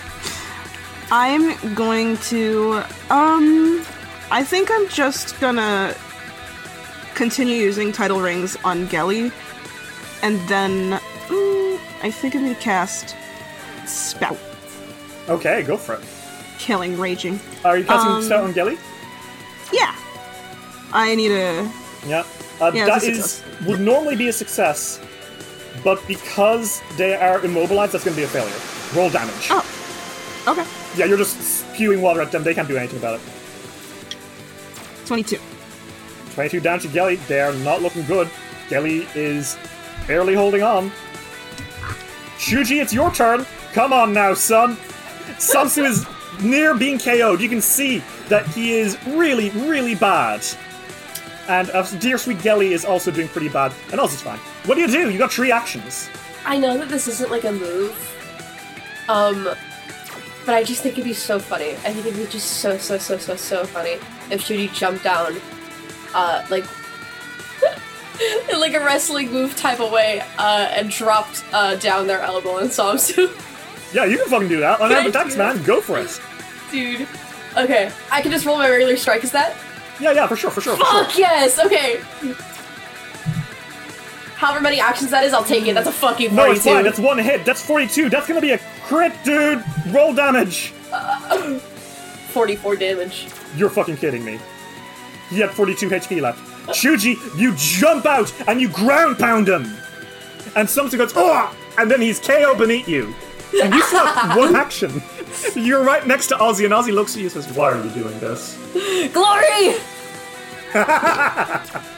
I'm 1.10 1.74
going 1.74 2.16
to 2.28 2.82
um, 3.10 3.82
I 4.30 4.44
think 4.44 4.70
I'm 4.70 4.88
just 4.88 5.38
gonna 5.40 5.94
continue 7.14 7.54
using 7.56 7.92
title 7.92 8.20
rings 8.20 8.56
on 8.64 8.86
Gelly, 8.86 9.32
and 10.22 10.38
then 10.48 11.00
mm, 11.28 11.78
I 12.02 12.10
think 12.10 12.34
I'm 12.36 12.42
gonna 12.42 12.54
cast 12.56 13.16
spout, 13.86 14.38
Okay, 15.28 15.62
go 15.62 15.76
for 15.76 15.94
it. 15.94 16.00
killing 16.58 16.98
raging. 16.98 17.40
Are 17.64 17.76
you 17.78 17.84
casting 17.84 18.12
Um, 18.12 18.22
Spout 18.22 18.44
on 18.44 18.52
Gelly? 18.52 18.78
Yeah, 19.72 19.94
I 20.92 21.14
need 21.16 21.32
a 21.32 21.68
Yeah. 22.06 22.24
Uh, 22.60 22.70
Yeah, 22.74 22.86
that 22.86 23.02
it's 23.04 23.42
would 23.66 23.80
normally 23.80 24.16
be 24.16 24.28
a 24.28 24.32
success, 24.32 25.00
but 25.82 25.98
because 26.06 26.80
they 26.96 27.14
are 27.14 27.44
immobilized, 27.44 27.92
that's 27.92 28.04
going 28.04 28.14
to 28.14 28.20
be 28.20 28.24
a 28.24 28.28
failure. 28.28 28.54
Roll 28.94 29.10
damage. 29.10 29.48
Oh. 29.50 29.64
okay. 30.48 30.64
Yeah, 30.96 31.06
you're 31.06 31.18
just 31.18 31.40
spewing 31.40 32.02
water 32.02 32.20
at 32.20 32.32
them. 32.32 32.42
They 32.42 32.54
can't 32.54 32.68
do 32.68 32.76
anything 32.76 32.98
about 32.98 33.14
it. 33.20 33.20
Twenty-two. 35.06 35.38
22 36.34 36.60
down 36.60 36.78
to 36.78 36.88
Gelly. 36.88 37.16
They 37.28 37.40
are 37.40 37.52
not 37.54 37.82
looking 37.82 38.04
good. 38.06 38.30
Gelly 38.68 39.06
is 39.16 39.56
barely 40.06 40.34
holding 40.34 40.62
on. 40.62 40.90
Chuji, 42.38 42.80
it's 42.80 42.92
your 42.94 43.10
turn. 43.10 43.44
Come 43.72 43.92
on 43.92 44.12
now, 44.12 44.34
son. 44.34 44.76
Samsu 45.38 45.84
is 45.84 46.06
near 46.42 46.74
being 46.74 46.98
KO'd. 46.98 47.40
You 47.40 47.48
can 47.48 47.60
see 47.60 48.02
that 48.28 48.46
he 48.46 48.72
is 48.72 48.96
really, 49.08 49.50
really 49.50 49.94
bad. 49.96 50.44
And 51.50 51.68
uh, 51.70 51.82
dear 51.98 52.16
sweet 52.16 52.40
Gelly 52.42 52.72
is 52.72 52.84
also 52.84 53.10
doing 53.10 53.26
pretty 53.26 53.48
bad. 53.48 53.72
And 53.90 54.00
also 54.00 54.14
it's 54.14 54.22
fine. 54.22 54.38
What 54.66 54.76
do 54.76 54.82
you 54.82 54.86
do? 54.86 55.10
You 55.10 55.18
got 55.18 55.32
three 55.32 55.50
actions. 55.50 56.08
I 56.46 56.56
know 56.56 56.78
that 56.78 56.88
this 56.88 57.08
isn't 57.08 57.28
like 57.28 57.42
a 57.42 57.50
move, 57.50 57.92
um, 59.08 59.48
but 60.46 60.54
I 60.54 60.62
just 60.62 60.82
think 60.82 60.94
it'd 60.94 61.04
be 61.04 61.12
so 61.12 61.40
funny. 61.40 61.72
I 61.72 61.92
think 61.92 62.06
it'd 62.06 62.16
be 62.16 62.30
just 62.30 62.58
so 62.60 62.78
so 62.78 62.98
so 62.98 63.18
so 63.18 63.34
so 63.34 63.64
funny 63.64 63.94
if 64.30 64.42
Chuji 64.46 64.72
jumped 64.72 65.02
down, 65.02 65.34
uh, 66.14 66.46
like 66.50 66.64
in 68.50 68.60
like 68.60 68.74
a 68.74 68.80
wrestling 68.80 69.32
move 69.32 69.56
type 69.56 69.80
of 69.80 69.90
way, 69.90 70.22
uh, 70.38 70.68
and 70.70 70.88
dropped 70.88 71.44
uh, 71.52 71.74
down 71.76 72.06
their 72.06 72.20
elbow 72.20 72.58
and 72.58 72.70
Samsu. 72.70 73.28
Yeah, 73.92 74.04
you 74.04 74.18
can 74.18 74.28
fucking 74.28 74.46
do 74.46 74.60
that. 74.60 74.78
Unarmed 74.78 74.94
Can 74.94 75.06
I 75.06 75.08
attacks, 75.08 75.32
do 75.32 75.38
man. 75.38 75.62
Go 75.64 75.80
for 75.80 75.98
it. 75.98 76.20
Dude. 76.70 77.08
Okay, 77.56 77.90
I 78.12 78.22
can 78.22 78.30
just 78.30 78.46
roll 78.46 78.56
my 78.56 78.70
regular 78.70 78.96
strike. 78.96 79.24
Is 79.24 79.32
that? 79.32 79.56
Yeah, 80.00 80.12
yeah, 80.12 80.26
for 80.26 80.36
sure, 80.36 80.50
for 80.50 80.60
sure, 80.60 80.76
for 80.76 80.84
sure. 80.84 81.04
Fuck 81.04 81.18
yes. 81.18 81.58
Okay. 81.58 82.00
However 84.36 84.60
many 84.62 84.80
actions 84.80 85.10
that 85.10 85.24
is, 85.24 85.34
I'll 85.34 85.44
take 85.44 85.66
it. 85.66 85.74
That's 85.74 85.88
a 85.88 85.92
fucking 85.92 86.34
No, 86.34 86.50
it's 86.50 86.62
42. 86.64 86.74
fine. 86.76 86.84
That's 86.84 86.98
one 86.98 87.18
hit. 87.18 87.44
That's 87.44 87.64
42. 87.64 88.08
That's 88.08 88.26
gonna 88.26 88.40
be 88.40 88.52
a 88.52 88.58
crit, 88.84 89.12
dude. 89.24 89.62
Roll 89.88 90.14
damage. 90.14 90.68
44 92.32 92.76
damage. 92.76 93.26
You're 93.56 93.68
fucking 93.68 93.98
kidding 93.98 94.24
me. 94.24 94.38
He 95.28 95.40
had 95.40 95.50
42 95.50 95.88
HP 95.90 96.20
left. 96.22 96.38
Chuji, 96.68 97.16
you 97.38 97.54
jump 97.56 98.06
out 98.06 98.32
and 98.48 98.60
you 98.60 98.68
ground 98.68 99.18
pound 99.18 99.48
him. 99.48 99.70
And 100.56 100.68
something 100.68 100.98
goes, 100.98 101.12
oh! 101.16 101.54
And 101.78 101.90
then 101.90 102.00
he's 102.00 102.18
KO 102.18 102.54
beneath 102.56 102.88
you. 102.88 103.14
And 103.62 103.74
you 103.74 103.82
still 103.82 104.04
have 104.06 104.36
one 104.38 104.56
action. 104.56 105.02
You're 105.54 105.82
right 105.84 106.06
next 106.06 106.28
to 106.28 106.34
Ozzy, 106.36 106.64
and 106.64 106.72
Ozzy 106.74 106.92
looks 106.92 107.14
at 107.14 107.18
you 107.18 107.24
and 107.24 107.32
says, 107.32 107.56
Why 107.56 107.72
are 107.72 107.84
you 107.84 107.90
doing 107.90 108.18
this? 108.20 108.56
Glory! 109.12 109.76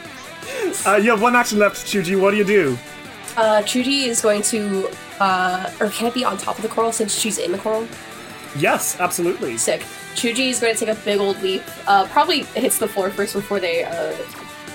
Uh, 0.85 0.95
you 0.95 1.09
have 1.11 1.21
one 1.21 1.35
action 1.35 1.59
left, 1.59 1.85
Chuji. 1.85 2.19
What 2.19 2.31
do 2.31 2.37
you 2.37 2.43
do? 2.43 2.77
Uh, 3.37 3.61
Chuji 3.61 4.07
is 4.07 4.21
going 4.21 4.41
to, 4.43 4.89
uh, 5.19 5.71
or 5.79 5.89
can 5.89 6.07
it 6.07 6.13
be 6.13 6.25
on 6.25 6.37
top 6.37 6.57
of 6.57 6.61
the 6.61 6.67
coral 6.69 6.91
since 6.91 7.13
she's 7.17 7.37
in 7.37 7.51
the 7.51 7.57
coral? 7.57 7.87
Yes, 8.57 8.99
absolutely. 8.99 9.57
Sick. 9.57 9.81
Chuji 10.15 10.49
is 10.49 10.59
going 10.59 10.75
to 10.75 10.85
take 10.85 10.95
a 10.95 10.99
big 11.01 11.19
old 11.19 11.41
leap. 11.41 11.63
Uh, 11.87 12.05
probably 12.07 12.43
hits 12.43 12.77
the 12.77 12.87
floor 12.87 13.09
first 13.09 13.33
before 13.33 13.59
they 13.59 13.83
uh, 13.83 14.15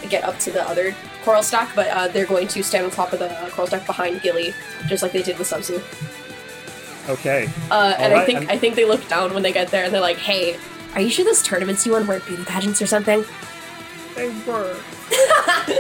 get 0.09 0.25
up 0.25 0.39
to 0.41 0.51
the 0.51 0.67
other 0.69 0.95
coral 1.25 1.43
stack, 1.43 1.69
but 1.75 1.89
uh, 1.89 2.09
they're 2.09 2.27
going 2.27 2.49
to 2.49 2.63
stand 2.63 2.85
on 2.85 2.91
top 2.91 3.13
of 3.13 3.19
the 3.19 3.29
coral 3.53 3.67
stack 3.67 3.87
behind 3.87 4.21
Gelly, 4.23 4.55
just 4.87 5.03
like 5.03 5.13
they 5.13 5.23
did 5.23 5.39
with 5.39 5.49
Samsu. 5.49 5.83
Okay. 7.09 7.49
Uh, 7.71 7.95
and 7.99 8.13
I 8.13 8.17
Alright, 8.17 8.27
think 8.27 8.39
and- 8.41 8.51
I 8.51 8.59
think 8.59 8.75
they 8.77 8.85
look 8.85 9.07
down 9.09 9.33
when 9.35 9.43
they 9.43 9.53
get 9.53 9.69
there 9.69 9.85
and 9.85 9.93
they're 9.95 10.01
like, 10.01 10.19
"Hey, 10.19 10.57
are 10.95 11.01
you 11.01 11.09
sure 11.11 11.25
those 11.25 11.43
tournaments 11.43 11.87
you 11.87 11.93
won 11.93 12.07
weren't 12.07 12.27
beauty 12.27 12.45
pageants 12.45 12.83
or 12.83 12.87
something?" 12.87 13.25
They 14.15 14.29
were. 14.47 14.77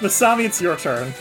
Masami, 0.00 0.44
it's 0.44 0.60
your 0.60 0.76
turn. 0.76 1.12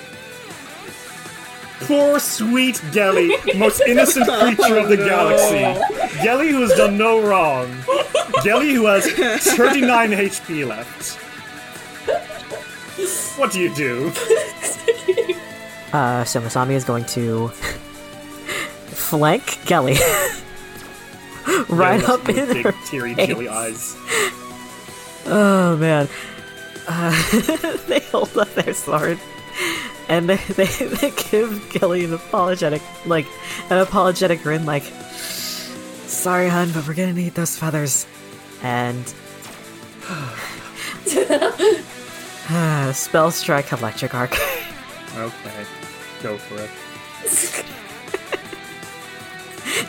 Poor 1.82 2.20
sweet 2.20 2.82
Gelly, 2.92 3.32
most 3.56 3.82
innocent 3.82 4.28
creature 4.40 4.78
of 4.78 4.90
the 4.90 4.98
galaxy. 4.98 5.64
Gelly 6.24 6.50
who 6.50 6.62
has 6.62 6.74
done 6.74 6.98
no 6.98 7.20
wrong. 7.22 7.74
Gelly 8.44 8.74
who 8.74 8.86
has 8.86 9.06
39 9.08 10.12
HP 10.12 10.68
left. 10.68 11.18
What 13.40 13.52
do 13.52 13.60
you 13.60 13.74
do? 13.76 14.12
Uh, 15.94 16.24
so 16.24 16.40
Masami 16.40 16.72
is 16.72 16.86
going 16.86 17.04
to 17.04 17.52
flank 19.02 19.60
Gelly. 19.66 19.94
right 21.70 22.00
Gelly 22.00 22.06
up 22.06 22.30
in 22.30 22.36
big, 22.36 22.66
her 22.66 22.74
teary, 22.86 23.16
face. 23.16 23.28
chilly 23.28 23.48
eyes. 23.48 23.96
Oh 25.26 25.78
man. 25.80 26.08
Uh, 26.88 27.78
they 27.88 28.00
hold 28.12 28.36
up 28.38 28.54
their 28.56 28.74
sword 28.74 29.20
and 30.10 30.30
they, 30.30 30.36
they, 30.36 30.66
they 30.66 31.12
give 31.30 31.70
Gelly 31.72 32.06
an 32.06 32.14
apologetic 32.14 32.82
like 33.06 33.26
an 33.70 33.78
apologetic 33.78 34.42
grin 34.44 34.66
like 34.66 34.84
sorry 34.84 36.50
hun 36.50 36.72
but 36.74 36.86
we're 36.88 36.96
gonna 36.96 37.14
need 37.14 37.36
those 37.36 37.56
feathers 37.58 38.06
and 38.64 39.14
spell 42.96 43.32
strike 43.32 43.72
electric 43.72 44.14
arc 44.16 44.36
Okay, 45.18 45.66
go 46.24 46.38
for 46.38 46.62
it. 46.62 47.66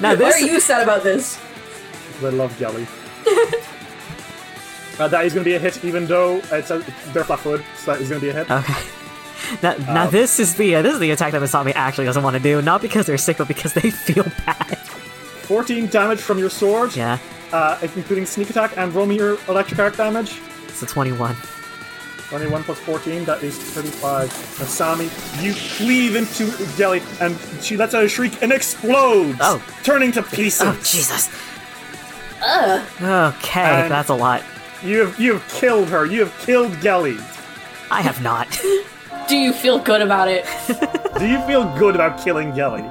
Now 0.00 0.10
Why 0.10 0.14
this 0.16 0.36
are 0.36 0.46
you 0.46 0.60
sad 0.60 0.82
about 0.82 1.02
this? 1.02 1.38
I 2.22 2.28
love 2.28 2.56
Gelly. 2.58 2.86
uh, 4.98 5.08
that 5.08 5.24
is 5.24 5.32
going 5.34 5.44
to 5.44 5.50
be 5.50 5.54
a 5.54 5.58
hit, 5.58 5.84
even 5.84 6.06
though 6.06 6.36
it's 6.52 6.70
a, 6.70 6.78
they're 7.12 7.24
flat-footed, 7.24 7.64
so 7.76 7.92
that 7.92 8.00
is 8.00 8.08
going 8.08 8.20
to 8.20 8.26
be 8.26 8.30
a 8.30 8.34
hit. 8.34 8.50
okay 8.50 8.74
Now, 9.62 9.74
now 9.78 10.06
this 10.08 10.38
is 10.38 10.54
the 10.54 10.76
uh, 10.76 10.82
this 10.82 10.94
is 10.94 11.00
the 11.00 11.10
attack 11.10 11.32
that 11.32 11.42
Masami 11.42 11.72
actually 11.74 12.04
doesn't 12.06 12.22
want 12.22 12.36
to 12.36 12.42
do, 12.42 12.62
not 12.62 12.80
because 12.80 13.06
they're 13.06 13.18
sick, 13.18 13.38
but 13.38 13.48
because 13.48 13.74
they 13.74 13.90
feel 14.06 14.24
bad. 14.46 14.78
14 14.78 15.88
damage 15.88 16.20
from 16.20 16.38
your 16.38 16.48
sword, 16.48 16.94
Yeah, 16.96 17.18
uh, 17.52 17.76
including 17.82 18.24
sneak 18.24 18.50
attack, 18.50 18.78
and 18.78 18.94
roll 18.94 19.04
me 19.04 19.16
your 19.16 19.36
electric 19.48 19.80
arc 19.80 19.96
damage. 19.96 20.40
it's 20.68 20.82
a 20.82 20.86
twenty-one. 20.86 21.36
21 22.32 22.64
plus 22.64 22.78
14, 22.80 23.26
that 23.26 23.42
is 23.42 23.58
35. 23.58 24.30
Masami, 24.56 25.04
you 25.44 25.52
cleave 25.76 26.16
into 26.16 26.46
Gelly, 26.78 27.02
and 27.20 27.36
she 27.62 27.76
lets 27.76 27.92
out 27.94 28.02
a 28.04 28.08
shriek 28.08 28.42
and 28.42 28.50
explodes, 28.50 29.36
Oh. 29.42 29.62
turning 29.82 30.12
to 30.12 30.22
pieces. 30.22 30.62
Oh 30.66 30.72
Jesus. 30.82 31.28
Ugh. 32.42 32.80
Okay, 33.36 33.60
And- 33.60 33.90
that's 33.92 34.08
a 34.08 34.14
lot. 34.14 34.42
You 34.82 35.00
have 35.00 35.20
you 35.20 35.34
have 35.34 35.46
killed 35.48 35.88
her. 35.90 36.06
You 36.06 36.20
have 36.20 36.38
killed 36.40 36.72
Gelly. 36.80 37.18
I 37.90 38.00
have 38.00 38.22
not. 38.22 38.48
Do 39.28 39.36
you 39.36 39.52
feel 39.52 39.78
good 39.78 40.00
about 40.00 40.28
it? 40.28 40.44
Do 41.18 41.26
you 41.28 41.38
feel 41.46 41.64
good 41.78 41.94
about 41.94 42.24
killing 42.24 42.52
Gelly? 42.54 42.82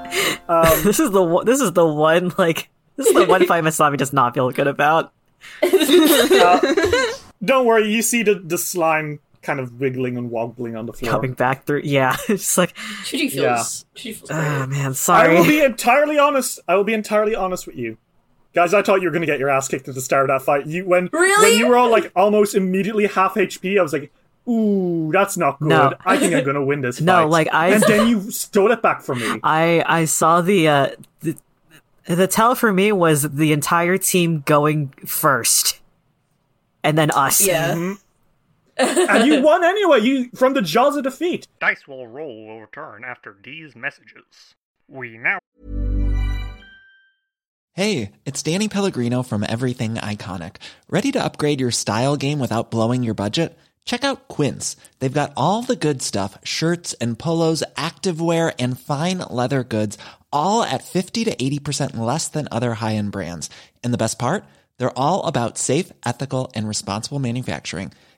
Um, 0.47 0.84
this 0.84 0.99
is 0.99 1.09
the 1.09 1.23
one. 1.23 1.45
This 1.47 1.59
is 1.61 1.73
the 1.73 1.85
one. 1.85 2.31
Like 2.38 2.69
this 2.95 3.07
is 3.07 3.13
the 3.15 3.26
one 3.26 3.45
fight 3.47 3.63
Masami 3.63 3.97
does 3.97 4.13
not 4.13 4.35
feel 4.35 4.51
good 4.51 4.68
about. 4.68 5.11
Don't 7.43 7.65
worry, 7.65 7.91
you 7.91 8.03
see 8.03 8.22
the, 8.23 8.35
the 8.35 8.57
slime 8.57 9.19
kind 9.41 9.59
of 9.59 9.80
wiggling 9.80 10.18
and 10.18 10.30
wobbling 10.30 10.76
on 10.76 10.85
the 10.85 10.93
floor. 10.93 11.11
Coming 11.11 11.34
back 11.34 11.65
through. 11.65 11.81
Yeah, 11.84 12.15
it's 12.30 12.57
like, 12.57 12.76
Chuji 13.03 13.31
feels. 13.31 13.35
Yeah. 13.35 14.01
Chuji 14.01 14.15
feels 14.15 14.31
oh 14.31 14.65
great. 14.65 14.69
man, 14.69 14.95
I 15.09 15.27
will 15.34 15.45
be 15.47 15.61
entirely 15.61 16.18
honest. 16.19 16.59
I 16.68 16.76
will 16.76 16.84
be 16.84 16.93
entirely 16.93 17.35
honest 17.35 17.65
with 17.68 17.76
you. 17.76 17.97
Guys, 18.53 18.73
I 18.73 18.81
thought 18.81 19.01
you 19.01 19.07
were 19.07 19.13
gonna 19.13 19.26
get 19.26 19.39
your 19.39 19.49
ass 19.49 19.68
kicked 19.69 19.88
at 19.88 19.95
the 19.95 20.01
start 20.01 20.30
of 20.30 20.34
that 20.39 20.45
fight. 20.45 20.68
You 20.68 20.85
when 20.85 21.09
Really? 21.13 21.51
when 21.51 21.59
you 21.59 21.68
were 21.68 21.77
all 21.77 21.89
like 21.89 22.11
almost 22.15 22.53
immediately 22.53 23.07
half 23.07 23.35
HP, 23.35 23.80
I 23.80 23.81
was 23.81 23.93
like, 23.93 24.11
"Ooh, 24.47 25.09
that's 25.13 25.38
not 25.38 25.57
good. 25.59 25.69
No. 25.69 25.93
I 26.05 26.18
think 26.18 26.34
I'm 26.35 26.43
gonna 26.43 26.63
win 26.63 26.81
this." 26.81 26.99
No, 27.01 27.19
fight." 27.23 27.30
like, 27.30 27.47
I- 27.53 27.68
and 27.69 27.84
then 27.84 28.07
you 28.09 28.30
stole 28.30 28.72
it 28.72 28.81
back 28.81 29.01
from 29.03 29.19
me. 29.19 29.39
I 29.41 29.84
I 29.88 30.03
saw 30.05 30.41
the 30.41 30.68
uh 30.68 30.89
the, 31.22 31.38
the 32.05 32.27
tell 32.27 32.53
for 32.55 32.73
me 32.73 32.91
was 32.91 33.22
the 33.23 33.53
entire 33.53 33.97
team 33.97 34.43
going 34.45 34.89
first, 35.05 35.80
and 36.84 36.97
then 36.97 37.09
us. 37.11 37.45
Yeah. 37.47 37.93
And 38.81 39.27
you 39.27 39.41
won 39.41 39.63
anyway. 39.63 40.01
You 40.01 40.29
from 40.35 40.53
the 40.53 40.61
jaws 40.61 40.95
of 40.95 41.03
defeat. 41.03 41.47
Dice 41.59 41.87
will 41.87 42.07
roll 42.07 42.47
will 42.47 42.61
return 42.61 43.03
after 43.03 43.35
these 43.43 43.75
messages. 43.75 44.55
We 44.87 45.17
now 45.17 45.39
Hey, 47.73 48.11
it's 48.25 48.43
Danny 48.43 48.67
Pellegrino 48.67 49.23
from 49.23 49.45
Everything 49.47 49.93
Iconic. 49.93 50.57
Ready 50.89 51.09
to 51.13 51.23
upgrade 51.23 51.61
your 51.61 51.71
style 51.71 52.17
game 52.17 52.37
without 52.37 52.69
blowing 52.69 53.01
your 53.01 53.13
budget? 53.13 53.57
Check 53.85 54.03
out 54.03 54.27
Quince. 54.27 54.75
They've 54.99 55.13
got 55.13 55.31
all 55.37 55.61
the 55.61 55.77
good 55.77 56.01
stuff 56.01 56.37
shirts 56.43 56.93
and 56.99 57.17
polos, 57.17 57.63
activewear, 57.77 58.53
and 58.59 58.77
fine 58.77 59.19
leather 59.19 59.63
goods, 59.63 59.97
all 60.33 60.63
at 60.63 60.83
50 60.83 61.23
to 61.23 61.35
80% 61.35 61.95
less 61.95 62.27
than 62.27 62.49
other 62.51 62.73
high 62.73 62.95
end 62.95 63.13
brands. 63.13 63.49
And 63.83 63.93
the 63.93 63.97
best 63.97 64.19
part? 64.19 64.43
They're 64.77 64.97
all 64.99 65.25
about 65.25 65.57
safe, 65.57 65.93
ethical, 66.05 66.51
and 66.53 66.67
responsible 66.67 67.19
manufacturing. 67.19 67.93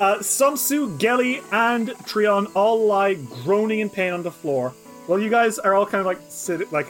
Uh, 0.00 0.18
Samsu, 0.18 0.96
Gelly, 0.98 1.42
and 1.50 1.88
Trion 2.06 2.46
all 2.54 2.86
lie 2.86 3.14
groaning 3.14 3.80
in 3.80 3.90
pain 3.90 4.12
on 4.12 4.22
the 4.22 4.30
floor. 4.30 4.72
Well, 5.08 5.18
you 5.18 5.28
guys 5.28 5.58
are 5.58 5.74
all 5.74 5.84
kind 5.84 6.00
of 6.00 6.06
like 6.06 6.20
sit, 6.28 6.70
like 6.72 6.86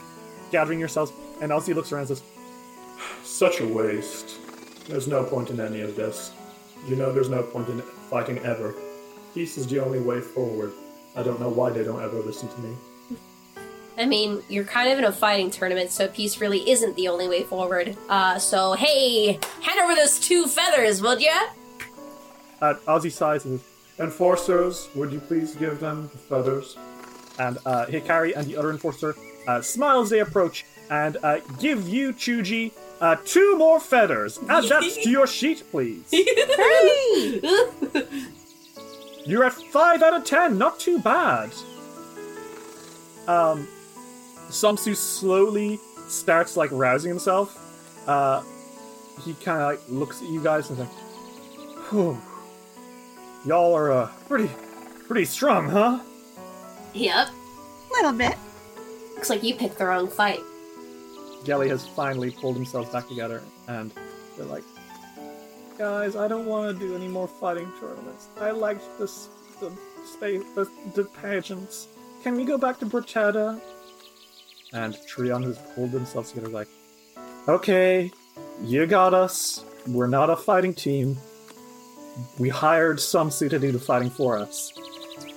gathering 0.51 0.79
yourselves, 0.79 1.11
and 1.41 1.51
Elsie 1.51 1.73
looks 1.73 1.91
around 1.91 2.01
and 2.01 2.09
says, 2.09 2.23
Such 3.23 3.61
a 3.61 3.67
waste. 3.67 4.37
There's 4.87 5.07
no 5.07 5.23
point 5.23 5.49
in 5.49 5.59
any 5.59 5.81
of 5.81 5.95
this. 5.95 6.31
You 6.87 6.95
know 6.95 7.11
there's 7.11 7.29
no 7.29 7.41
point 7.41 7.67
in 7.69 7.81
fighting 8.09 8.37
ever. 8.39 8.75
Peace 9.33 9.57
is 9.57 9.67
the 9.67 9.79
only 9.79 9.99
way 9.99 10.21
forward. 10.21 10.73
I 11.15 11.23
don't 11.23 11.39
know 11.39 11.49
why 11.49 11.71
they 11.71 11.83
don't 11.83 12.01
ever 12.01 12.19
listen 12.19 12.47
to 12.47 12.59
me. 12.61 12.75
I 13.97 14.05
mean, 14.05 14.41
you're 14.49 14.63
kind 14.63 14.91
of 14.91 14.97
in 14.97 15.03
a 15.03 15.11
fighting 15.11 15.51
tournament, 15.51 15.91
so 15.91 16.07
peace 16.07 16.39
really 16.39 16.69
isn't 16.69 16.95
the 16.95 17.07
only 17.09 17.27
way 17.27 17.43
forward. 17.43 17.97
Uh, 18.07 18.39
so 18.39 18.73
hey, 18.73 19.39
hand 19.61 19.79
over 19.81 19.95
those 19.95 20.19
two 20.19 20.47
feathers, 20.47 21.01
would 21.01 21.21
ya? 21.21 21.33
Uh, 22.61 22.75
Ozzy 22.87 23.45
and 23.45 23.59
Enforcers, 23.99 24.89
would 24.95 25.11
you 25.11 25.19
please 25.19 25.55
give 25.55 25.79
them 25.79 26.09
the 26.13 26.17
feathers? 26.17 26.77
and 27.39 27.57
uh, 27.65 27.85
Hikari 27.87 28.35
and 28.35 28.45
the 28.45 28.55
other 28.57 28.69
enforcer 28.69 29.15
uh, 29.47 29.61
smile 29.61 30.01
as 30.01 30.09
they 30.09 30.19
approach 30.19 30.65
and 30.91 31.17
uh, 31.23 31.39
give 31.59 31.87
you, 31.87 32.13
Chuji, 32.13 32.73
uh, 33.01 33.15
two 33.25 33.57
more 33.57 33.79
feathers. 33.79 34.37
Add 34.49 34.65
that 34.65 34.83
to 34.83 35.09
your 35.09 35.25
sheet, 35.25 35.63
please. 35.71 36.03
You're 39.25 39.43
at 39.45 39.53
five 39.53 40.01
out 40.01 40.13
of 40.15 40.25
ten. 40.25 40.57
Not 40.57 40.79
too 40.79 40.99
bad. 40.99 41.51
Um, 43.27 43.67
Samsu 44.49 44.95
slowly 44.95 45.79
starts 46.07 46.57
like 46.57 46.71
rousing 46.71 47.09
himself. 47.09 47.55
Uh, 48.07 48.41
he 49.23 49.33
kind 49.35 49.61
of 49.61 49.67
like 49.67 49.79
looks 49.87 50.21
at 50.21 50.29
you 50.29 50.41
guys 50.43 50.69
and 50.71 50.79
is 50.79 50.85
like, 50.85 50.93
"Whew, 51.91 52.19
y'all 53.45 53.73
are 53.73 53.91
uh, 53.91 54.11
pretty, 54.27 54.49
pretty 55.07 55.25
strong, 55.25 55.69
huh?" 55.69 55.99
Yep. 56.93 57.27
A 57.27 57.93
little 57.93 58.13
bit. 58.13 58.35
Looks 59.15 59.29
like 59.29 59.43
you 59.43 59.55
picked 59.55 59.77
the 59.77 59.85
wrong 59.85 60.07
fight. 60.07 60.39
Gelly 61.43 61.69
has 61.69 61.87
finally 61.87 62.31
pulled 62.31 62.55
themselves 62.55 62.89
back 62.89 63.07
together, 63.07 63.41
and 63.67 63.91
they're 64.35 64.45
like, 64.45 64.63
"Guys, 65.77 66.15
I 66.15 66.27
don't 66.27 66.45
want 66.45 66.77
to 66.77 66.87
do 66.87 66.95
any 66.95 67.07
more 67.07 67.27
fighting 67.27 67.71
tournaments. 67.79 68.27
I 68.39 68.51
liked 68.51 68.83
this, 68.99 69.29
the 69.59 69.71
space, 70.05 70.43
the, 70.55 70.69
the 70.95 71.05
pageants. 71.21 71.87
Can 72.23 72.35
we 72.35 72.45
go 72.45 72.57
back 72.57 72.79
to 72.79 72.85
Bertetta?" 72.85 73.59
And 74.73 74.95
Trion 75.07 75.43
has 75.43 75.57
pulled 75.73 75.91
themselves 75.91 76.31
together, 76.31 76.49
like, 76.49 76.67
"Okay, 77.47 78.11
you 78.63 78.85
got 78.85 79.13
us. 79.13 79.63
We're 79.87 80.07
not 80.07 80.29
a 80.29 80.35
fighting 80.35 80.73
team. 80.73 81.17
We 82.37 82.49
hired 82.49 82.97
Samsu 82.97 83.49
to 83.49 83.59
do 83.59 83.71
the 83.71 83.79
fighting 83.79 84.09
for 84.09 84.37
us, 84.37 84.73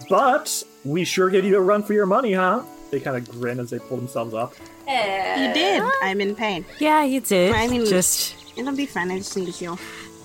but 0.08 0.62
we 0.84 1.04
sure 1.04 1.30
gave 1.30 1.44
you 1.44 1.56
a 1.56 1.60
run 1.60 1.82
for 1.82 1.92
your 1.92 2.06
money, 2.06 2.32
huh?" 2.32 2.62
They 2.90 3.00
kind 3.00 3.16
of 3.16 3.28
grin 3.30 3.58
as 3.58 3.70
they 3.70 3.78
pull 3.78 3.96
themselves 3.96 4.34
up. 4.34 4.54
You 4.86 5.54
did. 5.54 5.82
I'm 6.02 6.20
in 6.20 6.34
pain. 6.34 6.64
Yeah, 6.78 7.04
you 7.04 7.20
did. 7.20 7.54
I 7.54 7.68
mean, 7.68 7.86
just 7.86 8.34
it'll 8.56 8.76
be 8.76 8.86
fine. 8.86 9.10
I 9.10 9.18
just 9.18 9.36
need 9.36 9.46
to 9.46 9.52
heal. 9.52 9.78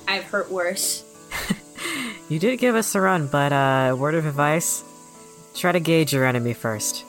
I've 0.08 0.24
hurt 0.24 0.52
worse. 0.52 1.04
you 2.30 2.40
did 2.40 2.58
give 2.58 2.76
us 2.76 2.94
a 2.96 3.02
run, 3.02 3.28
but 3.28 3.54
uh, 3.54 3.96
word 3.98 4.16
of 4.16 4.26
advice: 4.26 4.84
try 5.56 5.72
to 5.72 5.80
gauge 5.80 6.14
your 6.14 6.26
enemy 6.26 6.54
first 6.54 7.06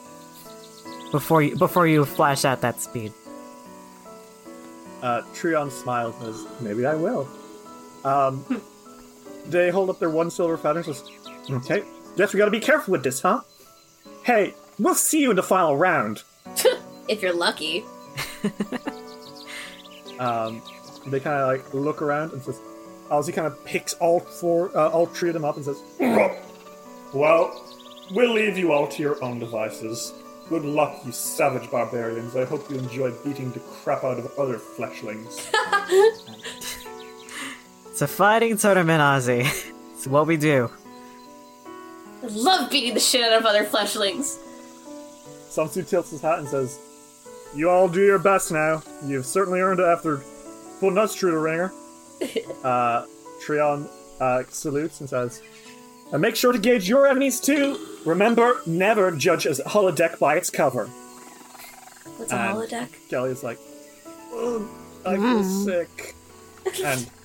before 1.11 1.43
you 1.43 1.57
before 1.57 1.87
you 1.87 2.05
flash 2.05 2.45
out 2.45 2.61
that 2.61 2.81
speed. 2.81 3.12
Uh, 5.03 5.23
Trion 5.35 5.70
smiles 5.70 6.15
and 6.20 6.35
says, 6.35 6.47
Maybe 6.61 6.85
I 6.85 6.95
will. 6.95 7.29
Um, 8.05 8.45
they 9.49 9.70
hold 9.70 9.91
up 9.91 9.99
their 9.99 10.11
one 10.11 10.31
silver 10.31 10.57
feather 10.57 10.81
and 10.81 10.87
says, 10.87 11.03
Okay, 11.51 11.83
guess 12.16 12.33
we 12.33 12.39
gotta 12.39 12.51
be 12.51 12.61
careful 12.61 12.93
with 12.93 13.03
this, 13.03 13.20
huh? 13.23 13.41
Hey, 14.23 14.55
we'll 14.79 14.95
see 14.95 15.20
you 15.20 15.31
in 15.31 15.37
the 15.37 15.43
final 15.43 15.77
round. 15.77 16.23
If 17.09 17.23
you're 17.23 17.33
lucky. 17.33 17.87
Um, 20.19 20.62
they 21.07 21.20
kind 21.20 21.41
of 21.41 21.47
like 21.47 21.73
look 21.73 22.03
around 22.03 22.33
and 22.33 22.43
says, 22.43 22.61
Ozzy 23.11 23.33
kind 23.33 23.47
of 23.47 23.65
picks 23.65 23.95
all 23.95 24.20
four, 24.20 24.77
uh, 24.77 24.89
all 24.91 25.07
three 25.07 25.31
of 25.31 25.35
them 25.35 25.45
up 25.45 25.57
and 25.57 25.65
says, 25.65 25.81
Well, 27.15 27.65
we'll 28.11 28.33
leave 28.33 28.59
you 28.59 28.73
all 28.73 28.87
to 28.89 29.03
your 29.03 29.23
own 29.23 29.39
devices. 29.39 30.12
Good 30.49 30.65
luck, 30.65 31.03
you 31.05 31.12
savage 31.12 31.70
barbarians. 31.70 32.35
I 32.35 32.45
hope 32.47 32.69
you 32.70 32.79
enjoy 32.79 33.12
beating 33.25 33.53
the 33.53 33.61
crap 33.61 34.03
out 34.03 34.19
of 34.19 34.39
other 34.39 34.59
fleshlings. 34.59 35.47
It's 37.99 38.03
a 38.05 38.07
fighting 38.07 38.57
tournament, 38.57 39.01
Ozzy. 39.01 39.43
It's 39.93 40.07
what 40.07 40.29
we 40.29 40.37
do. 40.37 40.70
I 42.23 42.27
love 42.29 42.70
beating 42.70 42.95
the 42.95 43.01
shit 43.01 43.25
out 43.25 43.33
of 43.41 43.45
other 43.45 43.65
fleshlings. 43.65 44.39
Samsu 45.51 45.83
tilts 45.85 46.12
his 46.12 46.20
hat 46.20 46.39
and 46.39 46.47
says, 46.47 46.79
You 47.57 47.69
all 47.69 47.89
do 47.89 48.01
your 48.01 48.20
best 48.20 48.53
now. 48.53 48.85
You've 49.05 49.27
certainly 49.27 49.59
earned 49.59 49.81
it 49.81 49.87
after 49.87 50.23
putting 50.79 50.97
us 50.99 51.16
through 51.16 51.33
the 51.33 51.39
ringer. 51.39 51.73
uh, 52.62 53.07
Trion 53.45 53.89
uh, 54.20 54.45
salutes 54.49 55.01
and 55.01 55.11
says, 55.11 55.43
And 56.12 56.23
make 56.23 56.37
sure 56.37 56.53
to 56.53 56.59
gauge 56.61 56.89
your 56.89 57.09
enemies 57.09 57.41
too. 57.41 57.85
Remember, 58.05 58.61
never 58.65 59.11
judge 59.11 59.47
a 59.47 59.51
holodeck 59.55 60.20
by 60.20 60.37
its 60.37 60.51
cover. 60.51 60.87
What's 62.19 62.31
a 62.31 62.37
And 62.37 62.57
holodeck? 62.59 63.09
Gelly 63.09 63.31
is 63.33 63.43
like, 63.43 63.59
"Ugh, 64.33 64.62
I 65.05 65.15
feel 65.16 65.43
Mm. 65.43 65.65
sick. 65.65 66.15
And 66.85 67.11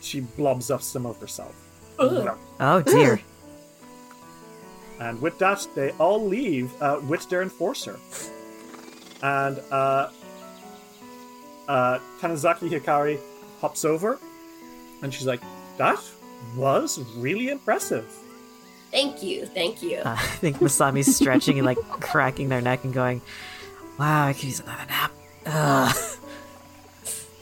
she 0.00 0.20
blobs 0.20 0.70
up 0.70 0.82
some 0.82 1.06
of 1.06 1.18
herself. 1.20 1.54
Oh 2.60 2.82
dear. 2.82 3.20
And 5.00 5.18
with 5.22 5.38
that, 5.38 5.66
they 5.74 5.92
all 5.92 6.22
leave 6.22 6.70
uh, 6.82 7.00
with 7.08 7.26
their 7.30 7.40
enforcer. 7.40 7.98
And 9.22 9.58
uh, 9.72 10.10
uh, 11.66 11.98
Tanizaki 12.20 12.68
Hikari 12.68 13.18
hops 13.62 13.86
over, 13.86 14.18
and 15.02 15.12
she's 15.12 15.26
like, 15.26 15.40
"That 15.78 15.98
was 16.54 16.98
really 17.16 17.48
impressive." 17.48 18.04
Thank 18.90 19.22
you, 19.22 19.46
thank 19.46 19.82
you. 19.82 19.98
Uh, 19.98 20.16
I 20.18 20.36
think 20.36 20.58
Masami's 20.58 21.16
stretching 21.16 21.56
and 21.58 21.64
like 21.64 21.78
cracking 21.90 22.50
their 22.50 22.60
neck 22.60 22.84
and 22.84 22.92
going, 22.92 23.22
"Wow, 23.98 24.26
I 24.26 24.34
could 24.34 24.44
use 24.44 24.60
another 24.60 24.84
nap." 24.86 25.12
Ugh. 25.46 25.96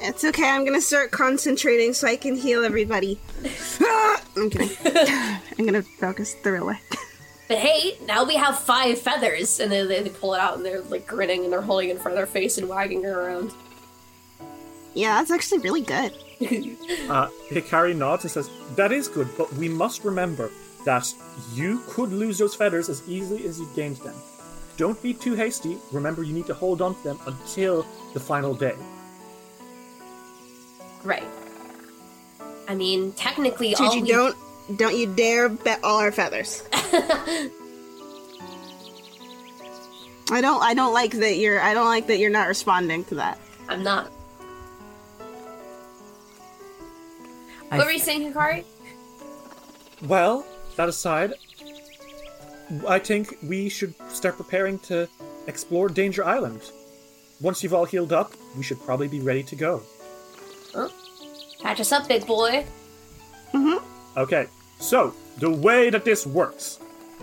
It's 0.01 0.25
okay. 0.25 0.49
I'm 0.49 0.65
gonna 0.65 0.81
start 0.81 1.11
concentrating 1.11 1.93
so 1.93 2.07
I 2.07 2.17
can 2.17 2.37
heal 2.37 2.65
everybody. 2.65 3.19
I'm 4.37 4.51
kidding. 4.51 4.71
I'm 5.59 5.67
gonna 5.67 5.83
focus 5.83 6.35
the 6.43 6.53
real 6.53 6.67
way. 6.67 6.79
But 7.49 7.57
hey, 7.61 7.97
now 8.05 8.25
we 8.25 8.37
have 8.37 8.59
five 8.59 8.99
feathers, 8.99 9.59
and 9.59 9.73
then 9.73 9.89
they, 9.89 10.03
they 10.03 10.11
pull 10.11 10.35
it 10.35 10.39
out, 10.39 10.59
and 10.59 10.67
they're 10.67 10.83
like 10.83 11.07
grinning, 11.07 11.45
and 11.45 11.53
they're 11.53 11.63
holding 11.63 11.89
it 11.89 11.93
in 11.93 11.99
front 11.99 12.13
of 12.13 12.19
their 12.19 12.27
face 12.27 12.59
and 12.59 12.69
wagging 12.69 13.05
it 13.05 13.09
around. 13.09 13.53
Yeah, 14.93 15.15
that's 15.15 15.31
actually 15.31 15.61
really 15.61 15.81
good. 15.81 16.13
Uh, 17.09 17.29
Hikari 17.51 17.97
nods 17.97 18.25
and 18.25 18.31
says, 18.31 18.51
"That 18.77 18.93
is 18.93 19.09
good, 19.09 19.29
but 19.39 19.51
we 19.55 19.67
must 19.69 20.05
remember 20.05 20.51
that 20.85 21.11
you 21.55 21.83
could 21.89 22.13
lose 22.13 22.37
those 22.37 22.55
feathers 22.55 22.91
as 22.91 23.03
easily 23.09 23.47
as 23.47 23.59
you 23.59 23.67
gained 23.75 23.97
them. 23.97 24.15
Don't 24.77 25.03
be 25.03 25.15
too 25.15 25.35
hasty. 25.35 25.79
Remember, 25.91 26.23
you 26.23 26.35
need 26.35 26.47
to 26.47 26.55
hold 26.55 26.83
on 26.83 26.95
to 26.97 27.03
them 27.03 27.19
until 27.27 27.87
the 28.13 28.21
final 28.21 28.53
day." 28.55 28.77
Right. 31.05 31.25
I 32.69 32.75
mean, 32.75 33.13
technically, 33.13 33.75
all 33.77 34.01
we 34.01 34.07
don't 34.09 34.37
don't 34.77 34.97
you 34.97 35.07
dare 35.15 35.49
bet 35.49 35.83
all 35.83 35.99
our 36.01 36.13
feathers. 36.13 36.63
I 40.31 40.41
don't 40.43 40.63
I 40.63 40.75
don't 40.75 40.93
like 40.93 41.13
that 41.13 41.37
you're 41.37 41.61
I 41.61 41.73
don't 41.75 41.87
like 41.87 42.07
that 42.09 42.19
you're 42.19 42.31
not 42.31 42.49
responding 42.49 43.05
to 43.07 43.15
that. 43.17 43.39
I'm 43.69 43.83
not. 43.83 44.11
I- 47.71 47.79
What 47.79 47.87
were 47.87 47.93
you 47.93 47.99
saying, 47.99 48.33
Hikari? 48.33 48.65
Well, 50.03 50.45
that 50.77 50.89
aside, 50.89 51.35
I 52.87 52.99
think 52.99 53.37
we 53.43 53.69
should 53.69 53.95
start 54.11 54.37
preparing 54.37 54.79
to 54.81 55.09
explore 55.47 55.89
Danger 55.89 56.25
Island. 56.25 56.61
Once 57.41 57.63
you've 57.63 57.75
all 57.75 57.85
healed 57.85 58.13
up, 58.13 58.33
we 58.57 58.63
should 58.63 58.81
probably 58.85 59.09
be 59.09 59.21
ready 59.21 59.43
to 59.45 59.57
go. 59.57 59.83
Catch 61.61 61.81
us 61.81 61.93
up, 61.93 62.09
big 62.09 62.27
boy. 62.27 62.65
Hmm. 63.53 63.77
Okay, 64.17 64.47
so 64.79 65.15
the 65.39 65.51
way 65.51 65.91
that 65.91 66.05
this 66.05 66.27
works 66.27 66.81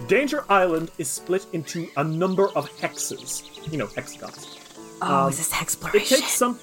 Danger 0.07 0.43
Island 0.49 0.91
is 0.97 1.09
split 1.09 1.45
into 1.53 1.87
a 1.97 2.03
number 2.03 2.49
of 2.49 2.69
hexes. 2.79 3.43
You 3.71 3.77
know, 3.77 3.87
hexagons. 3.87 4.57
Oh, 5.01 5.23
Um, 5.25 5.29
is 5.29 5.37
this 5.37 5.53
exploration? 5.61 6.17
It 6.17 6.21
takes 6.21 6.33
some. 6.33 6.59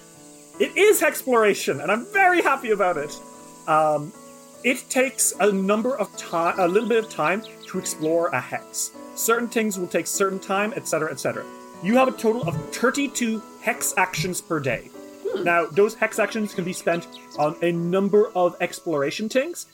It 0.60 0.76
is 0.76 1.02
exploration, 1.02 1.80
and 1.80 1.90
I'm 1.90 2.04
very 2.12 2.42
happy 2.42 2.70
about 2.70 2.96
it. 2.98 3.18
Um, 3.66 4.12
it 4.64 4.84
takes 4.90 5.32
a 5.40 5.50
number 5.50 5.96
of 5.98 6.14
time, 6.16 6.54
a 6.58 6.68
little 6.68 6.88
bit 6.88 7.04
of 7.04 7.10
time 7.10 7.42
to 7.68 7.78
explore 7.78 8.28
a 8.28 8.40
hex. 8.40 8.92
Certain 9.14 9.48
things 9.48 9.78
will 9.78 9.88
take 9.88 10.06
certain 10.06 10.38
time, 10.38 10.72
etc., 10.76 11.10
etc. 11.10 11.44
You 11.82 11.96
have 11.96 12.08
a 12.08 12.12
total 12.12 12.42
of 12.46 12.54
32 12.74 13.42
hex 13.62 13.94
actions 13.96 14.40
per 14.40 14.60
day. 14.60 14.90
Now, 15.40 15.66
those 15.66 15.94
hex 15.94 16.18
actions 16.18 16.54
can 16.54 16.64
be 16.64 16.72
spent 16.72 17.06
on 17.38 17.56
a 17.62 17.72
number 17.72 18.30
of 18.34 18.56
exploration 18.60 19.28
things. 19.28 19.66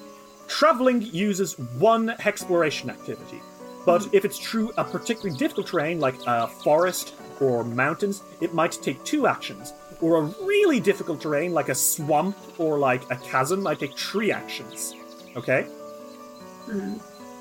Traveling 0.47 1.03
uses 1.03 1.59
one 1.79 2.11
exploration 2.25 2.89
activity, 2.89 3.43
but 3.85 4.09
if 4.13 4.25
it's 4.25 4.39
through 4.39 4.73
a 4.77 4.85
particularly 4.85 5.37
difficult 5.37 5.67
terrain 5.67 6.01
like 6.01 6.15
a 6.27 6.47
forest 6.47 7.15
or 7.41 7.65
mountains, 7.65 8.23
it 8.41 8.55
might 8.55 8.73
take 8.73 9.03
two 9.05 9.27
actions. 9.27 9.75
Or 10.01 10.19
a 10.19 10.23
really 10.45 10.81
difficult 10.81 11.21
terrain 11.21 11.53
like 11.53 11.69
a 11.69 11.75
swamp 11.75 12.37
or 12.59 12.79
like 12.79 13.11
a 13.11 13.17
chasm 13.17 13.63
might 13.63 13.79
take 13.81 13.99
three 13.99 14.33
actions. 14.33 14.95
Okay? 15.37 15.67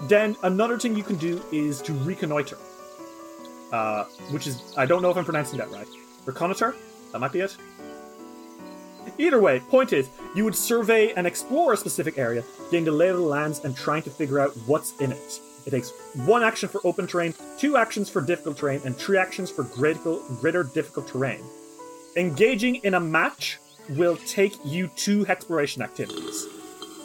Then 0.04 0.36
another 0.44 0.78
thing 0.78 0.96
you 0.96 1.04
can 1.04 1.18
do 1.18 1.42
is 1.52 1.82
to 1.84 1.94
reconnoiter, 1.94 2.58
uh, 3.72 4.06
which 4.32 4.48
is 4.48 4.74
I 4.78 4.86
don't 4.86 5.02
know 5.02 5.12
if 5.12 5.18
I'm 5.18 5.26
pronouncing 5.26 5.58
that 5.60 5.72
right. 5.72 5.88
Reconnoiter? 6.26 6.76
That 7.12 7.20
might 7.20 7.32
be 7.32 7.40
it. 7.42 7.56
Either 9.18 9.40
way, 9.40 9.60
point 9.60 9.94
is, 9.94 10.10
you 10.36 10.44
would 10.44 10.56
survey 10.56 11.14
and 11.14 11.26
explore 11.26 11.74
a 11.74 11.78
specific 11.78 12.18
area, 12.18 12.44
getting 12.72 12.86
the 12.86 12.92
lay 12.92 13.10
of 13.10 13.18
the 13.18 13.24
lands 13.24 13.64
and 13.64 13.76
trying 13.76 14.04
to 14.04 14.10
figure 14.10 14.40
out 14.40 14.52
what's 14.66 14.98
in 15.00 15.12
it. 15.12 15.40
It 15.66 15.72
takes 15.72 15.92
one 16.26 16.44
action 16.44 16.70
for 16.70 16.80
open 16.86 17.08
terrain, 17.08 17.34
two 17.58 17.76
actions 17.78 18.10
for 18.10 18.22
difficult 18.22 18.58
terrain, 18.58 18.82
and 18.86 18.96
three 18.96 19.18
actions 19.18 19.52
for 19.52 19.64
greater, 19.64 20.18
greater 20.40 20.64
difficult 20.64 21.08
terrain. 21.08 21.44
Engaging 22.16 22.76
in 22.76 22.94
a 22.94 23.00
match 23.00 23.60
will 23.90 24.18
take 24.18 24.58
you 24.64 24.90
two 24.96 25.26
exploration 25.28 25.82
activities. 25.82 26.46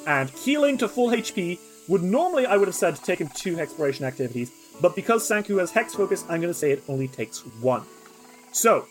And 0.07 0.31
healing 0.31 0.79
to 0.79 0.89
full 0.89 1.11
HP 1.11 1.59
would 1.89 2.03
normally, 2.03 2.47
I 2.47 2.57
would 2.57 2.69
have 2.69 2.75
said, 2.75 2.97
take 2.97 3.21
him 3.21 3.31
two 3.35 3.59
exploration 3.59 4.05
activities, 4.05 4.53
but 4.81 4.95
because 4.95 5.29
Sanku 5.29 5.59
has 5.59 5.71
Hex 5.71 5.95
Focus, 5.95 6.23
I'm 6.23 6.41
going 6.41 6.53
to 6.53 6.55
say 6.55 6.71
it 6.71 6.83
only 6.89 7.09
takes 7.09 7.41
one. 7.61 7.83
So, 8.53 8.87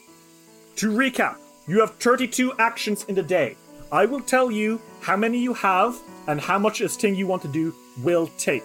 to 0.78 0.92
recap, 0.92 1.38
you 1.68 1.80
have 1.80 1.96
32 1.96 2.54
actions 2.58 3.06
in 3.08 3.16
the 3.16 3.24
day. 3.24 3.56
I 3.92 4.06
will 4.06 4.22
tell 4.22 4.52
you 4.52 4.82
how 5.02 5.18
many 5.18 5.40
you 5.40 5.54
have 5.54 6.00
and 6.28 6.40
how 6.40 6.58
much 6.58 6.80
this 6.80 6.96
thing 6.96 7.16
you 7.16 7.28
want 7.28 7.42
to 7.44 7.48
do 7.48 7.74
will 8.02 8.28
take. 8.38 8.64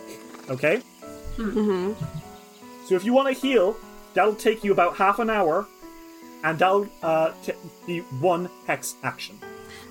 Okay? 0.48 0.82
Mm-hmm. 1.36 1.92
So 2.86 2.94
if 2.94 3.04
you 3.04 3.12
want 3.12 3.34
to 3.34 3.40
heal, 3.40 3.76
that'll 4.14 4.34
take 4.34 4.62
you 4.62 4.72
about 4.72 4.96
half 4.96 5.18
an 5.18 5.28
hour, 5.28 5.66
and 6.44 6.58
that'll 6.58 6.88
uh, 7.02 7.32
t- 7.42 7.52
be 7.86 8.00
one 8.20 8.48
hex 8.66 8.94
action. 9.02 9.38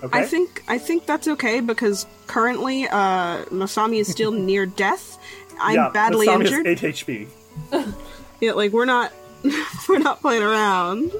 Okay? 0.04 0.20
I 0.20 0.26
think 0.26 0.64
I 0.68 0.78
think 0.78 1.06
that's 1.06 1.28
okay 1.28 1.62
because 1.62 2.06
currently 2.28 2.88
uh 2.88 3.46
Masami 3.46 4.00
is 4.00 4.08
still 4.10 4.32
near 4.52 4.66
death. 4.66 5.18
I'm 5.60 5.76
yeah, 5.76 5.90
badly 5.90 6.28
Masami 6.28 6.42
has 6.42 6.52
injured. 6.52 6.68
8 6.68 6.80
HP. 6.94 7.28
Yeah, 8.42 8.52
like 8.52 8.74
we're 8.74 8.86
not 8.86 9.14
we're 9.90 10.00
not 10.00 10.22
playing 10.22 10.44
around. 10.44 11.12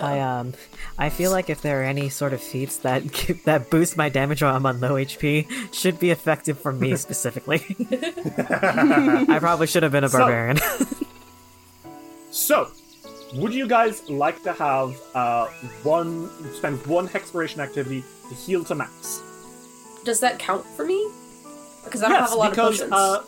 I 0.00 0.20
um, 0.20 0.52
I 1.00 1.10
feel 1.10 1.30
like 1.30 1.48
if 1.48 1.62
there 1.62 1.80
are 1.80 1.84
any 1.84 2.08
sort 2.08 2.32
of 2.32 2.40
feats 2.42 2.78
that 2.78 3.04
that 3.44 3.70
boost 3.70 3.96
my 3.96 4.08
damage 4.08 4.42
while 4.42 4.56
I'm 4.56 4.66
on 4.66 4.80
low 4.80 4.94
HP, 4.94 5.72
should 5.72 5.98
be 5.98 6.10
effective 6.10 6.58
for 6.58 6.72
me 6.72 6.96
specifically. 7.06 7.62
I 7.90 9.38
probably 9.40 9.68
should 9.68 9.84
have 9.84 9.92
been 9.92 10.04
a 10.04 10.08
barbarian. 10.08 10.58
So, 12.30 12.70
would 13.34 13.54
you 13.54 13.66
guys 13.68 14.08
like 14.08 14.42
to 14.42 14.52
have 14.52 15.00
uh, 15.14 15.46
one 15.82 16.28
spend 16.54 16.84
one 16.86 17.08
exploration 17.14 17.60
activity 17.60 18.02
to 18.28 18.34
heal 18.34 18.64
to 18.64 18.74
max? 18.74 19.22
Does 20.04 20.20
that 20.20 20.38
count 20.38 20.66
for 20.76 20.84
me? 20.84 21.10
Because 21.84 22.02
I 22.02 22.08
don't 22.08 22.20
yes, 22.20 22.30
have 22.30 22.36
a 22.36 22.40
lot 22.40 22.50
because 22.50 22.80
of 22.80 22.90
potions. 22.90 22.92
uh, 22.92 23.24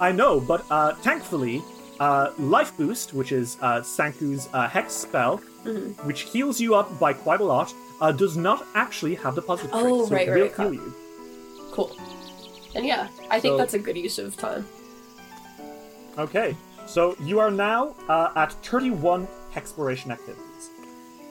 I 0.00 0.12
know, 0.12 0.40
but 0.40 0.64
uh, 0.70 0.94
thankfully, 0.94 1.62
uh, 2.00 2.32
Life 2.38 2.76
Boost, 2.76 3.14
which 3.14 3.32
is 3.32 3.58
uh, 3.60 3.80
Sanku's 3.80 4.48
uh, 4.52 4.66
hex 4.66 4.92
spell, 4.92 5.40
Mhm. 5.64 6.04
which 6.04 6.22
heals 6.22 6.60
you 6.60 6.74
up 6.74 6.98
by 6.98 7.12
quite 7.12 7.40
a 7.40 7.44
lot, 7.44 7.72
uh, 8.00 8.10
does 8.12 8.36
not 8.36 8.66
actually 8.74 9.14
have 9.16 9.34
the 9.34 9.42
positive 9.42 9.70
trait, 9.70 9.84
Oh, 9.86 10.06
so 10.06 10.14
right, 10.14 10.28
it 10.28 10.30
will 10.34 10.42
right, 10.42 10.56
heal 10.56 10.64
right. 10.66 10.74
you. 10.74 10.94
Cool. 11.70 11.96
And 12.74 12.84
yeah, 12.86 13.08
I 13.30 13.38
think 13.40 13.52
So- 13.52 13.58
that's 13.58 13.74
a 13.74 13.78
good 13.78 13.96
use 13.96 14.18
of 14.18 14.36
time. 14.36 14.66
Okay, 16.18 16.56
so 16.86 17.16
you 17.20 17.38
are 17.40 17.50
now 17.50 17.94
uh, 18.08 18.30
at 18.36 18.52
31 18.64 19.26
exploration 19.56 20.10
activities. 20.10 20.70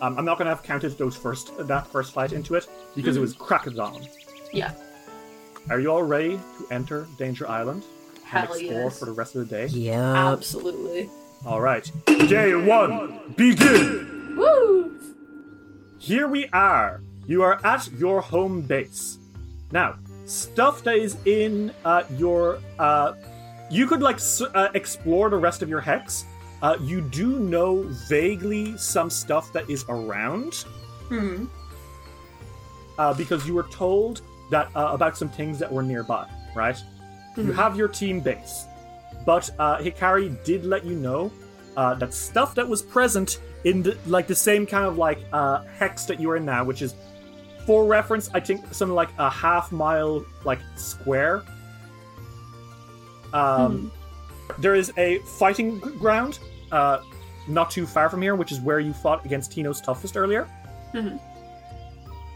Um, 0.01 0.17
I'm 0.17 0.25
not 0.25 0.37
going 0.39 0.45
to 0.47 0.55
have 0.55 0.63
counted 0.63 0.97
those 0.97 1.15
first 1.15 1.51
that 1.67 1.85
first 1.87 2.13
fight 2.13 2.31
into 2.33 2.55
it 2.55 2.67
because 2.95 3.17
it 3.17 3.19
was 3.19 3.35
Krakagon. 3.35 4.07
Yeah. 4.51 4.71
Are 5.69 5.79
you 5.79 5.91
all 5.91 6.01
ready 6.01 6.39
to 6.57 6.67
enter 6.73 7.07
Danger 7.19 7.47
Island 7.47 7.83
and 8.15 8.23
Hell 8.25 8.43
explore 8.53 8.83
yes. 8.85 8.97
for 8.99 9.05
the 9.05 9.11
rest 9.11 9.35
of 9.35 9.47
the 9.47 9.55
day? 9.55 9.67
yeah. 9.67 10.31
Absolutely. 10.31 11.09
All 11.45 11.61
right, 11.61 11.91
day 12.05 12.53
one, 12.55 13.19
begin. 13.35 14.20
Woo! 14.35 14.91
Here 15.99 16.27
we 16.27 16.47
are. 16.49 17.01
You 17.27 17.43
are 17.43 17.59
at 17.65 17.89
your 17.93 18.21
home 18.21 18.61
base. 18.61 19.17
Now, 19.71 19.95
stuff 20.25 20.83
that 20.83 20.95
is 20.97 21.15
in 21.25 21.71
uh, 21.85 22.03
your. 22.17 22.59
Uh, 22.79 23.13
you 23.69 23.87
could 23.87 24.01
like 24.01 24.17
s- 24.17 24.41
uh, 24.41 24.69
explore 24.73 25.29
the 25.29 25.37
rest 25.37 25.61
of 25.61 25.69
your 25.69 25.79
hex. 25.81 26.25
Uh, 26.61 26.77
you 26.81 27.01
do 27.01 27.39
know 27.39 27.83
vaguely 28.09 28.77
some 28.77 29.09
stuff 29.09 29.51
that 29.53 29.69
is 29.69 29.83
around 29.89 30.53
Hmm. 31.09 31.45
uh, 32.99 33.13
because 33.13 33.47
you 33.47 33.53
were 33.53 33.67
told 33.71 34.21
that 34.51 34.69
uh, 34.75 34.89
about 34.91 35.17
some 35.17 35.29
things 35.29 35.57
that 35.59 35.71
were 35.71 35.83
nearby. 35.83 36.27
Right? 36.55 36.77
You 37.37 37.43
Mhm. 37.45 37.55
have 37.55 37.77
your 37.77 37.87
team 37.87 38.19
base, 38.19 38.65
but 39.25 39.49
uh, 39.57 39.77
Hikari 39.77 40.43
did 40.43 40.65
let 40.65 40.83
you 40.85 40.95
know 40.97 41.31
uh, 41.77 41.93
that 41.95 42.13
stuff 42.13 42.53
that 42.55 42.67
was 42.67 42.81
present 42.81 43.39
in 43.63 43.83
the, 43.83 43.97
like 44.07 44.27
the 44.27 44.35
same 44.35 44.65
kind 44.65 44.85
of 44.85 44.97
like 44.97 45.19
uh, 45.33 45.63
hex 45.77 46.05
that 46.05 46.19
you 46.19 46.29
are 46.31 46.37
in 46.37 46.45
now, 46.45 46.63
which 46.63 46.81
is 46.81 46.95
for 47.65 47.85
reference, 47.85 48.29
I 48.33 48.39
think 48.39 48.73
something 48.73 48.95
like 48.95 49.09
a 49.17 49.29
half 49.29 49.71
mile 49.71 50.25
like 50.45 50.59
square. 50.75 51.43
Um, 53.33 53.91
There 54.59 54.75
is 54.75 54.91
a 54.97 55.19
fighting 55.39 55.79
ground 55.79 56.39
uh, 56.71 56.99
not 57.47 57.71
too 57.71 57.85
far 57.85 58.09
from 58.09 58.21
here, 58.21 58.35
which 58.35 58.51
is 58.51 58.59
where 58.59 58.79
you 58.79 58.93
fought 58.93 59.25
against 59.25 59.51
Tino's 59.51 59.79
toughest 59.81 60.17
earlier. 60.17 60.47
Mhm. 60.93 61.19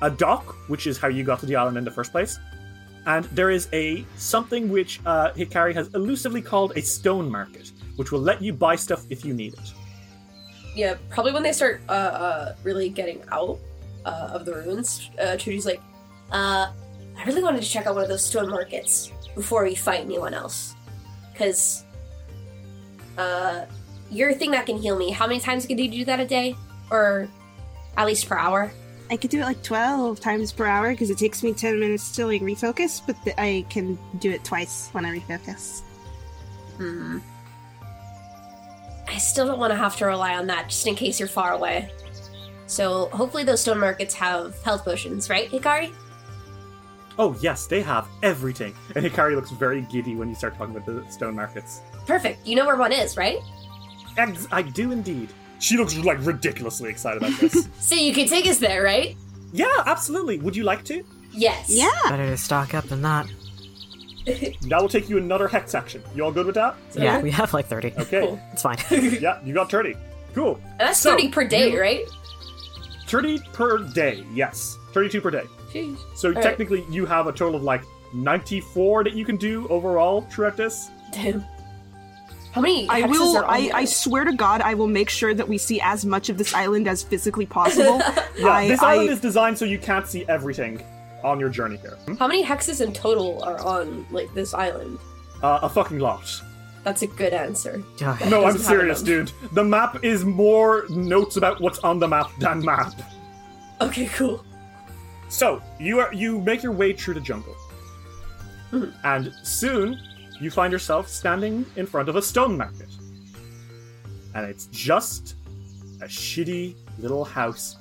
A 0.01 0.09
dock, 0.09 0.55
which 0.67 0.87
is 0.87 0.97
how 0.97 1.07
you 1.07 1.23
got 1.23 1.39
to 1.39 1.45
the 1.45 1.55
island 1.55 1.77
in 1.77 1.83
the 1.83 1.91
first 1.91 2.11
place. 2.11 2.39
And 3.05 3.25
there 3.25 3.51
is 3.51 3.67
a 3.73 4.05
something 4.17 4.69
which 4.69 4.99
uh, 5.05 5.31
Hikari 5.33 5.73
has 5.75 5.89
elusively 5.93 6.41
called 6.41 6.73
a 6.75 6.81
stone 6.81 7.29
market, 7.29 7.71
which 7.97 8.11
will 8.11 8.21
let 8.21 8.41
you 8.41 8.53
buy 8.53 8.75
stuff 8.75 9.05
if 9.09 9.23
you 9.25 9.33
need 9.33 9.53
it. 9.53 9.73
Yeah, 10.75 10.95
probably 11.09 11.31
when 11.31 11.43
they 11.43 11.53
start 11.53 11.81
uh, 11.87 11.91
uh, 11.91 12.55
really 12.63 12.89
getting 12.89 13.23
out 13.31 13.59
uh, 14.05 14.29
of 14.33 14.45
the 14.45 14.53
ruins, 14.53 15.09
uh, 15.19 15.37
Trudy's 15.37 15.65
like, 15.65 15.81
Uh, 16.31 16.71
I 17.17 17.23
really 17.25 17.41
wanted 17.41 17.63
to 17.63 17.69
check 17.69 17.87
out 17.87 17.95
one 17.95 18.03
of 18.03 18.09
those 18.09 18.25
stone 18.25 18.49
markets 18.49 19.11
before 19.35 19.63
we 19.63 19.73
fight 19.73 20.01
anyone 20.01 20.33
else. 20.33 20.75
Because, 21.31 21.83
uh, 23.17 23.65
you're 24.11 24.29
a 24.29 24.35
thing 24.35 24.51
that 24.51 24.65
can 24.65 24.77
heal 24.77 24.97
me. 24.97 25.11
How 25.11 25.27
many 25.27 25.39
times 25.39 25.65
can 25.65 25.77
you 25.77 25.89
do 25.89 26.05
that 26.05 26.19
a 26.19 26.25
day? 26.25 26.55
Or 26.91 27.27
at 27.97 28.05
least 28.05 28.27
per 28.27 28.37
hour? 28.37 28.71
I 29.09 29.17
could 29.17 29.29
do 29.29 29.39
it 29.39 29.43
like 29.43 29.63
12 29.63 30.19
times 30.19 30.51
per 30.51 30.65
hour 30.65 30.91
because 30.91 31.09
it 31.09 31.17
takes 31.17 31.43
me 31.43 31.53
10 31.53 31.79
minutes 31.79 32.11
to 32.15 32.25
like 32.25 32.41
refocus, 32.41 33.01
but 33.05 33.15
th- 33.23 33.35
I 33.37 33.65
can 33.69 33.97
do 34.19 34.31
it 34.31 34.43
twice 34.43 34.89
when 34.91 35.05
I 35.05 35.17
refocus. 35.19 35.81
Hmm. 36.77 37.19
I 39.07 39.17
still 39.17 39.45
don't 39.45 39.59
want 39.59 39.71
to 39.71 39.77
have 39.77 39.95
to 39.97 40.05
rely 40.05 40.35
on 40.35 40.47
that 40.47 40.69
just 40.69 40.85
in 40.87 40.95
case 40.95 41.19
you're 41.19 41.29
far 41.29 41.53
away. 41.53 41.91
So 42.67 43.07
hopefully 43.09 43.43
those 43.43 43.61
stone 43.61 43.79
markets 43.79 44.13
have 44.15 44.61
health 44.63 44.83
potions, 44.83 45.29
right, 45.29 45.49
Hikari? 45.51 45.93
Oh 47.17 47.35
yes, 47.39 47.67
they 47.67 47.81
have 47.81 48.07
everything. 48.23 48.73
And 48.95 49.05
Hikari 49.05 49.35
looks 49.35 49.51
very 49.51 49.81
giddy 49.83 50.15
when 50.15 50.27
you 50.29 50.35
start 50.35 50.57
talking 50.57 50.75
about 50.75 50.85
the 50.85 51.09
stone 51.11 51.35
markets. 51.35 51.81
Perfect. 52.05 52.45
You 52.45 52.55
know 52.55 52.65
where 52.65 52.75
one 52.75 52.91
is, 52.91 53.15
right? 53.15 53.37
Ex- 54.17 54.47
I 54.51 54.61
do 54.63 54.91
indeed. 54.91 55.29
She 55.59 55.77
looks 55.77 55.95
like 55.95 56.17
ridiculously 56.25 56.89
excited 56.89 57.21
about 57.23 57.39
this. 57.39 57.67
So 57.79 57.95
you 57.95 58.13
can 58.13 58.27
take 58.27 58.45
us 58.47 58.57
there, 58.57 58.83
right? 58.83 59.15
yeah, 59.53 59.83
absolutely. 59.85 60.39
Would 60.39 60.55
you 60.55 60.63
like 60.63 60.83
to? 60.85 61.03
Yes. 61.31 61.69
Yeah. 61.69 61.89
Better 62.09 62.25
to 62.25 62.37
stock 62.37 62.73
up 62.73 62.85
than 62.85 63.01
that. 63.03 63.27
That 64.69 64.81
will 64.81 64.89
take 64.89 65.07
you 65.09 65.17
another 65.17 65.47
hex 65.47 65.75
action. 65.75 66.01
You 66.15 66.23
all 66.25 66.31
good 66.31 66.45
with 66.45 66.55
that? 66.55 66.75
Yeah, 66.95 67.21
we 67.21 67.29
have 67.31 67.53
like 67.53 67.67
30. 67.67 67.93
Okay. 67.99 68.39
It's 68.53 68.61
fine. 68.63 68.77
yeah, 69.21 69.39
you 69.43 69.53
got 69.53 69.69
30. 69.69 69.95
Cool. 70.33 70.59
That's 70.79 70.99
So, 70.99 71.11
30 71.11 71.29
per 71.29 71.45
day, 71.47 71.71
you- 71.71 71.79
right? 71.79 72.05
30 73.07 73.39
per 73.53 73.77
day, 73.79 74.23
yes. 74.33 74.77
32 74.93 75.21
per 75.21 75.29
day. 75.29 75.43
Jeez. 75.71 75.97
So 76.15 76.29
All 76.29 76.33
right. 76.35 76.43
technically, 76.43 76.83
you 76.89 77.05
have 77.05 77.27
a 77.27 77.31
total 77.31 77.55
of 77.55 77.63
like 77.63 77.83
94 78.13 79.03
that 79.03 79.13
you 79.13 79.25
can 79.25 79.37
do 79.37 79.67
overall 79.67 80.21
throughout 80.21 80.57
this. 80.57 80.89
Damn. 81.11 81.45
How 82.51 82.61
many 82.61 82.87
I 82.89 83.01
will. 83.05 83.37
I. 83.45 83.69
I 83.73 83.85
swear 83.85 84.23
to 84.23 84.31
God, 84.33 84.61
I 84.61 84.73
will 84.75 84.87
make 84.87 85.09
sure 85.09 85.33
that 85.33 85.47
we 85.47 85.57
see 85.57 85.81
as 85.81 86.05
much 86.05 86.29
of 86.29 86.37
this 86.37 86.53
island 86.53 86.87
as 86.87 87.03
physically 87.03 87.45
possible. 87.45 88.01
Yeah, 88.37 88.47
I, 88.49 88.67
this 88.67 88.81
I- 88.81 88.93
island 88.95 89.09
is 89.09 89.21
designed 89.21 89.57
so 89.57 89.63
you 89.65 89.77
can't 89.79 90.05
see 90.07 90.25
everything 90.27 90.81
on 91.25 91.39
your 91.39 91.49
journey 91.49 91.77
here. 91.77 91.97
Hmm? 92.05 92.13
How 92.15 92.27
many 92.27 92.45
hexes 92.45 92.79
in 92.81 92.93
total 92.93 93.43
are 93.43 93.59
on 93.59 94.05
like 94.11 94.33
this 94.33 94.53
island? 94.53 94.99
Uh, 95.41 95.59
a 95.63 95.69
fucking 95.69 95.99
lot. 95.99 96.29
That's 96.83 97.01
a 97.01 97.07
good 97.07 97.33
answer. 97.33 97.83
No, 98.29 98.45
I'm 98.45 98.59
serious, 98.59 99.01
dude. 99.01 99.31
The 99.53 99.63
map 99.63 100.03
is 100.03 100.23
more 100.23 100.85
notes 100.89 101.35
about 101.35 101.59
what's 101.59 101.79
on 101.79 101.99
the 101.99 102.07
map 102.07 102.29
than 102.39 102.63
map. 102.63 102.93
Okay, 103.81 104.05
cool. 104.05 104.45
So 105.27 105.61
you 105.79 105.99
are 105.99 106.13
you 106.13 106.39
make 106.41 106.61
your 106.61 106.71
way 106.71 106.93
through 106.93 107.15
the 107.15 107.21
jungle, 107.21 107.55
Hmm. 108.69 108.89
and 109.03 109.33
soon 109.43 109.99
you 110.39 110.51
find 110.51 110.71
yourself 110.71 111.07
standing 111.09 111.65
in 111.75 111.87
front 111.87 112.07
of 112.07 112.15
a 112.15 112.21
stone 112.21 112.55
market, 112.55 112.89
and 114.35 114.45
it's 114.45 114.67
just 114.67 115.35
a 116.01 116.05
shitty 116.05 116.75
little 116.99 117.25
house 117.25 117.75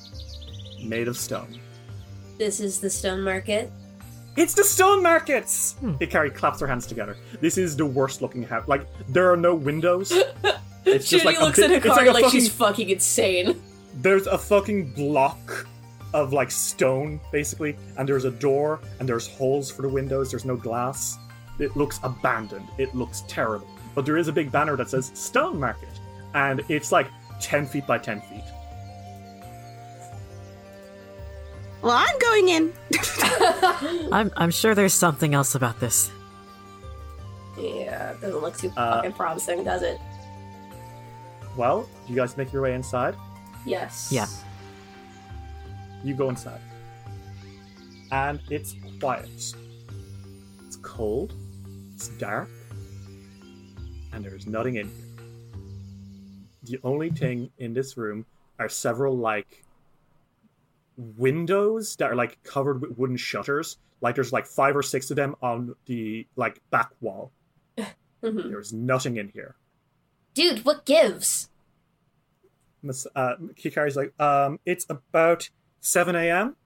made 0.82 1.08
of 1.08 1.16
stone. 1.18 1.60
This 2.39 2.61
is 2.61 2.81
the 2.81 2.90
stone 2.90 3.23
market. 3.23 3.70
It's 4.36 4.55
the 4.55 4.65
stone 4.65 5.02
markets. 5.02 5.74
Hmm. 5.81 5.93
Hikari 5.94 6.35
claps 6.35 6.59
her 6.61 6.66
hands 6.66 6.86
together. 6.86 7.16
This 7.40 7.56
is 7.56 7.77
the 7.77 7.86
worst 7.86 8.20
looking 8.23 8.43
house. 8.43 8.66
Like 8.66 8.86
there 9.09 9.31
are 9.32 9.36
no 9.36 9.55
windows. 9.55 10.12
It's 10.86 11.09
Judy 11.09 11.24
like 11.24 11.39
a 11.40 11.44
looks 11.44 11.56
bit- 11.59 11.70
at 11.70 11.77
it's 11.78 11.86
Hikari 11.86 12.12
like, 12.12 12.24
a 12.27 12.31
she's 12.31 12.51
fucking- 12.51 12.74
fucking 12.74 12.90
insane. 12.90 13.62
there's 14.02 14.27
a 14.27 14.36
fucking 14.36 14.93
block 14.93 15.66
of 16.12 16.35
like 16.35 16.51
stone 16.51 17.19
basically 17.32 17.74
and 17.97 18.06
there's 18.06 18.27
a 18.27 18.31
door 18.31 18.81
and 19.01 19.09
there's 19.09 19.27
holes 19.27 19.70
for 19.70 19.81
the 19.81 19.89
windows 19.89 20.31
there's 20.31 20.44
no 20.44 20.56
glass 20.56 21.16
it 21.59 21.74
looks 21.74 21.98
abandoned 22.02 22.69
it 22.77 22.94
looks 22.94 23.23
terrible 23.28 23.66
but 23.94 24.05
there 24.05 24.19
is 24.19 24.28
a 24.28 24.32
big 24.32 24.52
banner 24.52 24.77
that 24.77 24.90
says 24.90 25.11
stone 25.15 25.59
market 25.59 25.89
and 26.35 26.61
it's 26.69 26.93
like 26.93 27.09
10 27.40 27.65
feet 27.66 27.86
by 27.86 27.97
10 27.97 28.20
feet 28.20 28.34
well, 31.85 31.93
I'm 31.93 32.19
going 32.19 32.48
in. 32.48 32.73
I'm, 34.12 34.32
I'm 34.36 34.51
sure 34.51 34.74
there's 34.74 34.94
something 34.94 35.35
else 35.35 35.55
about 35.55 35.78
this. 35.81 36.11
Yeah, 37.59 38.11
it 38.12 38.20
doesn't 38.20 38.40
look 38.43 38.56
too 38.59 38.73
Uh, 38.77 38.97
fucking 38.97 39.12
promising, 39.12 39.65
does 39.65 39.82
it? 39.82 39.98
well 41.56 41.89
do 42.05 42.12
you 42.12 42.16
guys 42.19 42.36
make 42.36 42.52
your 42.52 42.62
way 42.62 42.74
inside 42.74 43.15
Yes. 43.65 44.09
Yeah. 44.11 44.27
you 46.02 46.12
go 46.15 46.28
inside 46.28 46.61
and 48.11 48.40
it's 48.51 48.74
quiet 48.98 49.28
it's 50.66 50.77
cold 50.82 51.32
it's 51.94 52.09
dark 52.19 52.48
and 54.12 54.24
there's 54.24 54.48
nothing 54.48 54.74
in 54.77 54.89
here 54.89 55.24
the 56.65 56.81
only 56.82 57.11
thing 57.11 57.48
in 57.59 57.73
this 57.73 57.97
room 57.97 58.27
are 58.59 58.69
several 58.69 59.16
like 59.16 59.63
windows 60.96 61.96
that 61.96 62.10
are 62.10 62.14
like 62.14 62.42
covered 62.44 62.80
with 62.80 62.96
wooden 62.98 63.16
shutters 63.16 63.78
like 64.00 64.14
there's 64.14 64.32
like 64.32 64.46
five 64.46 64.76
or 64.76 64.82
six 64.82 65.10
of 65.10 65.16
them 65.16 65.34
on 65.42 65.74
the 65.86 66.26
like 66.36 66.60
back 66.70 66.90
wall 67.00 67.32
Mhm. 68.22 68.50
there's 68.50 68.72
nothing 68.72 69.16
in 69.16 69.28
here 69.28 69.56
Dude, 70.34 70.64
what 70.64 70.84
gives? 70.84 71.48
Miss- 72.82 73.06
uh, 73.14 73.36
Hikari's 73.56 73.94
like, 73.94 74.12
um, 74.20 74.58
it's 74.66 74.84
about 74.90 75.48
7 75.80 76.16
a.m. 76.16 76.56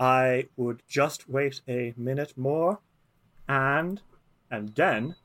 I 0.00 0.46
would 0.56 0.82
just 0.88 1.28
wait 1.28 1.60
a 1.68 1.92
minute 1.96 2.32
more, 2.38 2.80
and 3.46 4.00
and 4.50 4.70
then 4.76 5.16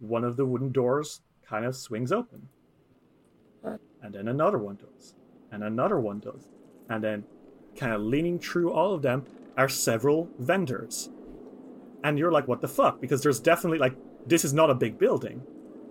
one 0.00 0.24
of 0.24 0.36
the 0.36 0.44
wooden 0.44 0.72
doors 0.72 1.20
kind 1.46 1.64
of 1.64 1.76
swings 1.76 2.10
open, 2.10 2.48
and 3.62 4.12
then 4.14 4.26
another 4.26 4.58
one 4.58 4.76
does, 4.76 5.14
and 5.52 5.62
another 5.62 6.00
one 6.00 6.18
does, 6.18 6.48
and 6.90 7.02
then 7.02 7.24
kind 7.76 7.92
of 7.92 8.02
leaning 8.02 8.38
through 8.38 8.72
all 8.72 8.92
of 8.92 9.00
them 9.00 9.24
are 9.56 9.68
several 9.68 10.28
vendors, 10.38 11.08
and 12.04 12.18
you're 12.18 12.32
like, 12.32 12.48
what 12.48 12.60
the 12.60 12.68
fuck? 12.68 13.00
Because 13.00 13.22
there's 13.22 13.40
definitely 13.40 13.78
like 13.78 13.94
this 14.26 14.44
is 14.44 14.52
not 14.52 14.70
a 14.70 14.74
big 14.74 14.98
building. 14.98 15.42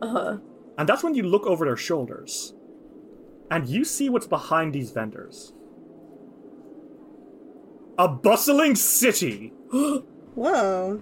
Uh 0.02 0.08
huh. 0.08 0.38
And 0.78 0.88
that's 0.88 1.04
when 1.04 1.16
you 1.16 1.24
look 1.24 1.46
over 1.46 1.66
their 1.66 1.78
shoulders. 1.78 2.54
And 3.52 3.68
you 3.68 3.84
see 3.84 4.10
what's 4.10 4.28
behind 4.28 4.74
these 4.74 4.92
vendors. 4.92 5.54
A 7.98 8.08
bustling 8.08 8.76
city. 8.76 9.54
Whoa. 9.72 11.02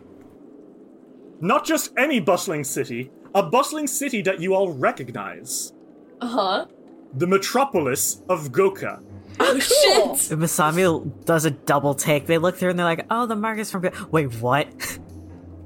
Not 1.40 1.65
just 1.65 1.94
any 1.98 2.19
bustling 2.19 2.64
city, 2.64 3.11
a 3.36 3.44
bustling 3.44 3.88
city 3.88 4.22
that 4.24 4.40
you 4.40 4.56
all 4.56 4.74
recognize. 4.74 5.74
Uh 6.22 6.28
huh. 6.28 6.65
The 7.14 7.28
metropolis 7.28 8.24
of 8.30 8.52
Goka. 8.52 9.03
Oh 9.49 9.59
shit! 9.59 10.38
Masami 10.39 11.26
does 11.26 11.45
a 11.45 11.51
double 11.51 11.93
take. 11.93 12.26
They 12.26 12.38
look 12.38 12.57
through 12.57 12.72
and 12.72 12.80
they're 12.80 12.85
like, 12.85 13.05
oh, 13.09 13.27
the 13.27 13.35
market's 13.35 13.72
from. 13.72 13.81
Go-. 13.84 13.91
Wait, 14.11 14.34
what? 14.41 14.68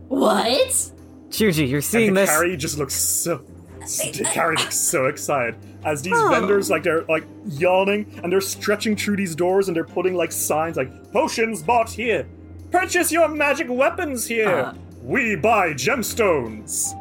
What? 0.08 0.92
Chuji, 1.30 1.70
you're 1.70 1.82
seeing 1.82 2.10
and 2.10 2.18
this. 2.18 2.30
Hikari 2.30 2.58
just 2.58 2.78
looks 2.78 2.94
so. 2.94 3.44
Hikari 3.80 4.58
looks 4.58 4.78
so 4.78 5.06
excited 5.06 5.56
as 5.86 6.02
these 6.02 6.20
vendors 6.30 6.70
like 6.70 6.84
they're 6.84 7.04
like 7.06 7.26
yawning 7.48 8.20
and 8.24 8.32
they're 8.32 8.42
stretching 8.42 8.96
through 8.96 9.16
these 9.16 9.36
doors 9.36 9.68
and 9.68 9.76
they're 9.76 9.84
putting 9.84 10.14
like 10.14 10.32
signs 10.32 10.78
like 10.78 11.12
potions 11.12 11.64
bought 11.64 11.90
here, 11.90 12.28
Purchase 12.72 13.12
your 13.12 13.28
magic 13.28 13.68
weapons 13.70 14.26
here. 14.26 14.48
Uh. 14.50 14.74
we 15.02 15.36
buy 15.36 15.74
gemstones. 15.74 16.94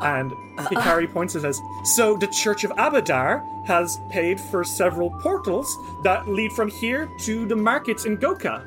And 0.00 0.32
uh, 0.58 0.66
Hikari 0.68 1.08
uh. 1.08 1.12
points 1.12 1.34
and 1.34 1.42
says, 1.42 1.60
So 1.84 2.16
the 2.16 2.26
Church 2.26 2.64
of 2.64 2.70
Abadar 2.72 3.42
has 3.66 3.98
paid 4.10 4.40
for 4.40 4.64
several 4.64 5.10
portals 5.20 5.76
that 6.02 6.28
lead 6.28 6.52
from 6.52 6.68
here 6.68 7.08
to 7.20 7.46
the 7.46 7.56
markets 7.56 8.04
in 8.04 8.18
Goka. 8.18 8.62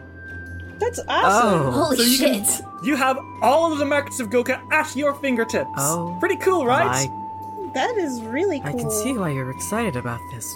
That's 0.80 1.00
awesome. 1.08 1.68
Oh. 1.68 1.72
Holy 1.72 1.98
So 1.98 2.04
you 2.04 2.18
shit. 2.18 2.48
can- 2.48 2.68
you 2.84 2.96
have 2.96 3.18
all 3.42 3.72
of 3.72 3.80
the 3.80 3.86
markets 3.86 4.20
of 4.20 4.30
Goka 4.30 4.62
at 4.72 4.96
your 4.96 5.16
fingertips. 5.16 5.70
Oh, 5.78 6.16
Pretty 6.20 6.38
cool, 6.38 6.66
right? 6.66 6.86
my- 6.86 7.72
That 7.74 7.98
is 7.98 8.22
really 8.22 8.60
cool. 8.60 8.70
I 8.70 8.74
can 8.74 8.92
see 8.92 9.14
why 9.14 9.32
you're 9.32 9.52
excited 9.52 9.96
about 9.96 10.20
this. 10.32 10.56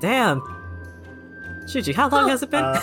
Damn. 0.00 0.40
Chuji, 1.66 1.94
how 1.94 2.08
long 2.08 2.24
oh. 2.24 2.28
has 2.28 2.42
it 2.42 2.50
been? 2.50 2.64
Uh. 2.64 2.80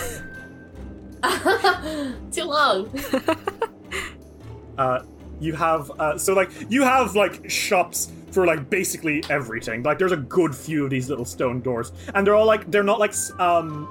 Too 2.32 2.44
long. 2.44 2.88
uh, 4.78 5.02
you 5.42 5.54
have 5.54 5.90
uh, 5.98 6.16
so 6.16 6.32
like 6.34 6.50
you 6.70 6.82
have 6.82 7.14
like 7.14 7.50
shops 7.50 8.10
for 8.30 8.46
like 8.46 8.70
basically 8.70 9.22
everything. 9.28 9.82
Like 9.82 9.98
there's 9.98 10.12
a 10.12 10.16
good 10.38 10.54
few 10.54 10.84
of 10.84 10.90
these 10.90 11.08
little 11.10 11.24
stone 11.24 11.60
doors, 11.60 11.92
and 12.14 12.26
they're 12.26 12.34
all 12.34 12.46
like 12.46 12.70
they're 12.70 12.82
not 12.82 12.98
like 13.00 13.12
um 13.38 13.86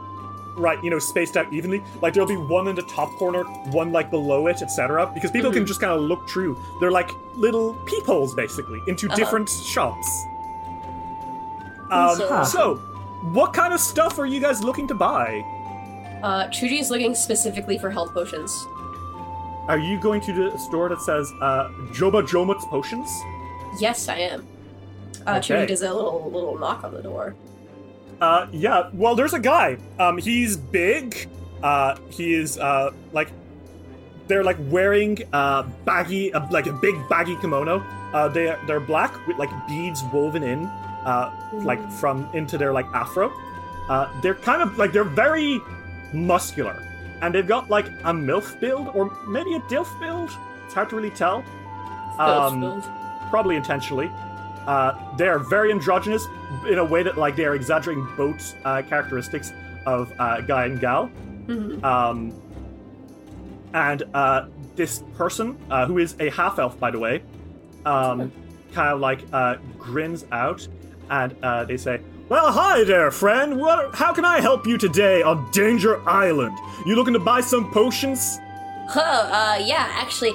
right 0.57 0.81
you 0.83 0.89
know 0.89 0.99
spaced 0.99 1.37
out 1.37 1.51
evenly. 1.53 1.81
Like 2.01 2.13
there'll 2.13 2.27
be 2.27 2.35
one 2.37 2.67
in 2.67 2.75
the 2.75 2.81
top 2.83 3.09
corner, 3.19 3.43
one 3.71 3.91
like 3.91 4.09
below 4.09 4.47
it, 4.47 4.61
etc. 4.61 5.11
Because 5.13 5.31
people 5.31 5.51
can 5.51 5.63
Mhm. 5.63 5.67
just 5.67 5.79
kind 5.81 5.93
of 5.93 6.01
look 6.01 6.27
through. 6.29 6.57
They're 6.79 6.91
like 6.91 7.09
little 7.35 7.73
peepholes 7.85 8.33
basically 8.35 8.79
into 8.87 9.07
Uh-huh. 9.07 9.15
different 9.15 9.49
shops. 9.49 10.07
Um, 11.91 12.15
So- 12.15 12.43
so, 12.43 12.75
what 13.33 13.53
kind 13.53 13.73
of 13.73 13.79
stuff 13.79 14.17
are 14.19 14.25
you 14.25 14.39
guys 14.39 14.63
looking 14.63 14.87
to 14.87 14.93
buy? 14.95 15.43
Uh, 16.23 16.45
Chuji 16.47 16.79
is 16.79 16.89
looking 16.89 17.13
specifically 17.15 17.77
for 17.77 17.89
health 17.89 18.13
potions. 18.13 18.65
Are 19.71 19.79
you 19.79 19.97
going 19.97 20.19
to 20.27 20.33
the 20.33 20.57
store 20.57 20.89
that 20.89 20.99
says 21.01 21.31
uh, 21.39 21.69
Joba 21.93 22.27
Jomut's 22.27 22.65
potions? 22.65 23.09
Yes, 23.79 24.09
I 24.09 24.17
am. 24.17 24.45
Uh, 25.25 25.39
Okay. 25.41 25.65
Does 25.65 25.81
a 25.81 25.93
little 25.93 26.29
little 26.29 26.57
knock 26.59 26.83
on 26.83 26.93
the 26.93 27.01
door. 27.01 27.35
Uh, 28.19 28.47
yeah. 28.51 28.89
Well, 28.91 29.15
there's 29.15 29.33
a 29.33 29.39
guy. 29.39 29.77
Um, 29.97 30.17
he's 30.17 30.57
big. 30.57 31.29
Uh, 31.63 31.95
he 32.09 32.33
is 32.33 32.57
uh 32.57 32.91
like 33.13 33.29
they're 34.27 34.43
like 34.43 34.57
wearing 34.69 35.19
uh 35.31 35.63
baggy, 35.85 36.33
uh, 36.33 36.45
like 36.51 36.67
a 36.67 36.73
big 36.73 36.95
baggy 37.07 37.37
kimono. 37.37 37.79
Uh, 38.13 38.27
they 38.27 38.53
they're 38.67 38.81
black 38.81 39.25
with 39.25 39.37
like 39.37 39.51
beads 39.69 40.03
woven 40.11 40.43
in, 40.43 40.65
uh, 41.05 41.31
like 41.63 41.79
from 41.93 42.27
into 42.33 42.57
their 42.57 42.73
like 42.73 42.87
afro. 42.93 43.31
Uh, 43.87 44.09
they're 44.21 44.35
kind 44.35 44.61
of 44.61 44.77
like 44.77 44.91
they're 44.91 45.05
very 45.05 45.61
muscular, 46.13 46.75
and 47.21 47.33
they've 47.33 47.47
got 47.47 47.69
like 47.69 47.87
a 47.87 48.13
milf 48.13 48.59
build 48.59 48.89
or 48.93 49.15
maybe 49.27 49.53
a 49.55 49.59
dilf 49.61 49.87
build. 49.99 50.29
It's 50.65 50.73
hard 50.73 50.89
to 50.89 50.95
really 50.95 51.11
tell. 51.11 51.43
Build. 52.59 52.83
Probably 53.29 53.55
intentionally. 53.55 54.11
Uh, 54.67 54.93
they 55.17 55.27
are 55.27 55.39
very 55.39 55.71
androgynous 55.71 56.27
in 56.67 56.77
a 56.77 56.85
way 56.85 57.03
that 57.03 57.17
like 57.17 57.35
they 57.35 57.45
are 57.45 57.55
exaggerating 57.55 58.07
both 58.15 58.55
uh, 58.63 58.81
characteristics 58.83 59.51
of 59.85 60.11
uh, 60.19 60.41
guy 60.41 60.65
and 60.65 60.79
gal. 60.79 61.09
Mhm. 61.47 61.83
Um, 61.83 62.33
and 63.73 64.03
uh, 64.13 64.47
this 64.75 65.03
person, 65.17 65.57
uh, 65.69 65.85
who 65.85 65.97
is 65.97 66.15
a 66.19 66.29
half 66.29 66.59
elf, 66.59 66.79
by 66.79 66.91
the 66.91 66.99
way, 66.99 67.23
um, 67.85 68.31
kind 68.73 68.89
of 68.89 68.99
like 68.99 69.21
uh, 69.33 69.55
grins 69.79 70.25
out, 70.31 70.67
and 71.09 71.35
uh, 71.41 71.63
they 71.63 71.77
say, 71.77 72.01
"Well, 72.31 72.49
hi 72.49 72.85
there, 72.85 73.11
friend. 73.11 73.59
What? 73.59 73.93
How 73.93 74.13
can 74.13 74.23
I 74.23 74.39
help 74.39 74.65
you 74.65 74.77
today 74.77 75.21
on 75.21 75.51
Danger 75.51 76.01
Island? 76.07 76.57
You 76.85 76.95
looking 76.95 77.11
to 77.11 77.19
buy 77.19 77.41
some 77.41 77.69
potions? 77.69 78.39
Huh, 78.87 79.01
uh, 79.01 79.57
yeah, 79.61 79.89
actually, 79.91 80.31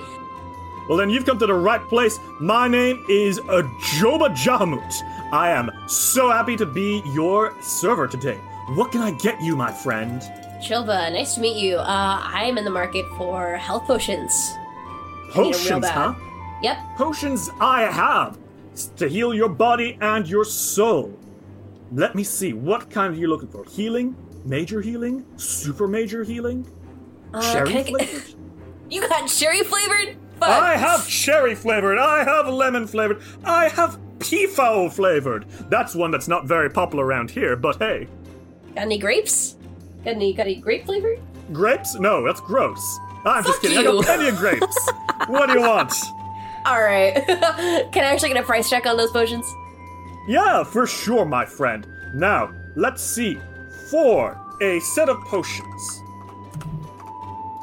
Well, 0.91 0.99
then 0.99 1.09
you've 1.09 1.25
come 1.25 1.39
to 1.39 1.47
the 1.47 1.55
right 1.55 1.81
place. 1.89 2.21
My 2.39 2.69
name 2.69 3.03
is 3.09 3.41
Ajoba 3.41 4.29
Jamut. 4.37 4.93
I 5.33 5.49
am 5.53 5.71
so 5.89 6.31
happy 6.31 6.55
to 6.57 6.67
be 6.67 7.03
your 7.07 7.55
server 7.63 8.07
today. 8.07 8.39
What 8.75 8.93
can 8.93 9.01
I 9.01 9.13
get 9.13 9.41
you, 9.41 9.57
my 9.57 9.73
friend? 9.73 10.21
Chilba, 10.61 11.11
nice 11.15 11.35
to 11.37 11.41
meet 11.41 11.57
you. 11.57 11.79
Uh, 11.79 12.21
I'm 12.23 12.59
in 12.59 12.65
the 12.67 12.77
market 12.81 13.07
for 13.17 13.57
health 13.57 13.87
potions. 13.87 14.53
I 15.35 15.41
need 15.41 15.55
'em 15.55 15.63
real 15.65 15.81
Potions, 15.81 15.89
huh? 15.89 16.15
Yep. 16.61 16.77
Potions 16.99 17.51
I 17.59 17.81
have 17.85 18.37
to 18.97 19.09
heal 19.09 19.33
your 19.33 19.49
body 19.49 19.97
and 20.03 20.29
your 20.29 20.45
soul. 20.45 21.11
Let 21.93 22.15
me 22.15 22.25
see. 22.25 22.53
What 22.53 22.91
kind 22.91 23.15
are 23.15 23.19
you 23.19 23.29
looking 23.29 23.49
for? 23.49 23.65
Healing? 23.65 24.17
Major 24.45 24.81
healing? 24.81 25.25
Super 25.37 25.87
major 25.89 26.25
healing? 26.25 26.67
Uh, 27.33 27.53
Cherry 27.53 27.83
flavored? 27.85 28.23
You 28.89 29.01
got 29.09 29.27
cherry 29.27 29.65
flavored? 29.65 30.17
Fuck. 30.39 30.49
I 30.49 30.77
have 30.77 31.09
cherry 31.09 31.57
flavored. 31.57 31.99
I 31.99 32.23
have 32.23 32.47
lemon 32.47 32.87
flavored. 32.87 33.21
I 33.45 33.69
have 33.71 33.99
peafowl 34.21 34.91
flavored. 34.91 35.45
That's 35.71 35.97
one 35.97 36.13
that's 36.13 36.29
not 36.29 36.47
very 36.47 36.71
popular 36.71 37.05
around 37.05 37.33
here, 37.33 37.57
but 37.57 37.79
hey. 37.79 38.07
Got 38.77 38.83
any 38.83 38.99
grapes? 38.99 39.57
Got 40.05 40.15
any, 40.15 40.33
got 40.35 40.47
any 40.47 40.55
grape 40.55 40.87
flavor? 40.87 41.17
Grapes? 41.53 41.97
No, 41.97 42.25
that's 42.25 42.41
gross. 42.41 42.99
I'm 43.25 43.43
just 43.43 43.55
Fuck 43.55 43.63
kidding. 43.63 43.79
I 43.79 43.83
got 43.83 44.05
plenty 44.05 44.29
of 44.29 44.37
grapes. 44.37 44.91
what 45.27 45.47
do 45.49 45.55
you 45.55 45.61
want? 45.63 45.93
Alright. 46.67 47.15
can 47.27 48.05
I 48.05 48.13
actually 48.13 48.29
get 48.29 48.39
a 48.41 48.47
price 48.47 48.71
check 48.71 48.87
on 48.87 48.97
those 48.97 49.11
potions? 49.11 49.53
Yeah, 50.27 50.65
for 50.65 50.87
sure, 50.87 51.25
my 51.25 51.45
friend. 51.45 51.87
Now, 52.15 52.53
let's 52.75 53.03
see. 53.03 53.39
For 53.91 54.39
a 54.61 54.81
set 54.81 55.09
of 55.09 55.21
potions. 55.21 56.03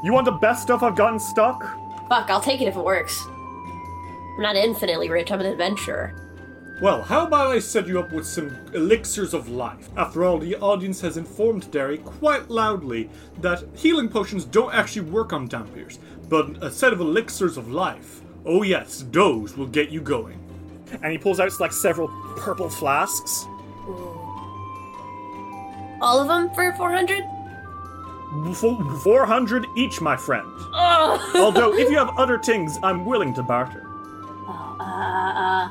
You 0.04 0.14
want 0.14 0.26
the 0.26 0.32
best 0.32 0.64
stuff 0.64 0.84
I've 0.84 0.96
got 0.96 1.14
in 1.14 1.20
stock? 1.20 1.62
Fuck, 2.08 2.30
I'll 2.30 2.42
take 2.42 2.62
it 2.62 2.68
if 2.68 2.76
it 2.76 2.84
works. 2.84 3.26
I'm 3.26 4.42
not 4.42 4.56
infinitely 4.56 5.10
rich, 5.10 5.32
I'm 5.32 5.42
an 5.42 5.46
adventurer. 5.46 6.14
Well, 6.82 7.02
how 7.02 7.28
about 7.28 7.48
I 7.48 7.60
set 7.60 7.88
you 7.88 8.00
up 8.00 8.12
with 8.12 8.26
some 8.26 8.58
elixirs 8.74 9.34
of 9.34 9.48
life? 9.48 9.90
After 9.96 10.26
all, 10.26 10.40
the 10.40 10.56
audience 10.56 11.00
has 11.02 11.18
informed 11.18 11.70
Derry 11.72 12.00
quite 12.00 12.50
loudly 12.50 13.10
that 13.42 13.64
healing 13.76 14.10
potions 14.10 14.44
don't 14.44 14.74
actually 14.74 15.10
work 15.10 15.34
on 15.34 15.48
Dhampirs, 15.48 16.00
but 16.30 16.62
a 16.64 16.72
set 16.72 16.92
of 16.92 17.00
elixirs 17.00 17.58
of 17.58 17.72
life, 17.72 18.22
oh 18.46 18.64
yes, 18.64 19.06
those 19.12 19.56
will 19.56 19.68
get 19.68 19.90
you 19.90 20.02
going. 20.02 20.43
And 21.02 21.12
he 21.12 21.18
pulls 21.18 21.40
out 21.40 21.60
like 21.60 21.72
several 21.72 22.08
purple 22.38 22.70
flasks. 22.70 23.48
All 26.02 26.20
of 26.22 26.28
them 26.28 26.50
for 26.54 26.72
400? 26.74 27.24
400 28.54 29.66
each, 29.78 30.02
my 30.02 30.18
friend. 30.18 30.46
Oh! 30.74 31.32
Although, 31.36 31.74
if 31.76 31.90
you 31.90 31.98
have 32.04 32.10
other 32.18 32.40
things, 32.40 32.78
I'm 32.84 33.06
willing 33.06 33.34
to 33.36 33.44
barter. 33.44 33.88
Uh, 34.80 35.70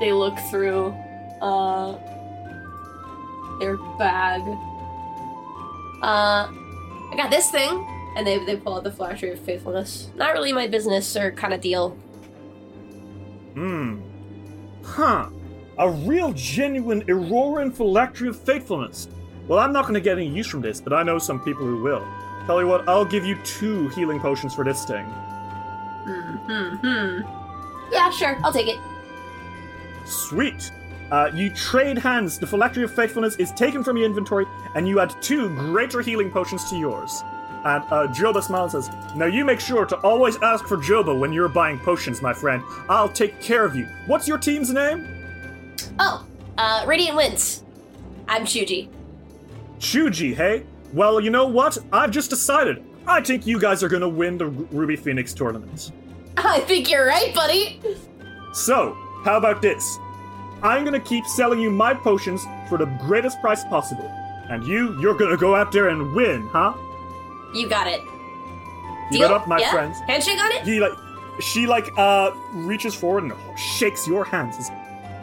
They 0.00 0.12
look 0.12 0.38
through 0.50 0.94
uh 1.42 1.98
their 3.60 3.76
bag. 3.98 4.42
uh, 6.02 6.48
I 6.50 7.14
got 7.16 7.30
this 7.30 7.50
thing. 7.50 7.86
And 8.16 8.24
they, 8.26 8.38
they 8.44 8.56
pull 8.56 8.76
out 8.76 8.84
the 8.84 8.92
phylactery 8.92 9.32
of 9.32 9.40
faithfulness. 9.40 10.08
Not 10.14 10.32
really 10.34 10.52
my 10.52 10.68
business 10.68 11.16
or 11.16 11.32
kind 11.32 11.52
of 11.52 11.60
deal. 11.60 11.96
Hmm. 13.54 14.00
Huh. 14.82 15.28
A 15.78 15.90
real 15.90 16.32
genuine 16.32 17.02
Auroran 17.02 17.74
phylactery 17.74 18.28
of 18.28 18.38
faithfulness. 18.38 19.08
Well, 19.48 19.58
I'm 19.58 19.72
not 19.72 19.82
going 19.82 19.94
to 19.94 20.00
get 20.00 20.18
any 20.18 20.28
use 20.28 20.46
from 20.46 20.60
this, 20.60 20.80
but 20.80 20.92
I 20.92 21.02
know 21.02 21.18
some 21.18 21.40
people 21.40 21.64
who 21.64 21.82
will. 21.82 22.06
Tell 22.46 22.60
you 22.60 22.66
what, 22.66 22.88
I'll 22.88 23.04
give 23.04 23.24
you 23.24 23.36
two 23.42 23.88
healing 23.88 24.20
potions 24.20 24.54
for 24.54 24.64
this 24.64 24.84
thing. 24.84 25.04
Hmm, 25.04 26.36
hmm, 26.36 26.76
hmm. 26.76 27.92
Yeah, 27.92 28.10
sure, 28.10 28.38
I'll 28.44 28.52
take 28.52 28.68
it. 28.68 28.78
Sweet. 30.04 30.70
Uh, 31.10 31.30
you 31.34 31.50
trade 31.50 31.98
hands. 31.98 32.38
The 32.38 32.46
phylactery 32.46 32.84
of 32.84 32.94
faithfulness 32.94 33.36
is 33.36 33.52
taken 33.52 33.84
from 33.84 33.96
your 33.96 34.06
inventory, 34.06 34.46
and 34.74 34.88
you 34.88 35.00
add 35.00 35.14
two 35.22 35.48
greater 35.56 36.00
healing 36.00 36.30
potions 36.30 36.68
to 36.70 36.76
yours. 36.76 37.22
And 37.64 37.82
uh, 37.84 38.08
Joba 38.08 38.42
smiles 38.42 38.74
and 38.74 38.84
says, 38.84 39.16
Now 39.16 39.24
you 39.26 39.44
make 39.44 39.58
sure 39.58 39.86
to 39.86 39.96
always 39.98 40.36
ask 40.42 40.66
for 40.66 40.76
Joba 40.76 41.18
when 41.18 41.32
you're 41.32 41.48
buying 41.48 41.78
potions, 41.78 42.20
my 42.20 42.34
friend. 42.34 42.62
I'll 42.88 43.08
take 43.08 43.40
care 43.40 43.64
of 43.64 43.74
you. 43.74 43.88
What's 44.06 44.28
your 44.28 44.38
team's 44.38 44.70
name? 44.70 45.06
Oh, 45.98 46.26
uh, 46.58 46.84
Radiant 46.86 47.16
Winds. 47.16 47.64
I'm 48.28 48.44
Shuji. 48.44 48.88
Chuji, 49.78 50.34
hey? 50.34 50.64
Well, 50.92 51.20
you 51.20 51.30
know 51.30 51.46
what? 51.46 51.78
I've 51.92 52.10
just 52.10 52.30
decided. 52.30 52.84
I 53.06 53.20
think 53.20 53.46
you 53.46 53.58
guys 53.58 53.82
are 53.82 53.88
gonna 53.88 54.08
win 54.08 54.38
the 54.38 54.46
Ruby 54.46 54.96
Phoenix 54.96 55.32
tournament. 55.34 55.90
I 56.36 56.60
think 56.60 56.90
you're 56.90 57.06
right, 57.06 57.34
buddy. 57.34 57.80
So, 58.52 58.96
how 59.24 59.36
about 59.36 59.62
this? 59.62 59.98
I'm 60.62 60.84
gonna 60.84 61.00
keep 61.00 61.26
selling 61.26 61.60
you 61.60 61.70
my 61.70 61.94
potions 61.94 62.44
for 62.68 62.78
the 62.78 62.86
greatest 63.06 63.40
price 63.40 63.64
possible. 63.64 64.10
And 64.50 64.64
you, 64.64 64.98
you're 65.00 65.14
gonna 65.14 65.36
go 65.36 65.54
out 65.54 65.72
there 65.72 65.88
and 65.88 66.14
win, 66.14 66.42
huh? 66.48 66.74
You 67.54 67.68
got 67.68 67.86
it. 67.86 68.02
Deal? 69.10 69.22
it 69.24 69.30
up, 69.30 69.46
my 69.46 69.58
Yeah? 69.58 69.70
friends. 69.70 69.98
Handshake 70.06 70.40
on 70.42 70.50
it? 70.52 70.62
He 70.62 70.80
like, 70.80 70.92
she 71.40 71.66
like, 71.66 71.90
uh, 71.96 72.30
reaches 72.52 72.94
forward 72.94 73.24
and 73.24 73.32
shakes 73.58 74.06
your 74.08 74.24
hands. 74.24 74.70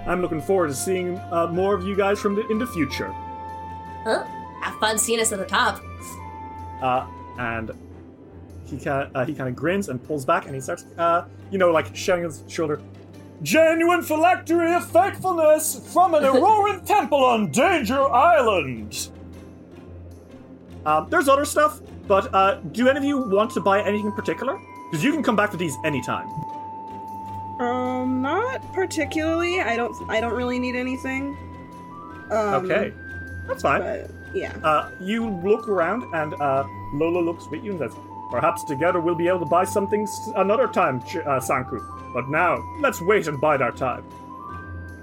I'm 0.08 0.22
looking 0.22 0.42
forward 0.42 0.68
to 0.70 0.74
seeing 0.76 1.18
uh, 1.32 1.48
more 1.48 1.74
of 1.76 1.84
you 1.86 1.96
guys 1.96 2.20
from 2.20 2.36
the 2.36 2.48
in 2.48 2.58
the 2.58 2.68
future. 2.68 3.12
Huh? 4.04 4.24
Have 4.62 4.80
fun 4.80 4.98
seeing 4.98 5.20
us 5.20 5.32
at 5.32 5.40
the 5.40 5.46
top. 5.46 5.82
Uh, 6.82 7.06
and 7.38 7.72
he 8.66 8.78
kind 8.78 9.10
uh, 9.16 9.26
he 9.26 9.34
kind 9.34 9.50
of 9.50 9.56
grins 9.56 9.90
and 9.90 10.04
pulls 10.04 10.26
back, 10.26 10.46
and 10.46 10.56
he 10.56 10.62
starts, 10.62 10.86
uh, 10.98 11.26
you 11.52 11.58
know, 11.58 11.72
like 11.72 11.96
shouting 11.96 12.24
his 12.24 12.44
shoulder. 12.48 12.82
Genuine 13.44 14.02
phylactery 14.04 14.74
of 14.74 14.90
faithfulness 14.92 15.92
from 15.94 16.14
an 16.14 16.24
Auroran 16.32 16.86
temple 16.86 17.24
on 17.24 17.50
Danger 17.52 18.02
Island. 18.02 19.10
Um, 20.86 21.08
there's 21.10 21.28
other 21.28 21.46
stuff, 21.46 21.80
but 22.08 22.34
uh, 22.34 22.56
do 22.72 22.88
any 22.88 22.98
of 22.98 23.04
you 23.04 23.18
want 23.18 23.52
to 23.52 23.60
buy 23.62 23.82
anything 23.82 24.08
in 24.08 24.12
particular? 24.14 24.60
Because 24.90 25.04
you 25.04 25.12
can 25.12 25.24
come 25.24 25.36
back 25.36 25.52
to 25.52 25.58
these 25.58 25.76
anytime. 25.86 26.28
Um, 27.60 28.22
not 28.22 28.62
particularly. 28.74 29.62
I 29.62 29.76
don't. 29.76 29.96
I 30.10 30.20
don't 30.20 30.34
really 30.34 30.60
need 30.60 30.76
anything. 30.76 31.38
Um, 32.32 32.66
okay, 32.66 32.92
that's 33.48 33.62
fine. 33.62 33.82
But, 33.82 34.10
yeah. 34.34 34.54
Uh, 34.64 34.90
you 35.00 35.30
look 35.30 35.70
around, 35.70 36.04
and 36.14 36.34
uh, 36.36 36.66
Lola 36.94 37.20
looks 37.20 37.46
at 37.54 37.64
you 37.64 37.72
and 37.72 37.80
says, 37.80 37.94
"Perhaps 38.32 38.64
together 38.66 39.00
we'll 39.00 39.16
be 39.16 39.28
able 39.28 39.40
to 39.40 39.46
buy 39.46 39.64
something 39.64 40.04
s- 40.04 40.30
another 40.38 40.68
time, 40.68 41.02
Ch- 41.04 41.18
uh, 41.18 41.40
Sanku. 41.40 41.80
But 42.14 42.30
now, 42.30 42.58
let's 42.80 43.00
wait 43.02 43.28
and 43.28 43.40
bide 43.40 43.62
our 43.62 43.72
time." 43.72 44.02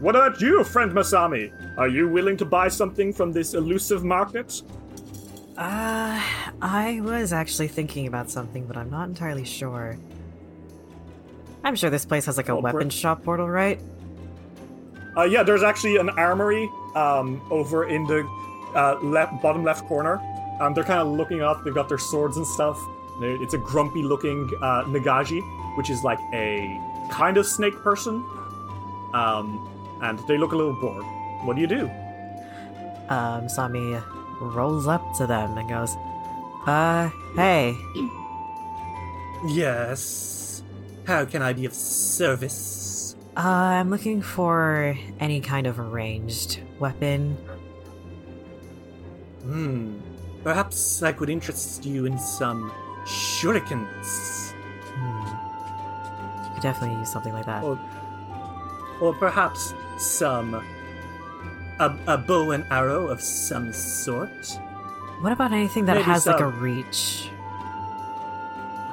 What 0.00 0.14
about 0.16 0.40
you, 0.40 0.62
friend 0.64 0.92
Masami? 0.92 1.52
Are 1.76 1.88
you 1.88 2.08
willing 2.08 2.36
to 2.38 2.44
buy 2.44 2.68
something 2.68 3.12
from 3.12 3.32
this 3.32 3.54
elusive 3.54 4.04
market? 4.04 4.62
Uh, 5.58 6.22
I 6.62 7.00
was 7.02 7.32
actually 7.32 7.66
thinking 7.66 8.06
about 8.06 8.30
something, 8.30 8.64
but 8.64 8.76
I'm 8.76 8.90
not 8.90 9.08
entirely 9.08 9.44
sure. 9.44 9.98
I'm 11.64 11.74
sure 11.74 11.90
this 11.90 12.04
place 12.06 12.26
has 12.26 12.36
like 12.36 12.48
a 12.48 12.54
per- 12.54 12.60
weapon 12.60 12.90
shop 12.90 13.24
portal, 13.24 13.50
right? 13.50 13.80
Uh, 15.16 15.24
yeah, 15.24 15.42
there's 15.42 15.64
actually 15.64 15.96
an 15.96 16.10
armory 16.10 16.70
um, 16.94 17.42
over 17.50 17.88
in 17.88 18.04
the 18.04 18.24
uh, 18.76 19.00
left 19.02 19.42
bottom 19.42 19.64
left 19.64 19.84
corner. 19.88 20.20
Um, 20.60 20.74
they're 20.74 20.84
kind 20.84 21.00
of 21.00 21.08
looking 21.08 21.42
up. 21.42 21.64
They've 21.64 21.74
got 21.74 21.88
their 21.88 21.98
swords 21.98 22.36
and 22.36 22.46
stuff. 22.46 22.80
It's 23.20 23.54
a 23.54 23.58
grumpy-looking 23.58 24.48
uh, 24.62 24.84
Nagaji, 24.84 25.40
which 25.76 25.90
is 25.90 26.04
like 26.04 26.20
a 26.32 26.80
kind 27.10 27.36
of 27.36 27.44
snake 27.44 27.74
person. 27.78 28.24
Um, 29.12 29.68
and 30.02 30.20
they 30.28 30.38
look 30.38 30.52
a 30.52 30.56
little 30.56 30.80
bored. 30.80 31.04
What 31.44 31.56
do 31.56 31.62
you 31.62 31.66
do? 31.66 31.90
Um, 33.08 33.48
Sami 33.48 33.98
rolls 34.40 34.86
up 34.86 35.14
to 35.16 35.26
them 35.26 35.56
and 35.58 35.68
goes, 35.68 35.96
Uh, 36.66 37.10
hey, 37.36 37.76
Yes. 39.46 40.62
How 41.06 41.24
can 41.24 41.42
I 41.42 41.52
be 41.52 41.64
of 41.64 41.72
service? 41.74 43.14
uh, 43.36 43.40
I'm 43.40 43.88
looking 43.90 44.20
for 44.20 44.96
any 45.20 45.40
kind 45.40 45.66
of 45.66 45.78
ranged 45.78 46.60
weapon. 46.80 47.36
Hmm. 49.42 49.98
Perhaps 50.42 51.02
I 51.02 51.12
could 51.12 51.30
interest 51.30 51.84
you 51.84 52.04
in 52.06 52.18
some 52.18 52.70
shurikens. 53.04 54.52
Hmm. 54.94 56.44
You 56.44 56.54
Could 56.54 56.62
definitely 56.62 56.98
use 56.98 57.10
something 57.12 57.32
like 57.32 57.46
that. 57.46 57.62
Or, 57.64 57.78
or 59.00 59.14
perhaps 59.14 59.72
some. 59.98 60.64
A, 61.80 61.94
a 62.06 62.18
bow 62.18 62.50
and 62.50 62.64
arrow 62.70 63.06
of 63.08 63.20
some 63.20 63.72
sort? 63.72 64.58
What 65.20 65.32
about 65.32 65.52
anything 65.52 65.84
that 65.86 65.94
Maybe 65.94 66.04
has 66.04 66.26
like 66.26 66.40
a 66.40 66.46
reach? 66.46 67.28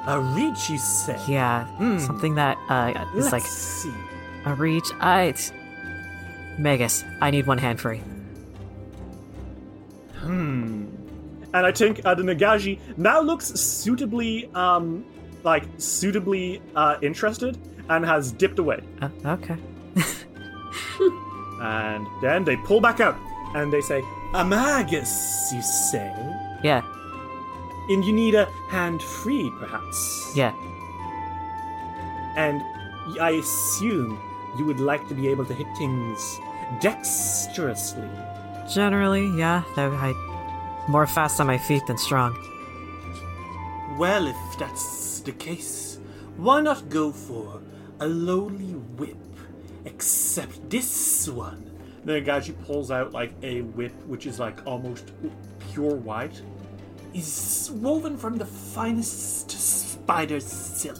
A 0.06 0.20
reach, 0.20 0.70
you 0.70 0.78
say? 0.78 1.18
Yeah, 1.26 1.64
Hmm. 1.78 1.98
something 1.98 2.34
that 2.36 2.56
uh 2.68 2.92
is 3.16 3.24
Let's 3.24 3.32
like 3.32 3.42
see. 3.42 3.92
a 4.44 4.54
reach. 4.54 4.88
I, 5.00 5.34
Magus, 6.58 7.04
I 7.20 7.30
need 7.30 7.46
one 7.46 7.58
hand 7.58 7.80
free. 7.80 8.00
Hmm. 10.20 10.86
And 11.54 11.66
I 11.66 11.72
think 11.72 12.00
uh, 12.04 12.14
the 12.14 12.22
Nagaji 12.22 12.78
now 12.96 13.20
looks 13.20 13.46
suitably, 13.58 14.50
um, 14.54 15.04
like 15.42 15.64
suitably 15.78 16.60
uh, 16.74 16.96
interested 17.02 17.56
and 17.88 18.04
has 18.04 18.32
dipped 18.32 18.58
away. 18.58 18.80
Uh, 19.00 19.08
okay. 19.26 19.56
And 21.60 22.06
then 22.20 22.44
they 22.44 22.56
pull 22.56 22.80
back 22.80 23.00
out 23.00 23.16
and 23.54 23.72
they 23.72 23.80
say, 23.80 24.04
A 24.34 24.44
magus, 24.44 25.50
you 25.54 25.62
say? 25.62 26.12
Yeah, 26.62 26.82
And 27.88 28.04
you 28.04 28.12
need 28.12 28.34
a 28.34 28.46
hand 28.68 29.02
free, 29.02 29.50
perhaps? 29.58 30.32
yeah. 30.34 30.52
And 32.36 32.62
I 33.20 33.30
assume 33.30 34.18
you 34.58 34.64
would 34.66 34.80
like 34.80 35.06
to 35.08 35.14
be 35.14 35.28
able 35.28 35.44
to 35.46 35.54
hit 35.54 35.66
things 35.78 36.38
dexterously. 36.80 38.08
Generally, 38.72 39.28
yeah. 39.38 39.62
though 39.76 39.92
I 39.92 40.12
more 40.88 41.06
fast 41.06 41.40
on 41.40 41.46
my 41.46 41.58
feet 41.58 41.86
than 41.86 41.96
strong. 41.98 42.36
Well, 43.96 44.26
if 44.26 44.36
that's 44.58 45.20
the 45.20 45.32
case, 45.32 45.98
why 46.36 46.60
not 46.60 46.88
go 46.88 47.12
for 47.12 47.60
a 48.00 48.06
lowly 48.06 48.72
whip? 48.98 49.16
Except 49.86 50.68
this 50.68 51.28
one. 51.28 51.70
the 52.04 52.20
Nagaji 52.20 52.54
pulls 52.66 52.90
out 52.90 53.12
like 53.12 53.32
a 53.42 53.62
whip, 53.62 53.94
which 54.06 54.26
is 54.26 54.38
like 54.38 54.66
almost 54.66 55.12
pure 55.72 55.94
white. 55.94 56.42
Is 57.14 57.70
woven 57.72 58.18
from 58.18 58.36
the 58.36 58.44
finest 58.44 59.50
spider 59.50 60.40
silk. 60.40 60.98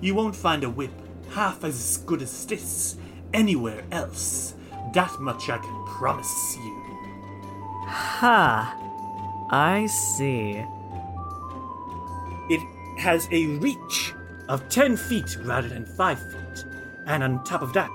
You 0.00 0.14
won't 0.14 0.34
find 0.34 0.64
a 0.64 0.70
whip 0.70 0.90
half 1.30 1.64
as 1.64 1.98
good 1.98 2.22
as 2.22 2.46
this 2.46 2.96
anywhere 3.32 3.84
else. 3.92 4.54
That 4.94 5.20
much 5.20 5.48
I 5.48 5.58
can 5.58 5.84
promise 5.86 6.56
you. 6.56 6.82
Ha! 7.86 8.78
I 9.50 9.86
see. 9.86 10.64
It 12.50 12.60
has 12.98 13.28
a 13.30 13.46
reach 13.58 14.14
of 14.48 14.68
10 14.68 14.96
feet 14.96 15.36
rather 15.44 15.68
than 15.68 15.86
5 15.86 16.18
feet. 16.18 16.64
And 17.06 17.22
on 17.22 17.42
top 17.44 17.62
of 17.62 17.72
that, 17.72 17.90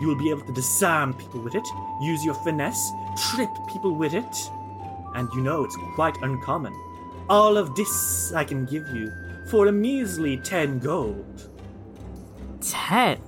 you 0.00 0.08
will 0.08 0.16
be 0.16 0.30
able 0.30 0.42
to 0.42 0.52
disarm 0.52 1.14
people 1.14 1.40
with 1.40 1.54
it, 1.54 1.66
use 2.00 2.24
your 2.24 2.34
finesse, 2.34 2.90
trip 3.30 3.50
people 3.68 3.94
with 3.94 4.14
it. 4.14 4.50
And 5.14 5.28
you 5.34 5.42
know 5.42 5.64
it's 5.64 5.76
quite 5.94 6.16
uncommon. 6.22 6.74
All 7.28 7.56
of 7.56 7.74
this 7.74 8.32
I 8.32 8.44
can 8.44 8.64
give 8.64 8.88
you 8.88 9.12
for 9.48 9.66
a 9.66 9.72
measly 9.72 10.38
10 10.38 10.78
gold. 10.80 11.50
Ten. 12.60 13.20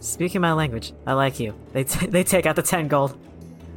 Speaking 0.00 0.40
my 0.40 0.52
language, 0.52 0.92
I 1.06 1.12
like 1.12 1.38
you. 1.38 1.54
They 1.72 1.84
t- 1.84 2.06
they 2.14 2.24
take 2.24 2.46
out 2.46 2.56
the 2.56 2.62
ten 2.62 2.88
gold. 2.88 3.16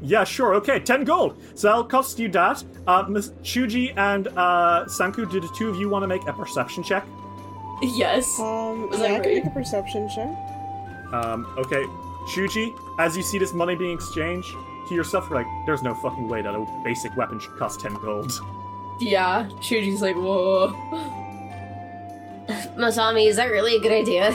Yeah, 0.03 0.23
sure, 0.23 0.55
okay, 0.55 0.79
10 0.79 1.03
gold. 1.03 1.39
So 1.53 1.67
that'll 1.67 1.83
cost 1.83 2.17
you 2.17 2.27
that. 2.29 2.63
Uh, 2.87 3.05
Ms. 3.07 3.33
Chuji 3.43 3.95
and 3.97 4.29
uh, 4.29 4.85
Sanku, 4.87 5.29
do 5.29 5.39
the 5.39 5.49
two 5.55 5.69
of 5.69 5.75
you 5.75 5.89
want 5.89 6.01
to 6.01 6.07
make 6.07 6.27
a 6.27 6.33
perception 6.33 6.81
check? 6.81 7.05
Yes. 7.81 8.39
Um, 8.39 8.89
Was 8.89 8.99
yeah, 8.99 9.07
that 9.07 9.11
I 9.11 9.19
can 9.19 9.33
right? 9.33 9.43
make 9.43 9.45
a 9.45 9.49
perception 9.49 10.07
check. 10.09 10.27
Um, 11.13 11.45
okay, 11.57 11.83
Chuji, 12.27 12.73
as 12.99 13.17
you 13.17 13.23
see 13.23 13.37
this 13.37 13.53
money 13.53 13.75
being 13.75 13.93
exchanged 13.93 14.55
to 14.87 14.95
yourself, 14.95 15.27
you're 15.29 15.39
like, 15.39 15.47
there's 15.65 15.81
no 15.81 15.93
fucking 15.95 16.27
way 16.27 16.41
that 16.41 16.53
a 16.53 16.65
basic 16.83 17.15
weapon 17.17 17.39
should 17.39 17.55
cost 17.57 17.79
10 17.81 17.95
gold. 17.95 18.31
Yeah. 18.99 19.49
Chuji's 19.59 20.01
like, 20.01 20.15
whoa. 20.15 20.69
Masami, 22.77 23.27
is 23.27 23.35
that 23.37 23.45
really 23.51 23.75
a 23.75 23.79
good 23.79 23.91
idea? 23.91 24.31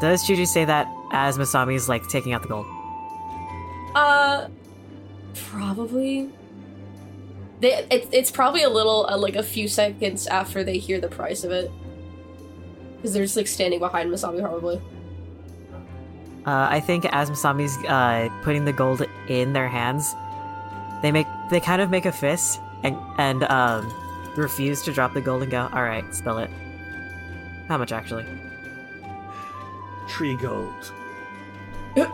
Does 0.00 0.24
Chuji 0.24 0.46
say 0.46 0.64
that 0.64 0.88
as 1.12 1.38
Masami's 1.38 1.88
like 1.88 2.08
taking 2.08 2.32
out 2.32 2.42
the 2.42 2.48
gold? 2.48 2.66
Uh, 3.94 4.48
probably. 5.34 6.30
They, 7.60 7.74
it, 7.90 8.08
it's 8.12 8.30
probably 8.30 8.62
a 8.62 8.70
little, 8.70 9.06
uh, 9.08 9.16
like 9.18 9.36
a 9.36 9.42
few 9.42 9.68
seconds 9.68 10.26
after 10.26 10.64
they 10.64 10.78
hear 10.78 11.00
the 11.00 11.08
price 11.08 11.44
of 11.44 11.52
it. 11.52 11.70
Because 13.02 13.14
they're 13.14 13.24
just 13.24 13.36
like 13.36 13.48
standing 13.48 13.80
behind 13.80 14.12
Masami, 14.12 14.40
probably. 14.40 14.76
Uh, 16.46 16.68
I 16.70 16.78
think 16.78 17.04
as 17.06 17.30
Masami's 17.30 17.76
uh, 17.86 18.28
putting 18.44 18.64
the 18.64 18.72
gold 18.72 19.02
in 19.26 19.52
their 19.52 19.66
hands, 19.66 20.14
they 21.02 21.10
make 21.10 21.26
they 21.50 21.58
kind 21.58 21.82
of 21.82 21.90
make 21.90 22.06
a 22.06 22.12
fist 22.12 22.60
and 22.84 22.96
and 23.18 23.42
um, 23.44 23.92
refuse 24.36 24.82
to 24.82 24.92
drop 24.92 25.14
the 25.14 25.20
gold 25.20 25.42
and 25.42 25.50
go. 25.50 25.68
All 25.72 25.82
right, 25.82 26.04
spell 26.14 26.38
it. 26.38 26.50
How 27.66 27.76
much 27.76 27.90
actually? 27.90 28.24
Tree 30.08 30.36
gold. 30.36 30.92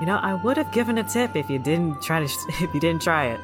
You 0.00 0.06
know, 0.06 0.16
I 0.16 0.34
would 0.34 0.56
have 0.56 0.72
given 0.72 0.98
a 0.98 1.04
tip 1.04 1.36
if 1.36 1.48
you 1.48 1.60
didn't 1.60 2.02
try 2.02 2.18
to 2.18 2.24
if 2.48 2.74
you 2.74 2.80
didn't 2.80 3.00
try 3.02 3.26
it. 3.26 3.40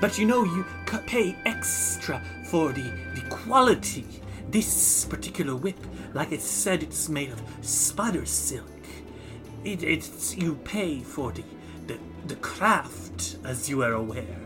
But 0.00 0.16
you 0.18 0.24
know, 0.24 0.44
you 0.44 0.64
c- 0.88 0.98
pay 1.04 1.36
extra 1.44 2.22
for 2.44 2.72
the, 2.72 2.92
the 3.14 3.22
quality. 3.22 4.06
This 4.50 5.04
particular 5.06 5.56
whip, 5.56 5.78
like 6.12 6.32
it 6.32 6.40
said, 6.40 6.82
it's 6.82 7.08
made 7.08 7.30
of 7.30 7.42
spider 7.62 8.24
silk. 8.26 8.70
It, 9.64 9.82
it's 9.82 10.36
you 10.36 10.54
pay 10.64 11.00
for 11.00 11.32
the, 11.32 11.42
the 11.86 11.98
the 12.26 12.36
craft, 12.36 13.38
as 13.44 13.68
you 13.68 13.82
are 13.82 13.94
aware. 13.94 14.40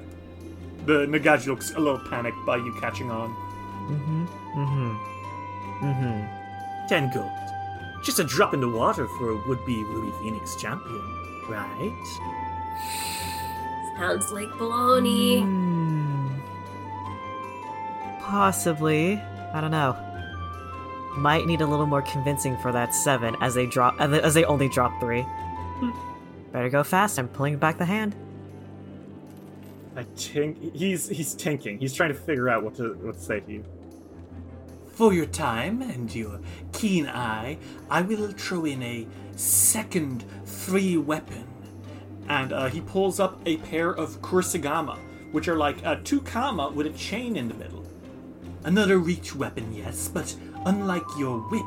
The 0.87 1.07
Nagaji 1.07 1.47
looks 1.49 1.75
a 1.75 1.79
little 1.79 2.01
panicked 2.09 2.45
by 2.47 2.57
you 2.57 2.75
catching 2.81 3.11
on. 3.11 3.31
Mm-hmm. 3.91 4.27
Mm-hmm. 4.59 5.85
Mm-hmm. 5.87 6.89
Ten 6.89 7.11
gold. 7.13 7.31
Just 8.05 8.19
a 8.21 8.25
drop 8.25 8.55
in 8.55 8.61
the 8.61 8.69
water 8.69 9.07
for 9.19 9.31
a 9.31 9.49
would-be 9.49 9.83
Ruby 9.85 10.13
Phoenix 10.23 10.57
champion, 10.57 11.03
right? 11.49 11.93
Sounds 13.99 14.31
like 14.31 14.49
baloney. 14.51 15.43
Hmm. 15.43 16.29
Possibly. 18.21 19.21
I 19.53 19.61
don't 19.61 19.71
know. 19.71 19.97
Might 21.17 21.47
need 21.47 21.61
a 21.61 21.67
little 21.67 21.87
more 21.87 22.03
convincing 22.03 22.57
for 22.59 22.71
that 22.73 22.95
seven 22.95 23.37
as 23.41 23.55
they 23.55 23.67
drop 23.67 24.01
as 24.01 24.35
they 24.35 24.45
only 24.45 24.69
drop 24.69 25.01
three. 25.01 25.25
Better 26.53 26.69
go 26.69 26.83
fast. 26.85 27.19
I'm 27.19 27.29
pulling 27.29 27.57
back 27.57 27.79
the 27.79 27.85
hand. 27.85 28.15
I 29.97 30.05
tink. 30.15 30.75
He's 30.77 31.09
he's 31.09 31.35
tinking. 31.35 31.79
He's 31.79 31.93
trying 31.93 32.11
to 32.11 32.19
figure 32.19 32.49
out 32.49 32.63
what 32.63 32.77
to 32.77 32.95
what 32.95 33.15
to 33.15 33.21
say 33.21 33.41
to 33.41 33.53
you. 33.53 33.65
For 34.87 35.13
your 35.13 35.27
time 35.27 35.83
and 35.83 36.13
your 36.15 36.41
keen 36.73 37.07
eye, 37.07 37.59
I 37.91 38.03
will 38.03 38.29
throw 38.33 38.65
in 38.65 38.83
a 38.83 39.07
second 39.37 40.25
free 40.45 40.97
weapon. 40.97 41.47
And 42.29 42.53
uh, 42.53 42.67
he 42.67 42.81
pulls 42.81 43.19
up 43.19 43.41
a 43.47 43.57
pair 43.59 43.91
of 43.91 44.21
Kusarigama, 44.21 44.99
which 45.33 45.49
are 45.49 45.57
like 45.57 45.85
a 45.85 46.01
two 46.03 46.21
kama 46.21 46.71
with 46.71 46.87
a 46.87 46.91
chain 46.91 47.37
in 47.37 47.49
the 47.49 47.55
middle. 47.55 47.78
Another 48.65 48.99
reach 48.99 49.35
weapon, 49.35 49.73
yes, 49.73 50.09
but 50.09 50.35
unlike 50.67 51.05
your 51.19 51.39
whip, 51.49 51.65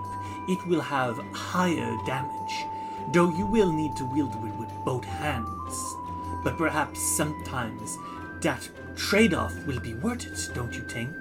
it 0.49 0.65
will 0.67 0.81
have 0.81 1.17
higher 1.33 1.97
damage, 2.05 2.65
though 3.13 3.29
you 3.37 3.45
will 3.45 3.71
need 3.71 3.95
to 3.95 4.05
wield 4.05 4.33
it 4.35 4.59
with 4.59 4.69
both 4.85 5.05
hands. 5.05 5.95
But 6.43 6.57
perhaps 6.57 7.01
sometimes 7.01 7.97
that 8.41 8.69
trade 8.95 9.33
off 9.33 9.53
will 9.65 9.79
be 9.79 9.93
worth 9.95 10.25
it, 10.25 10.53
don't 10.53 10.73
you 10.73 10.81
think? 10.81 11.11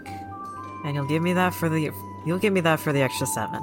And 0.84 0.94
you'll 0.94 1.06
give 1.06 1.22
me 1.22 1.34
that 1.34 1.54
for 1.54 1.68
the 1.68 1.90
you'll 2.26 2.38
give 2.38 2.52
me 2.52 2.60
that 2.60 2.80
for 2.80 2.92
the 2.92 3.02
extra 3.02 3.26
seven. 3.26 3.62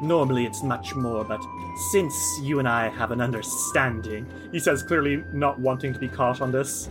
Normally 0.00 0.44
it's 0.44 0.62
much 0.62 0.94
more, 0.94 1.24
but 1.24 1.42
since 1.90 2.14
you 2.42 2.58
and 2.58 2.68
I 2.68 2.88
have 2.90 3.10
an 3.10 3.20
understanding, 3.20 4.26
he 4.52 4.58
says, 4.58 4.82
clearly 4.82 5.24
not 5.32 5.58
wanting 5.58 5.94
to 5.94 5.98
be 5.98 6.08
caught 6.08 6.40
on 6.42 6.52
this. 6.52 6.90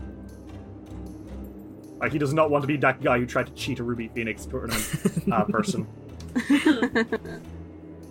Like 2.00 2.12
he 2.12 2.18
does 2.18 2.34
not 2.34 2.50
want 2.50 2.64
to 2.64 2.68
be 2.68 2.78
that 2.78 3.02
guy 3.02 3.20
who 3.20 3.26
tried 3.26 3.48
to 3.48 3.54
cheat 3.54 3.80
a 3.80 3.84
Ruby 3.84 4.10
Phoenix 4.10 4.46
tournament 4.46 4.86
uh, 5.32 5.44
person. 5.50 5.88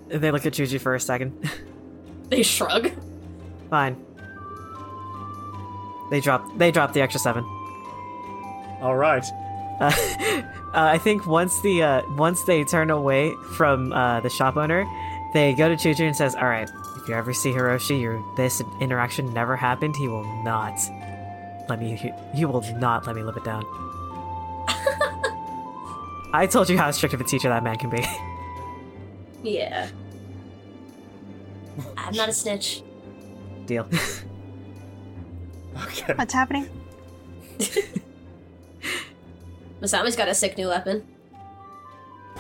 They 0.09 0.31
look 0.31 0.47
at 0.47 0.53
Chuji 0.53 0.81
for 0.81 0.95
a 0.95 1.01
second. 1.01 1.51
They 2.29 2.43
shrug. 2.43 2.91
Fine. 3.71 4.03
They 6.11 6.21
drop 6.21 6.59
they 6.59 6.71
drop 6.71 6.93
the 6.93 7.01
extra 7.01 7.21
seven. 7.21 7.45
All 8.81 8.97
right. 8.97 9.25
Uh, 9.81 9.93
uh, 10.23 10.43
I 10.73 10.99
think 10.99 11.27
once 11.27 11.61
the 11.63 11.83
uh, 11.83 12.03
once 12.17 12.43
they 12.45 12.65
turn 12.65 12.91
away 12.91 13.35
from 13.53 13.93
uh, 13.93 14.21
the 14.21 14.31
shop 14.31 14.57
owner, 14.57 14.87
they 15.33 15.55
go 15.55 15.69
to 15.69 15.75
Chuji 15.75 16.07
and 16.07 16.17
says, 16.17 16.35
"All 16.35 16.49
right, 16.49 16.71
if 16.97 17.09
you 17.09 17.15
ever 17.15 17.33
see 17.33 17.51
Hiroshi, 17.51 18.01
your 18.01 18.25
this 18.37 18.63
interaction 18.81 19.33
never 19.33 19.57
happened. 19.57 19.97
He 19.97 20.09
will 20.09 20.25
not 20.45 20.79
let 21.69 21.81
me. 21.81 21.97
He, 21.97 22.13
he 22.35 22.45
will 22.45 22.63
not 22.79 23.07
let 23.07 23.17
me 23.17 23.23
live 23.23 23.37
it 23.37 23.45
down." 23.45 23.65
I 26.33 26.47
told 26.51 26.69
you 26.69 26.77
how 26.77 26.91
strict 26.91 27.15
of 27.15 27.21
a 27.21 27.25
teacher 27.25 27.49
that 27.49 27.63
man 27.63 27.77
can 27.77 27.91
be. 27.91 28.05
Yeah. 29.45 29.89
I'm 31.97 32.15
not 32.15 32.29
a 32.29 32.33
snitch. 32.33 32.83
Deal. 33.67 33.87
okay. 35.85 36.15
What's 36.15 36.33
happening? 36.33 36.69
Masami's 39.81 40.17
got 40.17 40.29
a 40.29 40.35
sick 40.35 40.57
new 40.57 40.69
weapon. 40.69 41.07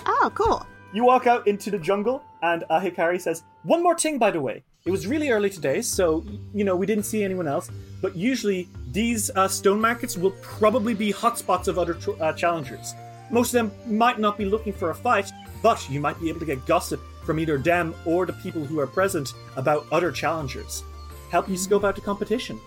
Oh, 0.07 0.33
cool. 0.35 0.67
You 0.93 1.05
walk 1.05 1.27
out 1.27 1.47
into 1.47 1.71
the 1.71 1.79
jungle, 1.79 2.25
and 2.43 2.65
uh, 2.71 2.81
Hikari 2.81 3.21
says, 3.21 3.43
One 3.65 3.83
more 3.83 3.99
thing, 3.99 4.19
by 4.19 4.31
the 4.31 4.41
way. 4.41 4.63
It 4.87 4.91
was 4.91 5.07
really 5.07 5.31
early 5.31 5.51
today, 5.51 5.83
so, 5.83 6.25
you 6.55 6.65
know, 6.65 6.77
we 6.77 6.87
didn't 6.87 7.05
see 7.05 7.23
anyone 7.23 7.49
else, 7.49 7.71
but 8.01 8.17
usually 8.17 8.69
these 8.95 9.29
uh, 9.31 9.49
stone 9.49 9.81
markets 9.81 10.17
will 10.17 10.31
probably 10.41 10.95
be 10.95 11.13
hotspots 11.13 11.67
of 11.69 11.79
other 11.79 11.95
tr- 11.95 12.13
uh, 12.21 12.33
challengers. 12.33 12.95
Most 13.31 13.53
of 13.53 13.55
them 13.55 13.99
might 13.99 14.21
not 14.21 14.39
be 14.39 14.45
looking 14.45 14.73
for 14.73 14.91
a 14.91 14.95
fight, 14.95 15.31
but 15.63 15.91
you 15.91 15.99
might 15.99 16.19
be 16.21 16.29
able 16.29 16.39
to 16.41 16.47
get 16.47 16.65
gossip 16.65 17.01
from 17.25 17.41
either 17.41 17.59
them 17.59 17.93
or 18.05 18.25
the 18.25 18.33
people 18.35 18.65
who 18.65 18.79
are 18.79 18.87
present 18.87 19.33
about 19.57 19.87
other 19.91 20.13
challengers. 20.13 20.85
Help 21.31 21.49
you 21.49 21.57
scope 21.57 21.83
out 21.83 21.97
the 21.97 22.01
competition. 22.01 22.61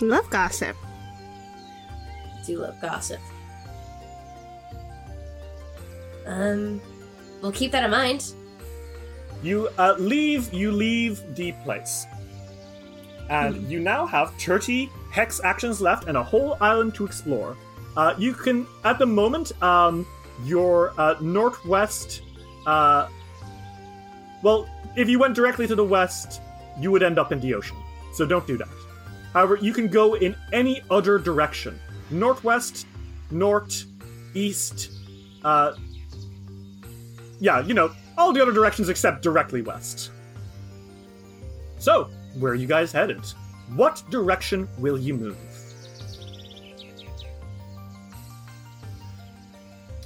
Love 0.00 0.28
gossip. 0.30 0.76
Do 2.44 2.58
love 2.58 2.80
gossip. 2.82 3.20
Um, 6.26 6.80
we'll 7.40 7.52
keep 7.52 7.70
that 7.70 7.84
in 7.84 7.90
mind. 7.90 8.34
You 9.42 9.68
uh, 9.78 9.94
leave. 9.98 10.52
You 10.52 10.72
leave 10.72 11.22
the 11.36 11.52
place, 11.64 12.06
and 13.28 13.70
you 13.70 13.78
now 13.78 14.06
have 14.06 14.34
thirty 14.40 14.90
hex 15.14 15.40
actions 15.44 15.80
left 15.80 16.08
and 16.08 16.16
a 16.16 16.22
whole 16.22 16.56
island 16.60 16.92
to 16.96 17.06
explore. 17.06 17.56
Uh, 17.96 18.12
you 18.18 18.34
can, 18.34 18.66
at 18.82 18.98
the 18.98 19.06
moment, 19.06 19.52
um, 19.62 20.04
your 20.42 20.92
uh, 20.98 21.14
northwest. 21.20 22.22
Uh, 22.66 23.08
well, 24.42 24.68
if 24.96 25.08
you 25.08 25.20
went 25.20 25.36
directly 25.36 25.68
to 25.68 25.76
the 25.76 25.84
west, 25.84 26.40
you 26.80 26.90
would 26.90 27.04
end 27.04 27.16
up 27.16 27.30
in 27.30 27.38
the 27.38 27.54
ocean. 27.54 27.76
So 28.12 28.26
don't 28.26 28.44
do 28.44 28.56
that. 28.56 28.68
However, 29.32 29.56
you 29.60 29.72
can 29.72 29.86
go 29.86 30.14
in 30.14 30.34
any 30.52 30.82
other 30.90 31.18
direction: 31.18 31.78
northwest, 32.10 32.84
north, 33.30 33.84
east. 34.34 34.90
Uh, 35.44 35.74
yeah, 37.38 37.60
you 37.60 37.74
know, 37.74 37.92
all 38.18 38.32
the 38.32 38.42
other 38.42 38.52
directions 38.52 38.88
except 38.88 39.22
directly 39.22 39.62
west. 39.62 40.10
So, 41.78 42.10
where 42.38 42.52
are 42.52 42.56
you 42.56 42.66
guys 42.66 42.90
headed? 42.90 43.22
What 43.74 44.02
direction 44.10 44.68
will 44.78 44.98
you 44.98 45.14
move? 45.14 45.36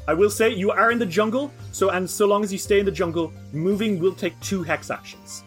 I 0.06 0.14
will 0.14 0.30
say 0.30 0.54
you 0.54 0.70
are 0.70 0.90
in 0.90 0.98
the 0.98 1.06
jungle, 1.06 1.52
so 1.72 1.90
and 1.90 2.08
so 2.08 2.26
long 2.26 2.42
as 2.42 2.50
you 2.50 2.58
stay 2.58 2.80
in 2.80 2.86
the 2.86 2.92
jungle, 2.92 3.32
moving 3.52 3.98
will 3.98 4.14
take 4.14 4.38
two 4.40 4.62
hex 4.62 4.90
actions. 4.90 5.44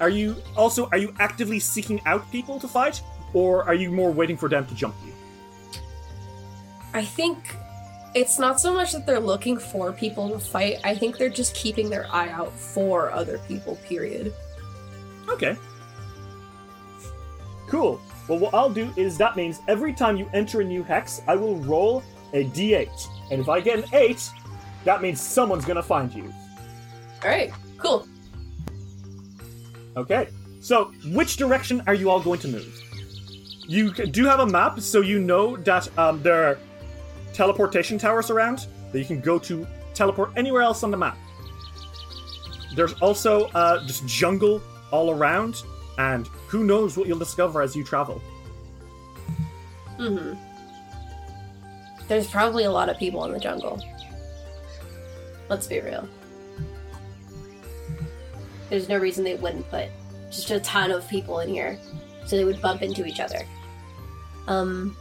Are 0.00 0.10
you 0.10 0.36
also 0.56 0.88
are 0.92 0.98
you 0.98 1.14
actively 1.18 1.58
seeking 1.58 2.00
out 2.04 2.30
people 2.30 2.60
to 2.60 2.68
fight, 2.68 3.00
or 3.32 3.64
are 3.64 3.74
you 3.74 3.90
more 3.90 4.10
waiting 4.10 4.36
for 4.36 4.48
them 4.48 4.66
to 4.66 4.74
jump 4.74 4.94
you? 5.06 5.12
I 6.92 7.04
think 7.04 7.56
it's 8.14 8.38
not 8.38 8.60
so 8.60 8.74
much 8.74 8.92
that 8.92 9.06
they're 9.06 9.20
looking 9.20 9.58
for 9.58 9.92
people 9.92 10.28
to 10.30 10.38
fight. 10.38 10.78
I 10.84 10.94
think 10.94 11.16
they're 11.16 11.28
just 11.28 11.54
keeping 11.54 11.88
their 11.88 12.06
eye 12.12 12.28
out 12.28 12.52
for 12.52 13.10
other 13.12 13.38
people, 13.48 13.76
period. 13.76 14.34
Okay. 15.28 15.56
Cool. 17.66 18.00
Well, 18.28 18.38
what 18.38 18.54
I'll 18.54 18.70
do 18.70 18.92
is 18.96 19.16
that 19.18 19.36
means 19.36 19.60
every 19.68 19.92
time 19.92 20.16
you 20.16 20.28
enter 20.32 20.60
a 20.60 20.64
new 20.64 20.82
hex, 20.82 21.22
I 21.26 21.34
will 21.34 21.56
roll 21.56 22.02
a 22.32 22.44
d8. 22.44 23.08
And 23.30 23.40
if 23.40 23.48
I 23.48 23.60
get 23.60 23.78
an 23.78 23.84
8, 23.92 24.30
that 24.84 25.02
means 25.02 25.20
someone's 25.20 25.64
gonna 25.64 25.82
find 25.82 26.12
you. 26.12 26.32
Alright, 27.22 27.52
cool. 27.78 28.06
Okay. 29.96 30.28
So, 30.60 30.92
which 31.12 31.36
direction 31.36 31.82
are 31.86 31.94
you 31.94 32.10
all 32.10 32.20
going 32.20 32.40
to 32.40 32.48
move? 32.48 32.82
You 33.66 33.92
do 33.92 34.24
have 34.24 34.40
a 34.40 34.46
map, 34.46 34.80
so 34.80 35.00
you 35.00 35.18
know 35.18 35.56
that 35.56 35.96
um, 35.98 36.22
there 36.22 36.44
are 36.44 36.58
teleportation 37.32 37.98
towers 37.98 38.30
around 38.30 38.66
that 38.92 38.98
you 38.98 39.04
can 39.04 39.20
go 39.20 39.38
to 39.40 39.66
teleport 39.94 40.32
anywhere 40.36 40.62
else 40.62 40.82
on 40.82 40.90
the 40.90 40.96
map. 40.96 41.16
There's 42.74 42.94
also 42.94 43.46
uh, 43.48 43.84
just 43.86 44.06
jungle 44.06 44.62
all 44.90 45.10
around, 45.10 45.62
and 45.98 46.26
who 46.46 46.64
knows 46.64 46.96
what 46.96 47.08
you'll 47.08 47.18
discover 47.18 47.62
as 47.62 47.76
you 47.76 47.84
travel. 47.84 48.20
Mm-hmm. 49.98 50.34
There's 52.06 52.28
probably 52.28 52.64
a 52.64 52.70
lot 52.70 52.88
of 52.88 52.98
people 52.98 53.24
in 53.24 53.32
the 53.32 53.38
jungle. 53.38 53.82
Let's 55.48 55.66
be 55.66 55.80
real. 55.80 56.08
There's 58.70 58.88
no 58.88 58.98
reason 58.98 59.24
they 59.24 59.34
wouldn't 59.34 59.68
put 59.70 59.88
just 60.30 60.50
a 60.50 60.60
ton 60.60 60.90
of 60.90 61.08
people 61.08 61.40
in 61.40 61.48
here 61.48 61.78
so 62.26 62.36
they 62.36 62.44
would 62.44 62.60
bump 62.60 62.82
into 62.82 63.06
each 63.06 63.20
other. 63.20 63.40
Um. 64.46 64.96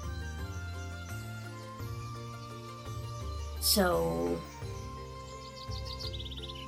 So. 3.59 4.39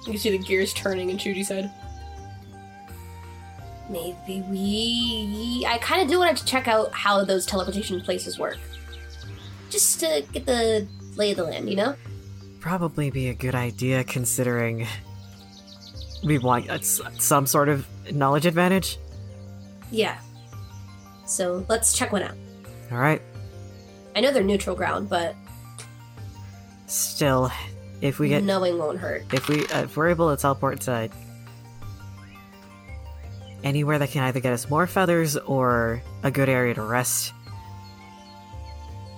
You 0.05 0.13
can 0.13 0.17
see 0.17 0.31
the 0.31 0.43
gears 0.43 0.73
turning 0.73 1.09
in 1.09 1.17
Chuji's 1.17 1.49
head. 1.49 1.71
Maybe 3.89 4.43
we. 4.49 5.65
I 5.67 5.77
kind 5.79 6.01
of 6.01 6.07
do 6.07 6.19
want 6.19 6.37
to 6.37 6.45
check 6.45 6.67
out 6.67 6.91
how 6.93 7.23
those 7.23 7.45
teleportation 7.45 7.99
places 8.01 8.37
work. 8.37 8.57
Just 9.69 9.99
to 10.01 10.23
get 10.31 10.45
the 10.45 10.87
lay 11.15 11.31
of 11.31 11.37
the 11.37 11.43
land, 11.43 11.69
you 11.69 11.75
know? 11.75 11.95
Probably 12.59 13.09
be 13.09 13.29
a 13.29 13.33
good 13.33 13.55
idea 13.55 14.03
considering 14.03 14.85
we 16.23 16.37
want 16.37 16.69
uh, 16.69 16.79
some 16.81 17.45
sort 17.47 17.69
of 17.69 17.87
knowledge 18.11 18.45
advantage. 18.45 18.97
Yeah. 19.91 20.19
So 21.25 21.65
let's 21.69 21.93
check 21.93 22.11
one 22.11 22.23
out. 22.23 22.35
All 22.91 22.97
right. 22.97 23.21
I 24.15 24.21
know 24.21 24.31
they're 24.31 24.43
neutral 24.43 24.75
ground, 24.75 25.09
but 25.09 25.35
Still, 26.87 27.51
if 28.01 28.17
we 28.19 28.29
get 28.29 28.43
knowing 28.43 28.77
won't 28.79 28.97
hurt. 28.97 29.23
if 29.33 29.47
we 29.47 29.65
uh, 29.67 29.83
if 29.83 29.95
we're 29.95 30.09
able 30.09 30.35
to 30.35 30.41
teleport 30.41 30.81
to 30.81 31.09
anywhere 33.63 33.99
that 33.99 34.09
can 34.09 34.23
either 34.23 34.39
get 34.39 34.53
us 34.53 34.69
more 34.69 34.87
feathers 34.87 35.35
or 35.37 36.01
a 36.23 36.31
good 36.31 36.49
area 36.49 36.73
to 36.73 36.81
rest, 36.81 37.33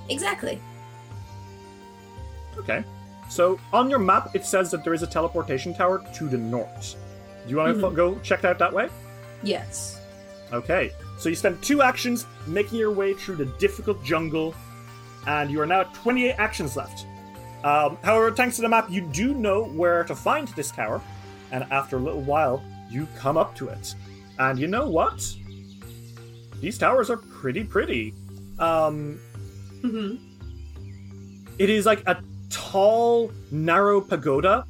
Exactly. 0.09 0.59
Okay. 2.57 2.83
So 3.29 3.57
on 3.71 3.89
your 3.89 3.99
map, 3.99 4.35
it 4.35 4.45
says 4.45 4.69
that 4.71 4.83
there 4.83 4.93
is 4.93 5.03
a 5.03 5.07
teleportation 5.07 5.73
tower 5.73 6.03
to 6.15 6.27
the 6.27 6.37
north. 6.37 6.95
Do 7.45 7.49
you 7.49 7.57
want 7.57 7.73
to 7.79 7.81
Mhm. 7.81 7.95
go 7.95 8.15
check 8.19 8.39
it 8.39 8.45
out 8.45 8.59
that 8.59 8.73
way? 8.73 8.89
Yes. 9.41 9.99
Okay. 10.51 10.91
So 11.17 11.29
you 11.29 11.35
spend 11.35 11.61
two 11.61 11.81
actions 11.81 12.25
making 12.45 12.77
your 12.77 12.91
way 12.91 13.13
through 13.13 13.37
the 13.37 13.45
difficult 13.57 14.03
jungle, 14.03 14.53
and 15.27 15.49
you 15.49 15.61
are 15.61 15.65
now 15.65 15.81
at 15.81 15.93
28 15.93 16.35
actions 16.37 16.75
left. 16.75 17.05
Um, 17.63 17.97
however, 18.03 18.31
thanks 18.31 18.57
to 18.57 18.63
the 18.63 18.69
map, 18.69 18.89
you 18.89 19.01
do 19.01 19.33
know 19.33 19.63
where 19.63 20.03
to 20.03 20.15
find 20.15 20.47
this 20.49 20.71
tower, 20.71 20.99
and 21.51 21.63
after 21.71 21.95
a 21.95 21.99
little 21.99 22.21
while, 22.21 22.61
you 22.89 23.07
come 23.17 23.37
up 23.37 23.55
to 23.55 23.69
it. 23.69 23.95
And 24.41 24.57
you 24.57 24.67
know 24.67 24.87
what? 24.89 25.21
These 26.61 26.77
towers 26.79 27.09
are 27.11 27.17
pretty 27.17 27.63
pretty. 27.63 28.13
Um, 28.59 29.19
Mm-hmm. 29.83 30.15
it 31.57 31.69
is 31.71 31.87
like 31.87 32.03
a 32.07 32.21
tall, 32.51 33.31
narrow 33.49 33.99
pagoda, 33.99 34.63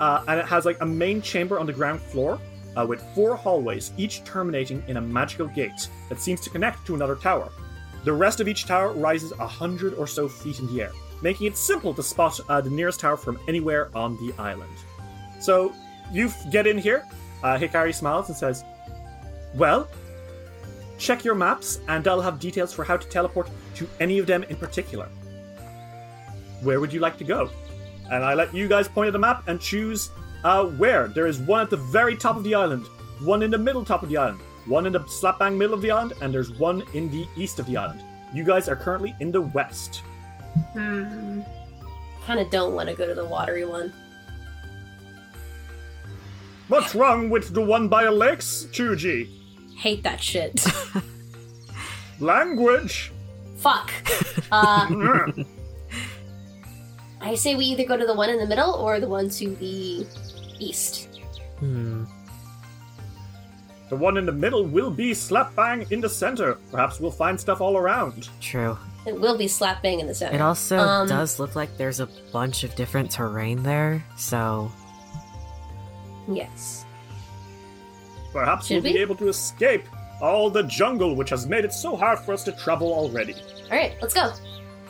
uh, 0.00 0.24
and 0.26 0.40
it 0.40 0.46
has 0.46 0.64
like 0.64 0.80
a 0.80 0.86
main 0.86 1.20
chamber 1.20 1.58
on 1.58 1.66
the 1.66 1.74
ground 1.74 2.00
floor 2.00 2.40
uh, 2.74 2.86
with 2.86 3.02
four 3.14 3.36
hallways, 3.36 3.92
each 3.98 4.24
terminating 4.24 4.82
in 4.88 4.96
a 4.96 5.00
magical 5.00 5.46
gate 5.48 5.90
that 6.08 6.18
seems 6.18 6.40
to 6.40 6.48
connect 6.48 6.86
to 6.86 6.94
another 6.94 7.16
tower. 7.16 7.50
The 8.04 8.14
rest 8.14 8.40
of 8.40 8.48
each 8.48 8.64
tower 8.64 8.94
rises 8.94 9.32
a 9.32 9.46
hundred 9.46 9.92
or 9.94 10.06
so 10.06 10.26
feet 10.26 10.58
in 10.58 10.74
the 10.74 10.80
air, 10.84 10.92
making 11.20 11.46
it 11.48 11.56
simple 11.58 11.92
to 11.92 12.02
spot 12.02 12.40
uh, 12.48 12.62
the 12.62 12.70
nearest 12.70 13.00
tower 13.00 13.18
from 13.18 13.38
anywhere 13.46 13.90
on 13.94 14.16
the 14.16 14.32
island. 14.38 14.72
So 15.38 15.74
you 16.12 16.32
get 16.50 16.66
in 16.66 16.78
here. 16.78 17.04
Uh, 17.42 17.58
Hikari 17.58 17.94
smiles 17.94 18.28
and 18.28 18.36
says, 18.38 18.64
"Well, 19.56 19.88
check 20.98 21.24
your 21.24 21.34
maps, 21.34 21.80
and 21.88 22.06
I'll 22.06 22.20
have 22.20 22.38
details 22.38 22.72
for 22.72 22.84
how 22.84 22.96
to 22.96 23.08
teleport 23.08 23.50
to 23.76 23.88
any 24.00 24.18
of 24.18 24.26
them 24.26 24.44
in 24.44 24.56
particular." 24.56 25.08
where 26.62 26.80
would 26.80 26.92
you 26.92 27.00
like 27.00 27.18
to 27.18 27.24
go? 27.24 27.50
And 28.10 28.24
I 28.24 28.34
let 28.34 28.54
you 28.54 28.68
guys 28.68 28.88
point 28.88 29.08
at 29.08 29.12
the 29.12 29.18
map 29.18 29.48
and 29.48 29.60
choose 29.60 30.10
uh, 30.44 30.64
where. 30.64 31.08
There 31.08 31.26
is 31.26 31.38
one 31.38 31.62
at 31.62 31.70
the 31.70 31.76
very 31.76 32.16
top 32.16 32.36
of 32.36 32.44
the 32.44 32.54
island, 32.54 32.86
one 33.20 33.42
in 33.42 33.50
the 33.50 33.58
middle 33.58 33.84
top 33.84 34.02
of 34.02 34.08
the 34.08 34.16
island, 34.16 34.40
one 34.66 34.86
in 34.86 34.92
the 34.92 35.04
slap 35.06 35.38
bang 35.38 35.58
middle 35.58 35.74
of 35.74 35.82
the 35.82 35.90
island, 35.90 36.12
and 36.20 36.32
there's 36.32 36.50
one 36.50 36.82
in 36.94 37.10
the 37.10 37.26
east 37.36 37.58
of 37.58 37.66
the 37.66 37.76
island. 37.76 38.02
You 38.32 38.44
guys 38.44 38.68
are 38.68 38.76
currently 38.76 39.14
in 39.20 39.32
the 39.32 39.40
west. 39.40 40.02
Hmm. 40.72 41.40
Kind 42.24 42.40
of 42.40 42.50
don't 42.50 42.74
want 42.74 42.88
to 42.88 42.94
go 42.94 43.06
to 43.06 43.14
the 43.14 43.24
watery 43.24 43.64
one. 43.64 43.92
What's 46.68 46.94
wrong 46.96 47.30
with 47.30 47.54
the 47.54 47.62
one 47.62 47.88
by 47.88 48.04
the 48.04 48.10
lakes, 48.10 48.66
Chuji? 48.72 49.35
Hate 49.76 50.02
that 50.04 50.22
shit. 50.22 50.64
Language! 52.20 53.12
Fuck. 53.58 53.92
Uh, 54.50 55.30
I 57.20 57.34
say 57.34 57.54
we 57.54 57.64
either 57.66 57.84
go 57.84 57.96
to 57.96 58.06
the 58.06 58.14
one 58.14 58.30
in 58.30 58.38
the 58.38 58.46
middle 58.46 58.72
or 58.74 59.00
the 59.00 59.08
one 59.08 59.28
to 59.30 59.54
the 59.56 60.06
east. 60.58 61.20
Hmm. 61.58 62.04
The 63.88 63.96
one 63.96 64.16
in 64.16 64.26
the 64.26 64.32
middle 64.32 64.64
will 64.64 64.90
be 64.90 65.14
slap 65.14 65.54
bang 65.54 65.86
in 65.90 66.00
the 66.00 66.08
center. 66.08 66.54
Perhaps 66.72 66.98
we'll 67.00 67.10
find 67.10 67.38
stuff 67.38 67.60
all 67.60 67.76
around. 67.76 68.28
True. 68.40 68.76
It 69.06 69.18
will 69.20 69.38
be 69.38 69.46
slap 69.46 69.82
bang 69.82 70.00
in 70.00 70.06
the 70.08 70.14
center. 70.14 70.34
It 70.34 70.40
also 70.40 70.78
Um, 70.78 71.06
does 71.08 71.38
look 71.38 71.54
like 71.54 71.76
there's 71.76 72.00
a 72.00 72.08
bunch 72.32 72.64
of 72.64 72.74
different 72.74 73.10
terrain 73.10 73.62
there, 73.62 74.04
so 74.16 74.72
Yes. 76.28 76.85
Perhaps 78.36 78.66
Should 78.66 78.74
we'll 78.74 78.92
we? 78.92 78.92
be 78.92 78.98
able 78.98 79.16
to 79.16 79.28
escape 79.28 79.88
all 80.20 80.50
the 80.50 80.62
jungle 80.64 81.16
which 81.16 81.30
has 81.30 81.46
made 81.46 81.64
it 81.64 81.72
so 81.72 81.96
hard 81.96 82.18
for 82.18 82.34
us 82.34 82.44
to 82.44 82.52
travel 82.52 82.92
already. 82.92 83.32
All 83.32 83.70
right, 83.70 83.94
let's 84.02 84.12
go. 84.12 84.30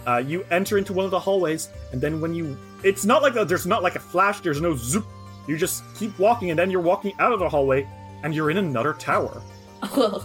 Uh, 0.04 0.16
you 0.18 0.44
enter 0.50 0.78
into 0.78 0.92
one 0.92 1.04
of 1.04 1.12
the 1.12 1.20
hallways, 1.20 1.68
and 1.92 2.00
then 2.00 2.20
when 2.20 2.34
you. 2.34 2.58
It's 2.82 3.04
not 3.04 3.22
like 3.22 3.36
a, 3.36 3.44
there's 3.44 3.64
not 3.64 3.84
like 3.84 3.94
a 3.94 4.00
flash, 4.00 4.40
there's 4.40 4.60
no 4.60 4.74
zoop. 4.74 5.06
You 5.46 5.56
just 5.56 5.84
keep 5.94 6.18
walking, 6.18 6.50
and 6.50 6.58
then 6.58 6.72
you're 6.72 6.80
walking 6.80 7.12
out 7.20 7.32
of 7.32 7.38
the 7.38 7.48
hallway, 7.48 7.86
and 8.24 8.34
you're 8.34 8.50
in 8.50 8.56
another 8.56 8.92
tower. 8.92 9.40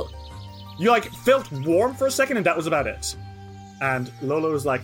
You 0.79 0.89
like 0.89 1.05
felt 1.11 1.51
warm 1.51 1.93
for 1.93 2.07
a 2.07 2.11
second, 2.11 2.37
and 2.37 2.45
that 2.47 2.57
was 2.57 2.65
about 2.65 2.87
it. 2.87 3.15
And 3.81 4.11
Lolo 4.23 4.51
was 4.51 4.65
like, 4.65 4.81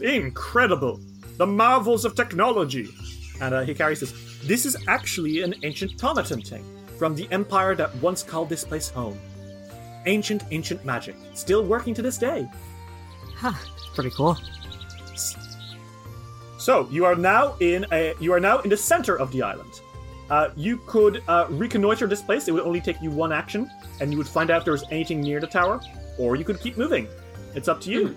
"Incredible, 0.00 0.98
the 1.36 1.46
marvels 1.46 2.04
of 2.04 2.16
technology." 2.16 2.88
And 3.40 3.54
uh, 3.54 3.64
Hikari 3.64 3.96
says, 3.96 4.12
"This 4.42 4.66
is 4.66 4.76
actually 4.88 5.42
an 5.42 5.54
ancient 5.62 5.96
Tonaton 5.96 6.44
thing 6.44 6.64
from 6.98 7.14
the 7.14 7.28
empire 7.30 7.74
that 7.76 7.94
once 7.96 8.22
called 8.22 8.48
this 8.48 8.64
place 8.64 8.88
home. 8.88 9.18
Ancient, 10.06 10.44
ancient 10.50 10.84
magic, 10.84 11.16
still 11.34 11.64
working 11.64 11.94
to 11.94 12.02
this 12.02 12.18
day." 12.18 12.48
huh, 13.38 13.52
pretty 13.94 14.10
cool. 14.10 14.36
So 16.58 16.88
you 16.90 17.04
are 17.04 17.14
now 17.14 17.56
in 17.60 17.86
a 17.92 18.14
you 18.20 18.32
are 18.32 18.40
now 18.40 18.58
in 18.60 18.70
the 18.70 18.76
center 18.76 19.16
of 19.16 19.30
the 19.32 19.42
island. 19.42 19.80
Uh, 20.28 20.50
you 20.56 20.78
could 20.86 21.22
uh, 21.28 21.46
reconnoiter 21.48 22.06
this 22.06 22.20
place. 22.20 22.48
It 22.48 22.52
would 22.52 22.64
only 22.64 22.80
take 22.80 23.00
you 23.00 23.10
one 23.10 23.32
action, 23.32 23.70
and 24.00 24.12
you 24.12 24.18
would 24.18 24.28
find 24.28 24.50
out 24.50 24.58
if 24.58 24.64
there 24.64 24.72
was 24.72 24.84
anything 24.90 25.20
near 25.20 25.40
the 25.40 25.46
tower, 25.46 25.80
or 26.18 26.36
you 26.36 26.44
could 26.44 26.60
keep 26.60 26.76
moving. 26.76 27.08
It's 27.54 27.68
up 27.68 27.80
to 27.82 27.90
you. 27.90 28.14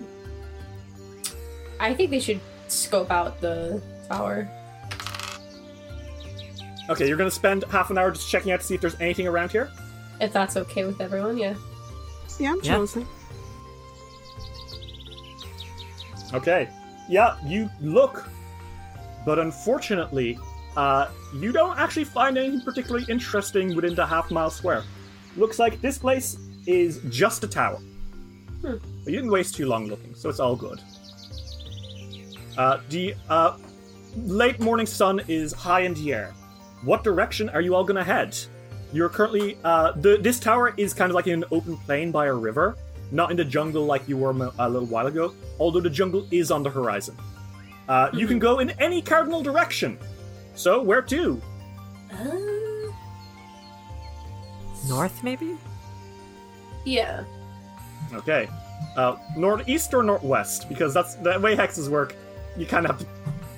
I 1.80 1.94
think 1.94 2.10
they 2.10 2.20
should 2.20 2.40
scope 2.68 3.10
out 3.10 3.40
the 3.40 3.80
tower. 4.08 4.48
Okay, 6.92 7.08
you're 7.08 7.16
gonna 7.16 7.30
spend 7.30 7.64
half 7.70 7.90
an 7.90 7.96
hour 7.96 8.10
just 8.10 8.28
checking 8.28 8.52
out 8.52 8.60
to 8.60 8.66
see 8.66 8.74
if 8.74 8.80
there's 8.82 9.00
anything 9.00 9.26
around 9.26 9.50
here. 9.50 9.70
If 10.20 10.32
that's 10.32 10.58
okay 10.58 10.84
with 10.84 11.00
everyone, 11.00 11.38
yeah. 11.38 11.54
Yeah, 12.38 12.50
I'm 12.52 12.60
Yeah. 12.62 12.76
chosen. 12.76 13.06
Okay. 16.34 16.68
Yeah, 17.08 17.36
you 17.44 17.70
look, 17.80 18.28
but 19.24 19.38
unfortunately, 19.38 20.38
uh, 20.76 21.08
you 21.34 21.50
don't 21.50 21.78
actually 21.78 22.04
find 22.04 22.36
anything 22.36 22.60
particularly 22.60 23.06
interesting 23.08 23.74
within 23.74 23.94
the 23.94 24.04
half 24.04 24.30
mile 24.30 24.50
square. 24.50 24.84
Looks 25.36 25.58
like 25.58 25.80
this 25.80 25.96
place 25.96 26.36
is 26.66 27.00
just 27.08 27.42
a 27.42 27.48
tower. 27.48 27.78
Hmm. 28.60 28.76
But 29.04 29.12
you 29.12 29.16
didn't 29.18 29.30
waste 29.30 29.54
too 29.54 29.66
long 29.66 29.86
looking, 29.88 30.14
so 30.14 30.28
it's 30.28 30.40
all 30.40 30.56
good. 30.56 30.78
Uh, 32.58 32.78
the 32.90 33.14
uh, 33.30 33.56
late 34.26 34.60
morning 34.60 34.86
sun 34.86 35.22
is 35.26 35.52
high 35.54 35.80
in 35.80 35.94
the 35.94 36.12
air. 36.12 36.34
What 36.82 37.04
direction 37.04 37.48
are 37.50 37.60
you 37.60 37.74
all 37.74 37.84
gonna 37.84 38.04
head? 38.04 38.36
You're 38.92 39.08
currently 39.08 39.56
uh, 39.64 39.92
the 39.92 40.16
this 40.18 40.38
tower 40.40 40.74
is 40.76 40.92
kind 40.92 41.10
of 41.10 41.14
like 41.14 41.26
in 41.26 41.42
an 41.42 41.44
open 41.50 41.76
plain 41.78 42.10
by 42.10 42.26
a 42.26 42.34
river, 42.34 42.76
not 43.10 43.30
in 43.30 43.36
the 43.36 43.44
jungle 43.44 43.84
like 43.86 44.06
you 44.08 44.16
were 44.16 44.30
a 44.58 44.68
little 44.68 44.86
while 44.88 45.06
ago. 45.06 45.32
Although 45.58 45.80
the 45.80 45.90
jungle 45.90 46.26
is 46.30 46.50
on 46.50 46.62
the 46.62 46.70
horizon, 46.70 47.16
uh, 47.88 48.10
you 48.12 48.26
can 48.26 48.38
go 48.38 48.58
in 48.58 48.70
any 48.80 49.00
cardinal 49.00 49.42
direction. 49.42 49.98
So 50.54 50.82
where 50.82 51.02
to? 51.02 51.40
Uh, 52.12 52.36
North, 54.88 55.22
maybe? 55.22 55.56
Yeah. 56.84 57.24
Okay, 58.12 58.48
uh, 58.96 59.16
northeast 59.36 59.94
or 59.94 60.02
northwest? 60.02 60.68
Because 60.68 60.92
that's 60.92 61.14
the 61.14 61.38
way 61.38 61.56
hexes 61.56 61.88
work. 61.88 62.14
You 62.56 62.66
kind 62.66 62.84
of 62.86 62.98
have 62.98 63.00
to 63.00 63.06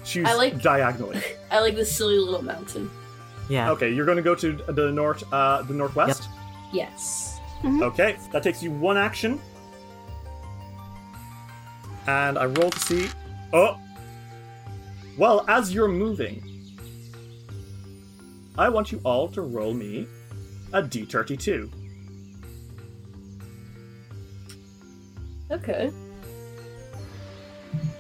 choose 0.04 0.28
I 0.28 0.34
like- 0.34 0.60
diagonally. 0.62 1.20
I 1.50 1.60
like 1.60 1.74
this 1.74 1.90
silly 1.96 2.18
little 2.18 2.42
mountain. 2.42 2.90
Yeah. 3.48 3.70
Okay, 3.72 3.90
you're 3.90 4.06
going 4.06 4.16
to 4.16 4.22
go 4.22 4.34
to 4.34 4.52
the 4.52 4.90
north, 4.90 5.24
uh, 5.32 5.62
the 5.62 5.74
northwest. 5.74 6.28
Yes. 6.72 7.40
Okay, 7.64 8.16
that 8.32 8.42
takes 8.42 8.62
you 8.62 8.70
one 8.70 8.96
action. 8.96 9.40
And 12.06 12.38
I 12.38 12.46
roll 12.46 12.70
to 12.70 12.80
see. 12.80 13.08
Oh! 13.52 13.80
Well, 15.16 15.44
as 15.48 15.72
you're 15.72 15.88
moving, 15.88 16.42
I 18.58 18.68
want 18.68 18.92
you 18.92 19.00
all 19.04 19.28
to 19.28 19.42
roll 19.42 19.72
me 19.72 20.06
a 20.72 20.82
d32. 20.82 21.70
Okay. 25.50 25.92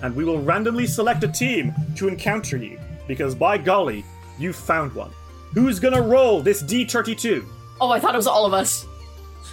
And 0.02 0.14
we 0.14 0.24
will 0.24 0.42
randomly 0.42 0.86
select 0.86 1.24
a 1.24 1.28
team 1.28 1.72
to 1.96 2.08
encounter 2.08 2.56
you, 2.56 2.78
because 3.06 3.34
by 3.34 3.56
golly, 3.56 4.04
you 4.38 4.52
found 4.52 4.92
one. 4.92 5.12
Who's 5.54 5.78
gonna 5.78 6.02
roll 6.02 6.42
this 6.42 6.62
d32? 6.62 7.46
Oh, 7.80 7.90
I 7.90 8.00
thought 8.00 8.14
it 8.14 8.18
was 8.18 8.26
all 8.26 8.44
of 8.44 8.52
us. 8.52 8.86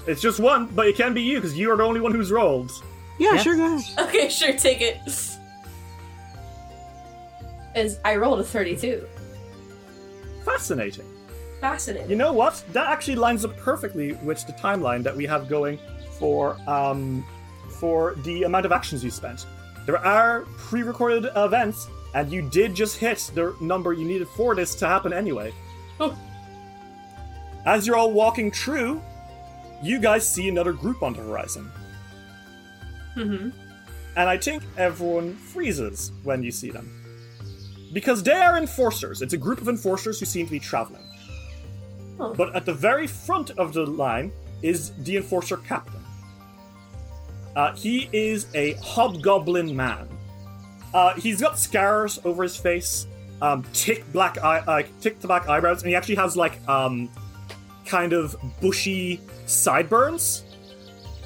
It's 0.07 0.21
just 0.21 0.39
one, 0.39 0.67
but 0.67 0.87
it 0.87 0.95
can 0.95 1.13
be 1.13 1.21
you, 1.21 1.37
because 1.37 1.57
you 1.57 1.71
are 1.71 1.77
the 1.77 1.83
only 1.83 2.01
one 2.01 2.11
who's 2.11 2.31
rolled. 2.31 2.71
Yeah, 3.19 3.37
sure, 3.37 3.55
go 3.55 3.75
ahead. 3.75 4.09
Okay, 4.09 4.29
sure, 4.29 4.53
take 4.53 4.81
it. 4.81 4.97
As 7.75 7.99
I 8.03 8.15
rolled 8.15 8.39
a 8.39 8.43
32. 8.43 9.07
Fascinating. 10.43 11.05
Fascinating. 11.59 12.09
You 12.09 12.15
know 12.15 12.33
what? 12.33 12.63
That 12.73 12.87
actually 12.87 13.15
lines 13.15 13.45
up 13.45 13.55
perfectly 13.57 14.13
with 14.13 14.45
the 14.47 14.53
timeline 14.53 15.03
that 15.03 15.15
we 15.15 15.25
have 15.27 15.47
going 15.47 15.77
for 16.17 16.57
um 16.67 17.23
for 17.79 18.15
the 18.23 18.43
amount 18.43 18.65
of 18.65 18.71
actions 18.71 19.03
you 19.03 19.11
spent. 19.11 19.45
There 19.85 19.97
are 19.97 20.41
pre-recorded 20.57 21.31
events, 21.35 21.87
and 22.13 22.31
you 22.31 22.41
did 22.41 22.75
just 22.75 22.97
hit 22.97 23.31
the 23.33 23.55
number 23.61 23.93
you 23.93 24.05
needed 24.05 24.27
for 24.29 24.55
this 24.55 24.75
to 24.75 24.87
happen 24.87 25.13
anyway. 25.13 25.53
As 27.65 27.85
you're 27.85 27.95
all 27.95 28.11
walking 28.11 28.51
through, 28.51 29.01
you 29.83 29.99
guys 29.99 30.27
see 30.27 30.49
another 30.49 30.73
group 30.73 31.03
on 31.03 31.13
the 31.13 31.21
horizon. 31.21 31.71
Mm-hmm. 33.15 33.49
and 34.15 34.29
I 34.29 34.37
think 34.37 34.63
everyone 34.77 35.35
freezes 35.35 36.13
when 36.23 36.41
you 36.43 36.51
see 36.51 36.71
them. 36.71 36.89
Because 37.91 38.23
they 38.23 38.31
are 38.31 38.57
enforcers. 38.57 39.21
It's 39.21 39.33
a 39.33 39.37
group 39.37 39.59
of 39.59 39.67
enforcers 39.67 40.17
who 40.17 40.25
seem 40.25 40.45
to 40.45 40.51
be 40.51 40.59
traveling. 40.61 41.03
Oh. 42.17 42.33
But 42.33 42.55
at 42.55 42.65
the 42.65 42.73
very 42.73 43.07
front 43.07 43.49
of 43.51 43.73
the 43.73 43.85
line 43.85 44.31
is 44.61 44.91
the 45.03 45.17
enforcer 45.17 45.57
captain. 45.57 45.99
Uh, 47.55 47.75
he 47.75 48.09
is 48.13 48.47
a 48.53 48.73
hobgoblin 48.75 49.75
man. 49.75 50.07
Uh, 50.93 51.13
he's 51.15 51.41
got 51.41 51.59
scars 51.59 52.19
over 52.23 52.43
his 52.43 52.55
face, 52.55 53.07
um, 53.41 53.63
thick 53.63 54.09
black 54.13 54.37
eye, 54.37 54.63
like 54.65 54.89
thick 54.99 55.19
black 55.21 55.49
eyebrows, 55.49 55.81
and 55.81 55.89
he 55.89 55.95
actually 55.95 56.15
has 56.15 56.37
like 56.37 56.67
um, 56.69 57.09
kind 57.85 58.13
of 58.13 58.35
bushy 58.61 59.21
sideburns. 59.45 60.43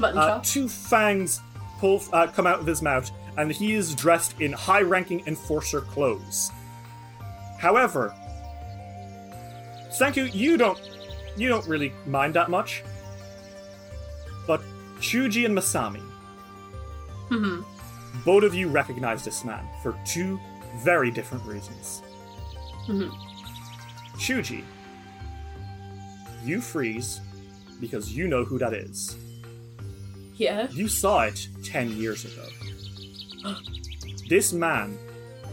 Uh, 0.02 0.42
two 0.44 0.68
fangs 0.68 1.42
pull 1.80 2.02
uh, 2.14 2.28
come 2.28 2.48
out 2.48 2.60
of 2.60 2.66
his 2.66 2.82
mouth, 2.82 3.12
and 3.38 3.52
he 3.52 3.74
is 3.74 3.94
dressed 3.96 4.40
in 4.42 4.52
high-ranking 4.52 5.24
enforcer 5.28 5.82
clothes. 5.82 6.52
However, 7.60 8.14
thank 9.94 10.18
you 10.18 10.26
You 10.26 10.58
don't 10.58 10.80
you 11.38 11.50
don't 11.50 11.68
really 11.68 11.94
mind 12.06 12.34
that 12.36 12.50
much. 12.50 12.84
But 14.48 14.62
Chuji 15.00 15.46
and 15.46 15.58
Masami, 15.58 16.04
hmm 17.30 17.62
both 18.24 18.44
of 18.44 18.56
you 18.56 18.70
recognize 18.70 19.26
this 19.26 19.44
man 19.44 19.68
for 19.84 19.94
two 20.06 20.40
very 20.78 21.12
different 21.12 21.46
reasons. 21.46 22.02
Hmm 22.86 23.10
Chuji, 24.18 24.64
you 26.44 26.62
freeze 26.62 27.20
because 27.80 28.16
you 28.16 28.28
know 28.28 28.46
who 28.46 28.58
that 28.60 28.74
is. 28.74 29.18
Yeah. 30.36 30.68
You 30.72 30.88
saw 30.88 31.22
it 31.24 31.48
10 31.64 31.98
years 31.98 32.26
ago. 32.26 32.48
this 34.30 34.54
man 34.54 34.98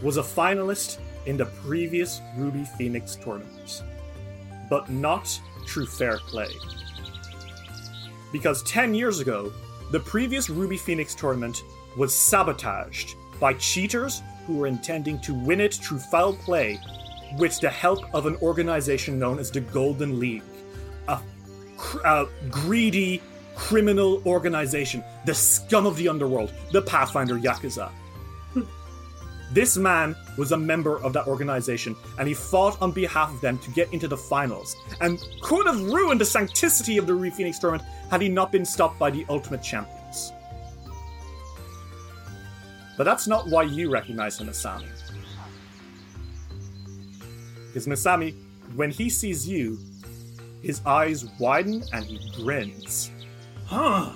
was 0.01 0.17
a 0.17 0.21
finalist 0.21 0.99
in 1.25 1.37
the 1.37 1.45
previous 1.45 2.21
Ruby 2.35 2.65
Phoenix 2.77 3.15
tournament, 3.15 3.83
but 4.69 4.89
not 4.89 5.39
through 5.65 5.85
fair 5.85 6.17
play. 6.19 6.49
Because 8.31 8.63
10 8.63 8.93
years 8.93 9.19
ago, 9.19 9.53
the 9.91 9.99
previous 9.99 10.49
Ruby 10.49 10.77
Phoenix 10.77 11.13
tournament 11.15 11.63
was 11.95 12.13
sabotaged 12.13 13.15
by 13.39 13.53
cheaters 13.53 14.21
who 14.47 14.57
were 14.57 14.67
intending 14.67 15.19
to 15.19 15.33
win 15.33 15.61
it 15.61 15.75
through 15.75 15.99
foul 15.99 16.33
play 16.33 16.79
with 17.37 17.59
the 17.59 17.69
help 17.69 18.03
of 18.13 18.25
an 18.25 18.35
organization 18.37 19.19
known 19.19 19.39
as 19.39 19.49
the 19.51 19.61
Golden 19.61 20.19
League, 20.19 20.43
a, 21.07 21.19
cr- 21.77 22.05
a 22.05 22.27
greedy 22.49 23.21
criminal 23.55 24.21
organization, 24.25 25.03
the 25.25 25.33
scum 25.33 25.85
of 25.85 25.95
the 25.97 26.07
underworld, 26.07 26.53
the 26.71 26.81
Pathfinder 26.81 27.35
Yakuza. 27.35 27.91
this 29.51 29.77
man 29.77 30.15
was 30.37 30.51
a 30.51 30.57
member 30.57 31.01
of 31.03 31.13
that 31.13 31.27
organization, 31.27 31.95
and 32.19 32.27
he 32.27 32.33
fought 32.33 32.81
on 32.81 32.91
behalf 32.91 33.31
of 33.31 33.41
them 33.41 33.57
to 33.59 33.71
get 33.71 33.91
into 33.93 34.07
the 34.07 34.17
finals, 34.17 34.75
and 35.01 35.23
could 35.41 35.67
have 35.67 35.81
ruined 35.81 36.21
the 36.21 36.25
sanctity 36.25 36.97
of 36.97 37.07
the 37.07 37.13
Ruby 37.13 37.29
Phoenix 37.29 37.59
tournament 37.59 37.87
had 38.09 38.21
he 38.21 38.29
not 38.29 38.51
been 38.51 38.65
stopped 38.65 38.99
by 38.99 39.09
the 39.11 39.25
Ultimate 39.29 39.61
Champions. 39.61 40.33
But 42.97 43.05
that's 43.05 43.27
not 43.27 43.47
why 43.47 43.63
you 43.63 43.91
recognize 43.91 44.39
him 44.39 44.49
as 44.49 44.57
Sami. 44.57 44.85
Because 47.73 47.87
Masami, 47.87 48.35
when 48.75 48.91
he 48.91 49.09
sees 49.09 49.49
you, 49.49 49.79
his 50.61 50.79
eyes 50.85 51.25
widen 51.39 51.83
and 51.91 52.05
he 52.05 52.19
grins. 52.35 53.09
Huh. 53.65 54.11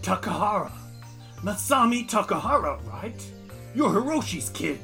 Takahara. 0.00 0.72
Masami 1.42 2.08
Takahara, 2.08 2.80
right? 2.90 3.22
You're 3.74 3.90
Hiroshi's 3.90 4.48
kid. 4.48 4.80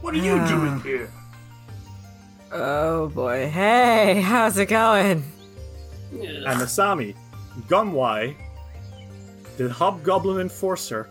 What 0.00 0.14
are 0.14 0.18
you 0.18 0.44
doing 0.48 0.80
here? 0.80 1.12
Oh 2.50 3.06
boy. 3.06 3.48
Hey, 3.48 4.20
how's 4.20 4.58
it 4.58 4.66
going? 4.66 5.22
And 6.10 6.60
Masami, 6.60 7.14
Gunwai, 7.68 8.34
the 9.58 9.68
Hobgoblin 9.68 10.40
Enforcer, 10.40 11.08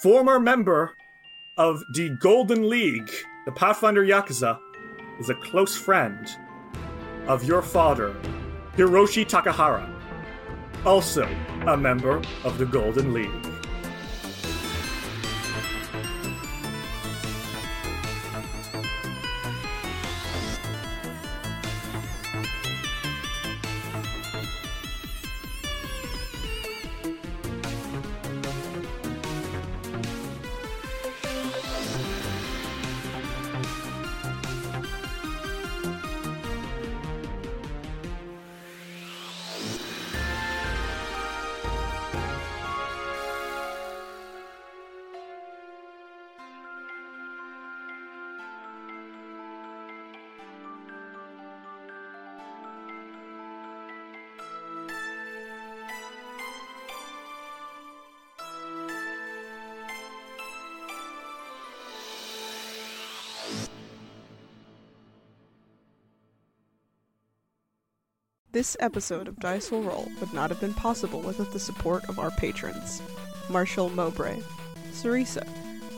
former 0.00 0.40
member 0.40 0.92
of 1.58 1.82
the 1.92 2.16
Golden 2.20 2.70
League, 2.70 3.10
the 3.44 3.52
Pathfinder 3.52 4.04
Yakuza, 4.04 4.58
is 5.22 5.30
a 5.30 5.34
close 5.36 5.76
friend 5.76 6.36
of 7.28 7.44
your 7.44 7.62
father, 7.62 8.12
Hiroshi 8.76 9.24
Takahara, 9.24 9.88
also 10.84 11.28
a 11.68 11.76
member 11.76 12.20
of 12.42 12.58
the 12.58 12.66
Golden 12.66 13.12
League. 13.12 13.51
This 68.52 68.76
episode 68.80 69.28
of 69.28 69.40
Dice 69.40 69.70
Will 69.70 69.82
Roll 69.82 70.12
would 70.20 70.34
not 70.34 70.50
have 70.50 70.60
been 70.60 70.74
possible 70.74 71.22
without 71.22 71.54
the 71.54 71.58
support 71.58 72.06
of 72.10 72.18
our 72.18 72.30
patrons. 72.32 73.00
Marshall 73.48 73.88
Mowbray, 73.88 74.42
Sarisa, 74.90 75.48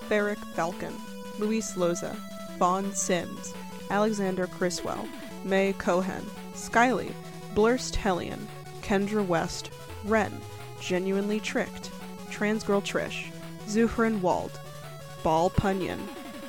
Ferric 0.08 0.38
Falcon, 0.54 0.94
Luis 1.40 1.72
Loza, 1.72 2.14
Vaughn 2.56 2.94
Sims, 2.94 3.52
Alexander 3.90 4.46
Criswell, 4.46 5.08
May 5.44 5.72
Cohen, 5.72 6.24
Skyly, 6.52 7.12
Blurst 7.56 7.96
Hellion, 7.96 8.46
Kendra 8.82 9.26
West, 9.26 9.72
Ren, 10.04 10.40
Genuinely 10.80 11.40
Tricked, 11.40 11.90
Transgirl 12.30 12.84
Trish, 12.84 13.32
Zuhrin 13.66 14.20
Wald, 14.20 14.60
Ball 15.24 15.50
Punyon, 15.50 15.98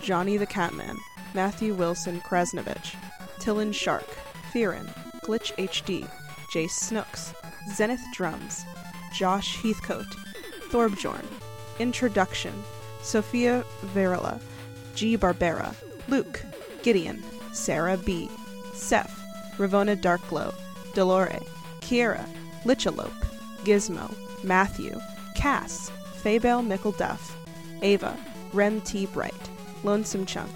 Johnny 0.04 0.38
the 0.38 0.46
Catman, 0.46 0.98
Matthew 1.34 1.74
Wilson 1.74 2.22
Krasnovich, 2.22 2.96
Tillin 3.40 3.74
Shark, 3.74 4.08
Fearin, 4.54 4.88
Glitch 5.26 5.56
HD, 5.56 6.08
Jace 6.54 6.70
Snooks, 6.70 7.34
Zenith 7.74 8.04
Drums, 8.14 8.64
Josh 9.12 9.58
Heathcote, 9.58 10.16
Thorbjorn, 10.70 11.26
Introduction, 11.80 12.54
Sophia 13.02 13.66
Verila, 13.88 14.40
G. 14.94 15.18
Barbera, 15.18 15.74
Luke, 16.08 16.44
Gideon, 16.84 17.24
Sarah 17.54 17.98
B., 17.98 18.30
Seth, 18.76 19.20
Ravona 19.58 20.00
Darkglow, 20.00 20.54
Delore, 20.94 21.44
Kiera, 21.82 22.24
Lichalope, 22.64 23.26
Gizmo, 23.64 24.14
Matthew, 24.44 25.00
Cass, 25.36 25.92
Faybell 26.22 26.64
Mickleduff, 26.64 27.32
Ava, 27.82 28.16
Rem 28.54 28.80
T. 28.82 29.08
Bright, 29.08 29.50
Lonesome 29.84 30.28
Chunk, 30.28 30.52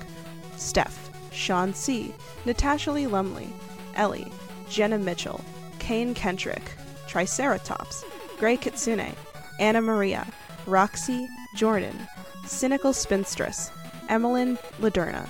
Steph, 0.57 1.09
Sean 1.31 1.73
C., 1.73 2.13
Natasha 2.45 2.91
Lee 2.91 3.07
Lumley, 3.07 3.49
Ellie, 3.95 4.31
Jenna 4.69 4.97
Mitchell, 4.97 5.43
Kane 5.79 6.13
Kentrick, 6.13 6.61
Triceratops, 7.07 8.05
Grey 8.37 8.57
Kitsune, 8.57 9.15
Anna 9.59 9.81
Maria, 9.81 10.27
Roxy, 10.65 11.27
Jordan, 11.55 12.07
Cynical 12.45 12.91
Spinstress, 12.91 13.71
Emmeline 14.07 14.57
Laderna, 14.79 15.27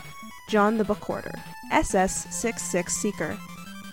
John 0.50 0.78
the 0.78 0.84
Bookhoarder, 0.84 1.40
SS66 1.72 2.90
Seeker, 2.90 3.38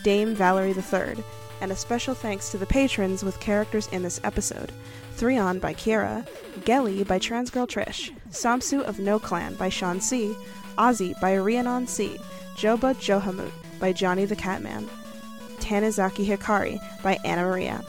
Dame 0.03 0.35
Valerie 0.35 0.73
III, 0.73 1.23
and 1.61 1.73
a 1.73 1.77
special 1.77 2.15
thanks 2.15 2.51
to 2.51 2.59
the 2.59 2.67
patrons 2.67 3.25
with 3.25 3.41
characters 3.41 3.89
in 3.89 4.03
this 4.03 4.21
episode. 4.25 4.73
Threon 5.15 5.59
by 5.59 5.73
Kiera, 5.75 6.27
Gelly 6.65 7.03
by 7.03 7.19
Transgirl 7.19 7.67
Trish, 7.67 8.13
Samsu 8.31 8.83
of 8.83 8.99
No 8.99 9.19
Clan 9.19 9.55
by 9.55 9.69
Sean 9.69 10.01
C, 10.01 10.37
Ozzy 10.77 11.19
by 11.21 11.37
Rhiannon 11.37 11.87
C, 11.87 12.19
Joba 12.55 12.95
Johamut 12.95 13.51
by 13.81 13.93
Johnny 13.93 14.27
the 14.27 14.37
Catman, 14.37 14.89
Tanizaki 15.57 16.27
Hikari 16.27 16.79
by 17.03 17.19
Anna 17.25 17.43
Maria. 17.43 17.85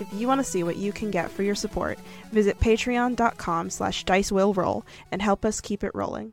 If 0.00 0.08
you 0.14 0.26
want 0.26 0.40
to 0.40 0.44
see 0.44 0.62
what 0.62 0.76
you 0.76 0.92
can 0.92 1.10
get 1.10 1.30
for 1.30 1.42
your 1.42 1.54
support, 1.54 1.98
visit 2.32 2.58
patreon.com 2.58 3.70
slash 3.70 4.04
dicewillroll 4.04 4.84
and 5.12 5.20
help 5.20 5.44
us 5.44 5.60
keep 5.60 5.84
it 5.84 5.94
rolling. 5.94 6.32